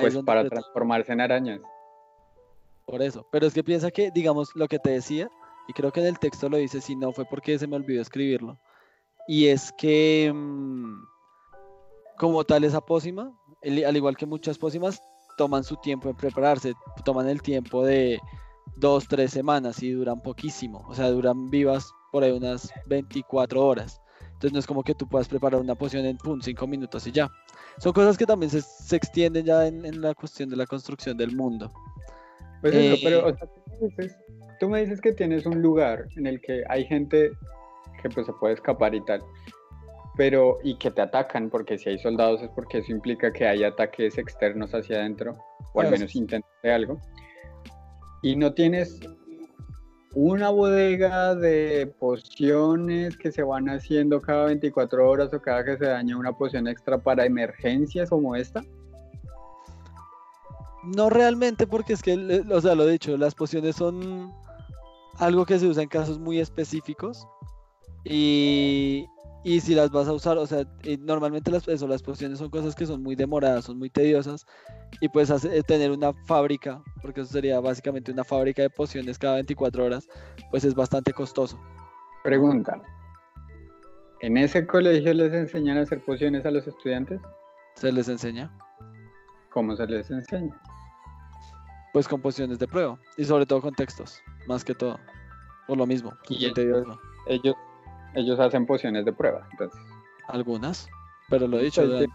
pues 0.00 0.16
para 0.18 0.48
transformarse 0.48 1.12
en 1.12 1.20
arañas. 1.20 1.60
Por 2.86 3.02
eso, 3.02 3.26
pero 3.30 3.46
es 3.46 3.54
que 3.54 3.64
piensa 3.64 3.90
que, 3.90 4.10
digamos, 4.10 4.50
lo 4.54 4.68
que 4.68 4.78
te 4.78 4.90
decía, 4.90 5.28
y 5.68 5.72
creo 5.72 5.92
que 5.92 6.00
en 6.00 6.06
el 6.06 6.18
texto 6.18 6.48
lo 6.48 6.56
dice, 6.56 6.80
si 6.80 6.94
no 6.94 7.12
fue 7.12 7.24
porque 7.24 7.58
se 7.58 7.66
me 7.66 7.76
olvidó 7.76 8.00
escribirlo, 8.00 8.58
y 9.26 9.46
es 9.48 9.72
que 9.72 10.32
mm, 10.34 11.04
como 12.18 12.44
tal 12.44 12.64
esa 12.64 12.80
pócima, 12.80 13.32
al 13.62 13.96
igual 13.96 14.16
que 14.16 14.26
muchas 14.26 14.58
pócimas, 14.58 15.00
toman 15.36 15.64
su 15.64 15.76
tiempo 15.76 16.08
en 16.08 16.16
prepararse, 16.16 16.74
toman 17.04 17.28
el 17.28 17.42
tiempo 17.42 17.84
de 17.84 18.18
dos, 18.76 19.06
tres 19.08 19.30
semanas 19.30 19.82
y 19.82 19.90
duran 19.90 20.20
poquísimo, 20.22 20.84
o 20.88 20.94
sea, 20.94 21.10
duran 21.10 21.50
vivas 21.50 21.92
por 22.10 22.24
ahí 22.24 22.32
unas 22.32 22.72
24 22.86 23.64
horas. 23.64 24.00
Entonces 24.36 24.52
no 24.52 24.58
es 24.58 24.66
como 24.66 24.82
que 24.82 24.94
tú 24.94 25.08
puedas 25.08 25.28
preparar 25.28 25.60
una 25.60 25.74
poción 25.74 26.04
en 26.04 26.18
pum, 26.18 26.40
cinco 26.42 26.66
minutos 26.66 27.06
y 27.06 27.12
ya. 27.12 27.30
Son 27.78 27.92
cosas 27.94 28.18
que 28.18 28.26
también 28.26 28.50
se, 28.50 28.60
se 28.60 28.96
extienden 28.96 29.46
ya 29.46 29.66
en, 29.66 30.00
la 30.00 30.14
cuestión 30.14 30.50
de 30.50 30.56
la 30.56 30.66
construcción 30.66 31.16
del 31.16 31.34
mundo. 31.34 31.72
Pues 32.60 32.74
eso, 32.74 32.96
pero 33.02 33.26
o 33.26 33.34
sea, 33.34 33.46
tú, 33.46 33.80
me 33.80 33.86
dices, 33.86 34.16
tú 34.60 34.68
me 34.68 34.80
dices 34.80 35.00
que 35.00 35.12
tienes 35.12 35.46
un 35.46 35.62
lugar 35.62 36.06
en 36.16 36.26
el 36.26 36.40
que 36.42 36.64
hay 36.68 36.84
gente 36.84 37.32
que 38.08 38.14
pues 38.14 38.26
se 38.26 38.32
puede 38.34 38.54
escapar 38.54 38.94
y 38.94 39.04
tal. 39.04 39.22
Pero, 40.16 40.58
y 40.62 40.76
que 40.78 40.90
te 40.90 41.02
atacan, 41.02 41.50
porque 41.50 41.76
si 41.76 41.90
hay 41.90 41.98
soldados 41.98 42.42
es 42.42 42.48
porque 42.50 42.78
eso 42.78 42.90
implica 42.90 43.32
que 43.32 43.46
hay 43.46 43.64
ataques 43.64 44.16
externos 44.16 44.74
hacia 44.74 44.96
adentro, 44.96 45.36
o 45.74 45.80
al 45.80 45.90
menos 45.90 46.14
intentos 46.14 46.50
de 46.62 46.72
algo. 46.72 47.00
Y 48.22 48.34
no 48.34 48.54
tienes 48.54 48.98
una 50.14 50.48
bodega 50.48 51.34
de 51.34 51.94
pociones 51.98 53.18
que 53.18 53.30
se 53.30 53.42
van 53.42 53.68
haciendo 53.68 54.22
cada 54.22 54.46
24 54.46 55.06
horas 55.06 55.34
o 55.34 55.42
cada 55.42 55.62
que 55.62 55.76
se 55.76 55.84
daña 55.84 56.16
una 56.16 56.32
poción 56.32 56.66
extra 56.66 56.96
para 56.96 57.26
emergencias 57.26 58.08
como 58.08 58.34
esta. 58.34 58.62
No 60.84 61.10
realmente, 61.10 61.66
porque 61.66 61.92
es 61.92 62.02
que, 62.02 62.42
o 62.50 62.60
sea, 62.62 62.74
lo 62.74 62.86
dicho, 62.86 63.18
las 63.18 63.34
pociones 63.34 63.76
son 63.76 64.32
algo 65.18 65.44
que 65.44 65.58
se 65.58 65.66
usa 65.66 65.82
en 65.82 65.88
casos 65.90 66.18
muy 66.18 66.40
específicos. 66.40 67.26
Y, 68.08 69.08
y 69.42 69.60
si 69.60 69.74
las 69.74 69.90
vas 69.90 70.06
a 70.06 70.12
usar, 70.12 70.38
o 70.38 70.46
sea, 70.46 70.64
normalmente 71.00 71.50
las, 71.50 71.66
eso, 71.66 71.88
las 71.88 72.02
pociones 72.02 72.38
son 72.38 72.50
cosas 72.50 72.74
que 72.74 72.86
son 72.86 73.02
muy 73.02 73.16
demoradas, 73.16 73.64
son 73.64 73.78
muy 73.78 73.90
tediosas, 73.90 74.46
y 75.00 75.08
puedes 75.08 75.30
hacer, 75.30 75.62
tener 75.64 75.90
una 75.90 76.12
fábrica, 76.26 76.82
porque 77.02 77.22
eso 77.22 77.32
sería 77.32 77.58
básicamente 77.58 78.12
una 78.12 78.22
fábrica 78.22 78.62
de 78.62 78.70
pociones 78.70 79.18
cada 79.18 79.34
24 79.34 79.84
horas, 79.84 80.08
pues 80.50 80.64
es 80.64 80.74
bastante 80.74 81.12
costoso. 81.12 81.58
Pregunta, 82.22 82.80
¿en 84.20 84.36
ese 84.36 84.66
colegio 84.66 85.12
les 85.12 85.32
enseñan 85.32 85.78
a 85.78 85.82
hacer 85.82 86.04
pociones 86.04 86.46
a 86.46 86.52
los 86.52 86.66
estudiantes? 86.66 87.20
Se 87.74 87.90
les 87.90 88.08
enseña. 88.08 88.56
¿Cómo 89.50 89.74
se 89.74 89.86
les 89.86 90.10
enseña? 90.10 90.60
Pues 91.92 92.06
con 92.06 92.20
pociones 92.20 92.60
de 92.60 92.68
prueba, 92.68 92.98
y 93.16 93.24
sobre 93.24 93.46
todo 93.46 93.62
con 93.62 93.74
textos, 93.74 94.20
más 94.46 94.64
que 94.64 94.74
todo, 94.74 95.00
por 95.66 95.76
lo 95.76 95.86
mismo. 95.86 96.12
Y 96.28 96.46
ellos, 96.46 96.86
ellos 97.26 97.56
ellos 98.16 98.40
hacen 98.40 98.66
pociones 98.66 99.04
de 99.04 99.12
prueba, 99.12 99.46
entonces. 99.52 99.80
Algunas, 100.28 100.88
pero 101.28 101.46
lo 101.46 101.60
he 101.60 101.64
dicho. 101.64 101.82
Es 101.82 102.08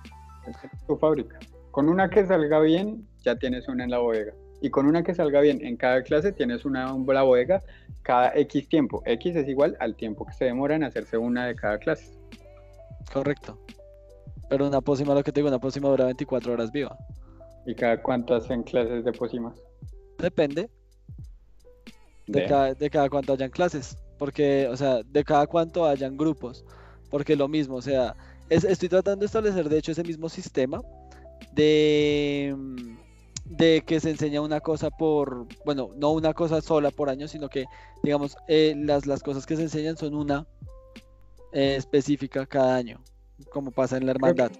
tu 0.88 0.98
fábrica. 0.98 1.40
Con 1.70 1.88
una 1.88 2.10
que 2.10 2.26
salga 2.26 2.60
bien, 2.60 3.08
ya 3.22 3.38
tienes 3.38 3.68
una 3.68 3.84
en 3.86 3.92
la 3.92 4.00
bodega. 4.00 4.34
Y 4.62 4.70
con 4.70 4.86
una 4.88 5.04
que 5.04 5.16
salga 5.16 5.40
bien 5.42 5.64
en 5.66 5.78
cada 5.78 6.04
clase, 6.04 6.32
tienes 6.32 6.66
una 6.66 6.90
en 6.90 7.06
la 7.06 7.22
bodega 7.22 7.62
cada 8.02 8.34
X 8.36 8.68
tiempo. 8.68 9.02
X 9.06 9.36
es 9.36 9.48
igual 9.48 9.78
al 9.80 9.96
tiempo 9.96 10.26
que 10.26 10.34
se 10.34 10.46
demora 10.46 10.76
en 10.76 10.84
hacerse 10.84 11.18
una 11.18 11.46
de 11.46 11.56
cada 11.56 11.78
clase. 11.78 12.12
Correcto. 13.14 13.58
Pero 14.50 14.68
una 14.68 14.82
pócima, 14.82 15.14
lo 15.14 15.24
que 15.24 15.32
te 15.32 15.40
digo, 15.40 15.48
una 15.48 15.60
pócima 15.60 15.88
dura 15.88 16.06
24 16.06 16.54
horas 16.54 16.72
viva. 16.72 16.98
¿Y 17.66 17.76
cada 17.76 18.02
cuánto 18.02 18.36
hacen 18.36 18.64
clases 18.64 19.06
de 19.06 19.12
pócimas? 19.14 19.62
Depende. 20.18 20.70
De, 22.28 22.46
cada, 22.46 22.74
de 22.74 22.90
cada 22.90 23.10
cuánto 23.10 23.34
hayan 23.34 23.50
clases 23.50 23.98
porque, 24.22 24.68
o 24.68 24.78
sea, 24.78 25.02
de 25.02 25.24
cada 25.24 25.48
cuánto 25.48 25.84
hayan 25.84 26.16
grupos, 26.16 26.64
porque 27.10 27.36
lo 27.36 27.48
mismo, 27.48 27.78
o 27.78 27.82
sea, 27.82 28.16
estoy 28.50 28.88
tratando 28.88 29.22
de 29.22 29.26
establecer, 29.26 29.68
de 29.68 29.80
hecho, 29.80 29.94
ese 29.94 30.04
mismo 30.04 30.30
sistema 30.30 30.80
de, 31.54 32.56
de 33.46 33.82
que 33.84 34.00
se 34.00 34.12
enseña 34.12 34.42
una 34.42 34.60
cosa 34.60 34.92
por, 34.92 35.48
bueno, 35.66 35.90
no 35.98 36.12
una 36.12 36.36
cosa 36.36 36.62
sola 36.62 36.92
por 36.92 37.10
año, 37.10 37.28
sino 37.28 37.50
que, 37.50 37.66
digamos, 38.04 38.38
eh, 38.48 38.76
las, 38.78 39.08
las 39.08 39.24
cosas 39.24 39.48
que 39.48 39.56
se 39.56 39.64
enseñan 39.64 39.98
son 39.98 40.14
una 40.14 40.46
eh, 41.52 41.74
específica 41.76 42.46
cada 42.46 42.76
año, 42.76 43.00
como 43.50 43.72
pasa 43.72 43.98
en 43.98 44.06
la 44.06 44.12
hermandad. 44.12 44.52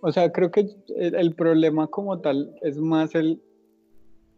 O 0.00 0.12
sea, 0.12 0.30
creo 0.30 0.52
que 0.52 0.64
el 0.94 1.34
problema 1.34 1.88
como 1.88 2.20
tal 2.20 2.54
es 2.62 2.76
más 2.76 3.16
el 3.16 3.42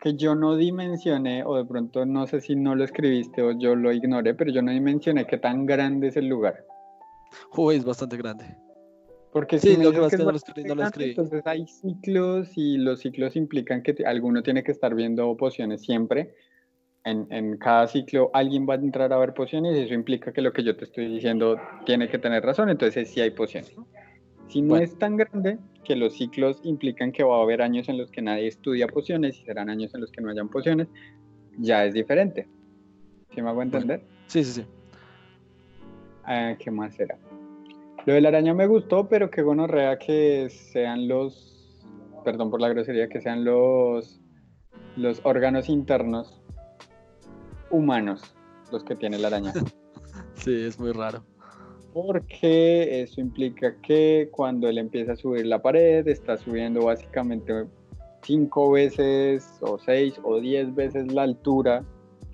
que 0.00 0.14
yo 0.16 0.34
no 0.34 0.56
dimensioné, 0.56 1.44
o 1.44 1.56
de 1.56 1.64
pronto 1.64 2.06
no 2.06 2.26
sé 2.26 2.40
si 2.40 2.54
no 2.54 2.74
lo 2.74 2.84
escribiste 2.84 3.42
o 3.42 3.52
yo 3.52 3.74
lo 3.74 3.92
ignoré, 3.92 4.34
pero 4.34 4.50
yo 4.50 4.62
no 4.62 4.70
dimensioné 4.70 5.26
qué 5.26 5.38
tan 5.38 5.66
grande 5.66 6.08
es 6.08 6.16
el 6.16 6.28
lugar. 6.28 6.64
Uy, 7.56 7.76
es 7.76 7.84
bastante 7.84 8.16
grande. 8.16 8.44
Porque 9.32 9.58
si 9.58 9.76
lo 9.76 9.92
que, 9.92 10.06
es 10.06 10.10
que 10.10 10.16
no, 10.16 10.30
lo 10.30 10.36
escribí, 10.36 11.10
entonces 11.10 11.46
hay 11.46 11.66
ciclos 11.66 12.50
y 12.56 12.78
los 12.78 13.00
ciclos 13.00 13.36
implican 13.36 13.82
que 13.82 13.94
alguno 14.06 14.42
tiene 14.42 14.62
que 14.64 14.72
estar 14.72 14.94
viendo 14.94 15.36
pociones 15.36 15.82
siempre. 15.82 16.34
En, 17.04 17.26
en, 17.30 17.58
cada 17.58 17.86
ciclo 17.86 18.30
alguien 18.32 18.66
va 18.68 18.74
a 18.74 18.78
entrar 18.78 19.12
a 19.12 19.18
ver 19.18 19.34
pociones 19.34 19.76
y 19.76 19.80
eso 19.80 19.94
implica 19.94 20.32
que 20.32 20.40
lo 20.40 20.52
que 20.52 20.64
yo 20.64 20.76
te 20.76 20.84
estoy 20.84 21.08
diciendo 21.08 21.56
tiene 21.86 22.08
que 22.08 22.18
tener 22.18 22.42
razón, 22.42 22.70
entonces 22.70 23.10
sí 23.10 23.20
hay 23.20 23.30
pociones. 23.30 23.74
Si 24.48 24.62
no 24.62 24.76
es 24.76 24.98
tan 24.98 25.16
grande, 25.16 25.58
que 25.84 25.94
los 25.94 26.14
ciclos 26.14 26.60
implican 26.62 27.12
que 27.12 27.22
va 27.22 27.38
a 27.38 27.42
haber 27.42 27.60
años 27.60 27.88
en 27.88 27.98
los 27.98 28.10
que 28.10 28.22
nadie 28.22 28.46
estudia 28.46 28.86
pociones 28.86 29.38
y 29.38 29.44
serán 29.44 29.68
años 29.68 29.94
en 29.94 30.00
los 30.00 30.10
que 30.10 30.22
no 30.22 30.30
hayan 30.30 30.48
pociones, 30.48 30.88
ya 31.58 31.84
es 31.84 31.94
diferente. 31.94 32.48
¿Sí 33.34 33.42
me 33.42 33.50
hago 33.50 33.62
entender? 33.62 34.02
Sí, 34.26 34.42
sí, 34.44 34.52
sí. 34.52 34.66
Ah, 36.24 36.54
¿Qué 36.58 36.70
más 36.70 36.94
será? 36.94 37.18
Lo 38.06 38.14
de 38.14 38.20
la 38.22 38.28
araña 38.28 38.54
me 38.54 38.66
gustó, 38.66 39.08
pero 39.08 39.30
que 39.30 39.42
gonorrea 39.42 39.98
que 39.98 40.48
sean 40.48 41.08
los, 41.08 41.84
perdón 42.24 42.50
por 42.50 42.60
la 42.60 42.70
grosería, 42.70 43.08
que 43.08 43.20
sean 43.20 43.44
los, 43.44 44.20
los 44.96 45.20
órganos 45.24 45.68
internos 45.68 46.40
humanos 47.70 48.34
los 48.72 48.82
que 48.82 48.96
tiene 48.96 49.18
la 49.18 49.28
araña. 49.28 49.52
sí, 50.34 50.64
es 50.64 50.78
muy 50.78 50.92
raro 50.92 51.22
porque 52.06 53.02
eso 53.02 53.20
implica 53.20 53.74
que 53.82 54.28
cuando 54.30 54.68
él 54.68 54.78
empieza 54.78 55.12
a 55.12 55.16
subir 55.16 55.46
la 55.46 55.60
pared, 55.60 56.06
está 56.06 56.36
subiendo 56.36 56.84
básicamente 56.84 57.66
cinco 58.22 58.70
veces 58.70 59.58
o 59.62 59.78
seis 59.80 60.14
o 60.22 60.38
diez 60.38 60.72
veces 60.72 61.12
la 61.12 61.22
altura 61.22 61.84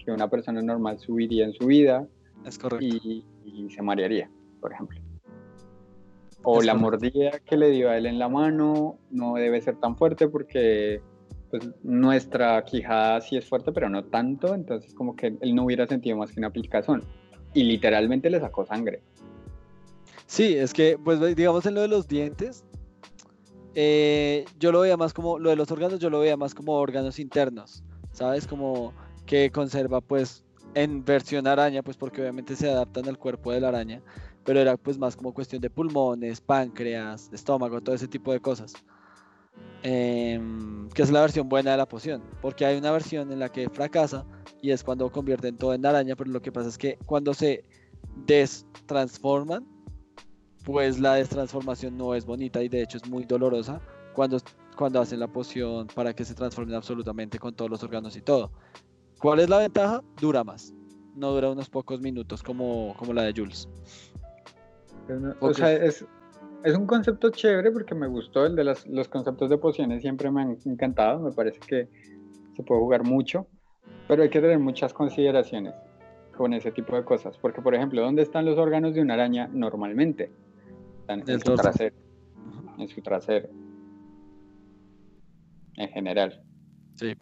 que 0.05 0.13
una 0.13 0.29
persona 0.29 0.61
normal 0.61 0.99
subiría 0.99 1.47
en 1.47 1.55
su 1.55 1.67
vida. 1.67 2.07
Es 2.45 2.59
correcto. 2.59 2.85
Y, 2.85 3.25
se 3.71 3.81
marearía, 3.81 4.31
por 4.61 4.73
ejemplo. 4.73 5.01
O 6.43 6.61
la 6.61 6.75
mordida 6.75 7.39
que 7.47 7.57
le 7.57 7.71
dio 7.71 7.89
a 7.89 7.97
él 7.97 8.05
en 8.05 8.19
la 8.19 8.29
mano 8.29 8.99
no 9.11 9.35
debe 9.37 9.63
ser 9.63 9.77
tan 9.77 9.97
fuerte 9.97 10.29
porque 10.29 11.01
pues, 11.51 11.71
nuestra 11.83 12.63
quijada 12.65 13.23
sí 13.23 13.39
es 13.39 13.49
fuerte, 13.49 13.73
pero 13.73 13.89
no 13.89 14.05
tanto, 14.05 14.55
entonces 14.55 14.93
como 14.93 15.17
que 15.17 15.39
él 15.41 15.55
no 15.55 15.65
hubiera 15.65 15.87
sentido 15.87 16.19
más 16.19 16.33
que 16.33 16.41
una 16.41 16.51
picazón. 16.51 17.03
Y 17.55 17.63
literalmente 17.63 18.29
le 18.29 18.41
sacó 18.41 18.67
sangre. 18.67 19.01
Sí, 20.27 20.55
es 20.57 20.73
que, 20.73 20.99
pues 21.03 21.21
digamos 21.37 21.67
en 21.67 21.75
lo 21.75 21.83
de 21.83 21.89
los 21.89 22.09
dientes, 22.09 22.65
eh, 23.75 24.45
yo 24.59 24.73
lo 24.73 24.81
veía 24.81 24.97
más 24.97 25.13
como, 25.13 25.39
lo 25.39 25.51
de 25.51 25.57
los 25.57 25.71
órganos, 25.71 25.99
yo 25.99 26.11
lo 26.11 26.21
veía 26.21 26.37
más 26.37 26.55
como 26.55 26.73
órganos 26.75 27.19
internos, 27.19 27.83
¿sabes? 28.13 28.47
Como 28.47 28.93
que 29.27 29.51
conserva 29.51 30.01
pues 30.01 30.45
en 30.75 31.05
versión 31.05 31.47
araña, 31.47 31.83
pues 31.83 31.97
porque 31.97 32.21
obviamente 32.21 32.57
se 32.57 32.71
adaptan 32.71 33.09
al 33.09 33.19
cuerpo 33.19 33.53
de 33.53 33.61
la 33.61 33.69
araña, 33.69 34.03
pero 34.45 34.61
era 34.61 34.77
pues 34.77 34.99
más 34.99 35.17
como 35.17 35.35
cuestión 35.35 35.61
de 35.61 35.71
pulmones, 35.71 36.41
páncreas, 36.41 37.31
estómago, 37.33 37.81
todo 37.81 37.95
ese 37.95 38.09
tipo 38.09 38.33
de 38.33 38.41
cosas. 38.41 38.75
Em, 39.83 40.89
que 40.91 41.03
es 41.03 41.11
la 41.11 41.21
versión 41.21 41.49
buena 41.49 41.73
de 41.73 41.77
la 41.77 41.87
poción, 41.87 42.23
porque 42.41 42.65
hay 42.65 42.79
una 42.79 42.91
versión 42.91 43.31
en 43.31 43.39
la 43.39 43.51
que 43.51 43.69
fracasa 43.69 44.25
y 44.63 44.71
es 44.71 44.83
cuando 44.83 45.13
convierten 45.13 45.59
todo 45.59 45.75
en 45.75 45.85
araña, 45.85 46.17
pero 46.17 46.31
lo 46.31 46.41
que 46.41 46.51
pasa 46.51 46.71
es 46.71 46.79
que 46.79 46.99
cuando 47.05 47.35
se 47.35 47.65
destransforman, 48.25 49.67
pues 50.65 50.99
la 50.99 51.15
destransformación 51.15 51.97
no 51.97 52.15
es 52.15 52.25
bonita 52.25 52.63
y 52.63 52.69
de 52.69 52.83
hecho 52.83 52.97
es 52.97 53.09
muy 53.09 53.25
dolorosa 53.25 53.81
cuando, 54.15 54.39
cuando 54.77 55.01
hacen 55.01 55.21
la 55.21 55.29
poción 55.29 55.87
para 55.89 56.15
que 56.15 56.25
se 56.25 56.35
transformen 56.35 56.75
absolutamente 56.75 57.39
con 57.39 57.55
todos 57.55 57.71
los 57.71 57.83
órganos 57.83 58.17
y 58.17 58.23
todo. 58.23 58.51
¿Cuál 59.19 59.41
es 59.41 59.49
la 59.49 59.59
ventaja? 59.59 60.03
Dura 60.21 60.43
más. 60.43 60.75
No 61.15 61.33
dura 61.33 61.51
unos 61.51 61.69
pocos 61.69 62.01
minutos 62.01 62.43
como, 62.43 62.95
como 62.99 63.13
la 63.13 63.23
de 63.23 63.33
Jules. 63.37 63.69
O 65.41 65.53
sea, 65.53 65.73
es, 65.73 66.05
es, 66.65 66.77
un 66.77 66.87
concepto 66.87 67.29
chévere 67.29 67.71
porque 67.71 67.95
me 67.95 68.07
gustó 68.07 68.47
el 68.47 68.57
de 68.57 68.65
las, 68.65 68.87
los 68.87 69.09
conceptos 69.09 69.51
de 69.51 69.59
pociones, 69.59 70.01
siempre 70.01 70.31
me 70.31 70.43
han 70.43 70.59
encantado, 70.65 71.21
me 71.21 71.31
parece 71.31 71.61
que 71.61 71.89
se 72.57 72.63
puede 72.63 72.81
jugar 72.81 73.05
mucho, 73.05 73.47
pero 74.09 74.23
hay 74.23 74.31
que 74.31 74.41
tener 74.41 74.59
muchas 74.59 74.95
consideraciones 74.95 75.75
con 76.37 76.55
ese 76.55 76.73
tipo 76.73 76.97
de 76.97 77.05
cosas, 77.05 77.37
porque 77.37 77.61
por 77.61 77.75
ejemplo, 77.75 78.01
¿dónde 78.01 78.23
están 78.23 78.47
los 78.47 78.59
órganos 78.59 78.95
de 78.95 79.03
una 79.03 79.15
araña 79.15 79.49
normalmente? 79.53 80.31
En, 81.09 81.41
su 81.41 81.55
trasero. 81.55 81.97
En 82.79 82.89
su 82.89 83.01
trasero. 83.03 83.49
En 85.77 85.89
general. 85.91 86.43
Sí. 86.95 87.15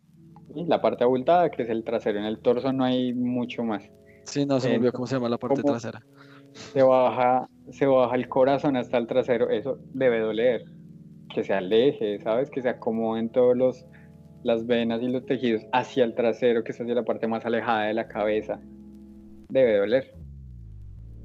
la 0.54 0.80
parte 0.80 1.04
abultada, 1.04 1.50
que 1.50 1.62
es 1.62 1.70
el 1.70 1.84
trasero. 1.84 2.18
En 2.18 2.24
el 2.24 2.38
torso 2.40 2.72
no 2.72 2.84
hay 2.84 3.14
mucho 3.14 3.64
más. 3.64 3.88
Sí, 4.24 4.46
no 4.46 4.60
se 4.60 4.68
me 4.68 4.76
olvidó 4.76 4.92
cómo 4.92 5.06
se 5.06 5.16
llama 5.16 5.28
la 5.28 5.38
parte 5.38 5.62
trasera. 5.62 6.02
Se 6.52 6.82
baja, 6.82 7.48
se 7.70 7.86
baja 7.86 8.14
el 8.14 8.28
corazón 8.28 8.76
hasta 8.76 8.98
el 8.98 9.06
trasero. 9.06 9.50
Eso 9.50 9.78
debe 9.94 10.20
doler. 10.20 10.64
Que 11.34 11.42
se 11.42 11.54
aleje, 11.54 12.20
¿sabes? 12.20 12.50
Que 12.50 12.60
se 12.60 12.68
acomoden 12.68 13.30
todos 13.30 13.56
los 13.56 13.86
las 14.42 14.66
venas 14.66 15.00
y 15.02 15.08
los 15.08 15.24
tejidos 15.24 15.62
hacia 15.72 16.04
el 16.04 16.14
trasero, 16.14 16.64
que 16.64 16.72
es 16.72 16.80
hacia 16.80 16.94
la 16.94 17.04
parte 17.04 17.26
más 17.26 17.44
alejada 17.46 17.84
de 17.84 17.94
la 17.94 18.08
cabeza. 18.08 18.60
Debe 19.48 19.78
doler. 19.78 20.14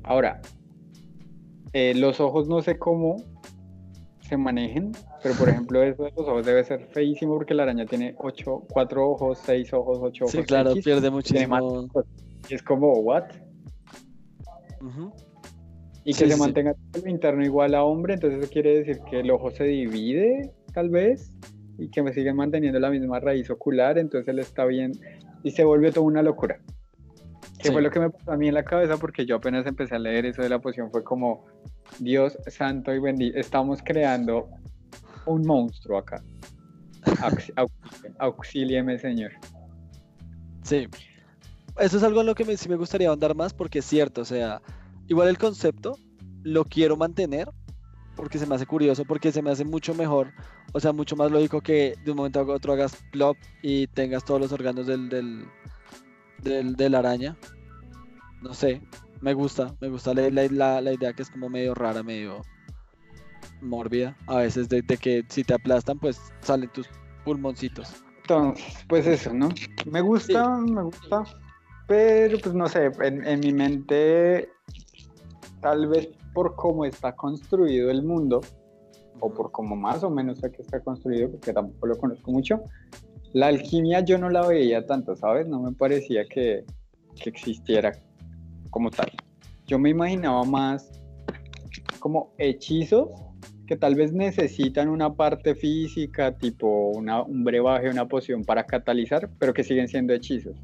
Ahora, 0.04 0.42
eh, 1.80 1.94
los 1.94 2.20
ojos 2.20 2.48
no 2.48 2.64
sé 2.64 2.80
cómo 2.80 3.18
se 4.22 4.36
manejen, 4.36 4.94
pero 5.22 5.36
por 5.36 5.48
ejemplo 5.48 5.84
eso 5.84 6.06
de 6.06 6.12
los 6.18 6.28
ojos 6.28 6.44
debe 6.44 6.64
ser 6.64 6.88
feísimo 6.88 7.36
porque 7.36 7.54
la 7.54 7.64
araña 7.64 7.86
tiene 7.86 8.16
ocho, 8.18 8.64
cuatro 8.68 9.08
ojos, 9.08 9.38
seis 9.46 9.72
ojos, 9.74 10.00
ocho 10.02 10.26
ojos. 10.26 10.32
Sí, 10.32 10.42
claro, 10.42 10.74
pierde 10.84 11.12
muchísimo. 11.12 11.88
Y 12.50 12.56
es 12.56 12.64
como, 12.64 12.94
¿what? 12.94 13.26
y 16.04 16.14
que 16.14 16.28
se 16.28 16.36
mantenga 16.36 16.74
el 16.94 17.08
interno 17.08 17.46
igual 17.46 17.76
a 17.76 17.84
hombre, 17.84 18.16
entonces 18.16 18.40
eso 18.40 18.52
quiere 18.52 18.80
decir 18.80 19.00
que 19.08 19.20
el 19.20 19.30
ojo 19.30 19.52
se 19.52 19.66
divide, 19.66 20.52
tal 20.74 20.90
vez, 20.90 21.32
y 21.78 21.90
que 21.90 22.02
me 22.02 22.12
siguen 22.12 22.38
manteniendo 22.38 22.80
la 22.80 22.90
misma 22.90 23.20
raíz 23.20 23.52
ocular, 23.52 24.00
entonces 24.00 24.30
él 24.30 24.40
está 24.40 24.66
bien, 24.66 24.94
y 25.44 25.52
se 25.52 25.64
volvió 25.64 25.92
toda 25.92 26.08
una 26.08 26.24
locura. 26.24 26.60
Que 27.60 27.72
fue 27.72 27.82
lo 27.82 27.90
que 27.90 28.00
me 28.00 28.10
pasó 28.10 28.32
a 28.32 28.38
mí 28.38 28.48
en 28.48 28.54
la 28.54 28.64
cabeza, 28.64 28.98
porque 28.98 29.26
yo 29.26 29.38
apenas 29.38 29.66
empecé 29.66 29.96
a 29.96 30.00
leer 30.00 30.26
eso 30.26 30.42
de 30.42 30.50
la 30.50 30.60
poción, 30.60 30.92
fue 30.92 31.04
como, 31.04 31.46
Dios 32.00 32.38
santo 32.48 32.94
y 32.94 33.00
bendito, 33.00 33.38
estamos 33.40 33.80
creando 33.84 34.50
un 35.26 35.42
monstruo 35.46 35.98
acá. 35.98 36.24
auxílieme, 38.20 38.98
Señor. 39.00 39.32
Sí. 40.64 40.88
Eso 41.80 41.98
es 41.98 42.04
algo 42.04 42.22
en 42.22 42.28
lo 42.28 42.36
que 42.36 42.44
me, 42.44 42.58
sí 42.58 42.70
me 42.70 42.76
gustaría 42.76 43.10
ahondar 43.10 43.36
más, 43.36 43.54
porque 43.54 43.80
es 43.80 43.86
cierto, 43.86 44.22
o 44.22 44.26
sea, 44.26 44.62
igual 45.08 45.28
el 45.28 45.38
concepto 45.38 45.98
lo 46.44 46.66
quiero 46.66 46.98
mantener, 46.98 47.50
porque 48.16 48.40
se 48.40 48.48
me 48.48 48.56
hace 48.56 48.66
curioso, 48.66 49.06
porque 49.06 49.32
se 49.32 49.44
me 49.44 49.52
hace 49.52 49.64
mucho 49.64 49.94
mejor, 49.94 50.34
o 50.74 50.80
sea, 50.80 50.92
mucho 50.92 51.16
más 51.16 51.32
lógico 51.32 51.62
que 51.62 51.96
de 52.04 52.12
un 52.12 52.18
momento 52.18 52.40
a 52.40 52.44
otro 52.44 52.74
hagas 52.74 52.98
plop 53.12 53.38
y 53.62 53.86
tengas 53.88 54.26
todos 54.26 54.42
los 54.42 54.52
órganos 54.52 54.88
del, 54.88 55.08
del, 55.08 55.46
del, 56.42 56.96
araña. 56.96 57.38
No 58.42 58.54
sé, 58.54 58.82
me 59.22 59.34
gusta, 59.34 59.76
me 59.82 59.90
gusta 59.90 60.14
la, 60.14 60.82
la, 60.82 60.94
idea 60.94 61.14
que 61.14 61.24
es 61.24 61.30
como 61.30 61.50
medio 61.50 61.74
rara, 61.74 62.04
medio 62.04 62.42
mórbida. 63.62 64.16
A 64.28 64.38
veces 64.38 64.70
de, 64.70 64.84
que 64.84 65.24
si 65.30 65.44
te 65.44 65.54
aplastan, 65.54 66.00
pues 66.00 66.20
salen 66.42 66.70
tus 66.72 66.88
pulmoncitos. 67.26 68.04
Entonces, 68.22 68.86
pues 68.88 69.08
eso, 69.08 69.34
¿no? 69.34 69.50
Me 69.90 70.02
gusta, 70.02 70.58
me 70.58 70.84
gusta. 70.84 71.24
Pero 71.88 72.38
pues 72.40 72.54
no 72.54 72.68
sé, 72.68 72.92
en, 73.02 73.26
en 73.26 73.40
mi 73.40 73.54
mente, 73.54 74.50
tal 75.62 75.88
vez 75.88 76.10
por 76.34 76.56
cómo 76.56 76.84
está 76.84 77.16
construido 77.16 77.90
el 77.90 78.04
mundo, 78.04 78.42
o 79.20 79.34
por 79.34 79.52
cómo 79.52 79.76
más 79.76 80.04
o 80.04 80.10
menos 80.10 80.40
que 80.40 80.62
está 80.62 80.80
construido, 80.82 81.32
porque 81.32 81.54
tampoco 81.54 81.88
lo 81.88 81.98
conozco 81.98 82.32
mucho, 82.32 82.62
la 83.34 83.48
alquimia 83.48 84.02
yo 84.02 84.18
no 84.18 84.30
la 84.30 84.46
veía 84.46 84.86
tanto, 84.86 85.16
¿sabes? 85.16 85.48
No 85.48 85.60
me 85.60 85.72
parecía 85.72 86.26
que, 86.26 86.66
que 87.22 87.30
existiera 87.30 87.92
como 88.70 88.90
tal. 88.90 89.12
Yo 89.66 89.78
me 89.80 89.90
imaginaba 89.90 90.44
más 90.44 90.90
como 92.00 92.34
hechizos 92.38 93.10
que 93.68 93.76
tal 93.76 93.96
vez 93.96 94.14
necesitan 94.14 94.88
una 94.88 95.14
parte 95.14 95.54
física, 95.54 96.38
tipo 96.38 96.90
una, 96.90 97.22
un 97.22 97.44
brebaje, 97.44 97.90
una 97.90 98.08
poción 98.08 98.44
para 98.44 98.66
catalizar, 98.66 99.30
pero 99.38 99.54
que 99.54 99.64
siguen 99.64 99.88
siendo 99.88 100.14
hechizos. 100.14 100.56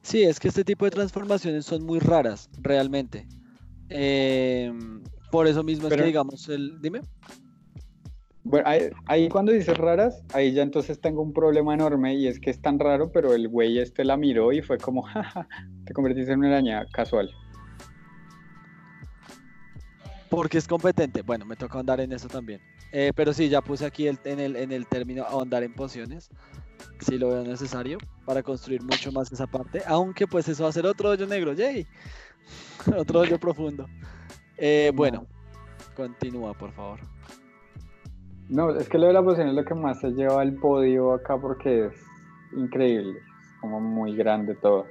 Sí, 0.00 0.22
es 0.22 0.40
que 0.40 0.48
este 0.48 0.64
tipo 0.64 0.84
de 0.86 0.90
transformaciones 0.90 1.66
son 1.66 1.84
muy 1.84 1.98
raras, 1.98 2.48
realmente. 2.60 3.26
Em, 3.90 5.02
por 5.30 5.46
eso 5.46 5.62
mismo 5.62 5.88
es 5.88 5.94
que 5.94 6.02
digamos 6.02 6.48
el... 6.48 6.80
Dime. 6.80 7.02
Bueno, 8.44 8.68
ahí, 9.06 9.28
cuando 9.30 9.52
dices 9.52 9.76
raras, 9.76 10.22
ahí 10.34 10.52
ya 10.52 10.62
entonces 10.62 11.00
tengo 11.00 11.22
un 11.22 11.32
problema 11.32 11.72
enorme 11.72 12.14
y 12.14 12.26
es 12.26 12.38
que 12.38 12.50
es 12.50 12.60
tan 12.60 12.78
raro, 12.78 13.10
pero 13.10 13.32
el 13.32 13.48
güey 13.48 13.78
este 13.78 14.04
la 14.04 14.18
miró 14.18 14.52
y 14.52 14.60
fue 14.60 14.76
como, 14.76 15.02
jaja, 15.02 15.48
te 15.86 15.94
convertiste 15.94 16.32
en 16.32 16.40
una 16.40 16.48
araña 16.48 16.84
casual. 16.92 17.30
Porque 20.28 20.58
es 20.58 20.68
competente. 20.68 21.22
Bueno, 21.22 21.46
me 21.46 21.56
toca 21.56 21.78
ahondar 21.78 22.00
en 22.00 22.12
eso 22.12 22.28
también. 22.28 22.60
Eh, 22.92 23.12
pero 23.14 23.32
sí, 23.32 23.48
ya 23.48 23.62
puse 23.62 23.86
aquí 23.86 24.08
el, 24.08 24.18
en, 24.24 24.40
el, 24.40 24.56
en 24.56 24.72
el 24.72 24.86
término 24.86 25.24
ahondar 25.24 25.62
en 25.62 25.72
pociones. 25.72 26.28
Si 27.00 27.16
lo 27.18 27.28
veo 27.28 27.44
necesario 27.44 27.98
para 28.26 28.42
construir 28.42 28.82
mucho 28.82 29.10
más 29.10 29.32
esa 29.32 29.46
parte. 29.46 29.82
Aunque 29.86 30.26
pues 30.26 30.48
eso 30.48 30.64
va 30.64 30.68
a 30.68 30.72
ser 30.72 30.86
otro 30.86 31.10
hoyo 31.10 31.26
negro. 31.26 31.54
¡Yay! 31.54 31.86
otro 32.98 33.20
hoyo 33.20 33.38
profundo. 33.38 33.88
Eh, 34.56 34.92
bueno, 34.94 35.26
continúa, 35.94 36.52
por 36.52 36.72
favor. 36.72 37.13
No, 38.48 38.70
es 38.70 38.88
que 38.88 38.98
lo 38.98 39.06
de 39.06 39.12
la 39.12 39.22
poción 39.22 39.48
es 39.48 39.54
lo 39.54 39.64
que 39.64 39.74
más 39.74 40.00
se 40.00 40.10
lleva 40.10 40.40
al 40.40 40.54
podio 40.54 41.14
acá 41.14 41.36
porque 41.38 41.86
es 41.86 42.06
increíble, 42.52 43.18
es 43.18 43.60
como 43.60 43.80
muy 43.80 44.14
grande 44.16 44.54
todo. 44.54 44.86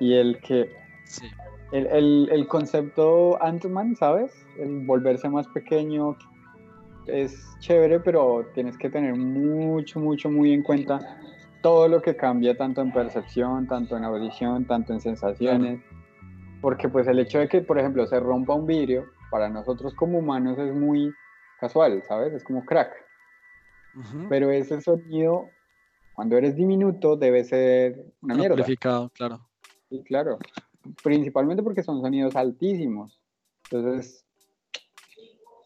Y 0.00 0.14
el 0.14 0.38
que... 0.40 0.72
Sí. 1.04 1.26
El, 1.70 2.28
el, 2.32 2.48
concepto 2.48 3.40
Ant-Man, 3.42 3.94
¿sabes? 3.94 4.32
El 4.58 4.86
volverse 4.86 5.28
más 5.28 5.46
pequeño 5.48 6.16
es 7.06 7.46
chévere, 7.58 8.00
pero 8.00 8.46
tienes 8.54 8.78
que 8.78 8.88
tener 8.88 9.14
mucho, 9.14 10.00
mucho, 10.00 10.30
muy 10.30 10.54
en 10.54 10.62
cuenta 10.62 11.18
todo 11.60 11.86
lo 11.88 12.00
que 12.00 12.16
cambia 12.16 12.56
tanto 12.56 12.80
en 12.80 12.90
percepción, 12.90 13.66
tanto 13.66 13.98
en 13.98 14.04
audición, 14.04 14.64
tanto 14.64 14.94
en 14.94 15.00
sensaciones. 15.00 15.80
Porque 16.62 16.88
pues 16.88 17.06
el 17.06 17.18
hecho 17.18 17.38
de 17.38 17.48
que, 17.48 17.60
por 17.60 17.78
ejemplo, 17.78 18.06
se 18.06 18.18
rompa 18.18 18.54
un 18.54 18.66
vidrio, 18.66 19.04
para 19.30 19.50
nosotros 19.50 19.94
como 19.94 20.18
humanos 20.18 20.58
es 20.58 20.74
muy 20.74 21.12
casual, 21.58 22.02
¿sabes? 22.06 22.32
Es 22.32 22.44
como 22.44 22.64
crack. 22.64 22.92
Pero 24.28 24.50
ese 24.50 24.80
sonido, 24.80 25.50
cuando 26.14 26.36
eres 26.36 26.54
diminuto, 26.54 27.16
debe 27.16 27.44
ser 27.44 28.12
una 28.22 28.34
mierda. 28.34 28.54
Amplificado, 28.54 29.10
claro. 29.10 29.48
Sí, 29.88 30.02
claro. 30.04 30.38
Principalmente 31.02 31.62
porque 31.62 31.82
son 31.82 32.00
sonidos 32.00 32.36
altísimos. 32.36 33.20
Entonces, 33.64 34.24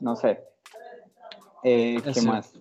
no 0.01 0.17
sé. 0.17 0.43
Eh, 1.63 2.01
¿Qué 2.13 2.23
más? 2.23 2.55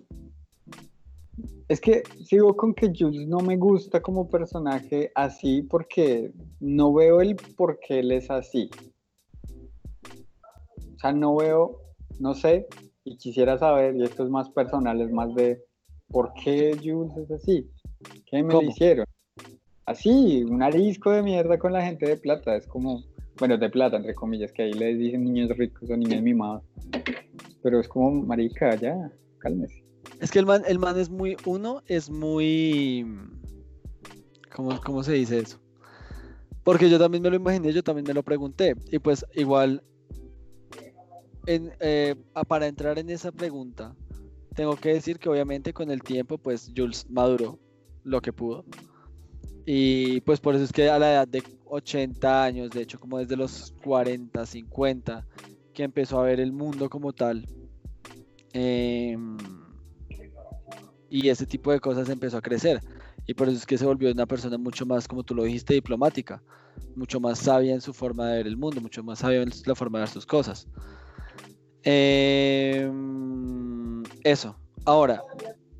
Es 1.68 1.80
que 1.80 2.02
sigo 2.24 2.54
con 2.54 2.74
que 2.74 2.92
Jules 2.94 3.26
no 3.26 3.38
me 3.38 3.56
gusta 3.56 4.00
como 4.02 4.28
personaje 4.28 5.10
así 5.14 5.62
porque 5.62 6.32
no 6.60 6.92
veo 6.92 7.20
el 7.20 7.34
por 7.56 7.78
qué 7.80 8.00
él 8.00 8.12
es 8.12 8.30
así. 8.30 8.70
O 10.94 10.98
sea, 10.98 11.12
no 11.12 11.34
veo, 11.34 11.80
no 12.20 12.34
sé, 12.34 12.68
y 13.04 13.16
quisiera 13.16 13.58
saber, 13.58 13.96
y 13.96 14.04
esto 14.04 14.24
es 14.24 14.30
más 14.30 14.48
personal, 14.50 15.00
es 15.00 15.10
más 15.10 15.34
de 15.34 15.62
por 16.08 16.32
qué 16.34 16.76
Jules 16.82 17.16
es 17.16 17.30
así, 17.30 17.70
qué 18.26 18.42
me 18.42 18.64
hicieron. 18.64 19.06
Así, 19.86 20.44
un 20.44 20.62
arisco 20.62 21.10
de 21.10 21.22
mierda 21.22 21.58
con 21.58 21.72
la 21.72 21.84
gente 21.84 22.06
de 22.06 22.16
plata, 22.16 22.54
es 22.54 22.66
como, 22.66 23.02
bueno, 23.38 23.58
de 23.58 23.68
plata, 23.68 23.96
entre 23.96 24.14
comillas, 24.14 24.52
que 24.52 24.62
ahí 24.62 24.72
les 24.72 24.98
dicen 24.98 25.24
niños 25.24 25.56
ricos 25.56 25.90
o 25.90 25.96
niños 25.96 26.22
mimados. 26.22 26.62
Pero 27.62 27.80
es 27.80 27.88
como, 27.88 28.12
marica, 28.22 28.76
ya, 28.76 29.10
cálmese. 29.38 29.82
Es 30.20 30.30
que 30.30 30.38
el 30.38 30.46
man, 30.46 30.62
el 30.68 30.78
man 30.78 30.98
es 30.98 31.10
muy, 31.10 31.36
uno, 31.46 31.82
es 31.86 32.10
muy, 32.10 33.04
¿cómo, 34.54 34.80
¿cómo 34.84 35.02
se 35.02 35.14
dice 35.14 35.38
eso? 35.40 35.58
Porque 36.62 36.88
yo 36.88 36.98
también 36.98 37.22
me 37.22 37.30
lo 37.30 37.36
imaginé, 37.36 37.72
yo 37.72 37.82
también 37.82 38.06
me 38.06 38.14
lo 38.14 38.22
pregunté. 38.22 38.76
Y 38.92 39.00
pues 39.00 39.26
igual 39.34 39.82
eh, 41.46 42.14
para 42.48 42.66
entrar 42.66 42.98
en 42.98 43.10
esa 43.10 43.32
pregunta, 43.32 43.94
tengo 44.54 44.76
que 44.76 44.94
decir 44.94 45.18
que 45.18 45.28
obviamente 45.28 45.72
con 45.72 45.90
el 45.90 46.02
tiempo, 46.02 46.38
pues 46.38 46.70
Jules 46.76 47.06
maduró 47.08 47.58
lo 48.04 48.20
que 48.20 48.32
pudo. 48.32 48.64
Y 49.64 50.20
pues 50.22 50.40
por 50.40 50.54
eso 50.54 50.64
es 50.64 50.72
que 50.72 50.90
a 50.90 50.98
la 50.98 51.12
edad 51.12 51.28
de 51.28 51.44
80 51.66 52.44
años, 52.44 52.70
de 52.70 52.82
hecho 52.82 52.98
como 52.98 53.18
desde 53.18 53.36
los 53.36 53.72
40, 53.84 54.44
50, 54.44 55.26
que 55.72 55.84
empezó 55.84 56.20
a 56.20 56.24
ver 56.24 56.40
el 56.40 56.52
mundo 56.52 56.90
como 56.90 57.12
tal. 57.12 57.46
Em, 58.52 59.38
y 61.08 61.28
ese 61.28 61.46
tipo 61.46 61.72
de 61.72 61.80
cosas 61.80 62.08
empezó 62.08 62.38
a 62.38 62.42
crecer. 62.42 62.80
Y 63.26 63.34
por 63.34 63.48
eso 63.48 63.56
es 63.56 63.66
que 63.66 63.78
se 63.78 63.86
volvió 63.86 64.10
una 64.10 64.26
persona 64.26 64.58
mucho 64.58 64.84
más, 64.84 65.06
como 65.06 65.22
tú 65.22 65.34
lo 65.34 65.44
dijiste, 65.44 65.74
diplomática. 65.74 66.42
Mucho 66.96 67.20
más 67.20 67.38
sabia 67.38 67.72
en 67.72 67.80
su 67.80 67.92
forma 67.92 68.28
de 68.28 68.38
ver 68.38 68.46
el 68.46 68.56
mundo, 68.56 68.80
mucho 68.80 69.02
más 69.04 69.20
sabia 69.20 69.42
en 69.42 69.50
la 69.64 69.74
forma 69.74 69.98
de 69.98 70.02
ver 70.02 70.08
sus 70.08 70.26
cosas. 70.26 70.66
Em, 71.84 72.92
eso. 74.24 74.56
Ahora, 74.84 75.22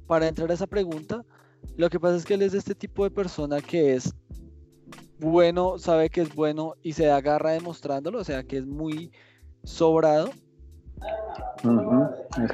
para 0.07 0.29
entrar 0.29 0.51
a 0.51 0.55
esa 0.55 0.67
pregunta, 0.67 1.25
lo 1.77 1.89
que 1.91 2.01
pasa 2.01 2.17
es 2.17 2.25
que 2.25 2.35
él 2.35 2.43
es 2.43 2.53
de 2.53 2.59
este 2.59 2.75
tipo 2.75 3.05
de 3.05 3.11
persona 3.11 3.61
que 3.61 3.95
es 3.95 4.15
bueno, 5.19 5.79
sabe 5.79 6.11
que 6.11 6.23
es 6.23 6.35
bueno 6.35 6.75
y 6.83 6.93
se 6.93 7.11
agarra 7.11 7.53
demostrándolo, 7.53 8.19
o 8.19 8.25
sea 8.25 8.43
que 8.43 8.59
es 8.59 8.67
muy 8.67 9.13
sobrado. 9.63 10.31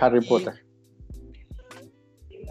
Harry 0.01 0.21
Potter. 0.27 0.55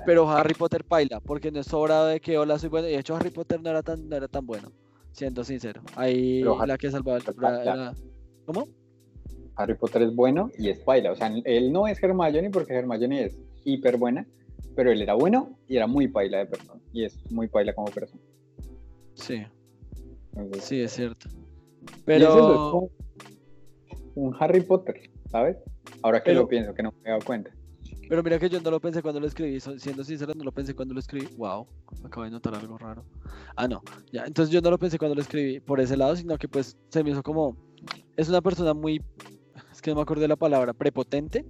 Pero 0.05 0.29
Harry 0.29 0.53
Potter 0.53 0.83
paila, 0.83 1.19
porque 1.19 1.51
no 1.51 1.59
es 1.59 1.67
sobrado 1.67 2.07
de 2.07 2.19
que 2.19 2.37
hola 2.37 2.57
soy 2.57 2.69
bueno. 2.69 2.87
Y 2.87 2.91
de 2.91 2.99
hecho 2.99 3.15
Harry 3.15 3.29
Potter 3.29 3.61
no 3.61 3.69
era 3.69 3.83
tan, 3.83 4.07
no 4.07 4.15
era 4.15 4.27
tan 4.27 4.45
bueno, 4.45 4.71
siendo 5.11 5.43
sincero. 5.43 5.81
Ahí 5.95 6.43
la 6.43 6.77
que 6.77 6.89
salvaba 6.89 7.17
el 7.17 7.23
¿Cómo? 8.45 8.67
Harry 9.57 9.75
Potter 9.75 10.03
es 10.03 10.15
bueno 10.15 10.51
y 10.57 10.69
es 10.69 10.79
paila. 10.79 11.11
O 11.11 11.15
sea, 11.15 11.31
él 11.43 11.71
no 11.71 11.87
es 11.87 12.01
Hermione 12.01 12.49
porque 12.49 12.73
Hermione 12.73 13.25
es 13.25 13.37
hiper 13.65 13.97
buena, 13.97 14.25
pero 14.75 14.91
él 14.91 15.01
era 15.01 15.15
bueno 15.15 15.57
y 15.67 15.77
era 15.77 15.87
muy 15.87 16.07
paila 16.07 16.39
de 16.39 16.45
persona. 16.45 16.79
Y 16.93 17.03
es 17.03 17.19
muy 17.31 17.47
paila 17.47 17.73
como 17.73 17.87
persona. 17.91 18.21
Sí. 19.15 19.43
sí, 20.59 20.81
es 20.81 20.91
cierto. 20.91 21.27
Pero. 22.05 22.89
un 24.15 24.35
Harry 24.39 24.61
Potter, 24.61 25.09
¿sabes? 25.29 25.57
Ahora 26.01 26.21
que 26.21 26.33
lo 26.33 26.47
pienso, 26.47 26.73
que 26.73 26.83
no 26.83 26.91
me 26.91 27.09
he 27.09 27.11
dado 27.11 27.23
cuenta. 27.25 27.51
Pero 28.09 28.23
mira 28.23 28.39
que 28.39 28.49
yo 28.49 28.61
no 28.61 28.71
lo 28.71 28.79
pensé 28.79 29.01
cuando 29.01 29.19
lo 29.19 29.27
escribí, 29.27 29.59
siendo 29.59 30.03
sincero, 30.03 30.33
no 30.33 30.45
lo 30.45 30.51
pensé 30.51 30.73
cuando 30.73 30.93
lo 30.93 30.99
escribí. 30.99 31.27
Wow, 31.35 31.67
acabo 32.05 32.23
de 32.23 32.31
notar 32.31 32.55
algo 32.55 32.77
raro. 32.77 33.03
Ah, 33.55 33.67
no, 33.67 33.81
ya, 34.13 34.23
entonces 34.25 34.53
yo 34.53 34.61
no 34.61 34.69
lo 34.69 34.77
pensé 34.77 34.97
cuando 34.97 35.15
lo 35.15 35.21
escribí 35.21 35.59
por 35.59 35.81
ese 35.81 35.97
lado, 35.97 36.15
sino 36.15 36.37
que 36.37 36.47
pues 36.47 36.77
se 36.89 37.03
me 37.03 37.09
hizo 37.09 37.21
como 37.21 37.57
es 38.15 38.29
una 38.29 38.41
persona 38.41 38.73
muy, 38.73 39.01
es 39.77 39.81
que 39.83 39.91
no 39.91 39.97
me 39.97 40.01
acuerdo 40.01 40.23
de 40.23 40.27
la 40.27 40.35
palabra, 40.35 40.73
prepotente. 40.73 41.45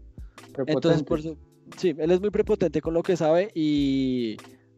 Entonces, 0.67 1.01
por 1.03 1.19
eso, 1.19 1.37
sí, 1.77 1.95
él 1.97 2.11
es 2.11 2.19
muy 2.19 2.29
prepotente 2.29 2.81
con 2.81 2.93
lo 2.93 3.01
que 3.01 3.15
sabe 3.15 3.51
y 3.55 4.35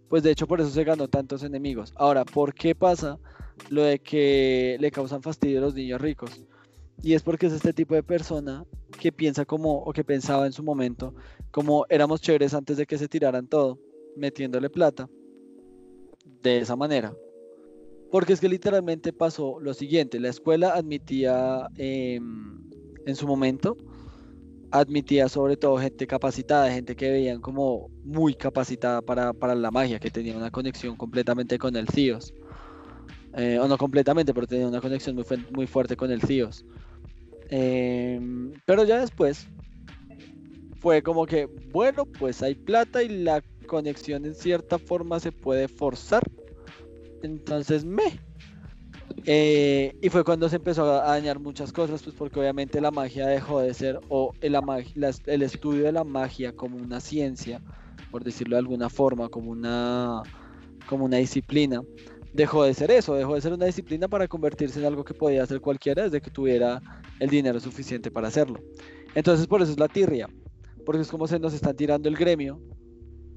pues 0.07 0.21
de 0.21 0.29
hecho 0.29 0.45
por 0.45 0.61
eso 0.61 0.69
se 0.69 0.83
ganó 0.83 1.07
tantos 1.07 1.41
enemigos. 1.41 1.91
Ahora, 1.95 2.25
¿por 2.25 2.53
qué 2.53 2.75
pasa 2.75 3.17
lo 3.69 3.81
de 3.81 3.97
que 3.97 4.77
le 4.79 4.91
causan 4.91 5.23
fastidio 5.23 5.57
a 5.57 5.61
los 5.61 5.73
niños 5.73 5.99
ricos? 5.99 6.45
Y 7.01 7.15
es 7.15 7.23
porque 7.23 7.47
es 7.47 7.53
este 7.53 7.73
tipo 7.73 7.95
de 7.95 8.03
persona 8.03 8.65
que 8.99 9.11
piensa 9.11 9.45
como, 9.45 9.79
o 9.79 9.93
que 9.93 10.03
pensaba 10.03 10.45
en 10.45 10.53
su 10.53 10.61
momento, 10.61 11.15
como 11.49 11.87
éramos 11.89 12.21
chéveres 12.21 12.53
antes 12.53 12.77
de 12.77 12.85
que 12.85 12.99
se 12.99 13.07
tiraran 13.07 13.47
todo, 13.47 13.79
metiéndole 14.15 14.69
plata, 14.69 15.09
de 16.43 16.59
esa 16.59 16.75
manera. 16.75 17.15
Porque 18.11 18.33
es 18.33 18.39
que 18.39 18.49
literalmente 18.49 19.11
pasó 19.11 19.59
lo 19.59 19.73
siguiente, 19.73 20.19
la 20.19 20.29
escuela 20.29 20.75
admitía 20.75 21.67
em, 21.77 22.68
en 23.05 23.15
su 23.15 23.27
momento, 23.27 23.77
admitía 24.71 25.27
sobre 25.29 25.57
todo 25.57 25.77
gente 25.77 26.05
capacitada, 26.07 26.71
gente 26.71 26.95
que 26.95 27.09
veían 27.09 27.41
como 27.41 27.89
muy 28.03 28.35
capacitada 28.35 29.01
para, 29.01 29.55
la 29.55 29.71
magia, 29.71 29.99
que 29.99 30.11
tenía 30.11 30.37
una 30.37 30.51
conexión 30.51 30.95
completamente 30.95 31.57
con 31.57 31.75
el 31.75 31.87
CIOS. 31.87 32.33
Eh, 33.37 33.59
o 33.59 33.67
no 33.67 33.77
completamente, 33.77 34.33
pero 34.33 34.47
tenía 34.47 34.67
una 34.67 34.81
conexión 34.81 35.15
muy, 35.15 35.25
muy 35.51 35.67
fuerte 35.67 35.95
con 35.95 36.11
el 36.11 36.21
CIOS. 36.21 36.65
Em, 37.49 38.53
pero 38.65 38.83
ya 38.83 38.99
después 38.99 39.47
fue 40.79 41.01
como 41.01 41.25
que, 41.25 41.47
bueno, 41.71 42.05
pues 42.05 42.41
hay 42.41 42.55
plata 42.55 43.03
y 43.03 43.09
la 43.09 43.41
conexión 43.67 44.25
en 44.25 44.35
cierta 44.35 44.77
forma 44.77 45.19
se 45.19 45.31
puede 45.31 45.67
forzar. 45.67 46.23
Entonces 47.23 47.85
me. 47.85 48.19
Eh, 49.25 49.95
y 50.01 50.09
fue 50.09 50.23
cuando 50.23 50.49
se 50.49 50.57
empezó 50.57 50.83
a 50.83 51.07
dañar 51.07 51.39
muchas 51.39 51.71
cosas, 51.71 52.03
pues 52.03 52.15
porque 52.15 52.39
obviamente 52.39 52.81
la 52.81 52.91
magia 52.91 53.27
dejó 53.27 53.59
de 53.59 53.73
ser, 53.73 53.99
o 54.09 54.33
el, 54.41 54.57
el 55.25 55.41
estudio 55.41 55.83
de 55.83 55.91
la 55.91 56.03
magia 56.03 56.53
como 56.53 56.77
una 56.77 56.99
ciencia, 56.99 57.61
por 58.11 58.23
decirlo 58.23 58.55
de 58.55 58.59
alguna 58.59 58.89
forma, 58.89 59.29
como 59.29 59.51
una, 59.51 60.21
como 60.87 61.05
una 61.05 61.17
disciplina, 61.17 61.81
dejó 62.33 62.63
de 62.63 62.73
ser 62.73 62.91
eso, 62.91 63.15
dejó 63.15 63.35
de 63.35 63.41
ser 63.41 63.53
una 63.53 63.65
disciplina 63.65 64.07
para 64.07 64.27
convertirse 64.27 64.79
en 64.79 64.85
algo 64.85 65.03
que 65.03 65.13
podía 65.13 65.43
hacer 65.43 65.61
cualquiera 65.61 66.03
desde 66.03 66.21
que 66.21 66.31
tuviera 66.31 66.81
el 67.19 67.29
dinero 67.29 67.59
suficiente 67.59 68.11
para 68.11 68.27
hacerlo. 68.27 68.59
Entonces 69.15 69.47
por 69.47 69.61
eso 69.61 69.71
es 69.71 69.79
la 69.79 69.87
tirria, 69.87 70.27
porque 70.85 71.01
es 71.01 71.09
como 71.09 71.27
se 71.27 71.39
nos 71.39 71.53
están 71.53 71.75
tirando 71.75 72.09
el 72.09 72.15
gremio 72.15 72.61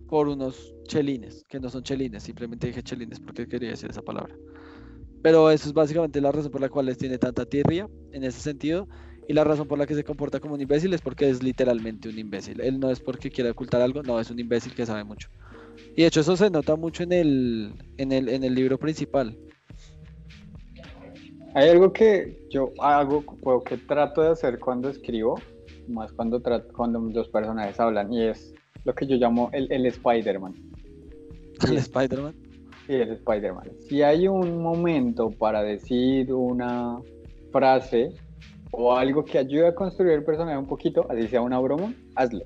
por 0.09 0.29
unos 0.29 0.75
chelines, 0.89 1.45
que 1.49 1.59
no 1.59 1.71
son 1.71 1.83
chelines, 1.83 2.23
simplemente 2.23 2.67
dije 2.67 2.83
chelines 2.83 3.19
porque 3.19 3.49
quería 3.49 3.71
decir 3.71 3.91
esa 3.91 4.03
palabra. 4.03 4.35
Pero 5.23 5.51
eso 5.51 5.69
es 5.69 5.73
básicamente 5.73 6.21
la 6.21 6.33
razón 6.33 6.51
por 6.51 6.61
la 6.61 6.69
cual 6.69 6.87
les 6.87 6.99
tiene 6.99 7.17
tanta 7.17 7.47
tirria 7.47 7.89
en 8.13 8.25
ese 8.25 8.41
sentido. 8.41 8.89
Y 9.29 9.35
la 9.35 9.45
razón 9.45 9.69
por 9.69 9.79
la 9.79 9.87
que 9.87 9.95
se 9.95 10.03
comporta 10.03 10.41
como 10.41 10.55
un 10.55 10.61
imbécil 10.61 10.93
es 10.93 11.01
porque 11.01 11.31
es 11.31 11.43
literalmente 11.43 12.09
un 12.09 12.19
imbécil. 12.19 12.61
Él 12.61 12.81
no 12.81 12.91
es 12.91 12.99
porque 12.99 13.31
quiera 13.31 13.53
ocultar 13.53 13.81
algo, 13.81 14.03
no, 14.03 14.19
es 14.19 14.31
un 14.31 14.39
imbécil 14.39 14.75
que 14.75 14.85
sabe 14.85 15.05
mucho. 15.05 15.29
Y 15.97 16.03
de 16.03 16.09
hecho 16.09 16.21
eso 16.21 16.37
se 16.37 16.51
nota 16.51 16.75
mucho 16.75 17.05
en 17.05 17.13
el, 17.13 17.73
en 17.99 18.11
el, 18.11 18.29
en 18.29 18.43
el 18.43 18.55
libro 18.55 18.79
principal. 18.79 19.37
Hay 21.55 21.69
algo 21.69 21.93
que 21.93 22.47
yo 22.51 22.73
hago, 22.81 23.25
o 23.43 23.63
que 23.63 23.77
trato 23.77 24.23
de 24.23 24.31
hacer 24.31 24.59
cuando 24.59 24.89
escribo, 24.89 25.41
más 25.87 26.11
cuando, 26.13 26.43
cuando 26.75 26.99
los 26.99 27.29
personajes 27.29 27.79
hablan, 27.79 28.13
y 28.13 28.25
es 28.25 28.55
lo 28.85 28.95
que 28.95 29.07
yo 29.07 29.17
llamo 29.17 29.51
el, 29.53 29.71
el 29.71 29.87
Spider-Man. 29.87 30.55
¿El 31.69 31.77
Spider-Man? 31.77 32.35
Sí, 32.87 32.95
el 32.95 33.13
Spider-Man. 33.13 33.71
Si 33.89 34.03
hay 34.03 34.29
un 34.29 34.61
momento 34.61 35.31
para 35.31 35.63
decir 35.63 36.33
una 36.33 36.99
frase 37.51 38.11
o 38.73 38.95
algo 38.97 39.25
que 39.25 39.39
ayude 39.39 39.69
a 39.69 39.75
construir 39.75 40.13
el 40.13 40.25
personaje 40.25 40.59
un 40.59 40.67
poquito, 40.67 41.07
así 41.11 41.29
sea 41.29 41.43
una 41.43 41.59
broma, 41.59 41.95
hazlo 42.17 42.45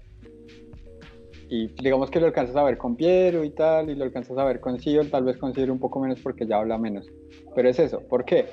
y 1.49 1.69
digamos 1.69 2.11
que 2.11 2.21
lo 2.21 2.27
alcanzas 2.27 2.57
a 2.57 2.65
ver 2.65 2.77
con 2.77 2.97
Piero 2.97 3.45
y 3.45 3.51
tal, 3.51 3.91
y 3.91 3.95
lo 3.95 4.05
alcanzas 4.05 4.37
a 4.39 4.45
ver 4.45 4.61
con 4.61 4.79
Sion, 4.81 5.11
tal 5.11 5.25
vez 5.25 5.37
con 5.37 5.53
un 5.57 5.79
poco 5.79 6.01
menos 6.01 6.21
porque 6.21 6.47
ya 6.47 6.59
habla 6.59 6.79
menos. 6.79 7.07
Pero 7.55 7.69
es 7.69 7.79
eso, 7.79 8.01
¿por 8.01 8.25
qué? 8.25 8.47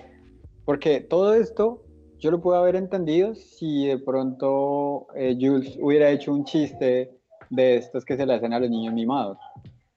Porque 0.66 1.02
todo 1.02 1.34
esto 1.34 1.84
yo 2.20 2.32
lo 2.32 2.42
puedo 2.42 2.58
haber 2.58 2.76
entendido 2.76 3.36
si 3.36 3.88
de 3.88 3.98
pronto 3.98 5.08
eh, 5.16 5.36
Jules 5.40 5.78
hubiera 5.82 6.10
hecho 6.10 6.32
un 6.32 6.46
chiste 6.46 7.12
de 7.50 7.76
estos 7.76 8.06
que 8.06 8.16
se 8.16 8.26
le 8.26 8.34
hacen 8.34 8.54
a 8.54 8.60
los 8.60 8.70
niños 8.70 8.94
mimados, 8.94 9.38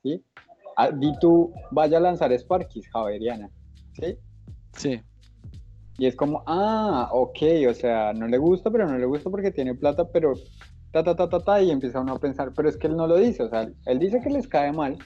¿sí? 0.02 0.24
Ah, 0.76 0.90
di 0.90 1.10
tú, 1.18 1.52
vaya 1.70 1.96
a 1.96 2.00
lanzar 2.00 2.38
Sparkis, 2.38 2.88
Javeriana, 2.90 3.48
¿sí? 3.94 4.18
Sí. 4.72 5.00
Y 5.98 6.06
es 6.06 6.14
como, 6.14 6.42
ah, 6.46 7.08
ok, 7.12 7.38
o 7.70 7.72
sea, 7.72 8.12
no 8.12 8.28
le 8.28 8.36
gusta, 8.36 8.70
pero 8.70 8.86
no 8.86 8.98
le 8.98 9.06
gusta 9.06 9.30
porque 9.30 9.50
tiene 9.50 9.74
plata, 9.74 10.06
pero 10.06 10.34
ta, 10.92 11.02
ta, 11.02 11.16
ta, 11.16 11.40
ta, 11.40 11.62
y 11.62 11.70
empieza 11.70 12.00
uno 12.00 12.12
a 12.12 12.20
pensar, 12.20 12.52
pero 12.54 12.68
es 12.68 12.76
que 12.76 12.88
él 12.88 12.96
no 12.96 13.06
lo 13.06 13.16
dice, 13.16 13.44
o 13.44 13.48
sea, 13.48 13.70
él 13.86 13.98
dice 13.98 14.20
que 14.20 14.28
les 14.28 14.46
cae 14.46 14.70
mal, 14.70 14.98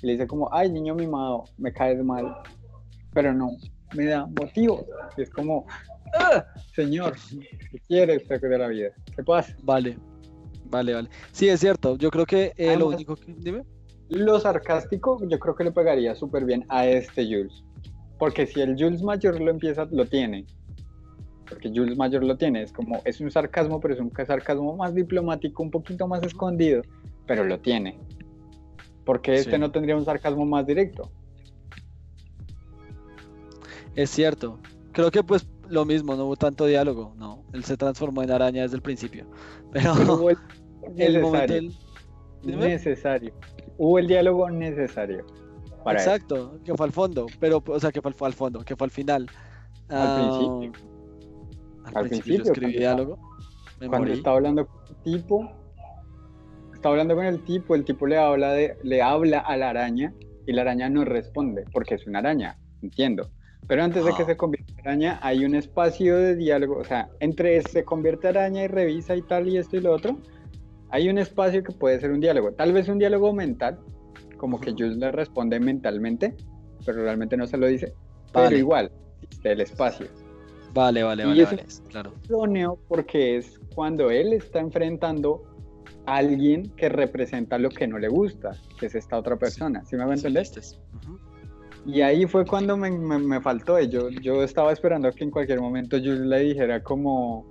y 0.00 0.06
le 0.06 0.12
dice 0.12 0.26
como, 0.26 0.48
ay, 0.50 0.72
niño 0.72 0.94
mimado, 0.94 1.44
me 1.58 1.74
caes 1.74 2.02
mal, 2.02 2.34
pero 3.12 3.34
no, 3.34 3.50
me 3.94 4.06
da 4.06 4.26
motivos, 4.26 4.86
y 5.18 5.22
es 5.22 5.30
como, 5.30 5.66
¡Ah! 6.18 6.42
señor, 6.74 7.16
¿qué 7.70 7.78
quiere 7.86 8.16
usted 8.16 8.40
de 8.40 8.58
la 8.58 8.68
vida? 8.68 8.90
¿Qué 9.14 9.22
pasa? 9.22 9.54
Vale, 9.62 9.98
vale, 10.70 10.94
vale. 10.94 11.10
Sí, 11.32 11.50
es 11.50 11.60
cierto, 11.60 11.96
yo 11.96 12.10
creo 12.10 12.24
que 12.24 12.54
eh, 12.56 12.76
lo 12.78 12.88
único 12.88 13.14
que... 13.14 13.34
Dime. 13.34 13.62
Lo 14.08 14.40
sarcástico 14.40 15.18
yo 15.28 15.38
creo 15.38 15.54
que 15.54 15.64
le 15.64 15.72
pegaría 15.72 16.14
súper 16.14 16.44
bien 16.44 16.64
a 16.68 16.86
este 16.86 17.24
Jules, 17.24 17.64
porque 18.18 18.46
si 18.46 18.60
el 18.60 18.74
Jules 18.78 19.02
mayor 19.02 19.40
lo 19.40 19.50
empieza, 19.50 19.86
lo 19.90 20.06
tiene, 20.06 20.46
porque 21.48 21.70
Jules 21.74 21.96
Mayor 21.96 22.24
lo 22.24 22.36
tiene, 22.36 22.62
es 22.62 22.72
como, 22.72 23.00
es 23.04 23.20
un 23.20 23.30
sarcasmo, 23.30 23.80
pero 23.80 23.94
es 23.94 24.00
un 24.00 24.12
sarcasmo 24.14 24.76
más 24.76 24.94
diplomático, 24.94 25.62
un 25.62 25.70
poquito 25.70 26.06
más 26.06 26.22
escondido, 26.22 26.82
pero 27.26 27.44
lo 27.44 27.58
tiene. 27.60 27.98
Porque 29.04 29.34
este 29.34 29.58
no 29.58 29.70
tendría 29.70 29.96
un 29.96 30.04
sarcasmo 30.04 30.44
más 30.44 30.66
directo. 30.66 31.10
Es 33.96 34.10
cierto. 34.10 34.58
Creo 34.92 35.10
que 35.10 35.22
pues 35.22 35.48
lo 35.68 35.84
mismo, 35.84 36.14
no 36.16 36.26
hubo 36.26 36.36
tanto 36.36 36.66
diálogo, 36.66 37.14
no. 37.16 37.44
Él 37.52 37.64
se 37.64 37.76
transformó 37.76 38.22
en 38.22 38.30
araña 38.30 38.62
desde 38.62 38.76
el 38.76 38.82
principio. 38.82 39.26
Pero, 39.72 39.92
hubo 39.94 40.30
el, 40.30 40.36
necesario. 40.94 41.70
necesario. 42.42 43.34
Hubo 43.78 43.98
el 43.98 44.06
diálogo 44.08 44.50
necesario. 44.50 45.24
Exacto, 45.86 46.58
que 46.64 46.74
fue 46.74 46.86
al 46.86 46.92
fondo, 46.92 47.26
pero, 47.40 47.62
o 47.66 47.80
sea, 47.80 47.90
que 47.90 48.02
fue 48.02 48.26
al 48.26 48.34
fondo, 48.34 48.60
que 48.64 48.76
fue 48.76 48.86
al 48.86 48.90
final. 48.90 49.26
Al 49.88 50.20
principio. 50.20 50.88
Ah, 51.84 51.90
al, 51.94 52.08
principio, 52.08 52.42
escribí 52.42 52.72
diálogo. 52.78 53.18
cuando 53.88 54.12
está 54.12 54.32
hablando 54.32 54.66
con 54.66 54.86
el 54.86 54.96
tipo, 55.02 55.50
está 56.74 56.90
hablando 56.90 57.14
con 57.14 57.24
el 57.24 57.42
tipo, 57.44 57.74
el 57.74 57.84
tipo 57.84 58.06
le 58.06 58.18
habla, 58.18 58.52
de, 58.52 58.76
le 58.82 59.00
habla 59.00 59.38
a 59.38 59.56
la 59.56 59.70
araña 59.70 60.12
y 60.46 60.52
la 60.52 60.62
araña 60.62 60.90
no 60.90 61.04
responde 61.04 61.64
porque 61.72 61.94
es 61.94 62.06
una 62.06 62.18
araña, 62.18 62.58
entiendo. 62.82 63.30
Pero 63.66 63.82
antes 63.82 64.04
de 64.04 64.12
que 64.12 64.22
ah. 64.22 64.26
se 64.26 64.36
convierta 64.36 64.72
en 64.72 64.80
araña, 64.80 65.18
hay 65.22 65.44
un 65.44 65.54
espacio 65.54 66.16
de 66.16 66.36
diálogo, 66.36 66.78
o 66.78 66.84
sea, 66.84 67.08
entre 67.20 67.62
se 67.62 67.84
convierte 67.84 68.28
araña 68.28 68.64
y 68.64 68.66
revisa 68.66 69.16
y 69.16 69.22
tal 69.22 69.48
y 69.48 69.56
esto 69.56 69.76
y 69.76 69.80
lo 69.80 69.92
otro, 69.92 70.18
hay 70.90 71.08
un 71.08 71.18
espacio 71.18 71.62
que 71.62 71.72
puede 71.72 72.00
ser 72.00 72.10
un 72.10 72.20
diálogo. 72.20 72.52
Tal 72.52 72.72
vez 72.72 72.88
un 72.88 72.98
diálogo 72.98 73.32
mental, 73.32 73.78
como 74.36 74.60
que 74.60 74.72
Jules 74.72 74.96
le 74.96 75.12
responde 75.12 75.60
mentalmente, 75.60 76.34
pero 76.84 77.02
realmente 77.02 77.36
no 77.36 77.46
se 77.46 77.56
lo 77.56 77.66
dice. 77.66 77.92
Pero 78.32 78.56
igual, 78.56 78.90
el 79.44 79.60
espacio. 79.60 80.06
Vale, 80.74 81.02
vale, 81.02 81.24
vale, 81.24 81.44
vale, 81.44 81.64
claro. 81.88 82.78
porque 82.88 83.38
es 83.38 83.58
cuando 83.74 84.10
él 84.10 84.32
está 84.34 84.60
enfrentando 84.60 85.42
a 86.06 86.16
alguien 86.16 86.70
que 86.76 86.88
representa 86.88 87.58
lo 87.58 87.70
que 87.70 87.86
no 87.86 87.98
le 87.98 88.08
gusta, 88.08 88.52
que 88.78 88.86
es 88.86 88.94
esta 88.94 89.18
otra 89.18 89.36
persona. 89.36 89.84
¿Sí, 89.84 89.96
me 89.96 90.04
va 90.04 90.12
a 90.12 90.14
entender? 90.14 90.46
Y 91.86 92.02
ahí 92.02 92.26
fue 92.26 92.44
cuando 92.44 92.76
me, 92.76 92.90
me, 92.90 93.40
faltó. 93.40 93.80
Yo, 93.80 94.10
yo 94.10 94.42
estaba 94.42 94.72
esperando 94.72 95.10
que 95.12 95.24
en 95.24 95.30
cualquier 95.30 95.60
momento 95.60 95.96
yo 95.96 96.12
le 96.12 96.40
dijera 96.40 96.82
como, 96.82 97.46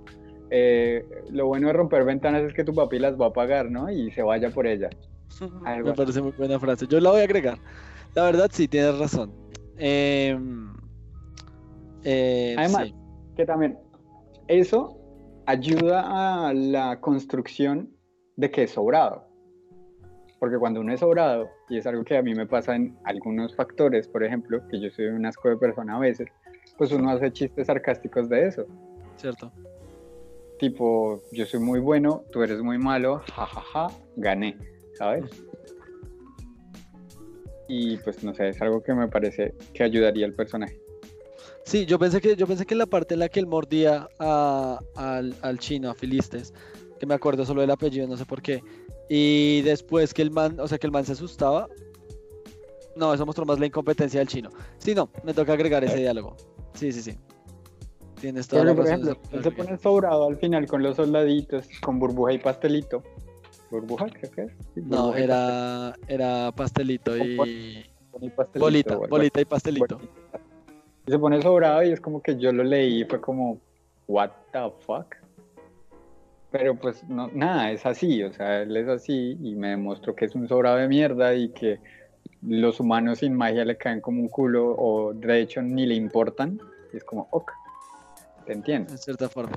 eh, 0.50 1.04
lo 1.30 1.46
bueno 1.46 1.68
de 1.68 1.72
romper 1.72 2.04
ventanas 2.04 2.42
es 2.42 2.54
que 2.54 2.64
tu 2.64 2.74
papi 2.74 2.98
las 2.98 3.20
va 3.20 3.26
a 3.26 3.32
pagar, 3.32 3.70
¿no? 3.70 3.90
Y 3.90 4.10
se 4.10 4.22
vaya 4.22 4.50
por 4.50 4.66
ella. 4.66 4.90
me 5.84 5.92
parece 5.92 6.20
muy 6.20 6.32
buena 6.32 6.58
frase. 6.58 6.86
Yo 6.86 7.00
la 7.00 7.10
voy 7.10 7.20
a 7.20 7.24
agregar. 7.24 7.58
La 8.14 8.24
verdad, 8.24 8.50
sí, 8.52 8.66
tienes 8.68 8.98
razón. 8.98 9.32
Em, 9.76 10.72
eh, 12.04 12.54
Además, 12.58 12.92
que 13.36 13.44
también 13.44 13.78
eso 14.48 14.98
ayuda 15.46 16.48
a 16.48 16.52
la 16.52 17.00
construcción 17.00 17.90
de 18.36 18.50
que 18.50 18.64
es 18.64 18.72
sobrado. 18.72 19.26
Porque 20.40 20.56
cuando 20.56 20.80
uno 20.80 20.92
es 20.92 21.00
sobrado, 21.00 21.48
y 21.68 21.78
es 21.78 21.86
algo 21.86 22.04
que 22.04 22.16
a 22.16 22.22
mí 22.22 22.34
me 22.34 22.46
pasa 22.46 22.76
en 22.76 22.96
algunos 23.04 23.54
factores, 23.54 24.06
por 24.06 24.22
ejemplo, 24.22 24.66
que 24.68 24.80
yo 24.80 24.88
soy 24.90 25.06
un 25.06 25.26
asco 25.26 25.48
de 25.48 25.56
persona 25.56 25.96
a 25.96 25.98
veces, 25.98 26.28
pues 26.76 26.92
uno 26.92 27.10
hace 27.10 27.32
chistes 27.32 27.66
sarcásticos 27.66 28.28
de 28.28 28.46
eso. 28.46 28.66
Cierto. 29.16 29.52
Tipo, 30.58 31.22
yo 31.32 31.46
soy 31.46 31.60
muy 31.60 31.78
bueno, 31.78 32.24
tú 32.32 32.42
eres 32.42 32.60
muy 32.60 32.78
malo, 32.78 33.22
jajaja, 33.32 33.88
gané, 34.16 34.56
¿sabes? 34.94 35.24
Y 37.68 37.96
pues 37.98 38.24
no 38.24 38.34
sé, 38.34 38.48
es 38.48 38.60
algo 38.60 38.82
que 38.82 38.94
me 38.94 39.08
parece 39.08 39.54
que 39.72 39.84
ayudaría 39.84 40.26
al 40.26 40.32
personaje. 40.32 40.80
Sí, 41.64 41.84
yo 41.84 41.98
pensé 41.98 42.20
que, 42.20 42.34
yo 42.34 42.46
pensé 42.46 42.64
que 42.64 42.74
la 42.74 42.86
parte 42.86 43.14
en 43.14 43.20
la 43.20 43.28
que 43.28 43.40
él 43.40 43.46
mordía 43.46 44.08
al, 44.18 45.36
al 45.42 45.58
chino, 45.58 45.90
a 45.90 45.94
Filistes, 45.94 46.54
que 46.98 47.06
me 47.06 47.14
acuerdo 47.14 47.44
solo 47.44 47.60
del 47.60 47.70
apellido, 47.70 48.08
no 48.08 48.16
sé 48.16 48.24
por 48.24 48.40
qué. 48.40 48.62
Y 49.08 49.60
después 49.62 50.14
que 50.14 50.22
el 50.22 50.30
man, 50.30 50.58
o 50.60 50.66
sea, 50.66 50.78
que 50.78 50.86
el 50.86 50.92
man 50.92 51.04
se 51.04 51.12
asustaba. 51.12 51.68
No, 52.96 53.14
eso 53.14 53.24
mostró 53.24 53.44
más 53.44 53.60
la 53.60 53.66
incompetencia 53.66 54.18
del 54.18 54.28
chino. 54.28 54.50
Sí, 54.78 54.94
no, 54.94 55.10
me 55.22 55.32
toca 55.32 55.52
agregar 55.52 55.84
ese 55.84 55.98
diálogo. 55.98 56.36
Sí, 56.74 56.90
sí, 56.90 57.02
sí. 57.02 57.18
Tienes 58.20 58.48
toda 58.48 58.62
Pero, 58.62 58.72
la 58.72 58.76
por 58.76 58.84
razón, 58.86 59.00
ejemplo, 59.02 59.22
eso 59.28 59.36
él 59.36 59.42
se 59.42 59.50
pone 59.50 59.78
sobrado 59.78 60.26
al 60.26 60.36
final 60.36 60.66
con 60.66 60.82
los 60.82 60.96
soldaditos, 60.96 61.68
con 61.80 61.98
burbuja 61.98 62.32
y 62.32 62.38
pastelito. 62.38 63.02
¿Burbuja 63.70 64.06
creo 64.06 64.30
que 64.30 64.42
es? 64.42 64.52
Sí, 64.74 64.82
No, 64.86 65.14
era, 65.14 65.94
era 66.08 66.50
pastelito 66.52 67.16
y 67.16 67.36
pastelito 67.36 67.88
y 68.20 68.30
pastelito, 68.30 68.60
bolita, 68.60 68.96
bolita 68.96 69.40
y 69.40 69.44
pastelito. 69.44 69.96
Bolita. 69.96 70.40
Y 71.06 71.10
se 71.10 71.18
pone 71.18 71.40
sobrado 71.42 71.82
y 71.84 71.92
es 71.92 72.00
como 72.00 72.22
que 72.22 72.36
yo 72.36 72.52
lo 72.52 72.64
leí 72.64 73.02
y 73.02 73.04
fue 73.04 73.20
como, 73.20 73.60
what 74.06 74.30
the 74.52 74.70
fuck? 74.80 75.14
Pero 76.50 76.74
pues 76.76 77.06
no, 77.08 77.28
nada, 77.28 77.70
es 77.70 77.84
así, 77.84 78.22
o 78.22 78.32
sea, 78.32 78.62
él 78.62 78.76
es 78.76 78.88
así 78.88 79.36
y 79.42 79.54
me 79.54 79.68
demostró 79.68 80.14
que 80.14 80.24
es 80.24 80.34
un 80.34 80.48
sobrado 80.48 80.78
de 80.78 80.88
mierda 80.88 81.34
y 81.34 81.50
que 81.50 81.78
los 82.42 82.80
humanos 82.80 83.18
sin 83.18 83.34
magia 83.34 83.64
le 83.64 83.76
caen 83.76 84.00
como 84.00 84.20
un 84.20 84.28
culo 84.28 84.74
o 84.78 85.12
de 85.12 85.40
hecho 85.40 85.60
ni 85.60 85.86
le 85.86 85.94
importan. 85.94 86.58
Y 86.92 86.96
es 86.96 87.04
como, 87.04 87.28
ok, 87.32 87.52
te 88.48 88.54
entiendo. 88.54 88.92
en 88.92 88.98
cierta 88.98 89.28
forma. 89.28 89.56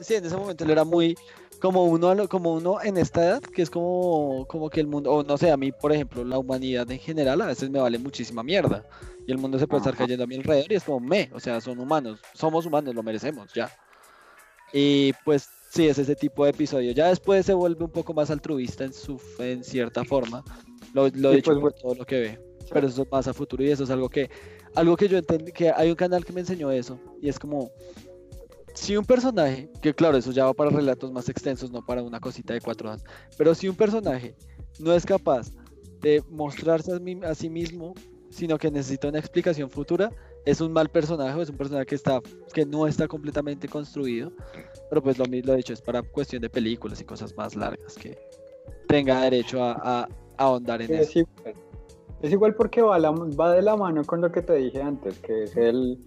Sí, 0.00 0.14
en 0.14 0.26
ese 0.26 0.36
momento 0.36 0.64
él 0.64 0.70
era 0.70 0.84
muy 0.84 1.16
como 1.60 1.84
uno, 1.84 2.28
como 2.28 2.54
uno 2.54 2.82
en 2.82 2.96
esta 2.98 3.24
edad, 3.24 3.40
que 3.40 3.62
es 3.62 3.70
como, 3.70 4.44
como 4.48 4.68
que 4.68 4.80
el 4.80 4.88
mundo, 4.88 5.12
o 5.12 5.22
no 5.22 5.38
sé, 5.38 5.50
a 5.50 5.56
mí, 5.56 5.70
por 5.72 5.92
ejemplo, 5.92 6.24
la 6.24 6.36
humanidad 6.38 6.90
en 6.90 6.98
general 6.98 7.40
a 7.40 7.46
veces 7.46 7.70
me 7.70 7.80
vale 7.80 7.98
muchísima 7.98 8.42
mierda. 8.42 8.84
Y 9.26 9.32
el 9.32 9.38
mundo 9.38 9.58
se 9.58 9.66
puede 9.66 9.78
estar 9.78 9.94
Ajá. 9.94 10.02
cayendo 10.02 10.24
a 10.24 10.26
mi 10.26 10.34
alrededor 10.34 10.70
y 10.70 10.74
es 10.74 10.84
como 10.84 11.00
me, 11.00 11.30
o 11.32 11.40
sea, 11.40 11.60
son 11.60 11.78
humanos, 11.78 12.20
somos 12.34 12.66
humanos, 12.66 12.94
lo 12.94 13.02
merecemos, 13.02 13.52
ya. 13.54 13.70
Y 14.72 15.12
pues 15.24 15.48
sí, 15.70 15.86
es 15.88 15.96
ese 15.98 16.16
tipo 16.16 16.44
de 16.44 16.50
episodio. 16.50 16.90
Ya 16.92 17.08
después 17.08 17.46
se 17.46 17.54
vuelve 17.54 17.84
un 17.84 17.90
poco 17.92 18.12
más 18.12 18.30
altruista 18.30 18.84
en 18.84 18.92
su 18.92 19.20
en 19.38 19.62
cierta 19.64 20.04
forma. 20.04 20.44
Lo, 20.92 21.08
lo 21.08 21.30
Sí, 21.30 21.36
dicho 21.36 21.52
pues, 21.52 21.60
por 21.60 21.72
todo 21.72 21.94
lo 21.94 22.04
que 22.04 22.20
ve. 22.20 22.40
Pero 22.70 22.88
eso 22.88 23.02
es 23.02 23.10
más 23.10 23.28
a 23.28 23.32
futuro 23.32 23.62
y 23.62 23.70
eso 23.70 23.84
es 23.84 23.90
algo 23.90 24.08
que, 24.08 24.28
algo 24.74 24.96
que 24.96 25.08
yo 25.08 25.16
entendí, 25.16 25.52
que 25.52 25.70
hay 25.70 25.88
un 25.90 25.94
canal 25.96 26.24
que 26.24 26.32
me 26.32 26.40
enseñó 26.40 26.70
eso. 26.70 26.98
Y 27.22 27.28
es 27.28 27.38
como, 27.38 27.70
si 28.76 28.96
un 28.96 29.04
personaje, 29.04 29.68
que 29.82 29.94
claro, 29.94 30.16
eso 30.18 30.30
ya 30.32 30.44
va 30.44 30.54
para 30.54 30.70
relatos 30.70 31.10
más 31.10 31.28
extensos, 31.28 31.70
no 31.70 31.84
para 31.84 32.02
una 32.02 32.20
cosita 32.20 32.54
de 32.54 32.60
cuatro 32.60 32.88
horas, 32.90 33.02
pero 33.36 33.54
si 33.54 33.68
un 33.68 33.74
personaje 33.76 34.34
no 34.78 34.92
es 34.92 35.04
capaz 35.04 35.50
de 36.02 36.22
mostrarse 36.28 36.92
a, 36.92 36.98
mí- 36.98 37.20
a 37.24 37.34
sí 37.34 37.48
mismo, 37.48 37.94
sino 38.30 38.58
que 38.58 38.70
necesita 38.70 39.08
una 39.08 39.18
explicación 39.18 39.70
futura, 39.70 40.10
es 40.44 40.60
un 40.60 40.72
mal 40.72 40.88
personaje, 40.90 41.40
es 41.40 41.48
un 41.48 41.56
personaje 41.56 41.86
que, 41.86 41.94
está, 41.94 42.20
que 42.52 42.66
no 42.66 42.86
está 42.86 43.08
completamente 43.08 43.66
construido, 43.66 44.30
pero 44.90 45.02
pues 45.02 45.16
lo, 45.18 45.24
mi- 45.24 45.42
lo 45.42 45.54
dicho, 45.54 45.72
es 45.72 45.80
para 45.80 46.02
cuestión 46.02 46.42
de 46.42 46.50
películas 46.50 47.00
y 47.00 47.04
cosas 47.04 47.34
más 47.36 47.56
largas 47.56 47.94
que 47.96 48.16
tenga 48.88 49.22
derecho 49.22 49.62
a, 49.62 49.72
a- 49.72 50.02
a 50.02 50.08
ahondar 50.44 50.82
en 50.82 50.92
eso. 50.94 51.02
Es 51.10 51.16
igual, 51.16 51.54
es 52.22 52.32
igual 52.32 52.54
porque 52.54 52.82
va, 52.82 52.98
la- 52.98 53.10
va 53.10 53.54
de 53.54 53.62
la 53.62 53.74
mano 53.76 54.04
con 54.04 54.20
lo 54.20 54.30
que 54.30 54.42
te 54.42 54.54
dije 54.54 54.82
antes, 54.82 55.18
que 55.20 55.44
es 55.44 55.56
el, 55.56 55.98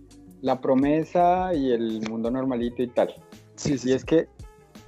la 0.42 0.62
promesa 0.62 1.54
y 1.54 1.72
el 1.72 2.02
mundo 2.10 2.32
normalito 2.32 2.82
y 2.82 2.88
tal. 2.88 3.14
Sí, 3.56 3.78
sí, 3.78 3.90
Y 3.90 3.94
es 3.94 4.06
que 4.06 4.28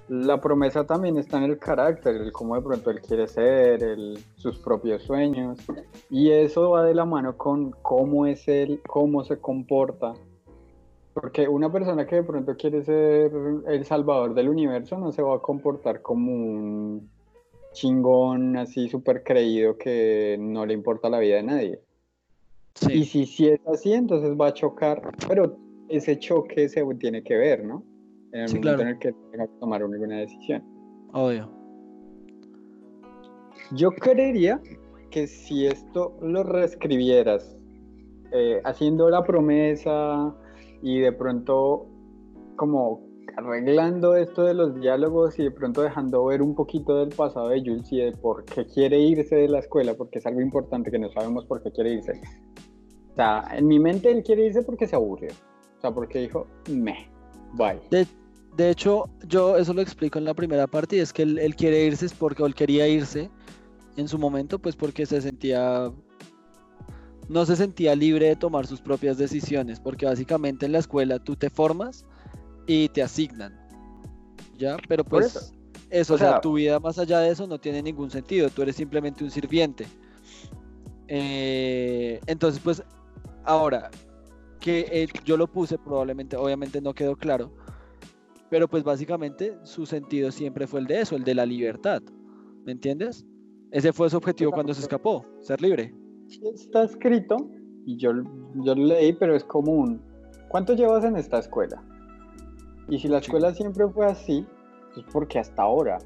la 0.08 0.42
promesa 0.42 0.86
también 0.86 1.18
está 1.18 1.38
en 1.38 1.44
el 1.44 1.58
carácter, 1.58 2.16
el 2.16 2.32
cómo 2.32 2.56
de 2.56 2.62
pronto 2.62 2.90
él 2.90 3.02
quiere 3.02 3.28
ser, 3.28 3.82
el, 3.82 4.20
sus 4.36 4.60
propios 4.60 5.04
sueños. 5.04 5.60
Y 6.10 6.32
eso 6.32 6.72
va 6.72 6.84
de 6.84 6.94
la 6.94 7.06
mano 7.06 7.38
con 7.38 7.72
cómo 7.82 8.26
es 8.26 8.48
él, 8.48 8.82
cómo 8.86 9.24
se 9.24 9.40
comporta. 9.40 10.14
Porque 11.14 11.48
una 11.48 11.72
persona 11.72 12.06
que 12.06 12.18
de 12.18 12.24
pronto 12.24 12.56
quiere 12.56 12.84
ser 12.84 13.32
el 13.68 13.86
salvador 13.86 14.34
del 14.34 14.50
universo 14.50 14.98
no 14.98 15.12
se 15.12 15.22
va 15.22 15.36
a 15.36 15.40
comportar 15.40 16.02
como 16.02 16.32
un 16.34 17.10
chingón 17.74 18.58
así 18.58 18.90
súper 18.90 19.24
creído 19.24 19.78
que 19.78 20.38
no 20.40 20.66
le 20.66 20.74
importa 20.74 21.10
la 21.10 21.20
vida 21.20 21.38
de 21.38 21.44
nadie. 21.44 21.82
Sí. 22.76 22.94
Y 22.94 23.06
si, 23.06 23.26
si 23.26 23.48
es 23.50 23.60
así, 23.68 23.94
entonces 23.94 24.36
va 24.40 24.48
a 24.48 24.54
chocar, 24.54 25.02
pero 25.28 25.58
ese 25.90 26.18
choque 26.18 26.70
se 26.70 26.84
tiene 27.00 27.24
que 27.24 27.36
ver, 27.36 27.66
¿no? 27.66 27.84
En 28.32 28.42
el 28.42 28.48
Sí, 28.50 28.56
momento 28.56 28.68
claro. 28.78 28.82
en 28.84 28.88
el 28.90 29.00
que 29.00 29.14
tenga 29.32 29.48
que 29.48 29.54
tomar 29.60 29.82
alguna 29.82 30.18
decisión. 30.20 30.64
obvio. 31.14 31.50
Yo 33.74 33.92
creería 33.92 34.60
que 35.12 35.28
si 35.28 35.66
esto 35.68 36.18
lo 36.22 36.44
reescribieras, 36.44 37.58
eh, 38.34 38.62
haciendo 38.64 39.10
la 39.10 39.24
promesa 39.24 40.34
y 40.82 41.00
de 41.00 41.12
pronto 41.12 41.86
como 42.56 43.02
arreglando 43.38 44.16
esto 44.16 44.44
de 44.44 44.54
los 44.54 44.76
diálogos 44.76 45.40
y 45.40 45.44
de 45.44 45.52
pronto 45.52 45.82
dejando 45.82 46.26
ver 46.26 46.42
un 46.42 46.54
poquito 46.54 46.98
del 46.98 47.10
pasado 47.10 47.50
de 47.50 47.60
Jules 47.62 47.92
y 47.92 47.98
de 47.98 48.12
por 48.14 48.44
qué 48.46 48.66
quiere 48.66 49.00
irse 49.00 49.36
de 49.36 49.48
la 49.48 49.60
escuela, 49.60 49.94
porque 49.96 50.20
es 50.20 50.26
algo 50.26 50.42
importante 50.42 50.92
que 50.92 51.00
no 51.00 51.10
sabemos 51.12 51.46
por 51.46 51.62
qué 51.64 51.72
quiere 51.72 51.94
irse. 51.94 52.22
Sea, 53.22 53.46
en 53.56 53.68
mi 53.68 53.78
mente 53.80 54.10
él 54.12 54.24
quiere 54.24 54.48
irse 54.48 54.64
porque 54.64 54.88
se 54.88 54.96
aburrió. 54.96 55.30
O 55.78 55.82
sea, 55.82 55.92
porque 55.92 56.22
dijo, 56.22 56.48
me, 56.68 57.08
bye. 57.54 57.80
De, 57.92 58.08
de 58.58 58.70
hecho, 58.72 59.10
yo 59.28 59.58
eso 59.58 59.74
lo 59.76 59.82
explico 59.82 60.18
en 60.18 60.26
la 60.26 60.34
primera 60.34 60.66
parte 60.66 60.96
y 60.96 61.00
es 61.02 61.14
que 61.14 61.22
él, 61.22 61.38
él 61.38 61.56
quiere 61.56 61.86
irse 61.86 62.08
es 62.08 62.14
porque 62.14 62.42
él 62.44 62.56
quería 62.56 62.88
irse 62.88 63.30
en 63.96 64.08
su 64.08 64.18
momento, 64.18 64.58
pues 64.58 64.76
porque 64.76 65.06
se 65.06 65.22
sentía 65.22 65.92
no 67.30 67.46
se 67.46 67.56
sentía 67.56 67.96
libre 67.96 68.26
de 68.30 68.36
tomar 68.36 68.66
sus 68.66 68.82
propias 68.82 69.20
decisiones, 69.20 69.80
porque 69.80 70.08
básicamente 70.08 70.66
en 70.66 70.72
la 70.72 70.80
escuela 70.80 71.20
tú 71.20 71.36
te 71.36 71.50
formas 71.52 72.06
y 72.66 72.90
te 72.90 73.04
asignan. 73.04 73.54
¿Ya? 74.58 74.78
Pero 74.88 75.04
pues 75.04 75.28
eso. 75.28 75.52
eso, 75.92 76.14
O 76.14 76.16
o 76.16 76.20
sea, 76.20 76.30
sea- 76.30 76.42
tu 76.42 76.54
vida 76.54 76.80
más 76.80 76.98
allá 76.98 77.20
de 77.20 77.30
eso 77.30 77.46
no 77.46 77.60
tiene 77.60 77.84
ningún 77.84 78.10
sentido, 78.10 78.50
tú 78.50 78.64
eres 78.64 78.76
simplemente 78.76 79.24
un 79.24 79.30
sirviente. 79.30 79.86
Eh, 81.08 82.20
entonces, 82.26 82.62
pues, 82.64 82.84
ahora, 83.46 83.90
que 84.60 84.86
eh, 84.92 85.08
yo 85.26 85.38
lo 85.38 85.48
puse, 85.48 85.78
probablemente, 85.78 86.36
obviamente 86.38 86.82
no 86.82 86.94
quedó 86.94 87.16
claro, 87.16 87.52
pero 88.50 88.68
pues 88.68 88.84
básicamente 88.84 89.58
su 89.64 89.86
sentido 89.86 90.32
siempre 90.32 90.68
fue 90.68 90.82
el 90.82 90.88
de 90.88 91.02
eso, 91.02 91.16
el 91.16 91.24
de 91.24 91.36
la 91.36 91.46
libertad, 91.46 92.02
¿me 92.66 92.72
entiendes? 92.74 93.26
Ese 93.72 93.94
fue 93.94 94.10
su 94.10 94.18
objetivo 94.18 94.52
cuando 94.52 94.74
se 94.74 94.82
escapó, 94.82 95.26
ser 95.40 95.62
libre. 95.62 95.94
Sí 96.28 96.42
está 96.54 96.84
escrito, 96.84 97.38
y 97.86 97.98
yo, 97.98 98.12
yo 98.56 98.76
lo 98.76 98.86
leí, 98.86 99.14
pero 99.14 99.36
es 99.36 99.44
común. 99.44 100.02
¿Cuánto 100.50 100.74
llevas 100.74 101.04
en 101.06 101.16
esta 101.16 101.40
escuela? 101.40 101.82
Y 102.90 103.00
si 103.00 103.08
la 103.08 103.20
Sí. 103.20 103.26
escuela 103.26 103.54
siempre 103.54 103.88
fue 103.88 104.06
así, 104.06 104.46
pues 104.94 105.06
porque 105.12 105.40
hasta 105.40 105.62
ahora. 105.64 105.98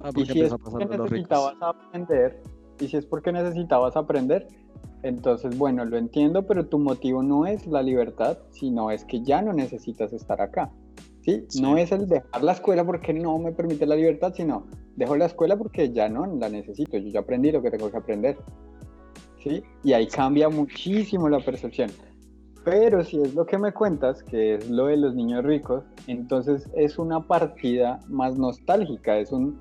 Ah, 0.00 0.08
Y 0.10 0.12
porque 0.12 0.32
si 0.32 0.40
es 0.40 0.52
porque 0.54 0.84
los 0.96 1.10
ricos. 1.10 1.10
necesitabas 1.12 1.56
aprender, 1.60 2.42
y 2.80 2.88
si 2.88 2.96
es 2.96 3.06
porque 3.06 3.32
necesitabas 3.32 3.96
aprender, 3.96 4.48
entonces 5.02 5.56
bueno, 5.56 5.84
lo 5.84 5.96
entiendo, 5.96 6.46
pero 6.46 6.66
tu 6.66 6.78
motivo 6.78 7.22
no 7.22 7.46
es 7.46 7.66
la 7.66 7.82
libertad, 7.82 8.38
sino 8.50 8.90
es 8.90 9.04
que 9.04 9.22
ya 9.22 9.42
no 9.42 9.52
necesitas 9.52 10.12
estar 10.12 10.40
acá. 10.40 10.70
¿sí? 11.22 11.44
Sí. 11.48 11.62
No 11.62 11.76
es 11.76 11.92
el 11.92 12.08
dejar 12.08 12.42
la 12.42 12.52
escuela 12.52 12.84
porque 12.84 13.12
no 13.12 13.38
me 13.38 13.52
permite 13.52 13.86
la 13.86 13.96
libertad, 13.96 14.32
sino 14.34 14.66
dejo 14.96 15.16
la 15.16 15.26
escuela 15.26 15.56
porque 15.56 15.90
ya 15.90 16.08
no 16.08 16.26
la 16.26 16.48
necesito, 16.48 16.98
yo 16.98 17.08
ya 17.08 17.20
aprendí 17.20 17.50
lo 17.50 17.62
que 17.62 17.70
tengo 17.70 17.90
que 17.90 17.96
aprender. 17.96 18.36
¿sí? 19.42 19.62
Y 19.82 19.92
ahí 19.92 20.06
cambia 20.06 20.48
muchísimo 20.48 21.28
la 21.28 21.40
percepción. 21.40 21.90
Pero 22.64 23.02
si 23.02 23.18
es 23.20 23.34
lo 23.34 23.46
que 23.46 23.56
me 23.56 23.72
cuentas, 23.72 24.22
que 24.22 24.56
es 24.56 24.68
lo 24.68 24.86
de 24.86 24.98
los 24.98 25.14
niños 25.14 25.44
ricos, 25.44 25.82
entonces 26.06 26.68
es 26.74 26.98
una 26.98 27.26
partida 27.26 28.00
más 28.06 28.36
nostálgica, 28.36 29.18
es 29.18 29.32
un, 29.32 29.58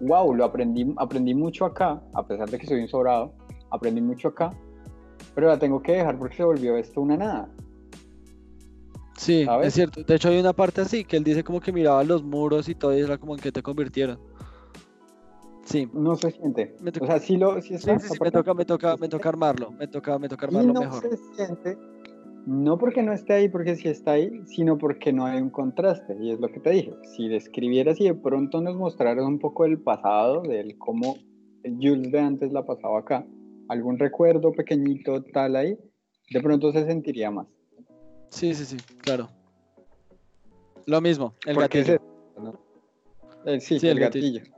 wow, 0.00 0.34
lo 0.34 0.44
aprendí, 0.44 0.92
aprendí 0.98 1.34
mucho 1.34 1.64
acá, 1.64 2.02
a 2.12 2.26
pesar 2.26 2.50
de 2.50 2.58
que 2.58 2.66
soy 2.66 2.82
un 2.82 2.88
sobrado, 2.88 3.32
aprendí 3.70 4.00
mucho 4.00 4.28
acá, 4.28 4.52
pero 5.34 5.48
la 5.48 5.58
tengo 5.58 5.82
que 5.82 5.92
dejar 5.92 6.18
porque 6.18 6.36
se 6.36 6.44
volvió 6.44 6.76
esto 6.76 7.00
una 7.00 7.16
nada. 7.16 7.48
Sí, 9.16 9.44
¿sabes? 9.44 9.68
es 9.68 9.74
cierto. 9.74 10.02
De 10.04 10.14
hecho, 10.14 10.28
hay 10.28 10.38
una 10.38 10.52
parte 10.52 10.80
así 10.80 11.04
que 11.04 11.16
él 11.16 11.24
dice 11.24 11.42
como 11.42 11.60
que 11.60 11.72
miraba 11.72 12.04
los 12.04 12.22
muros 12.22 12.68
y 12.68 12.74
todo 12.74 12.96
y 12.96 13.00
era 13.00 13.18
como 13.18 13.34
en 13.34 13.40
que 13.40 13.50
te 13.50 13.62
convirtieron. 13.62 14.18
Sí, 15.64 15.86
No 15.92 16.16
se 16.16 16.30
siente. 16.30 16.74
O 17.00 17.06
sea, 17.06 17.18
sí 17.18 17.36
lo, 17.36 17.60
sí 17.60 17.74
está, 17.74 17.98
sí, 17.98 18.08
sí, 18.08 18.18
me 18.22 18.30
toca, 18.30 18.54
me 18.54 18.64
toca, 18.64 18.96
me 18.96 19.08
toca 19.08 19.28
armarlo, 19.28 19.70
me 19.72 19.86
toca, 19.86 20.18
me 20.18 20.28
toca 20.28 20.46
Y 20.46 20.48
armarlo 20.48 20.72
no 20.72 20.80
mejor. 20.80 21.02
se 21.02 21.16
siente, 21.34 21.76
no 22.46 22.78
porque 22.78 23.02
no 23.02 23.12
esté 23.12 23.34
ahí, 23.34 23.48
porque 23.50 23.76
sí 23.76 23.88
está 23.88 24.12
ahí, 24.12 24.40
sino 24.46 24.78
porque 24.78 25.12
no 25.12 25.26
hay 25.26 25.42
un 25.42 25.50
contraste. 25.50 26.16
Y 26.18 26.30
es 26.30 26.40
lo 26.40 26.48
que 26.48 26.60
te 26.60 26.70
dije. 26.70 26.94
Si 27.14 27.28
describieras 27.28 28.00
y 28.00 28.04
de 28.04 28.14
pronto 28.14 28.62
nos 28.62 28.76
mostraras 28.76 29.26
un 29.26 29.38
poco 29.38 29.66
el 29.66 29.78
pasado, 29.78 30.40
del 30.40 30.78
cómo 30.78 31.16
Jules 31.64 32.12
de 32.12 32.20
antes 32.20 32.50
la 32.50 32.64
pasaba 32.64 33.00
acá, 33.00 33.26
algún 33.68 33.98
recuerdo 33.98 34.52
pequeñito 34.52 35.22
tal 35.22 35.56
ahí, 35.56 35.78
de 36.30 36.40
pronto 36.40 36.72
se 36.72 36.84
sentiría 36.86 37.30
más. 37.30 37.46
Sí, 38.30 38.54
sí, 38.54 38.64
sí, 38.64 38.76
claro. 38.98 39.28
Lo 40.86 41.00
mismo, 41.00 41.34
el 41.46 41.54
Porque 41.54 41.82
gatillo. 41.82 41.98
sí, 43.60 43.78
Sí, 43.78 43.86
el 43.88 43.98
el 43.98 44.00
gatillo. 44.00 44.40
gatillo. 44.40 44.56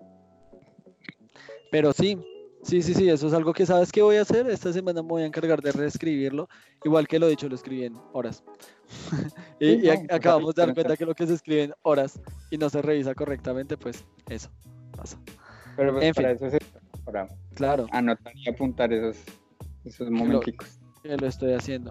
Pero 1.70 1.92
sí, 1.92 2.18
Sí, 2.62 2.82
sí, 2.82 2.92
sí, 2.92 3.08
eso 3.08 3.26
es 3.26 3.32
algo 3.32 3.54
que 3.54 3.64
sabes 3.64 3.90
que 3.90 4.02
voy 4.02 4.16
a 4.16 4.22
hacer. 4.22 4.48
Esta 4.50 4.72
semana 4.72 5.02
me 5.02 5.08
voy 5.08 5.22
a 5.22 5.26
encargar 5.26 5.62
de 5.62 5.72
reescribirlo. 5.72 6.48
Igual 6.84 7.08
que 7.08 7.18
lo 7.18 7.26
dicho, 7.26 7.48
lo 7.48 7.54
escribí 7.54 7.84
en 7.84 7.94
horas. 8.12 8.44
y, 9.60 9.88
acabamos 9.88 10.54
de 10.54 10.66
dar 10.66 10.74
cuenta 10.74 10.96
que 10.96 11.06
lo 11.06 11.14
que 11.14 11.26
se 11.26 11.34
escribe 11.34 11.62
en 11.64 11.74
horas 11.82 12.20
y 12.50 12.58
no 12.58 12.68
se 12.68 12.82
revisa 12.82 13.14
correctamente, 13.14 13.76
pues 13.76 14.04
eso 14.28 14.50
pasa. 14.94 15.18
Pero 15.76 15.94
pues 15.94 16.12
para 16.14 16.32
eso 16.32 16.46
es 16.46 16.58
para 17.10 17.28
claro. 17.54 17.86
anotar 17.90 18.32
y 18.36 18.48
apuntar 18.48 18.92
esos, 18.92 19.16
esos 19.84 20.10
momenticos. 20.10 20.78
Que 21.02 21.16
lo 21.16 21.26
estoy 21.26 21.52
haciendo. 21.54 21.90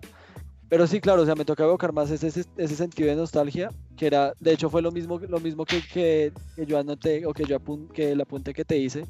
Pero 0.70 0.86
sí, 0.86 1.02
claro, 1.02 1.24
o 1.24 1.26
sea, 1.26 1.34
me 1.34 1.46
toca 1.46 1.64
evocar 1.64 1.91
más 1.91 2.12
ese, 2.12 2.28
ese, 2.28 2.76
sentido 2.76 3.10
de 3.10 3.16
nostalgia, 3.16 3.70
que 3.98 4.06
era, 4.06 4.34
de 4.40 4.54
hecho 4.54 4.70
fue 4.70 4.84
lo 4.84 4.91
mismo, 4.91 5.18
lo 5.18 5.40
mismo 5.40 5.66
que, 5.66 5.82
que, 5.82 6.32
yo 6.68 6.78
anoté, 6.78 7.26
o 7.26 7.34
que 7.34 7.46
yo 7.46 7.60
que 7.91 8.12
el 8.12 8.22
apunte 8.22 8.54
que 8.54 8.64
te 8.64 8.78
hice 8.78 9.04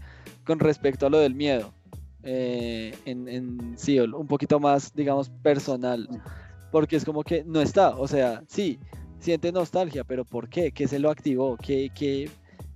con 0.46 0.60
respecto 0.60 1.06
a 1.06 1.10
lo 1.10 1.20
del 1.20 1.36
miedo. 1.36 1.74
Eh, 2.24 2.94
en, 3.06 3.28
en 3.28 3.76
un 4.14 4.28
poquito 4.28 4.60
más, 4.60 4.94
digamos, 4.94 5.30
personal. 5.30 6.08
Porque 6.72 6.96
es 6.96 7.04
como 7.04 7.24
que 7.24 7.44
no 7.44 7.62
está, 7.62 7.96
o 7.98 8.08
sea, 8.08 8.42
sí, 8.48 8.80
siente 9.20 9.52
nostalgia, 9.52 10.04
pero 10.04 10.24
¿por 10.24 10.48
qué? 10.48 10.72
¿Qué 10.72 10.88
se 10.88 11.00
lo 11.00 11.10
activó? 11.10 11.58
¿Qué, 11.58 11.92
qué 11.94 12.30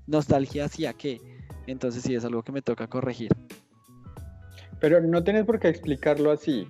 nostalgia 0.08 0.66
hacia 0.66 0.94
qué? 0.94 1.22
Entonces 1.68 2.04
sí, 2.04 2.16
es 2.16 2.26
algo 2.26 2.44
que 2.44 2.52
me 2.52 2.62
toca 2.62 2.88
corregir. 2.88 3.32
Pero 4.80 5.02
no 5.02 5.24
tienes 5.24 5.46
por 5.46 5.60
qué 5.60 5.70
explicarlo 5.70 6.32
así. 6.32 6.68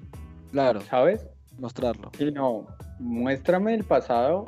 Claro. 0.51 0.81
¿Sabes? 0.81 1.27
mostrarlo. 1.57 2.11
Sí, 2.17 2.31
no, 2.31 2.67
muéstrame 2.99 3.73
el 3.73 3.83
pasado 3.83 4.45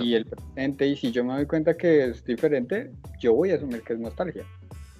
y 0.00 0.14
el 0.14 0.26
presente 0.26 0.86
y 0.86 0.96
si 0.96 1.12
yo 1.12 1.24
me 1.24 1.34
doy 1.34 1.46
cuenta 1.46 1.76
que 1.76 2.06
es 2.06 2.24
diferente, 2.24 2.90
yo 3.20 3.34
voy 3.34 3.50
a 3.50 3.56
asumir 3.56 3.82
que 3.82 3.94
es 3.94 3.98
nostalgia. 3.98 4.44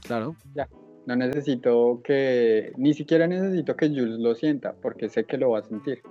Claro. 0.03 0.37
Ya. 0.55 0.69
No 1.07 1.17
necesito 1.17 2.01
que, 2.03 2.73
ni 2.77 2.95
siquiera 2.95 3.27
necesito 3.27 3.77
que 3.77 3.89
Jules 3.89 4.19
lo 4.19 4.35
sienta, 4.35 4.75
porque 4.81 5.09
sé 5.09 5.25
que 5.25 5.37
lo 5.37 5.51
va 5.51 5.59
a 5.59 5.63
sentir. 5.63 6.03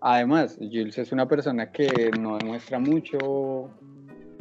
Además, 0.00 0.56
Jules 0.58 0.96
es 0.98 1.10
una 1.12 1.26
persona 1.26 1.72
que 1.72 2.10
no 2.20 2.38
demuestra 2.38 2.78
mucho, 2.78 3.70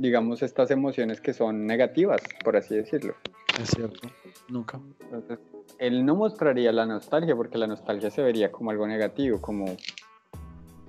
digamos, 0.04 0.44
estas 0.44 0.70
emociones 0.70 1.22
que 1.22 1.32
son 1.32 1.66
negativas, 1.66 2.22
por 2.44 2.58
así 2.58 2.76
decirlo. 2.76 3.16
Es 3.58 3.70
cierto, 3.70 4.10
nunca. 4.50 4.82
Entonces, 5.00 5.40
él 5.80 6.06
no 6.06 6.18
mostraría 6.18 6.74
la 6.74 6.86
nostalgia 6.86 7.38
porque 7.38 7.58
la 7.58 7.68
nostalgia 7.68 8.12
se 8.12 8.22
vería 8.22 8.52
como 8.52 8.72
algo 8.72 8.86
negativo, 8.86 9.40
como 9.40 9.78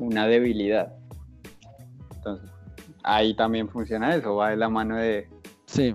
una 0.01 0.27
debilidad. 0.27 0.97
Entonces, 2.16 2.51
ahí 3.05 3.36
también 3.36 3.69
funciona 3.69 4.16
eso, 4.16 4.35
va 4.35 4.51
de 4.51 4.57
la 4.57 4.69
mano 4.69 4.97
de... 4.97 5.28
Sí. 5.66 5.95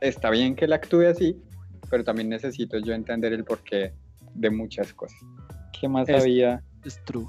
Está 0.00 0.30
bien 0.30 0.56
que 0.56 0.64
él 0.64 0.72
actúe 0.72 1.06
así, 1.06 1.40
pero 1.88 2.02
también 2.02 2.28
necesito 2.28 2.78
yo 2.78 2.94
entender 2.94 3.32
el 3.32 3.44
porqué 3.44 3.94
de 4.34 4.50
muchas 4.50 4.92
cosas. 4.92 5.20
¿Qué 5.78 5.88
más 5.88 6.08
había? 6.08 6.64
Es 6.84 7.00
true. 7.04 7.28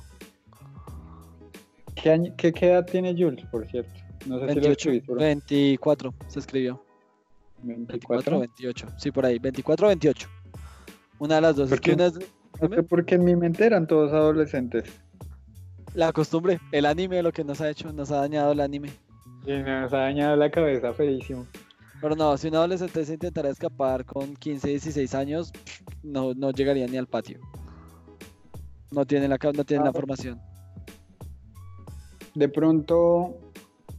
¿Qué, 1.93 2.33
¿Qué, 2.35 2.65
edad 2.65 2.87
tiene 2.87 3.13
Jules, 3.13 3.45
por 3.51 3.67
cierto? 3.67 4.06
No 4.25 4.39
sé 4.39 4.75
si 4.77 5.01
lo 5.01 5.15
24 5.15 6.13
se 6.27 6.39
escribió. 6.39 6.83
24 7.63 8.39
28. 8.39 8.87
Sí, 8.97 9.11
por 9.11 9.25
ahí. 9.25 9.39
24 9.39 9.87
28. 9.87 10.29
Una 11.19 11.35
de 11.35 11.41
las 11.41 11.55
dos. 11.55 11.69
¿Por 11.69 11.81
qué? 11.81 11.95
porque 12.89 13.15
en 13.15 13.23
mi 13.23 13.35
mente 13.35 13.65
eran 13.65 13.87
todos 13.87 14.11
adolescentes. 14.13 14.85
La 15.93 16.11
costumbre, 16.11 16.59
el 16.71 16.85
anime, 16.85 17.23
lo 17.23 17.31
que 17.31 17.43
nos 17.43 17.61
ha 17.61 17.69
hecho, 17.69 17.91
nos 17.93 18.11
ha 18.11 18.17
dañado 18.17 18.51
el 18.51 18.59
anime. 18.59 18.89
Sí, 19.45 19.53
nos 19.53 19.93
ha 19.93 19.97
dañado 19.97 20.35
la 20.35 20.49
cabeza 20.51 20.93
feísimo. 20.93 21.45
Pero 22.01 22.15
no, 22.15 22.37
si 22.37 22.47
un 22.47 22.55
adolescente 22.55 23.05
se 23.05 23.13
intentara 23.13 23.49
escapar 23.49 24.05
con 24.05 24.35
15, 24.35 24.67
16 24.69 25.15
años, 25.15 25.51
no, 26.03 26.33
no 26.33 26.51
llegaría 26.51 26.85
ni 26.87 26.97
al 26.97 27.07
patio. 27.07 27.39
No 28.91 29.05
tiene 29.05 29.27
la, 29.27 29.37
no 29.37 29.63
tiene 29.63 29.83
la 29.83 29.89
ah. 29.89 29.93
formación. 29.93 30.39
De 32.35 32.49
pronto. 32.49 33.35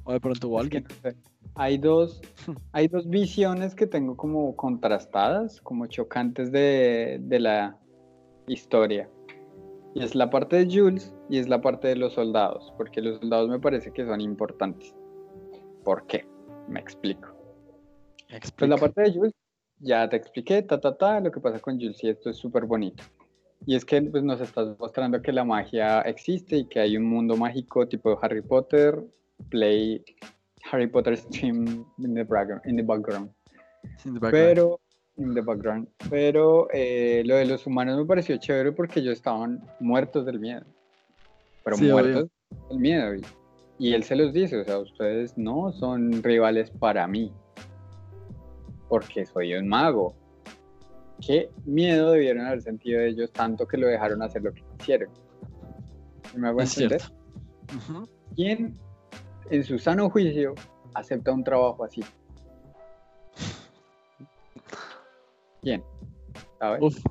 O 0.09 0.13
de 0.13 0.21
pronto 0.21 0.49
hubo 0.49 0.59
alguien 0.59 0.87
hay 1.55 1.77
dos, 1.77 2.23
hay 2.73 2.89
dos 2.89 3.11
visiones 3.11 3.75
que 3.75 3.87
tengo 3.87 4.17
como 4.17 4.57
contrastadas, 4.57 5.61
como 5.61 5.87
chocantes 5.87 6.51
de, 6.51 7.21
la 7.29 7.77
historia. 8.47 9.11
Y 9.95 10.03
es 10.03 10.15
la 10.15 10.31
parte 10.31 10.65
de 10.65 10.75
Jules 10.75 11.15
y 11.29 11.39
es 11.39 11.49
la 11.49 11.61
parte 11.61 11.89
de 11.89 11.97
los 11.97 12.15
soldados, 12.15 12.73
porque 12.79 13.03
los 13.03 13.19
soldados 13.19 13.51
me 13.51 13.59
parece 13.59 13.93
que 13.93 14.07
son 14.07 14.23
importantes. 14.23 14.95
¿Por 15.85 16.07
qué? 16.07 16.27
Me 16.69 16.81
explico. 16.81 17.29
Pues 18.57 18.71
la 18.71 18.79
parte 18.79 19.03
de 19.03 19.13
Jules, 19.13 19.35
ya 19.81 20.09
te 20.09 20.17
expliqué, 20.17 20.63
ta, 20.63 20.81
ta, 20.81 20.97
ta, 20.97 21.21
lo 21.21 21.31
que 21.31 21.41
pasa 21.41 21.59
con 21.59 21.75
Jules 21.77 22.03
y 22.03 22.09
esto 22.09 22.31
es 22.31 22.37
súper 22.39 22.65
bonito. 22.65 23.05
Y 23.67 23.75
es 23.75 23.85
que 23.85 24.01
pues, 24.01 24.23
nos 24.23 24.41
estás 24.41 24.79
mostrando 24.79 25.21
que 25.21 25.33
la 25.33 25.45
magia 25.45 26.01
existe 26.01 26.57
y 26.57 26.65
que 26.67 26.81
hay 26.81 26.97
un 26.97 27.05
mundo 27.05 27.37
mágico 27.37 27.87
tipo 27.87 28.19
Harry 28.23 28.41
Potter, 28.41 29.05
Play 29.51 30.05
Harry 30.71 30.87
Potter 30.87 31.17
stream 31.17 31.87
in 31.99 32.15
the 32.15 32.25
background. 32.25 32.63
In 32.65 32.77
the 32.77 32.83
background. 32.83 33.31
Pero, 34.31 34.81
in 35.17 35.35
the 35.35 35.43
background. 35.43 35.89
Pero 36.11 36.69
eh, 36.73 37.23
lo 37.25 37.37
de 37.37 37.47
los 37.47 37.67
humanos 37.67 37.99
me 37.99 38.05
pareció 38.05 38.37
chévere 38.37 38.73
porque 38.73 39.01
ellos 39.01 39.15
estaban 39.15 39.65
muertos 39.81 40.27
del 40.27 40.39
miedo. 40.41 40.65
Pero 41.65 41.79
muertos 41.79 42.29
del 42.69 42.79
miedo. 42.79 43.15
Y, 43.15 43.23
y 43.79 43.95
él 43.95 44.03
se 44.03 44.17
los 44.17 44.33
dice, 44.33 44.59
o 44.59 44.65
sea, 44.65 44.79
ustedes 44.79 45.37
no 45.39 45.73
son 45.73 46.23
rivales 46.23 46.71
para 46.71 47.07
mí. 47.07 47.33
Porque 48.89 49.27
soy 49.27 49.55
un 49.55 49.69
mago. 49.69 50.15
Qué 51.25 51.51
miedo 51.65 52.13
debieron 52.13 52.47
haber 52.47 52.63
sentido 52.63 53.01
ellos 53.01 53.33
tanto 53.33 53.67
que 53.67 53.77
lo 53.77 53.89
dejaron 53.89 54.23
hacer 54.23 54.43
lo 54.43 54.53
que 54.53 54.63
quisieron. 54.79 55.11
¿Me 56.37 56.49
hago 56.49 56.61
entender? 56.61 57.03
¿Quién 58.37 58.79
en 59.51 59.65
su 59.65 59.79
sano 59.79 60.11
juicio, 60.11 60.55
acepta 60.95 61.33
un 61.33 61.45
trabajo 61.45 61.85
así. 61.85 62.03
¿Quién? 65.63 65.83
¿Sabes? 66.59 67.03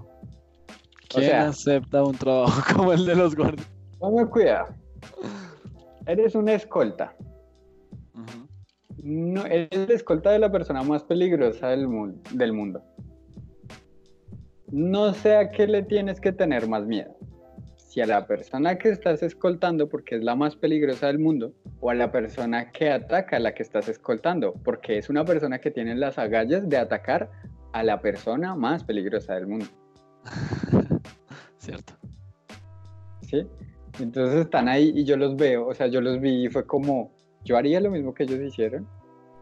¿Quién 1.09 1.35
acepta 1.35 2.03
un 2.03 2.15
trabajo 2.15 2.61
como 2.75 2.93
el 2.93 3.05
de 3.05 3.15
los 3.15 3.35
guardias? 3.35 3.67
Ponme 3.99 4.25
cuidado. 4.27 4.73
Eres 6.05 6.35
una 6.35 6.53
escolta. 6.53 7.15
no, 9.03 9.45
eres 9.45 9.89
la 9.89 9.95
escolta 9.95 10.31
de 10.31 10.39
la 10.39 10.51
persona 10.51 10.83
más 10.83 11.03
peligrosa 11.03 11.69
del, 11.69 11.87
del 12.33 12.53
mundo. 12.53 12.81
No 14.71 15.13
sé 15.13 15.35
a 15.35 15.49
qué 15.49 15.65
le 15.65 15.83
tienes 15.83 16.19
que 16.19 16.31
tener 16.31 16.67
más 16.67 16.85
miedo 16.85 17.17
a 18.01 18.05
la 18.05 18.27
persona 18.27 18.77
que 18.77 18.89
estás 18.89 19.23
escoltando 19.23 19.89
porque 19.89 20.15
es 20.15 20.23
la 20.23 20.35
más 20.35 20.55
peligrosa 20.55 21.07
del 21.07 21.19
mundo 21.19 21.53
o 21.79 21.89
a 21.89 21.95
la 21.95 22.11
persona 22.11 22.71
que 22.71 22.91
ataca 22.91 23.37
a 23.37 23.39
la 23.39 23.53
que 23.53 23.63
estás 23.63 23.89
escoltando 23.89 24.53
porque 24.63 24.97
es 24.97 25.09
una 25.09 25.25
persona 25.25 25.59
que 25.59 25.71
tiene 25.71 25.95
las 25.95 26.17
agallas 26.17 26.67
de 26.67 26.77
atacar 26.77 27.29
a 27.73 27.83
la 27.83 28.01
persona 28.01 28.55
más 28.55 28.83
peligrosa 28.83 29.35
del 29.35 29.47
mundo. 29.47 29.65
Cierto. 31.57 31.93
Sí. 33.21 33.47
Entonces 33.99 34.41
están 34.41 34.67
ahí 34.67 34.91
y 34.95 35.03
yo 35.03 35.17
los 35.17 35.35
veo, 35.35 35.67
o 35.67 35.73
sea, 35.73 35.87
yo 35.87 36.01
los 36.01 36.21
vi 36.21 36.45
y 36.45 36.49
fue 36.49 36.65
como, 36.65 37.11
yo 37.43 37.57
haría 37.57 37.79
lo 37.81 37.89
mismo 37.89 38.13
que 38.13 38.23
ellos 38.23 38.39
hicieron 38.39 38.87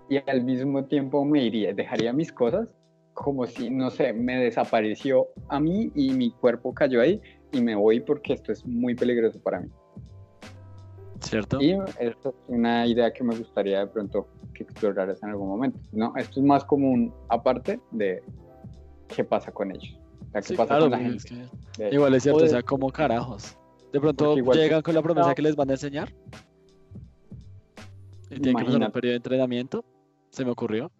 y 0.09 0.17
al 0.29 0.43
mismo 0.43 0.85
tiempo 0.85 1.25
me 1.25 1.43
iría, 1.43 1.73
dejaría 1.73 2.13
mis 2.13 2.31
cosas 2.31 2.69
como 3.13 3.47
si, 3.47 3.69
no 3.69 3.89
sé, 3.89 4.13
me 4.13 4.37
desapareció 4.37 5.29
a 5.47 5.59
mí 5.59 5.91
y 5.95 6.11
mi 6.11 6.31
cuerpo 6.31 6.73
cayó 6.73 7.01
ahí 7.01 7.21
y 7.55 7.61
me 7.61 7.75
voy 7.75 7.99
porque 7.99 8.33
esto 8.33 8.51
es 8.51 8.65
muy 8.65 8.95
peligroso 8.95 9.39
para 9.39 9.61
mí. 9.61 9.69
¿Cierto? 11.21 11.61
Y 11.61 11.71
esto 11.99 12.29
es 12.29 12.35
una 12.47 12.85
idea 12.85 13.11
que 13.11 13.23
me 13.23 13.35
gustaría 13.35 13.79
de 13.79 13.87
pronto 13.87 14.27
que 14.53 14.63
exploraras 14.63 15.23
en 15.23 15.29
algún 15.29 15.47
momento. 15.47 15.79
No, 15.91 16.13
esto 16.17 16.39
es 16.39 16.45
más 16.45 16.63
común 16.63 17.13
aparte 17.29 17.79
de 17.91 18.21
qué 19.07 19.23
pasa 19.23 19.51
con 19.51 19.71
ellos. 19.71 19.97
qué 20.47 20.55
pasa 20.55 20.79
con 20.79 20.91
la 20.91 20.99
gente. 20.99 21.49
igual 21.91 22.13
es 22.13 22.23
cierto, 22.23 22.43
o 22.43 22.47
sea, 22.47 22.61
como 22.61 22.91
carajos. 22.91 23.57
De 23.91 23.99
pronto 23.99 24.35
llegan 24.35 24.81
con 24.81 24.93
la 24.93 25.01
promesa 25.01 25.33
que 25.33 25.41
les 25.41 25.55
van 25.55 25.69
a 25.69 25.73
enseñar. 25.73 26.13
Y 28.29 28.39
tienen 28.39 28.57
que 28.57 28.65
pasar 28.65 28.81
un 28.81 28.91
periodo 28.91 29.11
de 29.11 29.17
entrenamiento. 29.17 29.85
Se 30.29 30.43
me 30.43 30.51
ocurrió. 30.51 30.91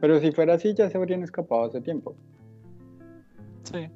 Pero 0.00 0.18
si 0.18 0.32
fuera 0.32 0.54
así, 0.54 0.72
ya 0.74 0.88
se 0.88 0.96
habrían 0.96 1.22
escapado 1.22 1.64
hace 1.64 1.80
tiempo. 1.82 2.16
Sí. 3.64 3.88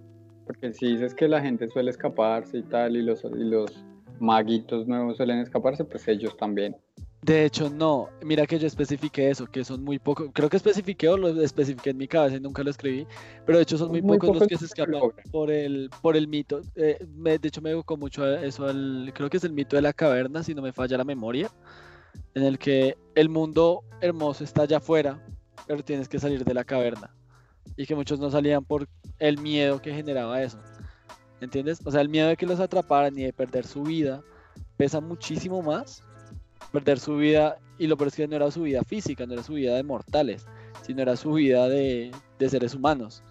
Porque 0.47 0.73
si 0.73 0.93
dices 0.93 1.15
que 1.15 1.29
la 1.29 1.41
gente 1.41 1.69
suele 1.69 1.91
escaparse 1.91 2.59
y 2.59 2.63
tal, 2.63 2.97
y 2.97 3.03
los, 3.03 3.25
y 3.25 3.45
los 3.45 3.85
maguitos 4.21 4.87
nuevos 4.87 5.17
suelen 5.17 5.39
escaparse, 5.39 5.85
pues 5.85 6.07
ellos 6.09 6.37
también. 6.37 6.77
De 7.25 7.47
hecho, 7.47 7.71
no. 7.71 8.11
Mira 8.23 8.47
que 8.47 8.59
yo 8.59 8.67
especifiqué 8.67 9.31
eso, 9.31 9.47
que 9.47 9.65
son 9.65 9.83
muy 9.83 9.99
pocos. 9.99 10.29
Creo 10.35 10.51
que 10.51 10.59
especifiqué 10.59 11.09
o 11.09 11.17
lo 11.17 11.41
especifiqué 11.41 11.91
en 11.91 11.97
mi 11.97 12.07
cabeza 12.07 12.37
y 12.37 12.41
nunca 12.41 12.63
lo 12.63 12.69
escribí. 12.69 13.07
Pero 13.47 13.57
de 13.57 13.63
hecho 13.63 13.79
son 13.79 13.89
muy, 13.89 14.03
pocos, 14.03 14.41
los 14.41 14.47
que 14.47 14.59
se 14.59 14.67
escapan 14.67 15.01
por 15.33 15.51
el, 15.51 15.89
por 16.03 16.17
el 16.17 16.29
mito. 16.29 16.61
Eh, 16.77 16.99
de 17.01 17.49
hecho, 17.49 17.63
me 17.63 17.71
evocó 17.71 17.97
mucho 17.97 18.27
eso 18.27 18.67
al. 18.67 19.11
Creo 19.15 19.31
que 19.31 19.39
es 19.39 19.45
el 19.45 19.55
mito 19.55 19.75
de 19.75 19.81
la 19.81 19.95
caverna, 19.95 20.43
si 20.43 20.55
no 20.55 20.61
me 20.61 20.75
falla 20.75 20.99
la 20.99 21.05
memoria. 21.05 21.51
En 22.35 22.43
el 22.43 22.59
que 22.59 22.99
el 23.15 23.31
mundo 23.31 23.85
hermoso 24.03 24.45
está 24.45 24.63
allá 24.63 24.77
afuera, 24.77 25.27
pero 25.67 25.83
tienes 25.83 26.11
que 26.11 26.19
salir 26.19 26.45
de 26.45 26.53
la 26.53 26.65
caverna. 26.65 27.15
y 27.75 27.87
que 27.87 27.95
muchos 27.95 28.21
no 28.21 28.31
salían 28.31 28.67
por 28.67 28.87
el 29.29 29.39
miedo 29.39 29.81
que 29.81 29.95
generaba 29.95 30.43
eso. 30.43 30.59
¿Entiendes? 31.41 31.81
O 31.85 31.91
sea, 31.91 32.03
el 32.03 32.11
miedo 32.11 32.29
de 32.29 32.37
que 32.37 32.47
los 32.47 32.61
atraparan 32.61 33.19
y 33.19 33.23
de 33.23 33.33
perder 33.33 33.67
su 33.67 33.83
vida 33.83 34.23
pesa 34.77 35.01
muchísimo 35.01 35.63
más. 35.63 36.03
Perder 36.73 36.99
su 36.99 37.17
vida, 37.17 37.57
y 37.79 37.87
lo 37.87 37.97
peor 37.97 38.09
es 38.09 38.17
que 38.17 38.29
no 38.29 38.37
era 38.37 38.51
su 38.51 38.63
vida 38.63 38.83
física, 38.85 39.25
no 39.27 39.35
era 39.35 39.43
su 39.43 39.55
vida 39.55 39.77
de 39.77 39.83
mortales, 39.83 40.47
sino 40.83 41.03
era 41.03 41.17
su 41.17 41.33
vida 41.33 41.69
de, 41.69 42.11
de 42.39 42.49
seres 42.49 42.75
humanos. 42.75 43.23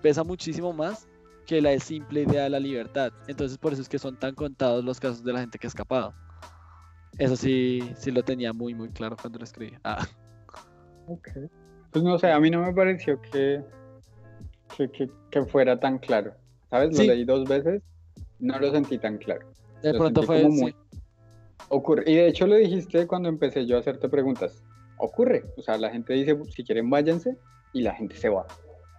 Pesa 0.00 0.22
muchísimo 0.22 0.72
más 0.72 1.08
que 1.46 1.60
la 1.60 1.76
simple 1.80 2.22
idea 2.22 2.44
de 2.44 2.50
la 2.50 2.60
libertad. 2.60 3.12
Entonces 3.26 3.58
por 3.58 3.72
eso 3.72 3.82
es 3.82 3.88
que 3.88 3.98
son 3.98 4.16
tan 4.16 4.34
contados 4.34 4.84
los 4.84 5.00
casos 5.00 5.24
de 5.24 5.32
la 5.32 5.40
gente 5.40 5.58
que 5.58 5.66
ha 5.66 5.68
escapado. 5.68 6.14
Eso 7.18 7.34
sí, 7.34 7.80
sí 7.96 8.12
lo 8.12 8.22
tenía 8.22 8.52
muy, 8.52 8.74
muy 8.74 8.90
claro 8.90 9.16
cuando 9.20 9.38
lo 9.38 9.44
escribí. 9.44 9.76
Ah. 9.82 10.06
Ok. 11.08 11.28
Pues 11.90 12.04
no 12.04 12.18
sé, 12.18 12.30
a 12.30 12.38
mí 12.38 12.50
no 12.50 12.62
me 12.62 12.72
pareció 12.74 13.20
que, 13.22 13.64
que, 15.30 15.44
fuera 15.44 15.78
tan 15.78 15.98
claro. 15.98 16.34
¿Sabes? 16.70 16.98
Lo 16.98 17.04
leí 17.04 17.24
dos 17.24 17.48
veces, 17.48 17.82
no 18.38 18.58
lo 18.58 18.70
sentí 18.72 18.98
tan 18.98 19.18
claro. 19.18 19.48
De 19.82 19.94
pronto 19.94 20.22
fue... 20.22 20.48
Muy... 20.48 20.74
Ocurre. 21.68 22.04
Y 22.06 22.14
de 22.14 22.28
hecho 22.28 22.46
lo 22.46 22.56
dijiste 22.56 23.06
cuando 23.06 23.28
empecé 23.28 23.66
yo 23.66 23.76
a 23.76 23.80
hacerte 23.80 24.08
preguntas. 24.08 24.62
Ocurre. 24.98 25.44
O 25.56 25.62
sea, 25.62 25.78
la 25.78 25.90
gente 25.90 26.14
dice, 26.14 26.36
si 26.50 26.64
quieren 26.64 26.90
váyanse, 26.90 27.36
y 27.76 27.82
la 27.82 27.94
gente 27.94 28.16
se 28.16 28.30
va. 28.30 28.46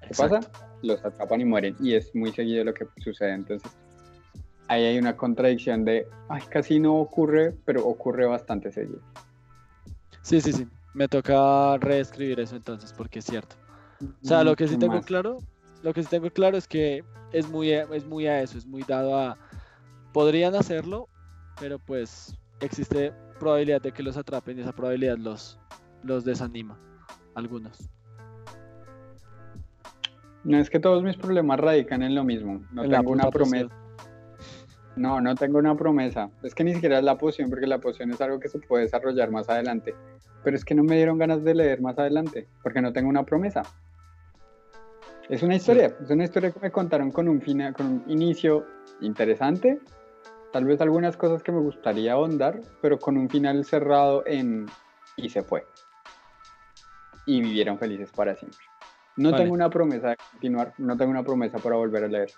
¿Qué 0.02 0.14
pasa? 0.15 0.39
Los 0.84 1.03
atrapan 1.03 1.41
y 1.41 1.45
mueren. 1.45 1.76
Y 1.80 1.95
es 1.95 2.14
muy 2.14 2.31
seguido 2.31 2.64
lo 2.64 2.73
que 2.73 2.88
sucede. 2.98 3.34
Entonces, 3.34 3.72
ahí 4.68 4.84
hay 4.84 4.99
una 4.99 5.18
contradicción 5.18 5.84
de, 5.84 6.07
ay, 6.30 6.44
casi 6.49 6.80
no 6.80 6.95
ocurre, 6.98 7.56
pero 7.65 7.85
ocurre 7.88 8.27
bastante 8.27 8.72
seguido. 8.72 9.02
Sí, 10.22 10.41
sí, 10.41 10.53
sí. 10.53 10.68
Me 10.94 11.07
toca 11.07 11.77
reescribir 11.77 12.39
eso 12.39 12.56
entonces, 12.56 12.94
porque 12.94 13.19
es 13.19 13.26
cierto. 13.26 13.56
O 14.23 14.27
sea, 14.27 14.44
lo 14.44 14.56
que 14.56 14.68
sí 14.68 14.77
tengo 14.77 15.02
claro, 15.02 15.39
lo 15.83 15.93
que 15.93 16.03
sí 16.03 16.09
tengo 16.09 16.29
claro 16.29 16.57
es 16.57 16.67
que 16.67 17.03
es 17.31 17.49
muy, 17.49 17.71
es 17.71 18.05
muy 18.05 18.27
a 18.27 18.41
eso, 18.41 18.57
es 18.57 18.65
muy 18.65 18.83
dado 18.83 19.17
a, 19.17 19.37
podrían 20.13 20.55
hacerlo, 20.55 21.07
pero 21.59 21.79
pues 21.79 22.37
existe 22.59 23.13
probabilidad 23.39 23.81
de 23.81 23.91
que 23.91 24.03
los 24.03 24.17
atrapen 24.17 24.57
y 24.57 24.61
esa 24.61 24.73
probabilidad 24.73 25.17
los, 25.17 25.59
los 26.03 26.25
desanima, 26.25 26.79
algunos. 27.35 27.89
No 30.43 30.57
es 30.57 30.69
que 30.69 30.79
todos 30.79 31.03
mis 31.03 31.17
problemas 31.17 31.59
radican 31.59 32.01
en 32.01 32.15
lo 32.15 32.23
mismo. 32.23 32.61
No 32.71 32.87
tengo 32.87 33.11
una 33.11 33.29
promesa. 33.29 33.67
No, 34.95 35.19
no 35.21 35.35
tengo 35.35 35.59
una 35.59 35.75
promesa. 35.75 36.29
Es 36.41 36.55
que 36.55 36.63
ni 36.63 36.73
siquiera 36.73 36.99
es 36.99 37.03
la 37.03 37.17
poción, 37.17 37.49
porque 37.49 37.67
la 37.67 37.79
poción 37.79 38.11
es 38.11 38.21
algo 38.21 38.39
que 38.39 38.47
se 38.47 38.59
puede 38.59 38.83
desarrollar 38.85 39.29
más 39.29 39.49
adelante. 39.49 39.93
Pero 40.43 40.55
es 40.55 40.63
que 40.63 40.73
no 40.73 40.83
me 40.83 40.95
dieron 40.95 41.17
ganas 41.17 41.43
de 41.43 41.53
leer 41.53 41.81
más 41.81 41.99
adelante, 41.99 42.47
porque 42.63 42.81
no 42.81 42.93
tengo 42.93 43.09
una 43.09 43.25
promesa. 43.25 43.63
Es 45.29 45.43
una 45.43 45.55
historia, 45.55 45.93
es 46.01 46.09
una 46.09 46.23
historia 46.23 46.51
que 46.51 46.59
me 46.59 46.71
contaron 46.71 47.11
con 47.11 47.27
un, 47.27 47.41
final, 47.41 47.73
con 47.73 47.85
un 47.85 48.03
inicio 48.07 48.65
interesante, 49.01 49.81
tal 50.53 50.63
vez 50.63 50.79
algunas 50.79 51.17
cosas 51.17 51.43
que 51.43 51.51
me 51.51 51.59
gustaría 51.59 52.13
ahondar, 52.13 52.61
pero 52.81 52.97
con 52.97 53.17
un 53.17 53.29
final 53.29 53.65
cerrado 53.65 54.23
en 54.25 54.67
y 55.17 55.29
se 55.29 55.43
fue. 55.43 55.65
Y 57.25 57.41
vivieron 57.41 57.77
felices 57.77 58.09
para 58.11 58.35
siempre. 58.35 58.59
No 59.17 59.35
tengo 59.35 59.53
una 59.53 59.69
promesa 59.69 60.09
de 60.09 60.17
continuar, 60.31 60.73
no 60.77 60.95
tengo 60.95 61.11
una 61.11 61.23
promesa 61.23 61.57
para 61.57 61.75
volver 61.75 62.05
a 62.05 62.07
leer. 62.07 62.31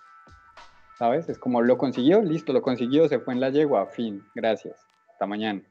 ¿Sabes? 0.98 1.30
Es 1.30 1.38
como 1.38 1.62
lo 1.62 1.78
consiguió, 1.78 2.22
listo, 2.22 2.54
lo 2.54 2.62
consiguió, 2.62 3.08
se 3.08 3.20
fue 3.20 3.34
en 3.34 3.40
la 3.40 3.50
yegua, 3.50 3.86
fin, 3.86 4.24
gracias, 4.34 4.88
hasta 5.12 5.28
mañana. 5.28 5.62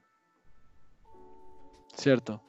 Cierto. 1.94 2.47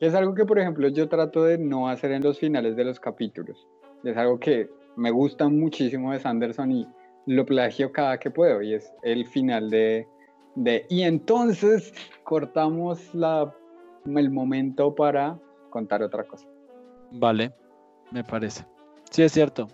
Es 0.00 0.14
algo 0.14 0.34
que, 0.34 0.46
por 0.46 0.58
ejemplo, 0.58 0.88
yo 0.88 1.08
trato 1.08 1.44
de 1.44 1.58
no 1.58 1.88
hacer 1.88 2.12
en 2.12 2.22
los 2.22 2.38
finales 2.38 2.74
de 2.74 2.84
los 2.84 2.98
capítulos. 2.98 3.68
Es 4.02 4.16
algo 4.16 4.40
que 4.40 4.70
me 4.96 5.10
gusta 5.10 5.48
muchísimo 5.48 6.12
de 6.12 6.18
Sanderson 6.18 6.72
y 6.72 6.88
lo 7.26 7.44
plagio 7.44 7.92
cada 7.92 8.18
que 8.18 8.30
puedo. 8.30 8.62
Y 8.62 8.74
es 8.74 8.90
el 9.02 9.26
final 9.26 9.68
de, 9.68 10.08
de 10.54 10.86
y 10.88 11.02
entonces 11.02 11.92
cortamos 12.24 13.14
la, 13.14 13.54
el 14.06 14.30
momento 14.30 14.94
para 14.94 15.38
contar 15.68 16.02
otra 16.02 16.24
cosa. 16.24 16.48
Vale, 17.12 17.52
me 18.10 18.24
parece. 18.24 18.64
Sí, 19.10 19.22
es 19.22 19.32
cierto. 19.32 19.68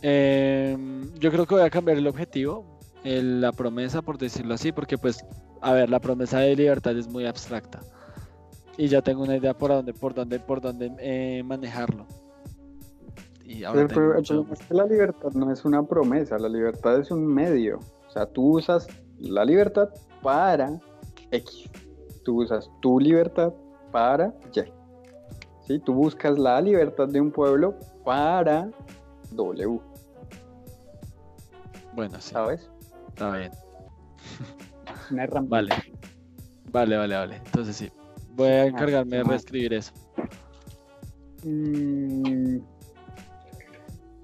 Em, 0.00 1.12
yo 1.14 1.32
creo 1.32 1.44
que 1.44 1.56
voy 1.56 1.64
a 1.64 1.70
cambiar 1.70 1.98
el 1.98 2.06
objetivo, 2.06 2.78
la 3.02 3.50
promesa, 3.50 4.00
por 4.00 4.16
decirlo 4.16 4.54
así, 4.54 4.70
porque 4.70 4.96
pues, 4.96 5.24
a 5.60 5.72
ver, 5.72 5.90
la 5.90 5.98
promesa 5.98 6.38
de 6.38 6.54
libertad 6.54 6.96
es 6.96 7.08
muy 7.08 7.26
abstracta. 7.26 7.80
Y 8.78 8.86
ya 8.86 9.02
tengo 9.02 9.24
una 9.24 9.36
idea 9.36 9.54
por 9.54 9.70
dónde, 9.70 9.92
por 9.92 10.14
dónde, 10.14 10.38
por 10.38 10.60
dónde 10.60 10.92
eh, 11.00 11.42
manejarlo. 11.42 12.06
Y 13.44 13.64
ahora 13.64 13.82
el, 13.82 13.88
problema 13.88 14.20
es 14.52 14.60
que 14.60 14.74
la 14.74 14.86
libertad 14.86 15.32
no 15.32 15.52
es 15.52 15.64
una 15.64 15.82
promesa, 15.82 16.38
la 16.38 16.48
libertad 16.48 17.00
es 17.00 17.10
un 17.10 17.26
medio. 17.26 17.80
O 18.06 18.10
sea, 18.10 18.26
tú 18.26 18.58
usas 18.58 18.86
la 19.18 19.44
libertad 19.44 19.88
para 20.22 20.78
X. 21.32 21.68
Tú 22.24 22.42
usas 22.42 22.70
tu 22.80 23.00
libertad 23.00 23.52
para 23.90 24.32
Y. 25.68 25.78
Tú 25.80 25.94
buscas 25.94 26.38
la 26.38 26.60
libertad 26.60 27.08
de 27.08 27.20
un 27.20 27.32
pueblo 27.32 27.74
para 28.04 28.70
W. 29.32 29.80
Bueno, 31.94 32.20
sí. 32.20 32.32
¿Sabes? 32.32 32.70
Está 33.08 33.32
bien. 33.32 33.50
vale. 35.48 35.74
Vale, 36.70 36.96
vale, 36.96 37.16
vale. 37.16 37.36
Entonces 37.44 37.74
sí. 37.74 37.90
Voy 38.38 38.50
a 38.50 38.66
encargarme 38.66 39.16
de 39.16 39.24
reescribir 39.24 39.74
eso. 39.74 39.92
Mm, 41.42 42.58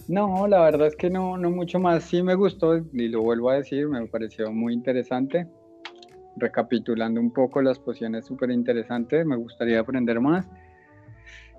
no, 0.07 0.47
la 0.47 0.61
verdad 0.61 0.87
es 0.87 0.95
que 0.95 1.11
no, 1.11 1.37
no 1.37 1.51
mucho 1.51 1.81
más. 1.81 2.05
Sí 2.05 2.23
me 2.23 2.37
gustó 2.37 2.77
y 2.77 3.09
lo 3.09 3.23
vuelvo 3.23 3.51
a 3.51 3.57
decir, 3.57 3.89
me 3.89 4.07
pareció 4.07 4.53
muy 4.53 4.73
interesante. 4.73 5.49
Recapitulando 6.37 7.21
un 7.21 7.33
poco 7.33 7.61
las 7.61 7.81
pociones 7.81 8.27
súper 8.27 8.53
interesantes, 8.53 9.27
me 9.27 9.35
gustaría 9.35 9.81
aprender 9.81 10.21
más. 10.21 10.47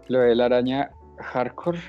Lo 0.08 0.20
de 0.20 0.34
la 0.34 0.46
araña 0.46 0.92
hardcore, 1.18 1.80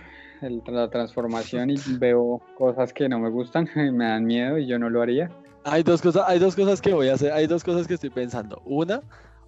la 0.67 0.91
transformación 0.91 1.71
y 1.71 1.77
veo 2.01 2.43
cosas 2.59 2.93
que 2.93 3.09
no 3.09 3.21
me 3.21 3.31
gustan 3.31 3.69
y 3.77 3.91
me 3.93 4.07
dan 4.07 4.25
miedo 4.25 4.59
y 4.59 4.67
yo 4.67 4.81
no 4.81 4.91
lo 4.91 5.01
haría. 5.01 5.31
Hay 5.63 5.85
dos 5.85 6.03
cosas, 6.03 6.25
hay 6.27 6.41
dos 6.41 6.57
cosas 6.57 6.81
que 6.81 6.93
voy 6.93 7.09
a 7.09 7.15
hacer, 7.15 7.31
hay 7.31 7.47
dos 7.47 7.63
cosas 7.63 7.87
que 7.87 7.95
estoy 7.95 8.11
pensando. 8.11 8.61
Una, 8.65 9.01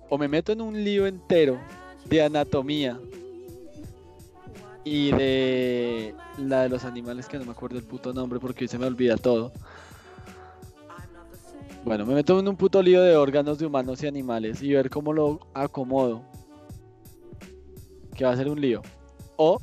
o 0.08 0.18
me 0.18 0.28
meto 0.28 0.52
en 0.52 0.60
un 0.60 0.84
lío 0.84 1.06
entero 1.06 1.58
de 2.06 2.22
anatomía 2.22 2.98
y 4.84 5.10
de 5.12 6.14
la 6.38 6.62
de 6.62 6.68
los 6.68 6.84
animales 6.84 7.26
que 7.26 7.38
no 7.38 7.44
me 7.44 7.50
acuerdo 7.52 7.78
el 7.78 7.84
puto 7.84 8.12
nombre 8.12 8.40
porque 8.40 8.64
hoy 8.64 8.68
se 8.68 8.78
me 8.78 8.86
olvida 8.86 9.16
todo. 9.16 9.52
Bueno, 11.84 12.04
me 12.06 12.14
meto 12.14 12.38
en 12.38 12.48
un 12.48 12.56
puto 12.56 12.82
lío 12.82 13.02
de 13.02 13.16
órganos 13.16 13.58
de 13.58 13.66
humanos 13.66 14.02
y 14.02 14.06
animales 14.06 14.62
y 14.62 14.72
ver 14.72 14.90
cómo 14.90 15.12
lo 15.12 15.40
acomodo 15.54 16.22
que 18.14 18.24
va 18.24 18.32
a 18.32 18.36
ser 18.36 18.48
un 18.48 18.60
lío. 18.60 18.82
O 19.36 19.60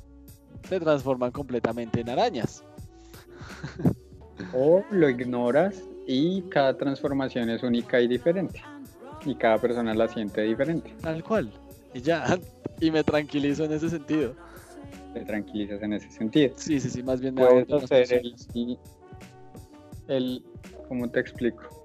se 0.67 0.79
transforman 0.79 1.31
completamente 1.31 2.01
en 2.01 2.09
arañas. 2.09 2.63
o 4.53 4.83
lo 4.91 5.09
ignoras 5.09 5.81
y 6.07 6.41
cada 6.43 6.77
transformación 6.77 7.49
es 7.49 7.63
única 7.63 7.99
y 7.99 8.07
diferente. 8.07 8.61
Y 9.25 9.35
cada 9.35 9.57
persona 9.57 9.93
la 9.93 10.07
siente 10.07 10.41
diferente. 10.41 10.93
Tal 11.01 11.23
cual. 11.23 11.51
Y 11.93 12.01
ya, 12.01 12.25
y 12.79 12.91
me 12.91 13.03
tranquilizo 13.03 13.65
en 13.65 13.73
ese 13.73 13.89
sentido. 13.89 14.33
Te 15.13 15.21
tranquilizas 15.21 15.81
en 15.81 15.93
ese 15.93 16.09
sentido. 16.11 16.53
Sí, 16.57 16.79
sí, 16.79 16.89
sí, 16.89 17.03
más 17.03 17.19
bien 17.21 17.35
me 17.35 17.45
Puedes 17.45 17.71
hacer 17.71 18.13
el, 18.13 18.77
el, 20.07 20.43
¿cómo 20.87 21.09
te 21.09 21.21
explico? 21.21 21.75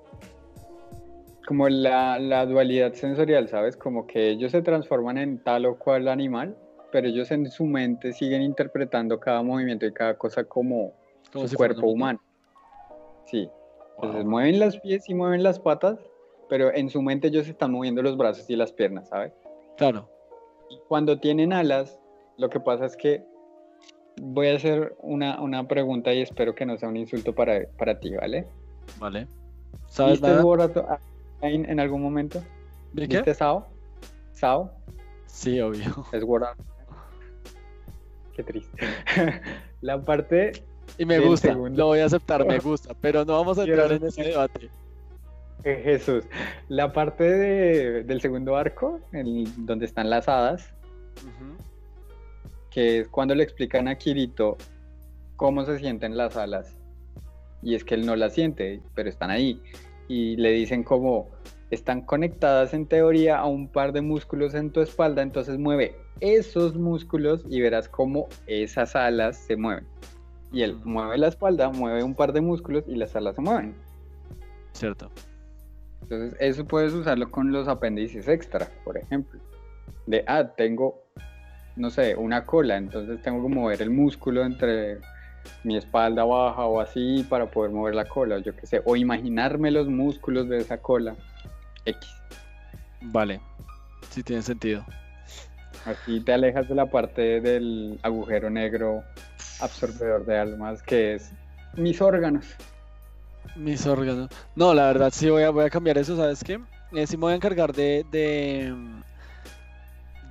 como 1.50 1.68
la, 1.68 2.46
dualidad 2.46 2.92
sensorial, 2.92 3.48
¿sabes? 3.48 3.76
Como 3.76 4.06
que 4.06 4.30
ellos 4.30 4.52
se 4.52 4.62
transforman 4.62 5.18
en 5.18 5.38
tal 5.42 5.66
o 5.66 5.76
cual 5.76 6.06
animal, 6.06 6.56
pero 6.92 7.08
ellos 7.08 7.32
en 7.32 7.50
su 7.50 7.64
mente 7.64 8.12
siguen 8.12 8.40
interpretando 8.42 9.18
cada 9.18 9.42
movimiento 9.42 9.84
y 9.84 9.92
cada 9.92 10.16
cosa 10.16 10.44
como, 10.44 10.92
su 11.32 11.56
cuerpo 11.56 11.88
humano. 11.88 12.20
Sí. 13.26 13.50
Entonces 13.96 14.24
mueven 14.26 14.60
las 14.60 14.78
pies 14.78 15.08
y 15.08 15.14
mueven 15.14 15.42
las 15.42 15.58
patas, 15.58 15.98
pero 16.50 16.74
en 16.74 16.90
su 16.90 17.00
mente 17.00 17.28
ellos 17.28 17.48
están 17.48 17.70
moviendo 17.70 18.02
los 18.02 18.16
brazos 18.18 18.50
y 18.50 18.56
las 18.56 18.72
piernas, 18.72 19.08
¿sabes? 19.08 19.32
Claro. 19.78 20.10
Cuando 20.88 21.18
tienen 21.18 21.52
alas, 21.52 21.98
lo 22.36 22.50
que 22.50 22.58
pasa 22.60 22.84
es 22.84 22.96
que 22.96 23.24
voy 24.20 24.48
a 24.48 24.56
hacer 24.56 24.94
una, 24.98 25.40
una 25.40 25.66
pregunta 25.66 26.12
y 26.12 26.20
espero 26.20 26.54
que 26.54 26.66
no 26.66 26.76
sea 26.76 26.88
un 26.88 26.96
insulto 26.96 27.34
para, 27.34 27.66
para 27.78 27.98
ti, 28.00 28.14
¿vale? 28.14 28.46
Vale. 28.98 29.28
¿Sabes 29.86 30.20
en 31.42 31.80
algún 31.80 32.02
momento? 32.02 32.42
¿De 32.92 33.08
qué? 33.08 33.16
¿Viste 33.18 33.34
Sao? 33.34 33.66
¿Sao? 34.32 34.72
Sí, 35.26 35.60
obvio. 35.60 36.04
Es 36.12 36.24
Word 36.24 36.44
Qué 38.34 38.42
triste. 38.42 38.86
la 39.80 40.00
parte. 40.00 40.52
Y 40.98 41.04
me 41.04 41.20
gusta, 41.20 41.54
lo 41.54 41.86
voy 41.86 42.00
a 42.00 42.06
aceptar, 42.06 42.44
me 42.44 42.58
gusta, 42.58 42.94
pero 43.00 43.24
no 43.24 43.34
vamos 43.34 43.58
a 43.58 43.62
entrar 43.64 43.92
en 43.92 44.04
ese 44.04 44.24
debate. 44.24 44.70
Eh, 45.64 45.80
Jesús, 45.84 46.24
la 46.68 46.92
parte 46.92 47.24
de, 47.24 48.04
del 48.04 48.20
segundo 48.20 48.56
arco, 48.56 49.00
el, 49.12 49.44
donde 49.66 49.84
están 49.84 50.08
las 50.08 50.28
hadas, 50.28 50.72
que 52.70 53.00
es 53.00 53.08
cuando 53.08 53.34
le 53.34 53.42
explican 53.42 53.88
a 53.88 53.96
Kirito 53.96 54.56
cómo 55.36 55.64
se 55.64 55.78
sienten 55.78 56.16
las 56.16 56.36
alas. 56.36 56.76
Y 57.62 57.74
es 57.74 57.84
que 57.84 57.94
él 57.94 58.06
no 58.06 58.16
las 58.16 58.34
siente, 58.34 58.80
pero 58.94 59.08
están 59.08 59.30
ahí. 59.30 59.60
Y 60.08 60.36
le 60.36 60.52
dicen 60.52 60.82
como 60.82 61.30
están 61.70 62.02
conectadas 62.02 62.74
en 62.74 62.86
teoría 62.86 63.38
a 63.38 63.46
un 63.46 63.68
par 63.68 63.92
de 63.92 64.00
músculos 64.00 64.54
en 64.54 64.70
tu 64.70 64.80
espalda, 64.80 65.22
entonces 65.22 65.58
mueve 65.58 65.96
esos 66.20 66.74
músculos 66.74 67.44
y 67.48 67.60
verás 67.60 67.88
cómo 67.88 68.28
esas 68.46 68.96
alas 68.96 69.36
se 69.36 69.56
mueven. 69.56 69.86
Y 70.52 70.62
él 70.62 70.76
mueve 70.84 71.18
la 71.18 71.28
espalda, 71.28 71.70
mueve 71.70 72.02
un 72.02 72.14
par 72.14 72.32
de 72.32 72.40
músculos 72.40 72.84
y 72.88 72.96
las 72.96 73.14
alas 73.14 73.36
se 73.36 73.42
mueven. 73.42 73.74
Cierto. 74.72 75.10
Entonces, 76.10 76.36
eso 76.40 76.64
puedes 76.64 76.92
usarlo 76.92 77.30
con 77.30 77.52
los 77.52 77.68
apéndices 77.68 78.26
extra, 78.26 78.68
por 78.84 78.98
ejemplo. 78.98 79.38
De, 80.06 80.24
ah, 80.26 80.44
tengo, 80.56 81.04
no 81.76 81.88
sé, 81.88 82.16
una 82.16 82.44
cola, 82.44 82.76
entonces 82.76 83.22
tengo 83.22 83.46
que 83.46 83.54
mover 83.54 83.80
el 83.80 83.90
músculo 83.90 84.44
entre 84.44 84.98
mi 85.62 85.76
espalda 85.76 86.24
baja 86.24 86.64
o 86.66 86.80
así 86.80 87.24
para 87.28 87.48
poder 87.48 87.70
mover 87.70 87.94
la 87.94 88.06
cola, 88.06 88.40
yo 88.40 88.56
qué 88.56 88.66
sé, 88.66 88.82
o 88.84 88.96
imaginarme 88.96 89.70
los 89.70 89.86
músculos 89.86 90.48
de 90.48 90.58
esa 90.58 90.78
cola 90.78 91.14
X. 91.84 92.10
Vale, 93.02 93.40
sí 94.10 94.24
tiene 94.24 94.42
sentido. 94.42 94.84
Así 95.84 96.20
te 96.24 96.32
alejas 96.32 96.68
de 96.68 96.74
la 96.74 96.86
parte 96.86 97.40
del 97.40 98.00
agujero 98.02 98.50
negro 98.50 99.04
absorbedor 99.60 100.26
de 100.26 100.38
almas 100.38 100.82
que 100.82 101.14
es 101.14 101.32
mis 101.76 102.02
órganos. 102.02 102.56
Mis 103.56 103.86
órganos. 103.86 104.28
No, 104.54 104.74
la 104.74 104.86
verdad 104.86 105.12
sí 105.12 105.28
voy 105.28 105.42
a, 105.42 105.50
voy 105.50 105.64
a 105.64 105.70
cambiar 105.70 105.98
eso, 105.98 106.16
¿sabes 106.16 106.42
qué? 106.44 106.60
Eh, 106.92 107.06
sí 107.06 107.16
me 107.16 107.22
voy 107.22 107.32
a 107.32 107.36
encargar 107.36 107.72
de, 107.72 108.04
de, 108.10 108.74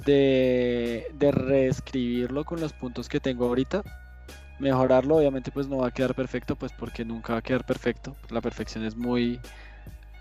de, 0.05 1.07
de 1.13 1.31
reescribirlo 1.31 2.43
con 2.45 2.59
los 2.59 2.73
puntos 2.73 3.07
que 3.09 3.19
tengo 3.19 3.45
ahorita. 3.45 3.83
Mejorarlo, 4.59 5.17
obviamente 5.17 5.51
pues 5.51 5.67
no 5.67 5.77
va 5.77 5.87
a 5.87 5.91
quedar 5.91 6.15
perfecto, 6.15 6.55
pues 6.55 6.73
porque 6.73 7.05
nunca 7.05 7.33
va 7.33 7.39
a 7.39 7.41
quedar 7.43 7.65
perfecto. 7.65 8.15
La 8.29 8.41
perfección 8.41 8.83
es 8.85 8.95
muy 8.95 9.39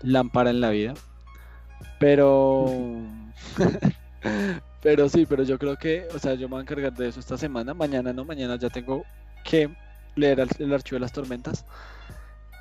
lámpara 0.01 0.49
en 0.49 0.61
la 0.61 0.69
vida. 0.69 0.93
Pero... 1.99 2.67
pero 4.81 5.09
sí, 5.09 5.25
pero 5.25 5.43
yo 5.43 5.57
creo 5.59 5.77
que, 5.77 6.07
o 6.13 6.19
sea, 6.19 6.33
yo 6.35 6.47
me 6.47 6.53
voy 6.53 6.59
a 6.59 6.61
encargar 6.63 6.93
de 6.93 7.09
eso 7.09 7.19
esta 7.19 7.37
semana. 7.37 7.73
Mañana 7.73 8.13
no, 8.13 8.25
mañana 8.25 8.55
ya 8.57 8.69
tengo 8.69 9.05
que 9.43 9.69
leer 10.15 10.39
el, 10.59 10.73
archivo 10.73 10.95
de 10.95 11.01
las 11.01 11.11
tormentas. 11.11 11.65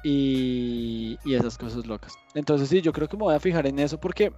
Y, 0.05 1.19
esas 1.27 1.59
cosas 1.59 1.87
locas. 1.87 2.15
Entonces 2.35 2.69
sí, 2.69 2.81
yo 2.81 2.93
creo 2.93 3.09
que 3.09 3.17
me 3.17 3.25
voy 3.25 3.35
a 3.35 3.41
fijar 3.41 3.67
en 3.67 3.79
eso 3.79 3.99
porque 3.99 4.33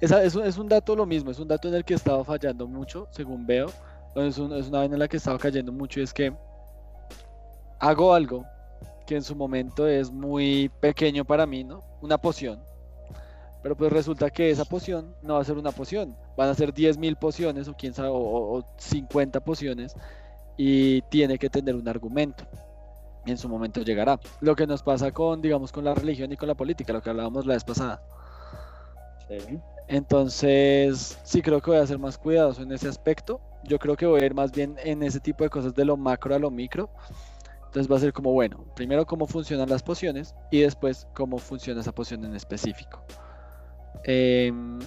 es, 0.00 0.34
un 0.58 0.68
dato 0.68 0.96
lo 0.96 1.06
mismo, 1.06 1.30
es 1.30 1.38
un 1.38 1.48
dato 1.48 1.68
en 1.68 1.74
el 1.74 1.84
que 1.84 1.94
he 1.94 1.96
estado 1.96 2.24
fallando 2.24 2.66
mucho, 2.66 3.08
según 3.10 3.46
veo. 3.46 3.70
Es, 4.16 4.38
un, 4.38 4.52
es 4.52 4.68
una 4.68 4.80
vez 4.80 4.92
en 4.92 4.98
la 4.98 5.08
que 5.08 5.16
he 5.16 5.18
estado 5.18 5.38
cayendo 5.38 5.72
mucho 5.72 6.00
y 6.00 6.04
es 6.04 6.12
que 6.12 6.32
hago 7.80 8.14
algo 8.14 8.44
que 9.06 9.16
en 9.16 9.22
su 9.22 9.34
momento 9.34 9.86
es 9.86 10.10
muy 10.10 10.70
pequeño 10.80 11.24
para 11.24 11.46
mí, 11.46 11.64
¿no? 11.64 11.80
Una 12.00 12.16
poción 12.16 12.60
pero 13.64 13.78
pues 13.78 13.90
resulta 13.90 14.28
que 14.28 14.50
esa 14.50 14.66
poción 14.66 15.16
no 15.22 15.34
va 15.34 15.40
a 15.40 15.44
ser 15.44 15.56
una 15.56 15.72
poción, 15.72 16.14
van 16.36 16.50
a 16.50 16.54
ser 16.54 16.74
10.000 16.74 17.16
pociones 17.18 17.66
o 17.66 17.74
quién 17.74 17.94
sabe, 17.94 18.10
o, 18.12 18.62
50 18.76 19.40
pociones 19.40 19.94
y 20.58 21.00
tiene 21.08 21.38
que 21.38 21.48
tener 21.48 21.74
un 21.74 21.88
argumento. 21.88 22.44
En 23.26 23.38
su 23.38 23.48
momento 23.48 23.80
llegará. 23.82 24.20
Lo 24.40 24.54
que 24.54 24.66
nos 24.66 24.82
pasa 24.82 25.10
con, 25.12 25.40
digamos, 25.40 25.72
con 25.72 25.84
la 25.84 25.94
religión 25.94 26.32
y 26.32 26.36
con 26.36 26.48
la 26.48 26.54
política, 26.54 26.92
lo 26.92 27.02
que 27.02 27.10
hablábamos 27.10 27.46
la 27.46 27.54
vez 27.54 27.64
pasada. 27.64 28.02
Sí. 29.28 29.58
Entonces, 29.88 31.18
sí 31.24 31.42
creo 31.42 31.60
que 31.60 31.70
voy 31.70 31.80
a 31.80 31.86
ser 31.86 31.98
más 31.98 32.18
cuidadoso 32.18 32.62
en 32.62 32.72
ese 32.72 32.88
aspecto. 32.88 33.40
Yo 33.64 33.78
creo 33.78 33.96
que 33.96 34.06
voy 34.06 34.20
a 34.20 34.26
ir 34.26 34.34
más 34.34 34.52
bien 34.52 34.76
en 34.82 35.02
ese 35.02 35.20
tipo 35.20 35.44
de 35.44 35.50
cosas 35.50 35.74
de 35.74 35.84
lo 35.84 35.96
macro 35.96 36.34
a 36.34 36.38
lo 36.38 36.50
micro. 36.50 36.90
Entonces 37.66 37.90
va 37.90 37.96
a 37.96 38.00
ser 38.00 38.12
como, 38.12 38.32
bueno, 38.32 38.64
primero 38.76 39.04
cómo 39.04 39.26
funcionan 39.26 39.68
las 39.68 39.82
pociones 39.82 40.32
y 40.50 40.60
después 40.60 41.08
cómo 41.12 41.38
funciona 41.38 41.80
esa 41.80 41.92
poción 41.92 42.24
en 42.24 42.36
específico. 42.36 43.04
Em, 44.04 44.78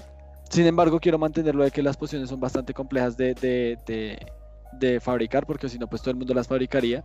sin 0.50 0.66
embargo, 0.66 1.00
quiero 1.00 1.18
mantenerlo 1.18 1.66
de 1.66 1.72
que 1.72 1.84
las 1.84 1.98
pociones 1.98 2.30
son 2.30 2.40
bastante 2.40 2.74
complejas 2.74 3.18
de, 3.18 4.18
fabricar, 5.02 5.46
porque 5.46 5.68
si 5.68 5.78
no, 5.78 5.88
pues 5.88 6.02
todo 6.02 6.12
el 6.12 6.18
mundo 6.18 6.34
las 6.34 6.48
fabricaría. 6.48 7.04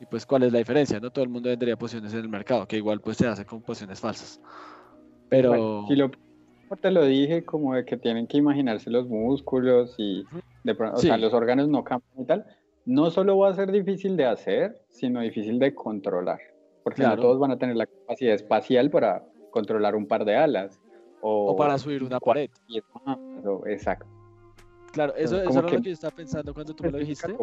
Y 0.00 0.06
pues, 0.06 0.24
¿cuál 0.24 0.44
es 0.44 0.52
la 0.52 0.58
diferencia? 0.58 0.98
No 0.98 1.10
todo 1.10 1.24
el 1.24 1.30
mundo 1.30 1.50
vendería 1.50 1.76
pociones 1.76 2.12
en 2.14 2.20
el 2.20 2.28
mercado, 2.28 2.66
que 2.66 2.78
igual 2.78 3.00
pues 3.00 3.18
se 3.18 3.26
hace 3.26 3.44
con 3.44 3.60
pociones 3.60 4.00
falsas. 4.00 4.40
Pero... 5.28 5.84
Si 5.88 5.94
lo, 5.94 6.10
te 6.80 6.90
lo 6.90 7.04
dije, 7.04 7.44
como 7.44 7.74
de 7.74 7.84
que 7.84 7.98
tienen 7.98 8.26
que 8.26 8.38
imaginarse 8.38 8.90
los 8.90 9.06
músculos 9.08 9.94
y 9.98 10.24
de 10.64 10.72
o 10.72 10.96
sea, 10.96 11.18
los 11.18 11.34
órganos 11.34 11.68
no 11.68 11.84
cambian 11.84 12.22
y 12.22 12.24
tal, 12.24 12.46
no 12.86 13.10
solo 13.10 13.36
va 13.36 13.50
a 13.50 13.54
ser 13.54 13.70
difícil 13.72 14.16
de 14.16 14.24
hacer, 14.24 14.80
sino 14.88 15.20
difícil 15.20 15.58
de 15.58 15.74
controlar. 15.74 16.40
Porque 16.82 17.02
no 17.02 17.16
todos 17.16 17.38
van 17.38 17.50
a 17.50 17.58
tener 17.58 17.76
la 17.76 17.86
capacidad 17.86 18.34
espacial 18.34 18.88
para 18.88 19.22
controlar 19.50 19.94
un 19.94 20.06
par 20.06 20.24
de 20.24 20.34
alas. 20.34 20.80
O, 21.20 21.54
para 21.54 21.76
subir 21.76 22.02
una 22.02 22.18
pared. 22.18 22.48
Exacto. 23.66 24.06
Claro, 24.92 25.14
eso, 25.14 25.40
eso 25.42 25.58
era 25.58 25.62
lo 25.62 25.68
que 25.68 25.82
yo 25.82 25.92
estaba 25.92 26.16
pensando 26.16 26.54
cuando 26.54 26.74
tú 26.74 26.84
me 26.84 26.90
lo 26.90 26.98
dijiste. 26.98 27.36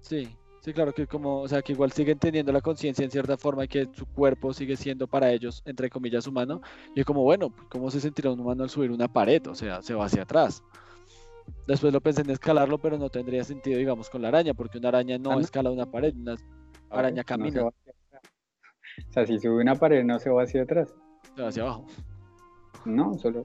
Sí, 0.00 0.28
sí, 0.66 0.72
claro 0.72 0.92
que 0.92 1.06
como, 1.06 1.42
o 1.42 1.48
sea, 1.48 1.62
que 1.62 1.72
igual 1.72 1.92
siguen 1.92 2.18
teniendo 2.18 2.50
la 2.50 2.60
conciencia 2.60 3.04
en 3.04 3.10
cierta 3.10 3.36
forma 3.38 3.64
y 3.64 3.68
que 3.68 3.88
su 3.92 4.04
cuerpo 4.04 4.52
sigue 4.52 4.76
siendo 4.76 5.06
para 5.06 5.30
ellos, 5.30 5.62
entre 5.64 5.88
comillas, 5.88 6.26
humano. 6.26 6.60
Y 6.96 7.04
como, 7.04 7.22
bueno, 7.22 7.54
¿cómo 7.70 7.88
se 7.90 8.00
sentirá 8.00 8.32
un 8.32 8.40
humano 8.40 8.64
al 8.64 8.70
subir 8.70 8.90
una 8.90 9.06
pared? 9.06 9.46
O 9.46 9.54
sea, 9.54 9.80
se 9.80 9.94
va 9.94 10.06
hacia 10.06 10.22
atrás. 10.22 10.64
Después 11.68 11.92
lo 11.92 12.00
pensé 12.00 12.22
en 12.22 12.30
escalarlo, 12.30 12.78
pero 12.78 12.98
no 12.98 13.08
tendría 13.08 13.44
sentido, 13.44 13.78
digamos, 13.78 14.10
con 14.10 14.22
la 14.22 14.28
araña, 14.28 14.54
porque 14.54 14.78
una 14.78 14.88
araña 14.88 15.18
no 15.18 15.30
ah, 15.30 15.40
escala 15.40 15.70
una 15.70 15.86
pared, 15.86 16.12
una 16.16 16.34
araña 16.90 17.22
camina. 17.22 17.64
o 17.64 17.72
sea, 19.10 19.24
si 19.24 19.38
sube 19.38 19.62
una 19.62 19.76
pared 19.76 20.04
no 20.04 20.18
se 20.18 20.30
va 20.30 20.42
hacia 20.42 20.62
atrás. 20.62 20.92
Se 21.36 21.42
va 21.42 21.48
hacia 21.48 21.62
abajo. 21.62 21.86
No, 22.84 23.14
solo 23.14 23.44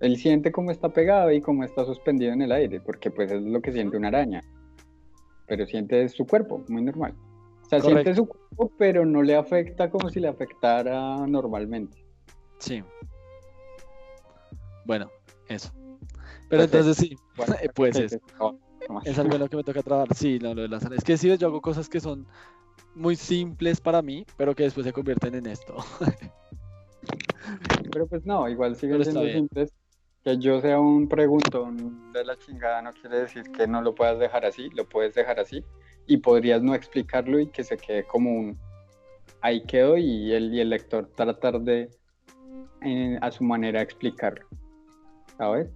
él 0.00 0.16
siente 0.16 0.50
cómo 0.50 0.70
está 0.70 0.88
pegado 0.88 1.30
y 1.30 1.40
cómo 1.40 1.62
está 1.62 1.84
suspendido 1.84 2.32
en 2.32 2.42
el 2.42 2.52
aire, 2.52 2.80
porque 2.80 3.10
pues 3.10 3.30
es 3.30 3.42
lo 3.42 3.60
que 3.60 3.72
siente 3.72 3.96
una 3.96 4.08
araña. 4.08 4.42
Pero 5.50 5.66
siente 5.66 6.08
su 6.08 6.24
cuerpo, 6.28 6.64
muy 6.68 6.80
normal. 6.80 7.12
O 7.66 7.68
sea, 7.68 7.80
siente 7.80 8.14
su 8.14 8.24
cuerpo, 8.24 8.72
pero 8.78 9.04
no 9.04 9.20
le 9.20 9.34
afecta 9.34 9.90
como 9.90 10.08
si 10.08 10.20
le 10.20 10.28
afectara 10.28 11.26
normalmente. 11.26 12.06
Sí. 12.60 12.84
Bueno, 14.86 15.10
eso. 15.48 15.72
Pero 16.48 16.62
entonces 16.62 16.96
sí, 16.96 17.16
pues 17.74 17.96
es. 17.96 18.16
Es 19.04 19.18
algo 19.18 19.34
en 19.34 19.40
lo 19.40 19.48
que 19.48 19.56
me 19.56 19.64
toca 19.64 19.82
trabajar. 19.82 20.14
Sí, 20.14 20.38
lo 20.38 20.54
de 20.54 20.68
las 20.68 20.84
Es 20.84 21.02
que 21.02 21.18
sí, 21.18 21.36
yo 21.36 21.48
hago 21.48 21.60
cosas 21.60 21.88
que 21.88 21.98
son 21.98 22.28
muy 22.94 23.16
simples 23.16 23.80
para 23.80 24.02
mí, 24.02 24.24
pero 24.36 24.54
que 24.54 24.62
después 24.62 24.86
se 24.86 24.92
convierten 24.92 25.34
en 25.34 25.46
esto. 25.46 25.74
Pero 27.92 28.06
pues 28.06 28.24
no, 28.24 28.48
igual 28.48 28.76
sigue 28.76 29.02
siendo 29.02 29.28
simple. 29.28 29.66
Que 30.24 30.38
yo 30.38 30.60
sea 30.60 30.78
un 30.78 31.08
preguntón 31.08 32.12
de 32.12 32.24
la 32.24 32.36
chingada 32.36 32.82
no 32.82 32.92
quiere 32.92 33.20
decir 33.20 33.44
que 33.52 33.66
no 33.66 33.80
lo 33.80 33.94
puedas 33.94 34.18
dejar 34.18 34.44
así, 34.44 34.68
lo 34.74 34.88
puedes 34.88 35.14
dejar 35.14 35.40
así 35.40 35.64
y 36.06 36.18
podrías 36.18 36.62
no 36.62 36.74
explicarlo 36.74 37.38
y 37.40 37.46
que 37.46 37.64
se 37.64 37.76
quede 37.76 38.04
como 38.04 38.30
un 38.30 38.58
ahí 39.40 39.62
quedó 39.62 39.96
y 39.96 40.32
el, 40.32 40.52
y 40.54 40.60
el 40.60 40.70
lector 40.70 41.08
tratar 41.14 41.60
de 41.60 41.88
eh, 42.82 43.18
a 43.20 43.30
su 43.30 43.44
manera 43.44 43.80
explicarlo. 43.80 44.46
¿Sabes? 45.38 45.68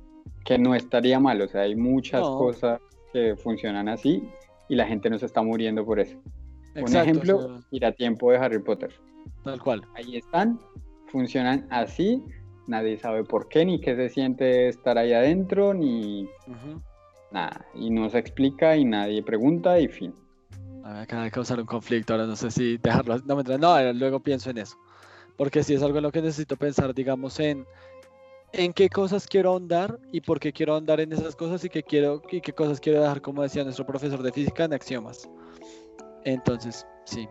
Que 0.45 0.59
no 0.59 0.75
estaría 0.75 1.19
mal, 1.19 1.41
o 1.41 1.49
sea, 1.49 1.63
hay 1.63 1.75
muchas 1.75 2.21
cosas 2.21 2.81
que 3.13 3.37
funcionan 3.37 3.89
así 3.89 4.29
y 4.69 4.75
la 4.75 4.87
gente 4.87 5.09
no 5.09 5.19
se 5.19 5.27
está 5.27 5.43
muriendo 5.43 5.85
por 5.85 6.01
eso. 6.01 6.19
un 6.75 6.97
ejemplo, 6.97 7.61
ir 7.71 7.87
a 7.87 7.93
tiempo 7.93 8.31
de 8.31 8.39
Harry 8.39 8.59
Potter. 8.59 8.93
Tal 9.43 9.61
cual. 9.61 9.83
Ahí 9.95 10.17
están, 10.17 10.59
funcionan 11.07 11.67
así, 11.71 12.23
nadie 12.67 12.99
sabe 12.99 13.25
por 13.25 13.49
qué, 13.49 13.65
ni 13.65 13.81
qué 13.81 13.97
se 13.97 14.09
siente 14.09 14.69
estar 14.69 14.99
ahí 14.99 15.13
adentro, 15.13 15.75
ni 15.75 16.29
nada, 17.31 17.67
y 17.75 17.91
no 17.91 18.09
se 18.11 18.19
explica 18.19 18.77
y 18.77 18.85
nadie 18.85 19.23
pregunta 19.23 19.79
y 19.79 19.89
fin. 19.89 20.15
A 20.85 21.01
acaba 21.03 21.25
de 21.25 21.31
causar 21.31 21.59
un 21.61 21.67
conflicto, 21.67 22.13
ahora 22.13 22.27
no 22.27 22.37
sé 22.37 22.51
si 22.51 22.77
dejarlo, 22.77 23.19
no, 23.25 23.43
no, 23.43 23.93
luego 23.93 24.21
pienso 24.21 24.51
en 24.51 24.59
eso, 24.59 24.77
porque 25.37 25.63
si 25.63 25.75
es 25.75 25.83
algo 25.83 25.99
en 25.99 26.05
lo 26.05 26.13
que 26.13 26.23
necesito 26.23 26.57
pensar, 26.57 26.95
digamos, 26.95 27.41
en 27.41 27.67
en 28.57 28.73
qué 28.73 28.89
cosas 28.89 29.27
quiero 29.27 29.51
ahondar 29.51 29.99
y 30.13 30.21
por 30.21 30.39
qué 30.39 30.53
quiero 30.53 30.75
ahondar 30.75 31.01
en 31.01 31.13
esas 31.13 31.35
cosas 31.35 31.65
y 31.65 31.69
qué 31.69 31.83
quiero 31.83 32.23
y 32.31 32.41
qué 32.41 32.53
cosas 32.53 32.81
quiero 32.81 33.01
dejar, 33.01 33.21
como 33.21 33.43
decía 33.43 33.65
nuestro 33.65 33.85
profesor 33.85 34.23
de 34.23 34.33
física, 34.33 34.65
en 34.65 34.75
axiomas. 34.75 35.29
Entonces, 36.25 36.87
sí. 37.05 37.29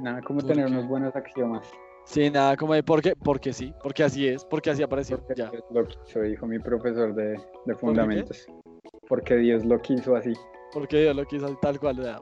Nada, 0.00 0.20
como 0.22 0.42
tener 0.42 0.66
unos 0.66 0.86
buenos 0.86 1.14
axiomas. 1.14 1.66
Sí, 2.08 2.30
nada, 2.30 2.56
como 2.56 2.72
de 2.72 2.82
porque, 2.82 3.14
porque 3.14 3.52
sí, 3.52 3.74
porque 3.82 4.02
así 4.02 4.26
es, 4.26 4.42
porque 4.42 4.70
así 4.70 4.82
apareció. 4.82 5.18
Porque 5.18 5.42
ya. 5.42 5.50
Dios 5.50 5.62
lo 5.70 5.86
quiso, 5.86 6.22
dijo 6.22 6.46
mi 6.46 6.58
profesor 6.58 7.14
de, 7.14 7.38
de 7.66 7.74
fundamentos. 7.74 8.46
porque 9.06 9.36
Dios 9.36 9.62
lo 9.66 9.78
quiso 9.82 10.16
así. 10.16 10.32
Porque 10.72 11.02
Dios 11.02 11.14
lo 11.14 11.26
quiso 11.26 11.44
así, 11.44 11.56
tal 11.60 11.78
cual, 11.78 12.02
ya. 12.02 12.18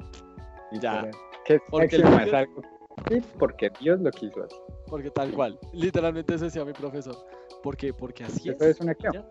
ya. 0.80 1.08
¿Qué 1.44 1.60
porque 1.70 1.96
es 1.96 2.04
algo? 2.04 2.62
Sí, 3.08 3.22
porque 3.38 3.70
Dios 3.80 4.00
lo 4.00 4.10
quiso 4.10 4.42
así. 4.42 4.56
Porque 4.88 5.08
tal 5.08 5.30
cual, 5.30 5.56
literalmente 5.72 6.34
eso 6.34 6.46
decía 6.46 6.64
mi 6.64 6.72
profesor. 6.72 7.14
Porque, 7.62 7.94
porque 7.94 8.24
así 8.24 8.48
es. 8.48 8.56
Eso 8.56 8.64
es 8.64 8.80
un 8.80 8.88
axioma. 8.88 9.24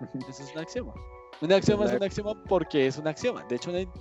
Eso 0.00 0.42
es 0.42 0.52
un 0.52 0.58
axioma. 0.58 0.94
Un 1.40 1.52
axioma 1.52 1.84
es 1.84 1.92
un 1.92 2.02
axioma 2.02 2.44
porque 2.48 2.88
es 2.88 2.98
un 2.98 3.06
axioma. 3.06 3.44
De 3.44 3.54
hecho, 3.54 3.70
no 3.70 3.78
hay, 3.78 3.86
no 3.86 3.92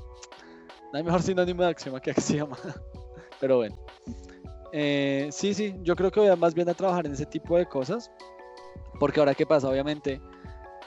hay 0.94 1.04
mejor 1.04 1.22
sinónimo 1.22 1.62
de 1.62 1.70
axioma 1.70 2.00
que 2.00 2.10
axioma. 2.10 2.58
Pero 3.40 3.58
bueno. 3.58 3.76
Eh, 4.74 5.30
sí, 5.32 5.54
sí, 5.54 5.76
yo 5.84 5.96
creo 5.96 6.12
que 6.12 6.20
voy 6.20 6.30
a 6.30 6.36
más 6.36 6.56
bien 6.56 6.68
a 6.68 6.74
trabajar 6.74 7.06
en 7.06 7.14
ese 7.14 7.26
tipo 7.26 7.58
de 7.58 7.66
cosas. 7.66 8.12
Porque 9.00 9.20
ahora 9.20 9.36
qué 9.36 9.46
pasa, 9.46 9.70
obviamente, 9.70 10.20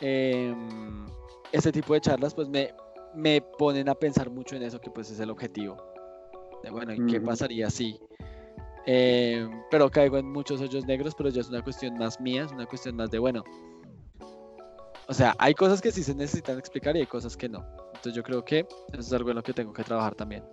eh, 0.00 0.54
este 1.52 1.72
tipo 1.72 1.94
de 1.94 2.00
charlas 2.00 2.34
pues 2.34 2.48
me, 2.48 2.74
me 3.14 3.40
ponen 3.40 3.88
a 3.88 3.94
pensar 3.94 4.28
mucho 4.28 4.56
en 4.56 4.62
eso 4.62 4.80
que 4.80 4.90
pues 4.90 5.10
es 5.10 5.20
el 5.20 5.30
objetivo. 5.30 5.76
De, 6.62 6.70
bueno, 6.70 6.92
¿y 6.92 7.06
qué 7.06 7.20
pasaría 7.20 7.70
si? 7.70 7.98
Eh, 8.86 9.48
pero 9.70 9.90
caigo 9.90 10.18
en 10.18 10.30
muchos 10.30 10.60
hoyos 10.60 10.84
negros, 10.84 11.14
pero 11.14 11.28
ya 11.28 11.40
es 11.40 11.48
una 11.48 11.62
cuestión 11.62 11.94
más 11.94 12.20
mía, 12.20 12.44
es 12.44 12.52
una 12.52 12.66
cuestión 12.66 12.96
más 12.96 13.10
de, 13.10 13.18
bueno, 13.18 13.42
o 15.08 15.14
sea, 15.14 15.34
hay 15.38 15.54
cosas 15.54 15.80
que 15.80 15.92
sí 15.92 16.02
se 16.02 16.14
necesitan 16.14 16.58
explicar 16.58 16.96
y 16.96 17.00
hay 17.00 17.06
cosas 17.06 17.36
que 17.36 17.48
no. 17.48 17.64
Entonces 17.88 18.14
yo 18.14 18.22
creo 18.22 18.44
que 18.44 18.60
eso 18.60 19.00
es 19.00 19.12
algo 19.12 19.30
en 19.30 19.36
lo 19.36 19.42
que 19.42 19.52
tengo 19.52 19.72
que 19.72 19.84
trabajar 19.84 20.14
también. 20.14 20.44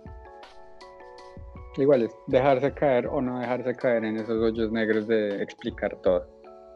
Igual 1.76 2.02
es 2.02 2.16
dejarse 2.28 2.72
caer 2.72 3.06
o 3.06 3.20
no 3.20 3.40
dejarse 3.40 3.74
caer 3.74 4.04
en 4.04 4.16
esos 4.16 4.40
hoyos 4.40 4.70
negros 4.70 5.06
de 5.08 5.42
explicar 5.42 5.96
todo. 6.02 6.26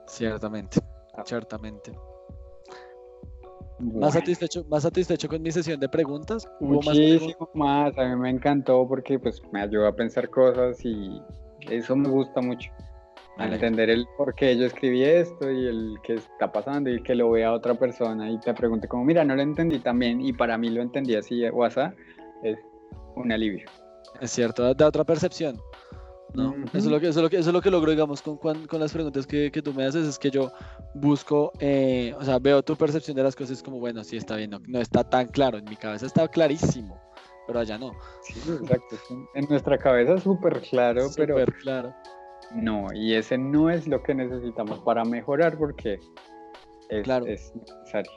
Ciertamente, 0.06 0.80
ah. 1.14 1.22
ciertamente. 1.24 1.92
¿Más, 3.78 4.14
satisfecho, 4.14 4.64
¿Más 4.68 4.82
satisfecho 4.82 5.28
con 5.28 5.40
mi 5.40 5.52
sesión 5.52 5.78
de 5.78 5.88
preguntas? 5.88 6.48
Muchísimo 6.60 7.48
más, 7.54 7.96
A 7.96 8.08
mí 8.08 8.16
me 8.16 8.30
encantó 8.30 8.86
porque 8.88 9.18
pues 9.18 9.40
me 9.52 9.62
ayudó 9.62 9.86
a 9.86 9.94
pensar 9.94 10.28
cosas 10.30 10.84
y 10.84 11.22
eso 11.70 11.94
me 11.94 12.08
gusta 12.08 12.40
mucho. 12.40 12.70
A 13.36 13.46
entender 13.46 13.88
el 13.88 14.04
por 14.16 14.34
qué 14.34 14.56
yo 14.56 14.66
escribí 14.66 15.04
esto 15.04 15.48
y 15.48 15.68
el 15.68 15.94
que 16.02 16.14
está 16.14 16.50
pasando 16.50 16.90
y 16.90 17.00
que 17.00 17.14
lo 17.14 17.30
vea 17.30 17.52
otra 17.52 17.74
persona 17.74 18.28
y 18.28 18.40
te 18.40 18.52
pregunte 18.52 18.88
como, 18.88 19.04
mira, 19.04 19.22
no 19.22 19.36
lo 19.36 19.42
entendí 19.42 19.78
también 19.78 20.20
y 20.20 20.32
para 20.32 20.58
mí 20.58 20.70
lo 20.70 20.82
entendí 20.82 21.14
así, 21.14 21.48
WhatsApp, 21.48 21.94
es 22.42 22.58
un 23.14 23.30
alivio. 23.30 23.64
Es 24.20 24.31
cierto, 24.32 24.74
da 24.74 24.86
otra 24.86 25.05
percepción. 25.05 25.61
¿no? 26.35 26.55
eso, 26.66 26.78
es 26.78 26.86
lo 26.86 27.01
que, 27.01 27.09
eso, 27.09 27.20
es 27.20 27.23
lo 27.23 27.31
que, 27.31 27.39
eso 27.39 27.51
es 27.51 27.55
lo 27.55 27.61
que 27.61 27.70
logro, 27.70 27.90
digamos, 27.90 28.23
con, 28.23 28.36
con 28.36 28.81
las 28.81 28.93
preguntas 28.93 29.27
que, 29.27 29.51
que, 29.51 29.62
tú 29.62 29.73
me 29.73 29.85
haces, 29.85 30.07
es 30.07 30.19
que 30.19 30.31
yo 30.31 30.53
busco, 30.95 31.53
eh, 31.59 32.15
o 32.19 32.24
sea, 32.24 32.39
veo 32.39 32.62
tu 32.62 32.77
percepción 32.77 33.16
de 33.16 33.23
las 33.23 33.35
cosas 33.35 33.62
como, 33.62 33.78
bueno, 33.78 34.05
sí 34.05 34.16
está 34.16 34.36
bien, 34.36 34.51
no, 34.51 34.81
está 34.81 35.09
tan 35.09 35.28
claro, 35.28 35.59
en 35.59 35.65
mi 35.65 35.77
cabeza 35.77 36.07
está 36.07 36.28
clarísimo, 36.28 37.01
pero 37.47 37.61
allá 37.61 37.78
no. 37.78 37.93
Sí, 38.23 38.39
exacto, 38.61 38.97
en 39.35 39.47
nuestra 39.49 39.78
cabeza 39.78 40.15
es 40.15 40.23
súper 40.23 40.61
claro, 40.61 41.09
pero... 41.16 41.39
Súper 41.39 41.55
claro. 41.55 41.95
No, 42.55 42.86
y 42.95 43.15
ese 43.15 43.36
no 43.36 43.69
es 43.69 43.86
lo 43.86 44.03
que 44.03 44.15
necesitamos 44.15 44.81
para 44.81 45.05
mejorar 45.05 45.59
porque 45.59 45.99
es, 46.89 47.05
claro. 47.05 47.27
es 47.27 47.53
necesario. 47.55 48.12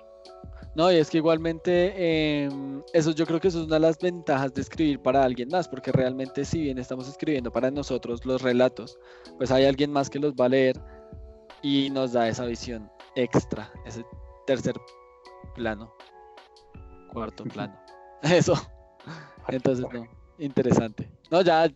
No, 0.74 0.92
y 0.92 0.96
es 0.96 1.10
que 1.10 1.18
igualmente 1.18 2.44
em, 2.46 2.82
eso 2.94 3.12
yo 3.12 3.26
creo 3.26 3.42
que 3.42 3.50
eso 3.50 3.60
es 3.60 3.66
una 3.66 3.76
de 3.76 3.82
las 3.82 4.00
ventajas 4.00 4.54
de 4.54 4.62
escribir 4.62 5.02
para 5.02 5.24
alguien 5.24 5.50
más, 5.50 5.68
porque 5.68 5.92
realmente 5.92 6.46
si 6.46 6.62
bien 6.62 6.78
estamos 6.78 7.10
escribiendo 7.10 7.52
para 7.52 7.70
nosotros 7.70 8.26
los 8.26 8.42
relatos, 8.42 8.98
pues 9.38 9.52
hay 9.52 9.66
alguien 9.66 9.92
más 9.92 10.10
que 10.10 10.20
los 10.20 10.34
va 10.34 10.46
a 10.46 10.50
leer 10.50 10.82
y 11.62 11.90
nos 11.90 12.14
da 12.14 12.30
esa 12.30 12.46
visión 12.46 12.90
extra, 13.16 13.70
ese 13.86 14.06
tercer 14.48 14.76
plano, 15.56 15.94
cuarto 17.12 17.44
plano. 17.44 17.78
Eso. 18.22 18.54
Entonces, 19.50 19.86
no, 19.92 20.08
interesante. 20.38 21.12
No, 21.30 21.42
ya. 21.42 21.70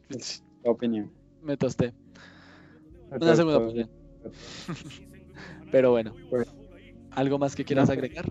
opinión. 0.64 1.12
Me 1.42 1.58
tosté. 1.58 1.94
Una 3.12 3.36
segunda 3.36 3.60
Pero 5.72 5.92
bueno. 5.92 6.14
Pues, 6.30 6.48
¿Algo 7.12 7.40
más 7.40 7.56
que 7.56 7.64
quieras 7.64 7.90
agregar? 7.90 8.26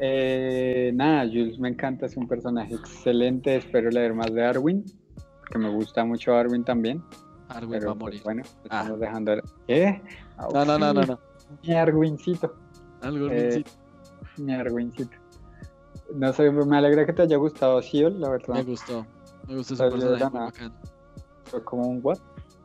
Eh, 0.00 0.92
nada, 0.94 1.26
Jules 1.26 1.58
me 1.58 1.68
encanta, 1.68 2.06
es 2.06 2.16
un 2.16 2.26
personaje 2.26 2.74
excelente. 2.74 3.56
Espero 3.56 3.90
leer 3.90 4.14
más 4.14 4.32
de 4.32 4.44
Arwin, 4.44 4.84
porque 5.40 5.58
me 5.58 5.70
gusta 5.70 6.04
mucho 6.04 6.34
Arwin 6.34 6.64
también. 6.64 7.02
Arwin 7.48 7.80
va 7.86 7.92
a 7.92 7.94
pues, 7.94 7.98
morir. 7.98 8.20
bueno, 8.24 8.42
ah. 8.70 8.80
estamos 8.80 9.00
dejando. 9.00 9.32
¿Qué? 9.66 10.02
No, 10.52 10.64
no, 10.64 10.78
no, 10.78 10.92
no, 10.92 11.02
no. 11.02 11.18
Mi 11.62 11.74
Arwincito. 11.74 12.54
Arwincito. 13.02 13.34
Eh, 13.34 13.64
mi 14.38 14.54
Arwincito. 14.54 15.16
No 16.14 16.32
sé, 16.32 16.50
me 16.50 16.76
alegra 16.76 17.06
que 17.06 17.12
te 17.12 17.22
haya 17.22 17.36
gustado 17.36 17.80
Siol, 17.82 18.20
la 18.20 18.30
verdad. 18.30 18.54
Me 18.54 18.62
gustó. 18.62 19.06
Me 19.48 19.56
gustó 19.56 19.76
su 19.76 19.82
personaje 19.90 20.70
Fue 21.44 21.62
como 21.64 21.86
un 21.86 22.00
what, 22.02 22.18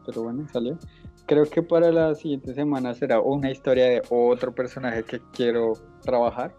pero 0.06 0.24
bueno, 0.24 0.48
salió. 0.52 0.78
Creo 1.26 1.46
que 1.46 1.62
para 1.62 1.92
la 1.92 2.16
siguiente 2.16 2.54
semana 2.54 2.94
será 2.94 3.22
una 3.22 3.52
historia 3.52 3.86
de 3.86 4.02
otro 4.10 4.54
personaje 4.54 5.04
que 5.04 5.22
quiero 5.32 5.74
trabajar. 6.02 6.56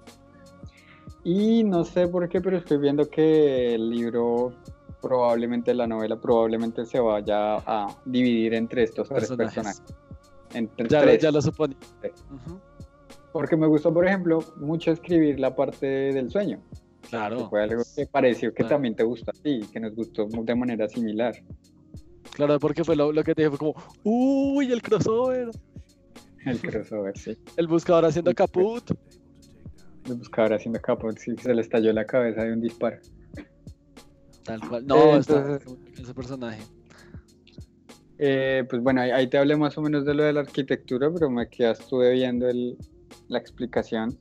Y 1.25 1.65
no 1.65 1.85
sé 1.85 2.09
por 2.09 2.29
qué, 2.29 2.41
pero 2.41 2.57
estoy 2.57 2.79
viendo 2.79 3.09
que 3.09 3.75
el 3.75 3.91
libro, 3.91 4.55
probablemente 5.03 5.75
la 5.75 5.87
novela, 5.87 6.17
probablemente 6.21 6.87
se 6.87 6.99
vaya 6.99 7.57
a 7.57 7.97
dividir 8.05 8.55
entre 8.55 8.85
estos 8.85 9.09
tres 9.09 9.31
personajes. 9.31 9.83
ya, 10.89 11.05
Lo, 11.05 11.15
ya 11.15 11.31
lo 11.31 11.43
supone. 11.43 11.77
Porque 13.33 13.57
me 13.57 13.67
gustó, 13.67 13.93
por 13.93 14.07
ejemplo, 14.07 14.41
mucho 14.57 14.91
escribir 14.91 15.39
la 15.39 15.55
parte 15.55 15.87
del 15.87 16.31
sueño. 16.31 16.61
Claro. 17.09 17.49
fue 17.49 17.65
algo 17.65 17.83
que 17.97 18.07
pareció 18.07 18.55
que 18.55 18.63
también 18.65 18.95
te 18.95 19.03
gusta 19.03 19.33
a 19.33 19.43
ti, 19.43 19.61
que 19.73 19.81
nos 19.81 19.95
gustó 19.95 20.27
de 20.27 20.55
manera 20.55 20.89
similar. 20.89 21.35
Claro, 22.33 22.59
porque 22.61 22.85
fue 22.85 22.95
lo, 22.95 23.13
que 23.25 23.35
te 23.35 23.43
dije, 23.43 23.51
fue 23.51 23.59
como, 23.59 23.75
uy, 24.05 24.73
el 24.73 24.81
crossover. 24.81 25.51
El 26.47 26.61
crossover, 26.61 27.19
sí. 27.19 27.37
El 27.57 27.67
buscador 27.67 28.07
haciendo 28.07 28.33
caput. 28.35 28.93
El 30.07 30.15
buscador 30.15 30.55
haciendo 30.55 30.81
caput, 30.81 31.17
sí, 31.19 31.35
se 31.37 31.55
le 31.55 31.61
estalló 31.61 31.93
la 31.93 32.05
cabeza 32.05 32.43
de 32.43 32.53
un 32.53 32.61
disparo. 32.61 32.99
Tal 34.45 34.61
cual. 34.69 34.87
No, 34.87 35.17
está 35.17 35.59
ese 35.99 36.15
personaje. 36.15 36.63
Eh, 38.19 38.65
pues 38.69 38.83
bueno, 38.83 39.01
ahí, 39.01 39.29
te 39.29 39.39
hablé 39.39 39.57
más 39.57 39.79
o 39.79 39.83
menos 39.83 40.05
de 40.05 40.15
lo 40.15 40.25
de 40.25 40.33
la 40.33 40.41
arquitectura, 40.41 41.11
pero 41.13 41.31
me 41.31 41.49
quedaste 41.49 42.13
viendo 42.13 42.49
el, 42.49 42.77
la 43.29 43.39
explicación 43.39 44.19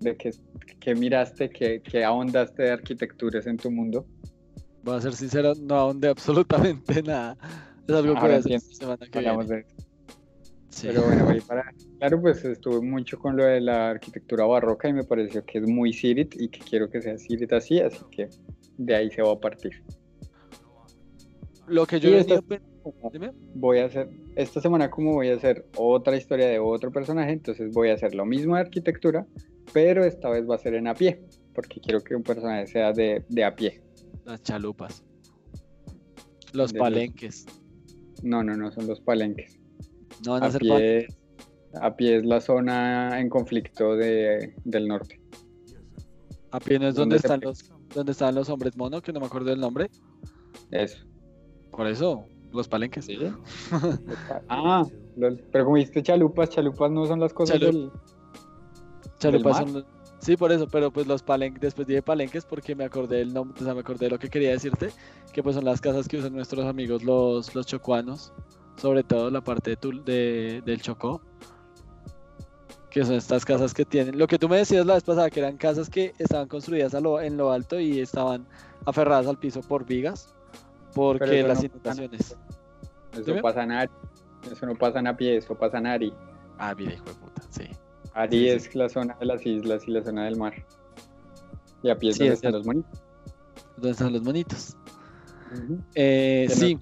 de 0.00 0.16
que, 0.16 0.94
miraste, 0.94 1.48
que, 1.50 1.80
que 1.80 2.04
ahondaste 2.04 2.64
de 2.64 2.70
arquitecturas 2.72 3.46
en 3.46 3.56
tu 3.56 3.70
mundo. 3.70 4.06
Voy 4.82 4.96
a 4.96 5.00
ser 5.00 5.14
sincero, 5.14 5.52
no 5.60 5.74
ahondé 5.76 6.08
absolutamente 6.08 7.02
nada. 7.02 7.36
Es 7.86 7.94
algo 7.94 8.14
que 8.14 8.20
voy 8.20 8.32
a 8.32 8.36
hacer 8.36 8.60
semana 8.60 9.06
que 9.06 9.20
viene. 9.20 9.66
Pero 10.82 11.02
bueno, 11.02 11.26
para, 11.46 11.72
claro, 11.98 12.20
pues 12.20 12.44
estuve 12.44 12.80
mucho 12.80 13.18
con 13.18 13.36
lo 13.36 13.44
de 13.44 13.60
la 13.60 13.90
arquitectura 13.90 14.44
barroca 14.44 14.88
y 14.88 14.92
me 14.92 15.04
pareció 15.04 15.44
que 15.44 15.58
es 15.58 15.66
muy 15.66 15.92
Sirit 15.92 16.34
y 16.38 16.48
que 16.48 16.60
quiero 16.60 16.90
que 16.90 17.00
sea 17.00 17.16
Sirit 17.16 17.52
así, 17.52 17.80
así 17.80 18.04
que 18.10 18.28
de 18.76 18.94
ahí 18.94 19.10
se 19.10 19.22
va 19.22 19.32
a 19.32 19.40
partir. 19.40 19.82
Lo 21.66 21.86
que 21.86 21.98
yo 21.98 22.10
voy 23.54 23.78
a 23.78 23.86
hacer, 23.86 24.08
esta 24.36 24.60
semana 24.60 24.90
como 24.90 25.14
voy 25.14 25.30
a 25.30 25.34
hacer 25.34 25.66
otra 25.76 26.16
historia 26.16 26.46
de 26.46 26.58
otro 26.58 26.92
personaje, 26.92 27.32
entonces 27.32 27.72
voy 27.72 27.90
a 27.90 27.94
hacer 27.94 28.14
lo 28.14 28.24
mismo 28.24 28.54
de 28.54 28.60
arquitectura, 28.60 29.26
pero 29.72 30.04
esta 30.04 30.30
vez 30.30 30.48
va 30.48 30.54
a 30.54 30.58
ser 30.58 30.74
en 30.74 30.86
a 30.86 30.94
pie, 30.94 31.20
porque 31.54 31.80
quiero 31.80 32.02
que 32.02 32.14
un 32.14 32.22
personaje 32.22 32.66
sea 32.66 32.92
de, 32.92 33.24
a 33.44 33.56
pie. 33.56 33.82
Las 34.24 34.42
chalupas. 34.42 35.02
Los 36.52 36.72
palenques. 36.72 37.46
No, 38.22 38.44
no, 38.44 38.56
no 38.56 38.70
son 38.70 38.86
los 38.86 39.00
palenques. 39.00 39.58
No 40.24 40.32
van 40.32 40.44
a, 40.44 40.50
ser 40.50 40.60
pie, 40.60 41.08
A 41.80 41.94
pie 41.96 42.16
es 42.16 42.24
la 42.24 42.40
zona 42.40 43.20
en 43.20 43.28
conflicto 43.28 43.96
de, 43.96 44.54
del 44.64 44.88
norte. 44.88 45.20
A 46.50 46.60
pie 46.60 46.78
no 46.78 46.88
es 46.88 46.94
donde 46.94 47.16
están 47.16 47.40
los, 47.40 47.70
donde 47.94 48.12
están 48.12 48.34
los 48.34 48.48
hombres 48.48 48.76
mono, 48.76 49.02
que 49.02 49.12
no 49.12 49.20
me 49.20 49.26
acuerdo 49.26 49.50
del 49.50 49.60
nombre. 49.60 49.90
Eso. 50.70 51.04
Por 51.70 51.86
eso, 51.86 52.26
los 52.52 52.68
palenques. 52.68 53.04
Sí. 53.04 53.18
ah, 54.48 54.84
pero 55.52 55.64
como 55.64 55.76
dijiste 55.76 56.02
chalupas, 56.02 56.50
chalupas 56.50 56.90
no 56.90 57.06
son 57.06 57.20
las 57.20 57.32
cosas 57.32 57.60
del. 57.60 57.90
Chalupas 59.18 59.58
son. 59.58 59.84
Sí, 60.18 60.36
por 60.36 60.50
eso, 60.50 60.66
pero 60.66 60.90
pues 60.90 61.06
los 61.06 61.22
palenques, 61.22 61.60
después 61.60 61.86
dije 61.86 62.02
palenques 62.02 62.44
porque 62.44 62.74
me 62.74 62.84
acordé 62.84 63.20
el 63.20 63.32
nombre, 63.32 63.60
o 63.60 63.64
sea, 63.64 63.74
me 63.74 63.80
acordé 63.80 64.06
de 64.06 64.10
lo 64.10 64.18
que 64.18 64.28
quería 64.28 64.50
decirte, 64.50 64.90
que 65.32 65.42
pues 65.42 65.54
son 65.54 65.64
las 65.64 65.80
casas 65.80 66.08
que 66.08 66.16
usan 66.16 66.32
nuestros 66.32 66.64
amigos 66.64 67.04
los, 67.04 67.54
los 67.54 67.66
chocuanos, 67.66 68.32
sobre 68.76 69.02
todo 69.02 69.30
la 69.30 69.40
parte 69.40 69.76
de, 70.04 70.62
del 70.64 70.82
Chocó, 70.82 71.20
que 72.90 73.04
son 73.04 73.14
estas 73.14 73.44
casas 73.44 73.74
que 73.74 73.84
tienen, 73.84 74.18
lo 74.18 74.26
que 74.26 74.38
tú 74.38 74.48
me 74.48 74.56
decías 74.56 74.86
la 74.86 74.94
vez 74.94 75.04
pasada, 75.04 75.28
que 75.30 75.40
eran 75.40 75.56
casas 75.56 75.90
que 75.90 76.14
estaban 76.18 76.48
construidas 76.48 76.94
en 76.94 77.36
lo 77.36 77.52
alto 77.52 77.78
y 77.78 78.00
estaban 78.00 78.46
aferradas 78.86 79.26
al 79.26 79.38
piso 79.38 79.60
por 79.60 79.84
vigas, 79.84 80.34
porque 80.94 81.42
las 81.42 81.62
inundaciones. 81.62 82.36
Eso 83.12 83.40
pasa 83.42 83.62
Ari. 83.62 83.92
Eso 84.50 84.66
no 84.66 84.74
pasa 84.74 85.00
en 85.00 85.06
a 85.08 85.16
pie, 85.16 85.36
eso 85.36 85.54
pasa 85.54 85.78
en 85.78 85.86
Ari. 85.86 86.14
Ah, 86.58 86.74
mira, 86.76 86.94
hijo 86.94 87.04
de 87.04 87.14
puta, 87.14 87.42
sí. 87.50 87.64
Ari 88.14 88.48
es 88.48 88.74
la 88.74 88.88
zona 88.88 89.16
de 89.20 89.26
las 89.26 89.44
islas 89.44 89.86
y 89.86 89.90
la 89.90 90.02
zona 90.02 90.24
del 90.24 90.36
mar. 90.36 90.54
Y 91.82 91.90
a 91.90 91.98
pie 91.98 92.10
es 92.10 92.18
donde 92.18 92.34
están 92.34 92.52
los 92.52 92.64
monitos. 92.64 93.02
¿Dónde 93.76 93.90
están 93.90 94.12
los 94.12 94.22
monitos? 94.22 94.76
eh, 95.94 96.46
sí. 96.50 96.74
No, 96.74 96.80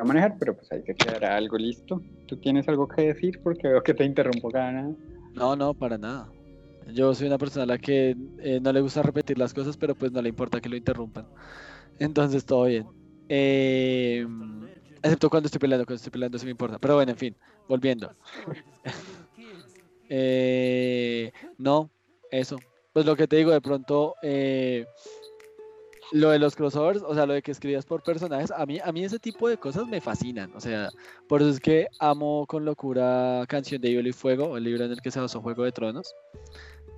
a 0.00 0.04
manejar, 0.04 0.36
pero 0.38 0.56
pues 0.56 0.70
hay 0.72 0.82
que 0.82 0.94
quedar 0.94 1.24
algo 1.24 1.56
listo. 1.58 2.00
¿Tú 2.26 2.36
tienes 2.36 2.68
algo 2.68 2.88
que 2.88 3.02
decir? 3.02 3.40
Porque 3.42 3.68
veo 3.68 3.82
que 3.82 3.94
te 3.94 4.04
interrumpo 4.04 4.50
cada 4.50 4.72
No, 5.34 5.56
no, 5.56 5.74
para 5.74 5.98
nada. 5.98 6.30
Yo 6.92 7.14
soy 7.14 7.28
una 7.28 7.38
persona 7.38 7.64
a 7.64 7.66
la 7.66 7.78
que 7.78 8.16
eh, 8.38 8.60
no 8.60 8.72
le 8.72 8.80
gusta 8.80 9.02
repetir 9.02 9.38
las 9.38 9.54
cosas, 9.54 9.76
pero 9.76 9.94
pues 9.94 10.10
no 10.12 10.20
le 10.20 10.28
importa 10.28 10.60
que 10.60 10.68
lo 10.68 10.76
interrumpan. 10.76 11.26
Entonces 11.98 12.44
todo 12.44 12.64
bien. 12.64 12.86
Eh, 13.28 14.26
excepto 15.02 15.30
cuando 15.30 15.46
estoy 15.46 15.60
peleando, 15.60 15.84
cuando 15.84 15.96
estoy 15.96 16.10
peleando 16.10 16.38
sí 16.38 16.44
me 16.44 16.50
importa. 16.50 16.78
Pero 16.78 16.96
bueno, 16.96 17.12
en 17.12 17.18
fin, 17.18 17.36
volviendo. 17.68 18.14
Eh, 20.14 21.32
no, 21.56 21.90
eso. 22.30 22.58
Pues 22.92 23.06
lo 23.06 23.16
que 23.16 23.26
te 23.26 23.36
digo, 23.36 23.50
de 23.50 23.62
pronto, 23.62 24.14
eh, 24.22 24.84
lo 26.12 26.30
de 26.30 26.38
los 26.38 26.54
crossovers, 26.54 27.02
o 27.02 27.14
sea, 27.14 27.26
lo 27.26 27.32
de 27.32 27.42
que 27.42 27.50
escribías 27.50 27.86
por 27.86 28.02
personajes, 28.02 28.50
a 28.50 28.66
mí, 28.66 28.78
a 28.84 28.92
mí 28.92 29.04
ese 29.04 29.18
tipo 29.18 29.48
de 29.48 29.56
cosas 29.56 29.86
me 29.86 30.00
fascinan. 30.00 30.52
O 30.54 30.60
sea, 30.60 30.90
por 31.26 31.40
eso 31.40 31.50
es 31.50 31.58
que 31.58 31.88
amo 31.98 32.46
con 32.46 32.64
locura 32.64 33.44
Canción 33.48 33.80
de 33.80 33.90
Hielo 33.90 34.08
y 34.08 34.12
Fuego, 34.12 34.56
el 34.56 34.64
libro 34.64 34.84
en 34.84 34.92
el 34.92 35.00
que 35.00 35.10
se 35.10 35.20
basó 35.20 35.40
Juego 35.40 35.64
de 35.64 35.72
Tronos, 35.72 36.14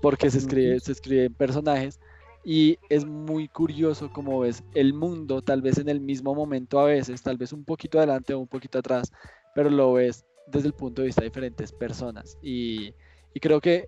porque 0.02 0.30
se 0.30 0.38
escribe, 0.38 0.80
se 0.80 0.92
escriben 0.92 1.32
personajes 1.34 2.00
y 2.44 2.78
es 2.90 3.06
muy 3.06 3.48
curioso 3.48 4.12
como 4.12 4.40
ves 4.40 4.64
el 4.74 4.92
mundo, 4.92 5.42
tal 5.42 5.62
vez 5.62 5.78
en 5.78 5.88
el 5.88 6.00
mismo 6.00 6.34
momento 6.34 6.80
a 6.80 6.86
veces, 6.86 7.22
tal 7.22 7.38
vez 7.38 7.52
un 7.52 7.64
poquito 7.64 7.98
adelante 7.98 8.34
o 8.34 8.40
un 8.40 8.48
poquito 8.48 8.80
atrás, 8.80 9.12
pero 9.54 9.70
lo 9.70 9.94
ves 9.94 10.24
desde 10.48 10.66
el 10.66 10.74
punto 10.74 11.02
de 11.02 11.06
vista 11.06 11.22
de 11.22 11.28
diferentes 11.28 11.72
personas. 11.72 12.36
Y, 12.42 12.92
y 13.32 13.40
creo 13.40 13.60
que 13.60 13.86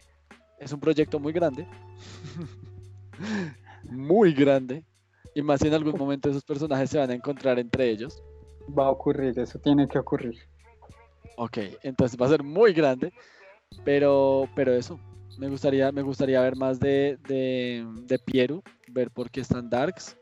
es 0.61 0.73
un 0.73 0.81
proyecto 0.81 1.19
muy 1.19 1.33
grande, 1.33 1.67
muy 3.91 4.33
grande, 4.33 4.85
y 5.37 5.43
más 5.43 5.61
si 5.61 5.69
en 5.69 5.75
algún 5.75 5.99
momento 5.99 6.31
esos 6.31 6.43
personajes 6.43 6.89
se 6.89 6.97
van 6.97 7.11
a 7.11 7.15
encontrar 7.15 7.59
entre 7.59 7.91
ellos. 7.91 8.23
Va 8.77 8.87
a 8.87 8.91
ocurrir, 8.91 9.39
eso 9.39 9.59
tiene 9.59 9.87
que 9.87 9.99
ocurrir. 9.99 10.35
Ok, 11.37 11.59
entonces 11.83 12.19
va 12.19 12.25
a 12.25 12.31
ser 12.31 12.43
muy 12.43 12.73
grande, 12.73 13.13
pero, 13.85 14.49
pero 14.57 14.73
eso, 14.73 14.99
me 15.37 15.51
gustaría, 15.51 15.93
me 15.93 16.01
gustaría 16.01 16.41
ver 16.41 16.57
más 16.57 16.81
de, 16.81 17.19
de, 17.29 17.87
de 18.07 18.19
Pieru, 18.19 18.63
ver 18.89 19.11
por 19.11 19.31
qué 19.31 19.43
están 19.43 19.69
Darks, 19.69 20.17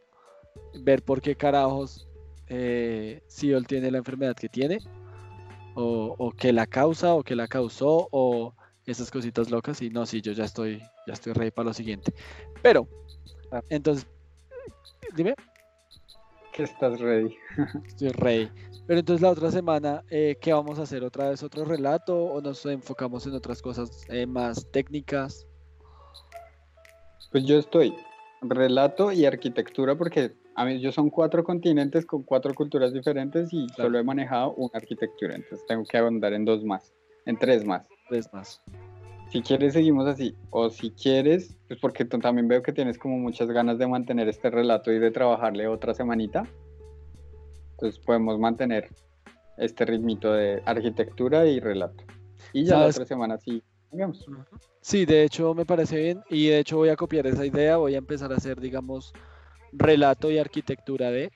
ver 0.83 1.05
por 1.05 1.21
qué 1.23 1.37
carajos 1.37 2.09
eh, 2.49 3.23
Siol 3.29 3.69
tiene 3.69 3.93
la 3.93 3.99
enfermedad 3.99 4.35
que 4.35 4.49
tiene, 4.49 4.79
o, 5.77 6.17
o 6.19 6.33
que 6.33 6.53
la 6.53 6.67
causa, 6.67 7.15
o 7.15 7.23
que 7.23 7.37
la 7.37 7.47
causó, 7.47 8.09
o 8.11 8.53
esas 8.85 9.13
cositas 9.13 9.49
locas. 9.49 9.81
Y 9.81 9.91
no, 9.91 10.07
sí, 10.07 10.21
yo 10.21 10.33
ya 10.33 10.45
estoy, 10.45 10.81
ya 11.07 11.13
estoy 11.13 11.35
ready 11.35 11.53
para 11.53 11.69
lo 11.69 11.73
siguiente. 11.73 12.13
Pero, 12.63 12.89
entonces, 13.69 14.09
dime. 15.17 15.35
Que 16.53 16.63
estás 16.65 17.01
ready. 17.01 17.37
Estoy 17.87 18.11
rey. 18.11 18.51
Pero 18.87 19.01
entonces 19.01 19.23
la 19.23 19.31
otra 19.31 19.51
semana, 19.51 20.03
eh, 20.11 20.37
¿qué 20.41 20.53
vamos 20.53 20.79
a 20.79 20.83
hacer? 20.83 21.03
¿Otra 21.05 21.31
vez 21.31 21.43
otro 21.43 21.65
relato 21.65 22.17
o 22.17 22.41
nos 22.41 22.65
enfocamos 22.67 23.27
en 23.27 23.35
otras 23.35 23.61
cosas 23.63 24.05
eh, 24.09 24.27
más 24.27 24.71
técnicas? 24.71 25.47
Pues 27.33 27.45
yo 27.47 27.59
estoy 27.59 27.95
relato 28.43 29.11
y 29.11 29.25
arquitectura 29.25 29.97
porque 29.97 30.33
a 30.55 30.65
mí 30.65 30.81
yo 30.81 30.93
son 30.93 31.11
cuatro 31.11 31.43
continentes 31.43 32.07
con 32.07 32.23
cuatro 32.23 32.55
culturas 32.55 32.93
diferentes 32.93 33.49
y 33.53 33.67
Claro. 33.69 33.89
solo 33.89 33.99
he 33.99 34.05
manejado 34.05 34.53
una 34.55 34.71
arquitectura, 34.75 35.35
entonces 35.35 35.67
tengo 35.67 35.85
que 35.85 35.97
ahondar 35.97 36.33
en 36.35 36.45
dos 36.45 36.63
más, 36.63 36.93
en 37.27 37.37
tres 37.39 37.65
más. 37.65 37.89
Tres 38.09 38.29
más. 38.33 38.63
Si 39.35 39.43
quieres 39.43 39.73
seguimos 39.73 40.07
así, 40.07 40.33
o 40.51 40.71
si 40.71 40.93
quieres, 40.93 41.57
pues 41.67 41.81
porque 41.81 42.05
tú 42.05 42.21
también 42.21 42.47
veo 42.47 42.63
que 42.63 42.73
tienes 42.73 42.97
como 42.97 43.19
muchas 43.19 43.49
ganas 43.49 43.79
de 43.79 43.89
mantener 43.89 44.29
este 44.29 44.49
relato 44.49 44.93
y 44.93 45.01
de 45.01 45.11
trabajarle 45.11 45.67
otra 45.67 45.93
semanita, 45.93 46.47
entonces 47.73 47.99
podemos 47.99 48.39
mantener 48.39 48.91
este 49.59 49.87
ritmito 49.87 50.33
de 50.33 50.63
arquitectura 50.65 51.47
y 51.47 51.59
relato. 51.59 52.05
Y 52.53 52.65
ya 52.65 52.79
la 52.79 52.87
otra 52.87 53.05
semana 53.05 53.37
sí, 53.37 53.61
cambiamos. 53.91 54.25
Sí, 54.81 55.05
de 55.05 55.25
hecho 55.25 55.53
me 55.53 55.67
parece 55.67 56.01
bien 56.01 56.23
y 56.31 56.47
de 56.47 56.61
hecho 56.61 56.77
voy 56.77 56.91
a 56.91 56.97
copiar 56.97 57.27
esa 57.27 57.45
idea, 57.45 57.79
voy 57.79 57.97
a 57.97 57.99
empezar 57.99 58.33
a 58.33 58.37
hacer, 58.37 58.61
digamos, 58.61 59.13
relato 59.73 60.31
y 60.31 60.39
arquitectura 60.39 61.11
de, 61.11 61.33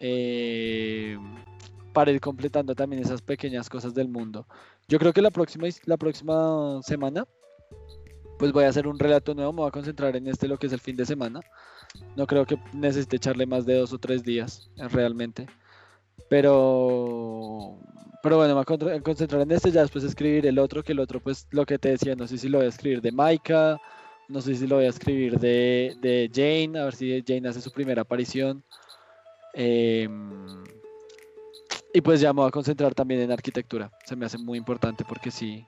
eh, 0.00 1.16
para 1.92 2.10
ir 2.10 2.20
completando 2.20 2.74
también 2.74 3.02
esas 3.02 3.22
pequeñas 3.22 3.68
cosas 3.68 3.94
del 3.94 4.08
mundo. 4.08 4.46
Yo 4.88 4.98
creo 4.98 5.12
que 5.12 5.22
la 5.22 5.30
próxima, 5.30 5.66
la 5.84 5.96
próxima 5.96 6.80
semana, 6.82 7.26
pues 8.38 8.52
voy 8.52 8.64
a 8.64 8.68
hacer 8.68 8.88
un 8.88 8.98
relato 8.98 9.34
nuevo, 9.34 9.52
me 9.52 9.60
voy 9.60 9.68
a 9.68 9.72
concentrar 9.72 10.16
en 10.16 10.26
este, 10.26 10.48
lo 10.48 10.58
que 10.58 10.66
es 10.66 10.72
el 10.72 10.80
fin 10.80 10.96
de 10.96 11.06
semana. 11.06 11.40
No 12.16 12.26
creo 12.26 12.46
que 12.46 12.58
necesite 12.72 13.16
echarle 13.16 13.46
más 13.46 13.66
de 13.66 13.78
dos 13.78 13.92
o 13.92 13.98
tres 13.98 14.22
días, 14.22 14.70
eh, 14.76 14.88
realmente. 14.88 15.46
Pero, 16.28 17.78
pero 18.22 18.38
bueno, 18.38 18.54
me 18.54 18.64
voy 18.64 18.92
a 18.92 19.00
concentrar 19.00 19.42
en 19.42 19.52
este, 19.52 19.70
ya 19.70 19.82
después 19.82 20.04
escribir 20.04 20.46
el 20.46 20.58
otro, 20.58 20.82
que 20.82 20.92
el 20.92 21.00
otro, 21.00 21.20
pues 21.20 21.46
lo 21.50 21.66
que 21.66 21.78
te 21.78 21.90
decía, 21.90 22.14
no 22.16 22.26
sé 22.26 22.38
si 22.38 22.48
lo 22.48 22.58
voy 22.58 22.66
a 22.66 22.70
escribir 22.70 23.02
de 23.02 23.12
Maika, 23.12 23.80
no 24.28 24.40
sé 24.40 24.54
si 24.54 24.66
lo 24.66 24.76
voy 24.76 24.86
a 24.86 24.90
escribir 24.90 25.38
de, 25.38 25.96
de 26.00 26.30
Jane, 26.32 26.78
a 26.78 26.84
ver 26.84 26.94
si 26.94 27.22
Jane 27.26 27.48
hace 27.48 27.60
su 27.60 27.70
primera 27.70 28.02
aparición. 28.02 28.64
Em, 29.54 30.64
y 31.94 32.00
pues 32.00 32.20
ya 32.20 32.32
me 32.32 32.40
voy 32.40 32.48
a 32.48 32.50
concentrar 32.50 32.94
también 32.94 33.20
en 33.20 33.32
arquitectura, 33.32 33.90
se 34.04 34.16
me 34.16 34.26
hace 34.26 34.38
muy 34.38 34.58
importante 34.58 35.04
porque 35.04 35.30
sí 35.30 35.64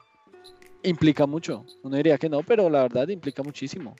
implica 0.83 1.27
mucho. 1.27 1.65
Uno 1.83 1.97
diría 1.97 2.19
que 2.19 2.29
no, 2.29 2.43
pero 2.43 2.71
la 2.71 2.83
verdad 2.83 3.09
implica 3.09 3.43
muchísimo. 3.43 3.97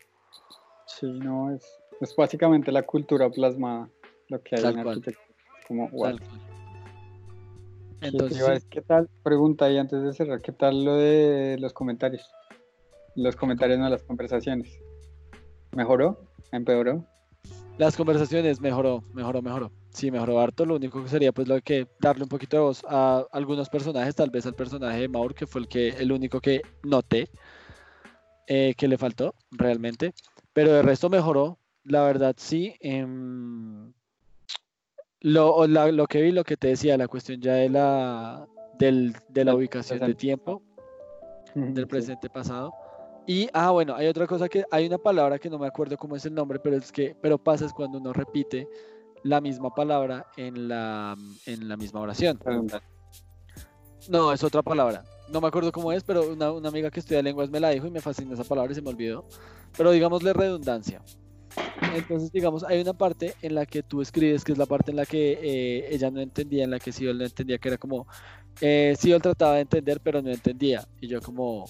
Sí, 0.87 1.07
no, 1.07 1.51
es, 1.55 1.65
es 2.01 2.15
básicamente 2.15 2.71
la 2.71 2.83
cultura 2.83 3.29
plasmada, 3.31 3.89
lo 4.29 4.43
que 4.43 4.57
hay 4.57 4.63
Tal 4.63 4.77
en 4.77 4.83
cual. 4.83 4.99
arquitectura. 4.99 5.37
Como, 5.67 5.89
wow. 5.89 6.03
Tal 6.05 6.21
cual. 6.21 6.41
¿Qué 8.01 8.11
te 8.11 8.17
Entonces? 8.17 8.67
¿qué 8.69 8.83
tal? 8.83 9.09
Pregunta 9.23 9.65
ahí 9.65 9.79
antes 9.79 10.03
de 10.03 10.13
cerrar, 10.13 10.43
¿qué 10.43 10.53
tal 10.53 10.85
lo 10.85 10.97
de 10.97 11.57
los 11.59 11.73
comentarios? 11.73 12.31
Los 13.17 13.35
comentarios, 13.35 13.79
no 13.79 13.89
las 13.89 14.03
conversaciones. 14.03 14.79
¿Mejoró? 15.73 16.19
¿Empeoró? 16.53 17.07
Las 17.77 17.97
conversaciones 17.97 18.61
mejoró, 18.61 19.03
mejoró, 19.13 19.43
mejoró. 19.43 19.73
Sí, 19.91 20.11
mejoró 20.11 20.41
harto. 20.41 20.65
Lo 20.65 20.77
único 20.77 21.03
que 21.03 21.09
sería 21.09 21.33
pues 21.33 21.49
lo 21.49 21.61
que 21.61 21.87
darle 22.01 22.23
un 22.25 22.29
poquito 22.29 22.57
de 22.57 22.63
voz 22.63 22.83
a 22.89 23.25
algunos 23.33 23.69
personajes, 23.69 24.15
tal 24.15 24.31
vez 24.31 24.47
al 24.47 24.55
personaje 24.55 25.01
de 25.01 25.09
Maur, 25.09 25.35
que 25.35 25.47
fue 25.47 25.61
el 25.63 25.69
que 25.69 25.89
el 25.91 26.13
único 26.13 26.41
que 26.41 26.63
noté 26.83 27.29
eh, 28.47 28.75
que 28.77 28.89
le 28.89 28.99
faltó 28.99 29.35
realmente. 29.51 30.13
Pero 30.53 30.73
de 30.73 30.83
resto 30.83 31.09
mejoró, 31.11 31.59
la 31.85 32.03
verdad 32.03 32.35
sí. 32.39 32.75
em, 32.81 33.93
lo, 35.21 35.67
la- 35.67 35.91
lo 35.91 36.07
que 36.07 36.21
vi, 36.23 36.33
lo 36.33 36.45
que 36.45 36.57
te 36.57 36.69
decía, 36.69 36.97
la 36.97 37.09
cuestión 37.09 37.41
ya 37.41 37.55
de 37.55 37.69
la 37.71 38.47
del, 38.79 39.17
de 39.29 39.45
la 39.45 39.55
ubicación 39.55 39.99
de 39.99 40.15
tiempo 40.15 40.63
del 41.75 41.87
presente 41.89 42.29
pasado. 42.29 42.73
Y, 43.27 43.49
ah, 43.55 43.71
bueno, 43.71 43.95
hay 43.95 44.07
otra 44.07 44.27
cosa 44.27 44.49
que, 44.49 44.65
hay 44.71 44.87
una 44.87 44.99
palabra 44.99 45.39
que 45.39 45.49
no 45.49 45.59
me 45.59 45.67
acuerdo 45.67 45.97
cómo 45.97 46.15
es 46.17 46.27
el 46.27 46.35
nombre, 46.35 46.59
pero 46.59 46.77
es 46.77 46.93
que, 46.93 47.17
pero 47.21 47.39
pasa 47.39 47.65
es 47.65 47.73
cuando 47.73 47.99
uno 47.99 48.13
repite 48.13 48.69
la 49.23 49.41
misma 49.41 49.75
palabra 49.75 50.27
en 50.37 50.69
la, 50.69 51.17
en 51.47 51.69
la 51.69 51.77
misma 51.77 52.01
oración. 52.01 52.39
No, 54.09 54.33
es 54.33 54.45
otra 54.45 54.63
palabra. 54.63 55.03
No 55.31 55.41
me 55.41 55.49
acuerdo 55.49 55.73
cómo 55.73 55.91
es, 55.91 56.05
pero 56.05 56.33
una, 56.33 56.53
una 56.53 56.69
amiga 56.69 56.91
que 56.91 57.01
estudia 57.01 57.23
lenguas 57.23 57.49
me 57.49 57.59
la 57.59 57.71
dijo 57.71 57.87
y 57.87 57.91
me 57.91 58.03
fascina 58.03 58.35
esa 58.35 58.45
palabra 58.45 58.73
y 58.73 58.75
se 58.75 58.83
me 58.83 58.91
olvidó. 58.91 59.27
Pero 59.77 59.91
digámosle 59.91 60.35
redundancia. 60.35 61.03
Entonces, 61.95 62.31
digamos, 62.31 62.65
hay 62.65 62.81
una 62.81 62.93
parte 62.93 63.35
en 63.41 63.55
la 63.55 63.65
que 63.65 63.83
tú 63.83 64.03
escribes, 64.03 64.45
que 64.45 64.53
es 64.53 64.59
la 64.59 64.67
parte 64.67 64.91
en 64.91 64.99
la 64.99 65.07
que 65.07 65.39
eh, 65.41 65.95
ella 65.95 66.11
no 66.11 66.21
entendía, 66.21 66.65
en 66.65 66.71
la 66.71 66.79
que 66.79 66.93
Siol 66.93 67.17
no 67.17 67.25
entendía, 67.25 67.59
que 67.59 67.69
era 67.69 67.79
como, 67.79 68.07
eh, 68.61 68.95
Siol 68.99 69.23
trataba 69.23 69.55
de 69.55 69.61
entender, 69.63 70.01
pero 70.03 70.21
no 70.21 70.31
entendía. 70.31 70.87
Y 71.01 71.09
yo 71.09 71.21
como, 71.21 71.65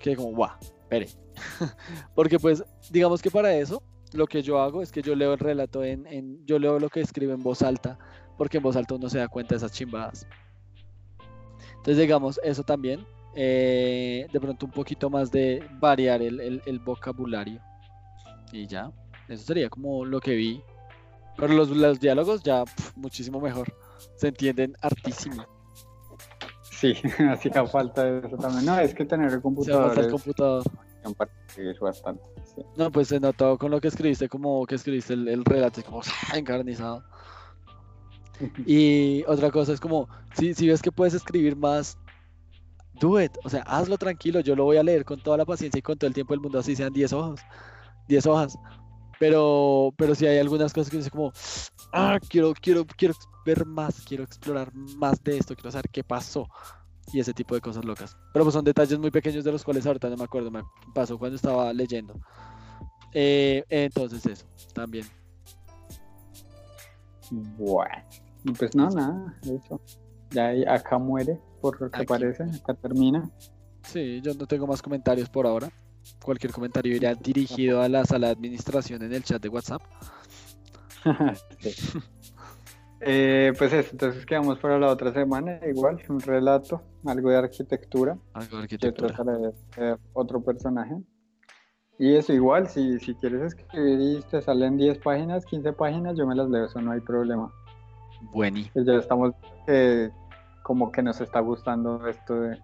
que 0.00 0.16
como, 0.16 0.30
guau, 0.30 0.52
espere. 0.88 1.08
Porque 2.14 2.38
pues, 2.38 2.64
digamos 2.90 3.20
que 3.22 3.30
para 3.30 3.54
eso, 3.54 3.82
lo 4.12 4.26
que 4.26 4.42
yo 4.42 4.60
hago 4.60 4.82
es 4.82 4.90
que 4.90 5.02
yo 5.02 5.14
leo 5.14 5.34
el 5.34 5.38
relato 5.38 5.84
en, 5.84 6.06
en, 6.06 6.44
yo 6.46 6.58
leo 6.58 6.78
lo 6.78 6.88
que 6.88 7.00
escribe 7.00 7.34
en 7.34 7.42
voz 7.42 7.62
alta, 7.62 7.98
porque 8.38 8.56
en 8.56 8.62
voz 8.62 8.76
alta 8.76 8.94
uno 8.94 9.08
se 9.10 9.18
da 9.18 9.28
cuenta 9.28 9.54
de 9.54 9.58
esas 9.58 9.72
chimbadas. 9.72 10.26
Entonces, 11.76 11.98
digamos, 11.98 12.40
eso 12.42 12.62
también. 12.62 13.06
eh, 13.34 14.26
de 14.32 14.40
pronto 14.40 14.66
un 14.66 14.72
poquito 14.72 15.10
más 15.10 15.30
de 15.30 15.62
variar 15.80 16.22
el, 16.22 16.60
el- 16.64 16.78
vocabulario. 16.80 17.60
Y 18.52 18.66
ya, 18.66 18.90
eso 19.28 19.44
sería 19.44 19.68
como 19.68 20.04
lo 20.04 20.20
que 20.20 20.34
vi. 20.34 20.62
Pero 21.36 21.52
los, 21.52 21.68
los 21.68 22.00
diálogos 22.00 22.42
ya 22.42 22.64
muchísimo 22.96 23.40
mejor. 23.40 23.72
Se 24.16 24.28
entienden 24.28 24.74
hartísimo. 24.80 25.44
Sí, 26.78 26.94
hacía 27.30 27.66
falta 27.66 28.08
eso 28.08 28.36
también. 28.36 28.64
No, 28.64 28.78
es 28.78 28.94
que 28.94 29.04
tener 29.04 29.26
el 29.26 29.32
Se 29.32 29.40
computador 29.40 29.82
avanza 29.82 30.00
el 30.02 30.10
computador. 30.12 30.62
es 31.56 31.80
bastante. 31.80 32.22
sí. 32.54 32.62
No, 32.76 32.92
pues 32.92 33.08
se 33.08 33.18
notó 33.18 33.58
con 33.58 33.72
lo 33.72 33.80
que 33.80 33.88
escribiste, 33.88 34.28
como 34.28 34.64
que 34.64 34.76
escribiste 34.76 35.14
el, 35.14 35.26
el 35.26 35.44
relato, 35.44 35.80
es 35.80 35.86
como 35.86 36.02
encarnizado. 36.34 37.02
Y 38.66 39.24
otra 39.26 39.50
cosa 39.50 39.72
es 39.72 39.80
como, 39.80 40.08
si, 40.36 40.54
si 40.54 40.68
ves 40.68 40.80
que 40.80 40.92
puedes 40.92 41.12
escribir 41.14 41.56
más, 41.56 41.98
do 43.00 43.20
it. 43.20 43.32
O 43.44 43.48
sea, 43.48 43.62
hazlo 43.62 43.98
tranquilo, 43.98 44.38
yo 44.38 44.54
lo 44.54 44.62
voy 44.62 44.76
a 44.76 44.84
leer 44.84 45.04
con 45.04 45.20
toda 45.20 45.36
la 45.36 45.44
paciencia 45.44 45.80
y 45.80 45.82
con 45.82 45.98
todo 45.98 46.06
el 46.06 46.14
tiempo 46.14 46.34
del 46.34 46.40
mundo, 46.40 46.60
así 46.60 46.76
sean 46.76 46.92
10 46.92 47.12
hojas. 47.14 47.40
10 48.06 48.26
hojas. 48.26 48.56
Pero, 49.18 49.92
pero 49.96 50.14
si 50.14 50.26
hay 50.26 50.38
algunas 50.38 50.72
cosas 50.72 50.90
que 50.90 50.98
dice 50.98 51.10
como, 51.10 51.32
ah, 51.92 52.18
quiero, 52.28 52.52
quiero, 52.54 52.86
quiero 52.86 53.14
ver 53.44 53.66
más, 53.66 54.00
quiero 54.06 54.24
explorar 54.24 54.72
más 54.74 55.22
de 55.24 55.38
esto, 55.38 55.54
quiero 55.54 55.70
saber 55.72 55.88
qué 55.90 56.04
pasó. 56.04 56.46
y 57.12 57.20
ese 57.20 57.32
tipo 57.32 57.54
de 57.54 57.60
cosas 57.60 57.84
locas. 57.84 58.16
Pero 58.32 58.44
pues 58.44 58.54
son 58.54 58.64
detalles 58.64 58.98
muy 58.98 59.10
pequeños 59.10 59.44
de 59.44 59.52
los 59.52 59.64
cuales 59.64 59.86
ahorita 59.86 60.10
no 60.10 60.16
me 60.16 60.24
acuerdo, 60.24 60.50
me 60.50 60.62
pasó 60.94 61.18
cuando 61.18 61.36
estaba 61.36 61.72
leyendo. 61.72 62.14
Eh, 63.12 63.64
entonces 63.68 64.24
eso, 64.26 64.46
también. 64.74 65.06
Bueno, 67.30 68.04
pues 68.58 68.74
no, 68.74 68.88
nada, 68.90 69.34
eso. 69.42 69.80
Ya 70.30 70.50
acá 70.72 70.98
muere, 70.98 71.40
por 71.60 71.80
lo 71.80 71.90
que 71.90 72.04
parece, 72.04 72.44
acá 72.44 72.74
termina. 72.74 73.30
Sí, 73.82 74.20
yo 74.22 74.34
no 74.34 74.46
tengo 74.46 74.66
más 74.66 74.82
comentarios 74.82 75.28
por 75.30 75.46
ahora. 75.46 75.70
Cualquier 76.22 76.52
comentario 76.52 76.94
irá 76.94 77.14
dirigido 77.14 77.82
a 77.82 77.88
la 77.88 78.04
sala 78.04 78.28
de 78.28 78.32
administración 78.34 79.02
en 79.02 79.12
el 79.12 79.22
chat 79.22 79.42
de 79.42 79.48
WhatsApp. 79.48 79.82
Eh, 83.00 83.52
pues 83.56 83.72
eso, 83.72 83.90
entonces 83.92 84.26
quedamos 84.26 84.58
para 84.58 84.76
la 84.76 84.88
otra 84.88 85.12
semana, 85.12 85.60
igual, 85.68 86.02
un 86.08 86.18
relato, 86.18 86.82
algo 87.06 87.30
de 87.30 87.36
arquitectura. 87.36 88.18
Algo 88.32 88.56
de 88.56 88.62
arquitectura. 88.64 89.14
otro 90.14 90.42
personaje. 90.42 90.96
Y 91.98 92.14
eso 92.14 92.32
igual, 92.32 92.68
si, 92.68 92.98
si 93.00 93.14
quieres 93.14 93.54
escribir 93.54 94.00
y 94.00 94.22
te 94.30 94.40
salen 94.40 94.76
10 94.76 94.98
páginas, 94.98 95.44
15 95.46 95.72
páginas, 95.74 96.16
yo 96.16 96.26
me 96.26 96.34
las 96.34 96.48
leo, 96.48 96.64
eso 96.64 96.80
no 96.80 96.92
hay 96.92 97.00
problema. 97.00 97.52
Bueno. 98.32 98.60
Pues 98.72 98.86
ya 98.86 98.94
estamos, 98.94 99.32
eh, 99.66 100.10
como 100.62 100.92
que 100.92 101.02
nos 101.02 101.20
está 101.20 101.40
gustando 101.40 102.06
esto 102.06 102.34
de, 102.40 102.58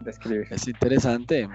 de 0.00 0.10
escribir. 0.10 0.46
Es 0.50 0.68
interesante. 0.68 1.48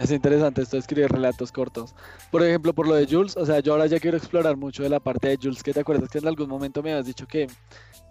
Es 0.00 0.10
interesante 0.10 0.62
esto 0.62 0.76
de 0.76 0.80
escribir 0.80 1.12
relatos 1.12 1.52
cortos. 1.52 1.94
Por 2.30 2.42
ejemplo, 2.42 2.72
por 2.72 2.88
lo 2.88 2.94
de 2.94 3.06
Jules, 3.06 3.36
o 3.36 3.44
sea, 3.44 3.60
yo 3.60 3.72
ahora 3.72 3.84
ya 3.84 4.00
quiero 4.00 4.16
explorar 4.16 4.56
mucho 4.56 4.82
de 4.82 4.88
la 4.88 4.98
parte 4.98 5.28
de 5.28 5.36
Jules, 5.36 5.62
que 5.62 5.74
te 5.74 5.80
acuerdas 5.80 6.08
que 6.08 6.18
en 6.18 6.26
algún 6.26 6.48
momento 6.48 6.82
me 6.82 6.90
habías 6.90 7.04
dicho 7.04 7.26
que 7.26 7.46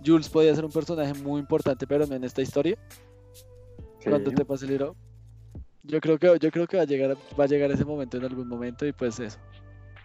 Jules 0.06 0.30
podía 0.30 0.54
ser 0.54 0.66
un 0.66 0.72
personaje 0.72 1.16
muy 1.16 1.40
importante, 1.40 1.88
pero 1.88 2.06
no 2.06 2.14
en 2.14 2.24
esta 2.24 2.44
historia. 2.44 2.78
Cuando 4.04 4.32
te 4.32 4.46
pase 4.46 4.66
el 4.66 4.72
libro. 4.72 4.96
Yo 5.82 6.00
creo 6.00 6.20
que 6.20 6.38
yo 6.40 6.52
creo 6.52 6.68
que 6.68 6.78
va 6.78 6.84
a 6.84 6.86
llegar 6.86 7.18
va 7.40 7.46
a 7.46 7.48
llegar 7.48 7.72
ese 7.72 7.86
momento 7.86 8.18
en 8.18 8.26
algún 8.26 8.48
momento 8.48 8.86
y 8.86 8.92
pues 8.92 9.20
eso. 9.20 9.40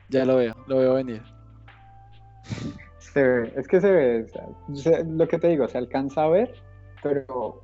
Ya 0.08 0.24
lo 0.24 0.36
veo, 0.36 0.56
lo 0.66 0.78
veo 0.78 0.94
venir. 0.94 1.22
Se 2.98 3.22
ve, 3.22 3.52
es 3.56 3.68
que 3.68 3.80
se 3.82 3.90
ve, 3.90 4.26
lo 5.06 5.28
que 5.28 5.38
te 5.38 5.48
digo, 5.48 5.68
se 5.68 5.76
alcanza 5.76 6.24
a 6.24 6.28
ver, 6.28 6.54
pero 7.02 7.60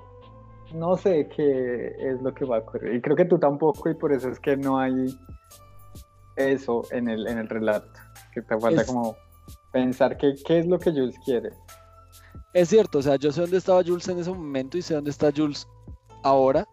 no 0.75 0.97
sé 0.97 1.29
qué 1.35 1.95
es 1.99 2.21
lo 2.23 2.33
que 2.35 2.45
va 2.45 2.57
a 2.57 2.61
ocurrir. 2.61 2.95
Y 2.95 3.01
creo 3.01 3.17
que 3.17 3.25
tú 3.25 3.39
tampoco, 3.39 3.91
y 3.91 3.95
por 3.95 4.13
eso 4.13 4.29
es 4.29 4.39
que 4.41 4.57
no 4.57 4.79
hay 4.79 5.07
eso 6.37 6.83
en 6.91 7.09
el, 7.09 7.27
en 7.27 7.39
el 7.39 7.49
relato. 7.49 7.91
Que 8.33 8.43
te 8.43 8.59
falta 8.59 8.85
como 8.85 9.17
pensar 9.73 10.17
qué 10.17 10.59
es 10.59 10.67
lo 10.67 10.79
que 10.79 10.91
Jules 10.91 11.17
quiere. 11.25 11.51
Es 12.53 12.69
cierto, 12.69 12.99
o 12.99 13.03
sea, 13.03 13.17
yo 13.17 13.31
sé 13.31 13.43
dónde 13.43 13.59
estaba 13.59 13.85
Jules 13.85 14.09
en 14.09 14.19
ese 14.19 14.31
momento 14.31 14.77
y 14.77 14.83
sé 14.83 14.95
dónde 14.95 15.11
está 15.11 15.31
Jules 15.35 15.69
ahora, 16.25 16.67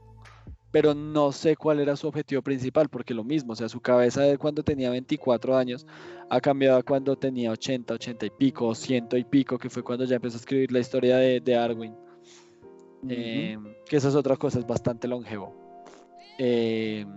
pero 0.72 0.96
no 0.96 1.32
sé 1.32 1.56
cuál 1.56 1.80
era 1.80 1.96
su 1.96 2.08
objetivo 2.08 2.42
principal, 2.42 2.90
porque 2.90 3.14
lo 3.14 3.24
mismo, 3.24 3.54
o 3.54 3.56
sea, 3.56 3.70
su 3.70 3.80
cabeza 3.80 4.22
de 4.22 4.38
cuando 4.40 4.64
tenía 4.64 4.90
24 4.90 5.56
años 5.56 5.86
ha 6.30 6.42
cambiado 6.42 6.80
a 6.80 6.84
cuando 6.84 7.16
tenía 7.16 7.52
80, 7.52 7.94
80 7.94 8.26
y 8.26 8.30
pico, 8.32 8.74
100 8.74 9.10
y 9.14 9.24
pico, 9.24 9.58
que 9.58 9.70
fue 9.70 9.84
cuando 9.84 10.06
ya 10.06 10.16
empezó 10.16 10.38
a 10.38 10.40
escribir 10.40 10.72
la 10.72 10.80
historia 10.80 11.18
de, 11.18 11.40
de 11.40 11.56
Arwin. 11.56 12.07
Em, 13.08 13.64
que 13.86 13.98
eso 13.98 14.10
es 14.10 14.16
otra 14.16 14.38
cosa, 14.38 14.60
es 14.60 14.68
bastante 14.68 15.08
longevo. 15.08 15.56
Em, 16.38 17.08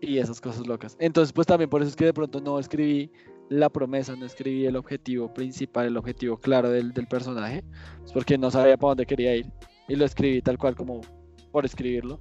y 0.00 0.18
esas 0.18 0.40
cosas 0.40 0.66
locas. 0.66 0.96
Entonces, 1.00 1.32
pues 1.32 1.46
también 1.46 1.70
por 1.70 1.82
eso 1.82 1.90
es 1.90 1.96
que 1.96 2.04
de 2.06 2.14
pronto 2.14 2.40
no 2.40 2.58
escribí 2.58 3.10
la 3.48 3.68
promesa, 3.68 4.16
no 4.16 4.26
escribí 4.26 4.66
el 4.66 4.76
objetivo 4.76 5.32
principal, 5.32 5.86
el 5.86 5.96
objetivo 5.96 6.36
claro 6.36 6.70
del, 6.70 6.92
del 6.92 7.06
personaje, 7.06 7.64
es 8.04 8.12
porque 8.12 8.38
no 8.38 8.50
sabía 8.50 8.76
para 8.76 8.90
dónde 8.90 9.06
quería 9.06 9.36
ir. 9.36 9.50
Y 9.88 9.96
lo 9.96 10.04
escribí 10.04 10.40
tal 10.42 10.58
cual 10.58 10.74
como 10.74 11.00
por 11.52 11.64
escribirlo, 11.64 12.20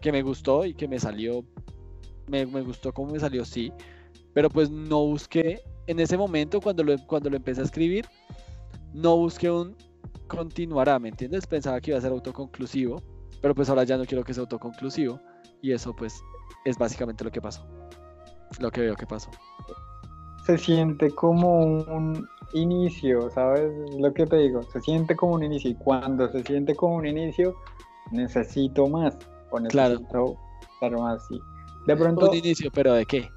que 0.00 0.12
me 0.12 0.22
gustó 0.22 0.64
y 0.64 0.74
que 0.74 0.88
me 0.88 0.98
salió, 0.98 1.44
me, 2.26 2.46
me 2.46 2.62
gustó 2.62 2.92
como 2.92 3.12
me 3.12 3.20
salió, 3.20 3.44
sí, 3.44 3.72
pero 4.34 4.50
pues 4.50 4.70
no 4.70 5.06
busqué, 5.06 5.60
en 5.86 6.00
ese 6.00 6.16
momento 6.16 6.60
cuando 6.60 6.82
lo, 6.82 6.96
cuando 7.06 7.30
lo 7.30 7.36
empecé 7.36 7.60
a 7.60 7.64
escribir, 7.64 8.06
no 8.92 9.16
busqué 9.16 9.50
un 9.50 9.76
continuará, 10.26 10.98
¿me 10.98 11.08
entiendes? 11.08 11.46
Pensaba 11.46 11.80
que 11.80 11.90
iba 11.90 11.98
a 11.98 12.02
ser 12.02 12.12
autoconclusivo, 12.12 13.02
pero 13.40 13.54
pues 13.54 13.68
ahora 13.68 13.84
ya 13.84 13.96
no 13.96 14.04
quiero 14.04 14.24
que 14.24 14.34
sea 14.34 14.42
autoconclusivo 14.42 15.20
y 15.62 15.72
eso 15.72 15.94
pues 15.94 16.22
es 16.64 16.78
básicamente 16.78 17.24
lo 17.24 17.30
que 17.30 17.40
pasó, 17.40 17.66
lo 18.60 18.70
que 18.70 18.80
veo 18.82 18.96
que 18.96 19.06
pasó. 19.06 19.30
Se 20.44 20.58
siente 20.58 21.10
como 21.10 21.60
un 21.60 22.28
inicio, 22.52 23.30
¿sabes? 23.30 23.72
Lo 23.98 24.12
que 24.12 24.26
te 24.26 24.36
digo, 24.36 24.62
se 24.62 24.80
siente 24.80 25.16
como 25.16 25.34
un 25.34 25.42
inicio 25.42 25.70
y 25.70 25.74
cuando 25.74 26.28
se 26.30 26.42
siente 26.44 26.74
como 26.74 26.96
un 26.96 27.06
inicio, 27.06 27.56
necesito 28.12 28.86
más 28.86 29.16
o 29.50 29.58
necesito 29.58 30.36
claro. 30.80 31.00
más. 31.00 31.28
De 31.86 31.96
pronto... 31.96 32.30
Un 32.30 32.36
inicio, 32.36 32.70
pero 32.72 32.94
¿de 32.94 33.06
qué? 33.06 33.28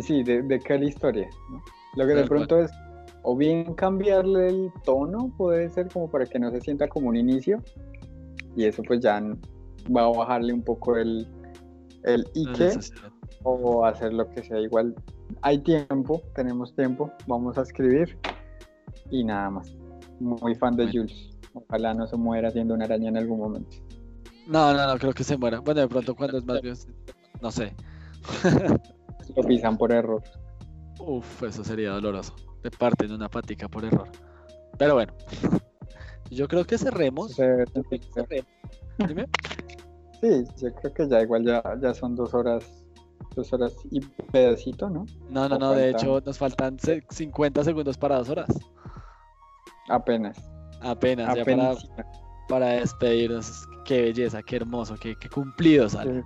Sí, 0.00 0.22
de, 0.24 0.42
de 0.42 0.58
qué 0.58 0.78
la 0.78 0.84
historia. 0.86 1.28
Lo 1.94 2.06
que 2.06 2.14
de 2.14 2.24
pronto 2.24 2.58
es 2.58 2.70
o 3.28 3.34
bien 3.34 3.74
cambiarle 3.74 4.46
el 4.46 4.72
tono, 4.84 5.32
puede 5.36 5.68
ser 5.70 5.88
como 5.88 6.08
para 6.08 6.26
que 6.26 6.38
no 6.38 6.48
se 6.52 6.60
sienta 6.60 6.86
como 6.86 7.08
un 7.08 7.16
inicio, 7.16 7.60
y 8.54 8.66
eso 8.66 8.84
pues 8.84 9.00
ya 9.00 9.20
va 9.94 10.04
a 10.04 10.08
bajarle 10.08 10.52
un 10.52 10.62
poco 10.62 10.96
el, 10.96 11.26
el 12.04 12.24
Ike, 12.36 12.78
o 13.42 13.84
hacer 13.84 14.12
lo 14.12 14.30
que 14.30 14.44
sea. 14.44 14.60
Igual 14.60 14.94
hay 15.42 15.58
tiempo, 15.58 16.22
tenemos 16.36 16.72
tiempo, 16.76 17.10
vamos 17.26 17.58
a 17.58 17.62
escribir, 17.62 18.16
y 19.10 19.24
nada 19.24 19.50
más. 19.50 19.76
Muy 20.20 20.54
fan 20.54 20.76
de 20.76 20.86
Jules. 20.86 21.36
Ojalá 21.52 21.94
no 21.94 22.06
se 22.06 22.16
muera 22.16 22.48
haciendo 22.48 22.74
una 22.74 22.84
araña 22.84 23.08
en 23.08 23.16
algún 23.16 23.40
momento. 23.40 23.76
No, 24.46 24.72
no, 24.72 24.86
no, 24.86 24.98
creo 24.98 25.12
que 25.12 25.24
se 25.24 25.36
muera. 25.36 25.58
Bueno, 25.58 25.80
de 25.80 25.88
pronto 25.88 26.14
cuando 26.14 26.38
es 26.38 26.44
más 26.44 26.62
bien, 26.62 26.76
no 27.42 27.50
sé. 27.50 27.74
Lo 29.34 29.42
pisan 29.42 29.76
por 29.76 29.90
error. 29.90 30.22
Uf, 31.00 31.42
eso 31.42 31.64
sería 31.64 31.90
doloroso 31.90 32.45
parte 32.62 32.76
parten 32.78 33.12
una 33.12 33.28
patica 33.28 33.68
por 33.68 33.84
error. 33.84 34.08
Pero 34.78 34.94
bueno, 34.94 35.12
yo 36.30 36.48
creo 36.48 36.64
que 36.64 36.78
cerremos. 36.78 37.32
Sí, 40.20 40.44
yo 40.56 40.74
creo 40.74 40.94
que 40.94 41.08
ya 41.08 41.20
igual 41.20 41.44
ya, 41.44 41.62
ya 41.80 41.94
son 41.94 42.16
dos 42.16 42.34
horas, 42.34 42.64
dos 43.34 43.52
horas 43.52 43.74
y 43.90 44.00
pedacito, 44.00 44.88
¿no? 44.88 45.04
No, 45.28 45.48
no, 45.48 45.58
no, 45.58 45.72
de 45.72 45.90
hecho 45.90 46.22
nos 46.24 46.38
faltan 46.38 46.78
50 46.78 47.64
segundos 47.64 47.98
para 47.98 48.16
dos 48.16 48.28
horas. 48.30 48.48
Apenas. 49.88 50.36
Apenas, 50.80 51.34
ya 51.34 51.44
para, 51.44 51.74
para, 52.48 52.66
despedirnos. 52.68 53.66
Qué 53.84 54.02
belleza, 54.02 54.42
qué 54.42 54.56
hermoso, 54.56 54.96
qué, 55.00 55.14
qué 55.20 55.28
cumplido 55.28 55.88
sale. 55.88 56.24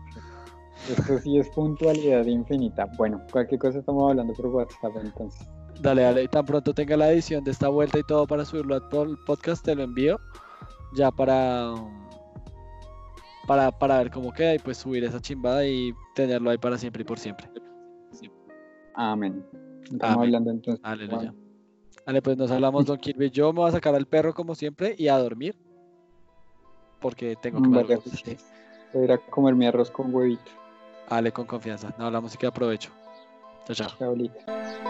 Esto 0.88 1.18
sí 1.18 1.38
es 1.38 1.48
puntualidad 1.50 2.24
infinita. 2.24 2.86
Bueno, 2.96 3.20
cualquier 3.30 3.60
cosa 3.60 3.80
estamos 3.80 4.10
hablando 4.10 4.32
por 4.32 4.46
WhatsApp 4.46 4.96
entonces. 5.02 5.46
Dale, 5.80 6.02
dale. 6.02 6.22
Y 6.24 6.28
tan 6.28 6.44
pronto 6.44 6.74
tenga 6.74 6.96
la 6.96 7.10
edición 7.10 7.42
de 7.42 7.52
esta 7.52 7.68
vuelta 7.68 7.98
y 7.98 8.02
todo 8.02 8.26
para 8.26 8.44
subirlo 8.44 8.74
al 8.74 9.18
podcast, 9.26 9.64
te 9.64 9.74
lo 9.74 9.82
envío. 9.82 10.18
Ya 10.94 11.10
para, 11.10 11.74
para, 13.46 13.70
para 13.70 13.98
ver 13.98 14.10
cómo 14.10 14.32
queda 14.32 14.54
y 14.54 14.58
pues 14.58 14.78
subir 14.78 15.04
esa 15.04 15.20
chimbada 15.20 15.66
y 15.66 15.92
tenerlo 16.14 16.50
ahí 16.50 16.58
para 16.58 16.76
siempre 16.76 17.02
y 17.02 17.04
por 17.04 17.18
siempre. 17.18 17.50
Amén. 18.94 19.44
Estamos 19.84 20.18
hablando 20.18 20.50
entonces. 20.50 20.84
Aleluya. 20.84 21.34
Dale, 22.06 22.22
pues 22.22 22.36
nos 22.36 22.50
hablamos, 22.50 22.86
Don 22.86 22.98
Kirby. 22.98 23.30
Yo 23.30 23.52
me 23.52 23.60
voy 23.60 23.68
a 23.68 23.72
sacar 23.72 23.94
al 23.94 24.06
perro 24.06 24.34
como 24.34 24.54
siempre 24.54 24.94
y 24.98 25.08
a 25.08 25.16
dormir. 25.16 25.56
Porque 27.00 27.36
tengo 27.40 27.62
que 27.62 27.68
vale, 27.68 27.98
pues, 27.98 28.24
Voy 28.92 29.02
a 29.02 29.04
ir 29.04 29.12
a 29.12 29.18
comer 29.18 29.54
mi 29.54 29.66
arroz 29.66 29.90
con 29.90 30.14
huevito. 30.14 30.50
Dale, 31.08 31.32
con 31.32 31.46
confianza. 31.46 31.88
Nos 31.90 32.00
hablamos 32.00 32.34
y 32.34 32.38
que 32.38 32.46
aprovecho. 32.46 32.90
Chao, 33.66 33.74
chao. 33.74 34.16
Chao, 34.16 34.89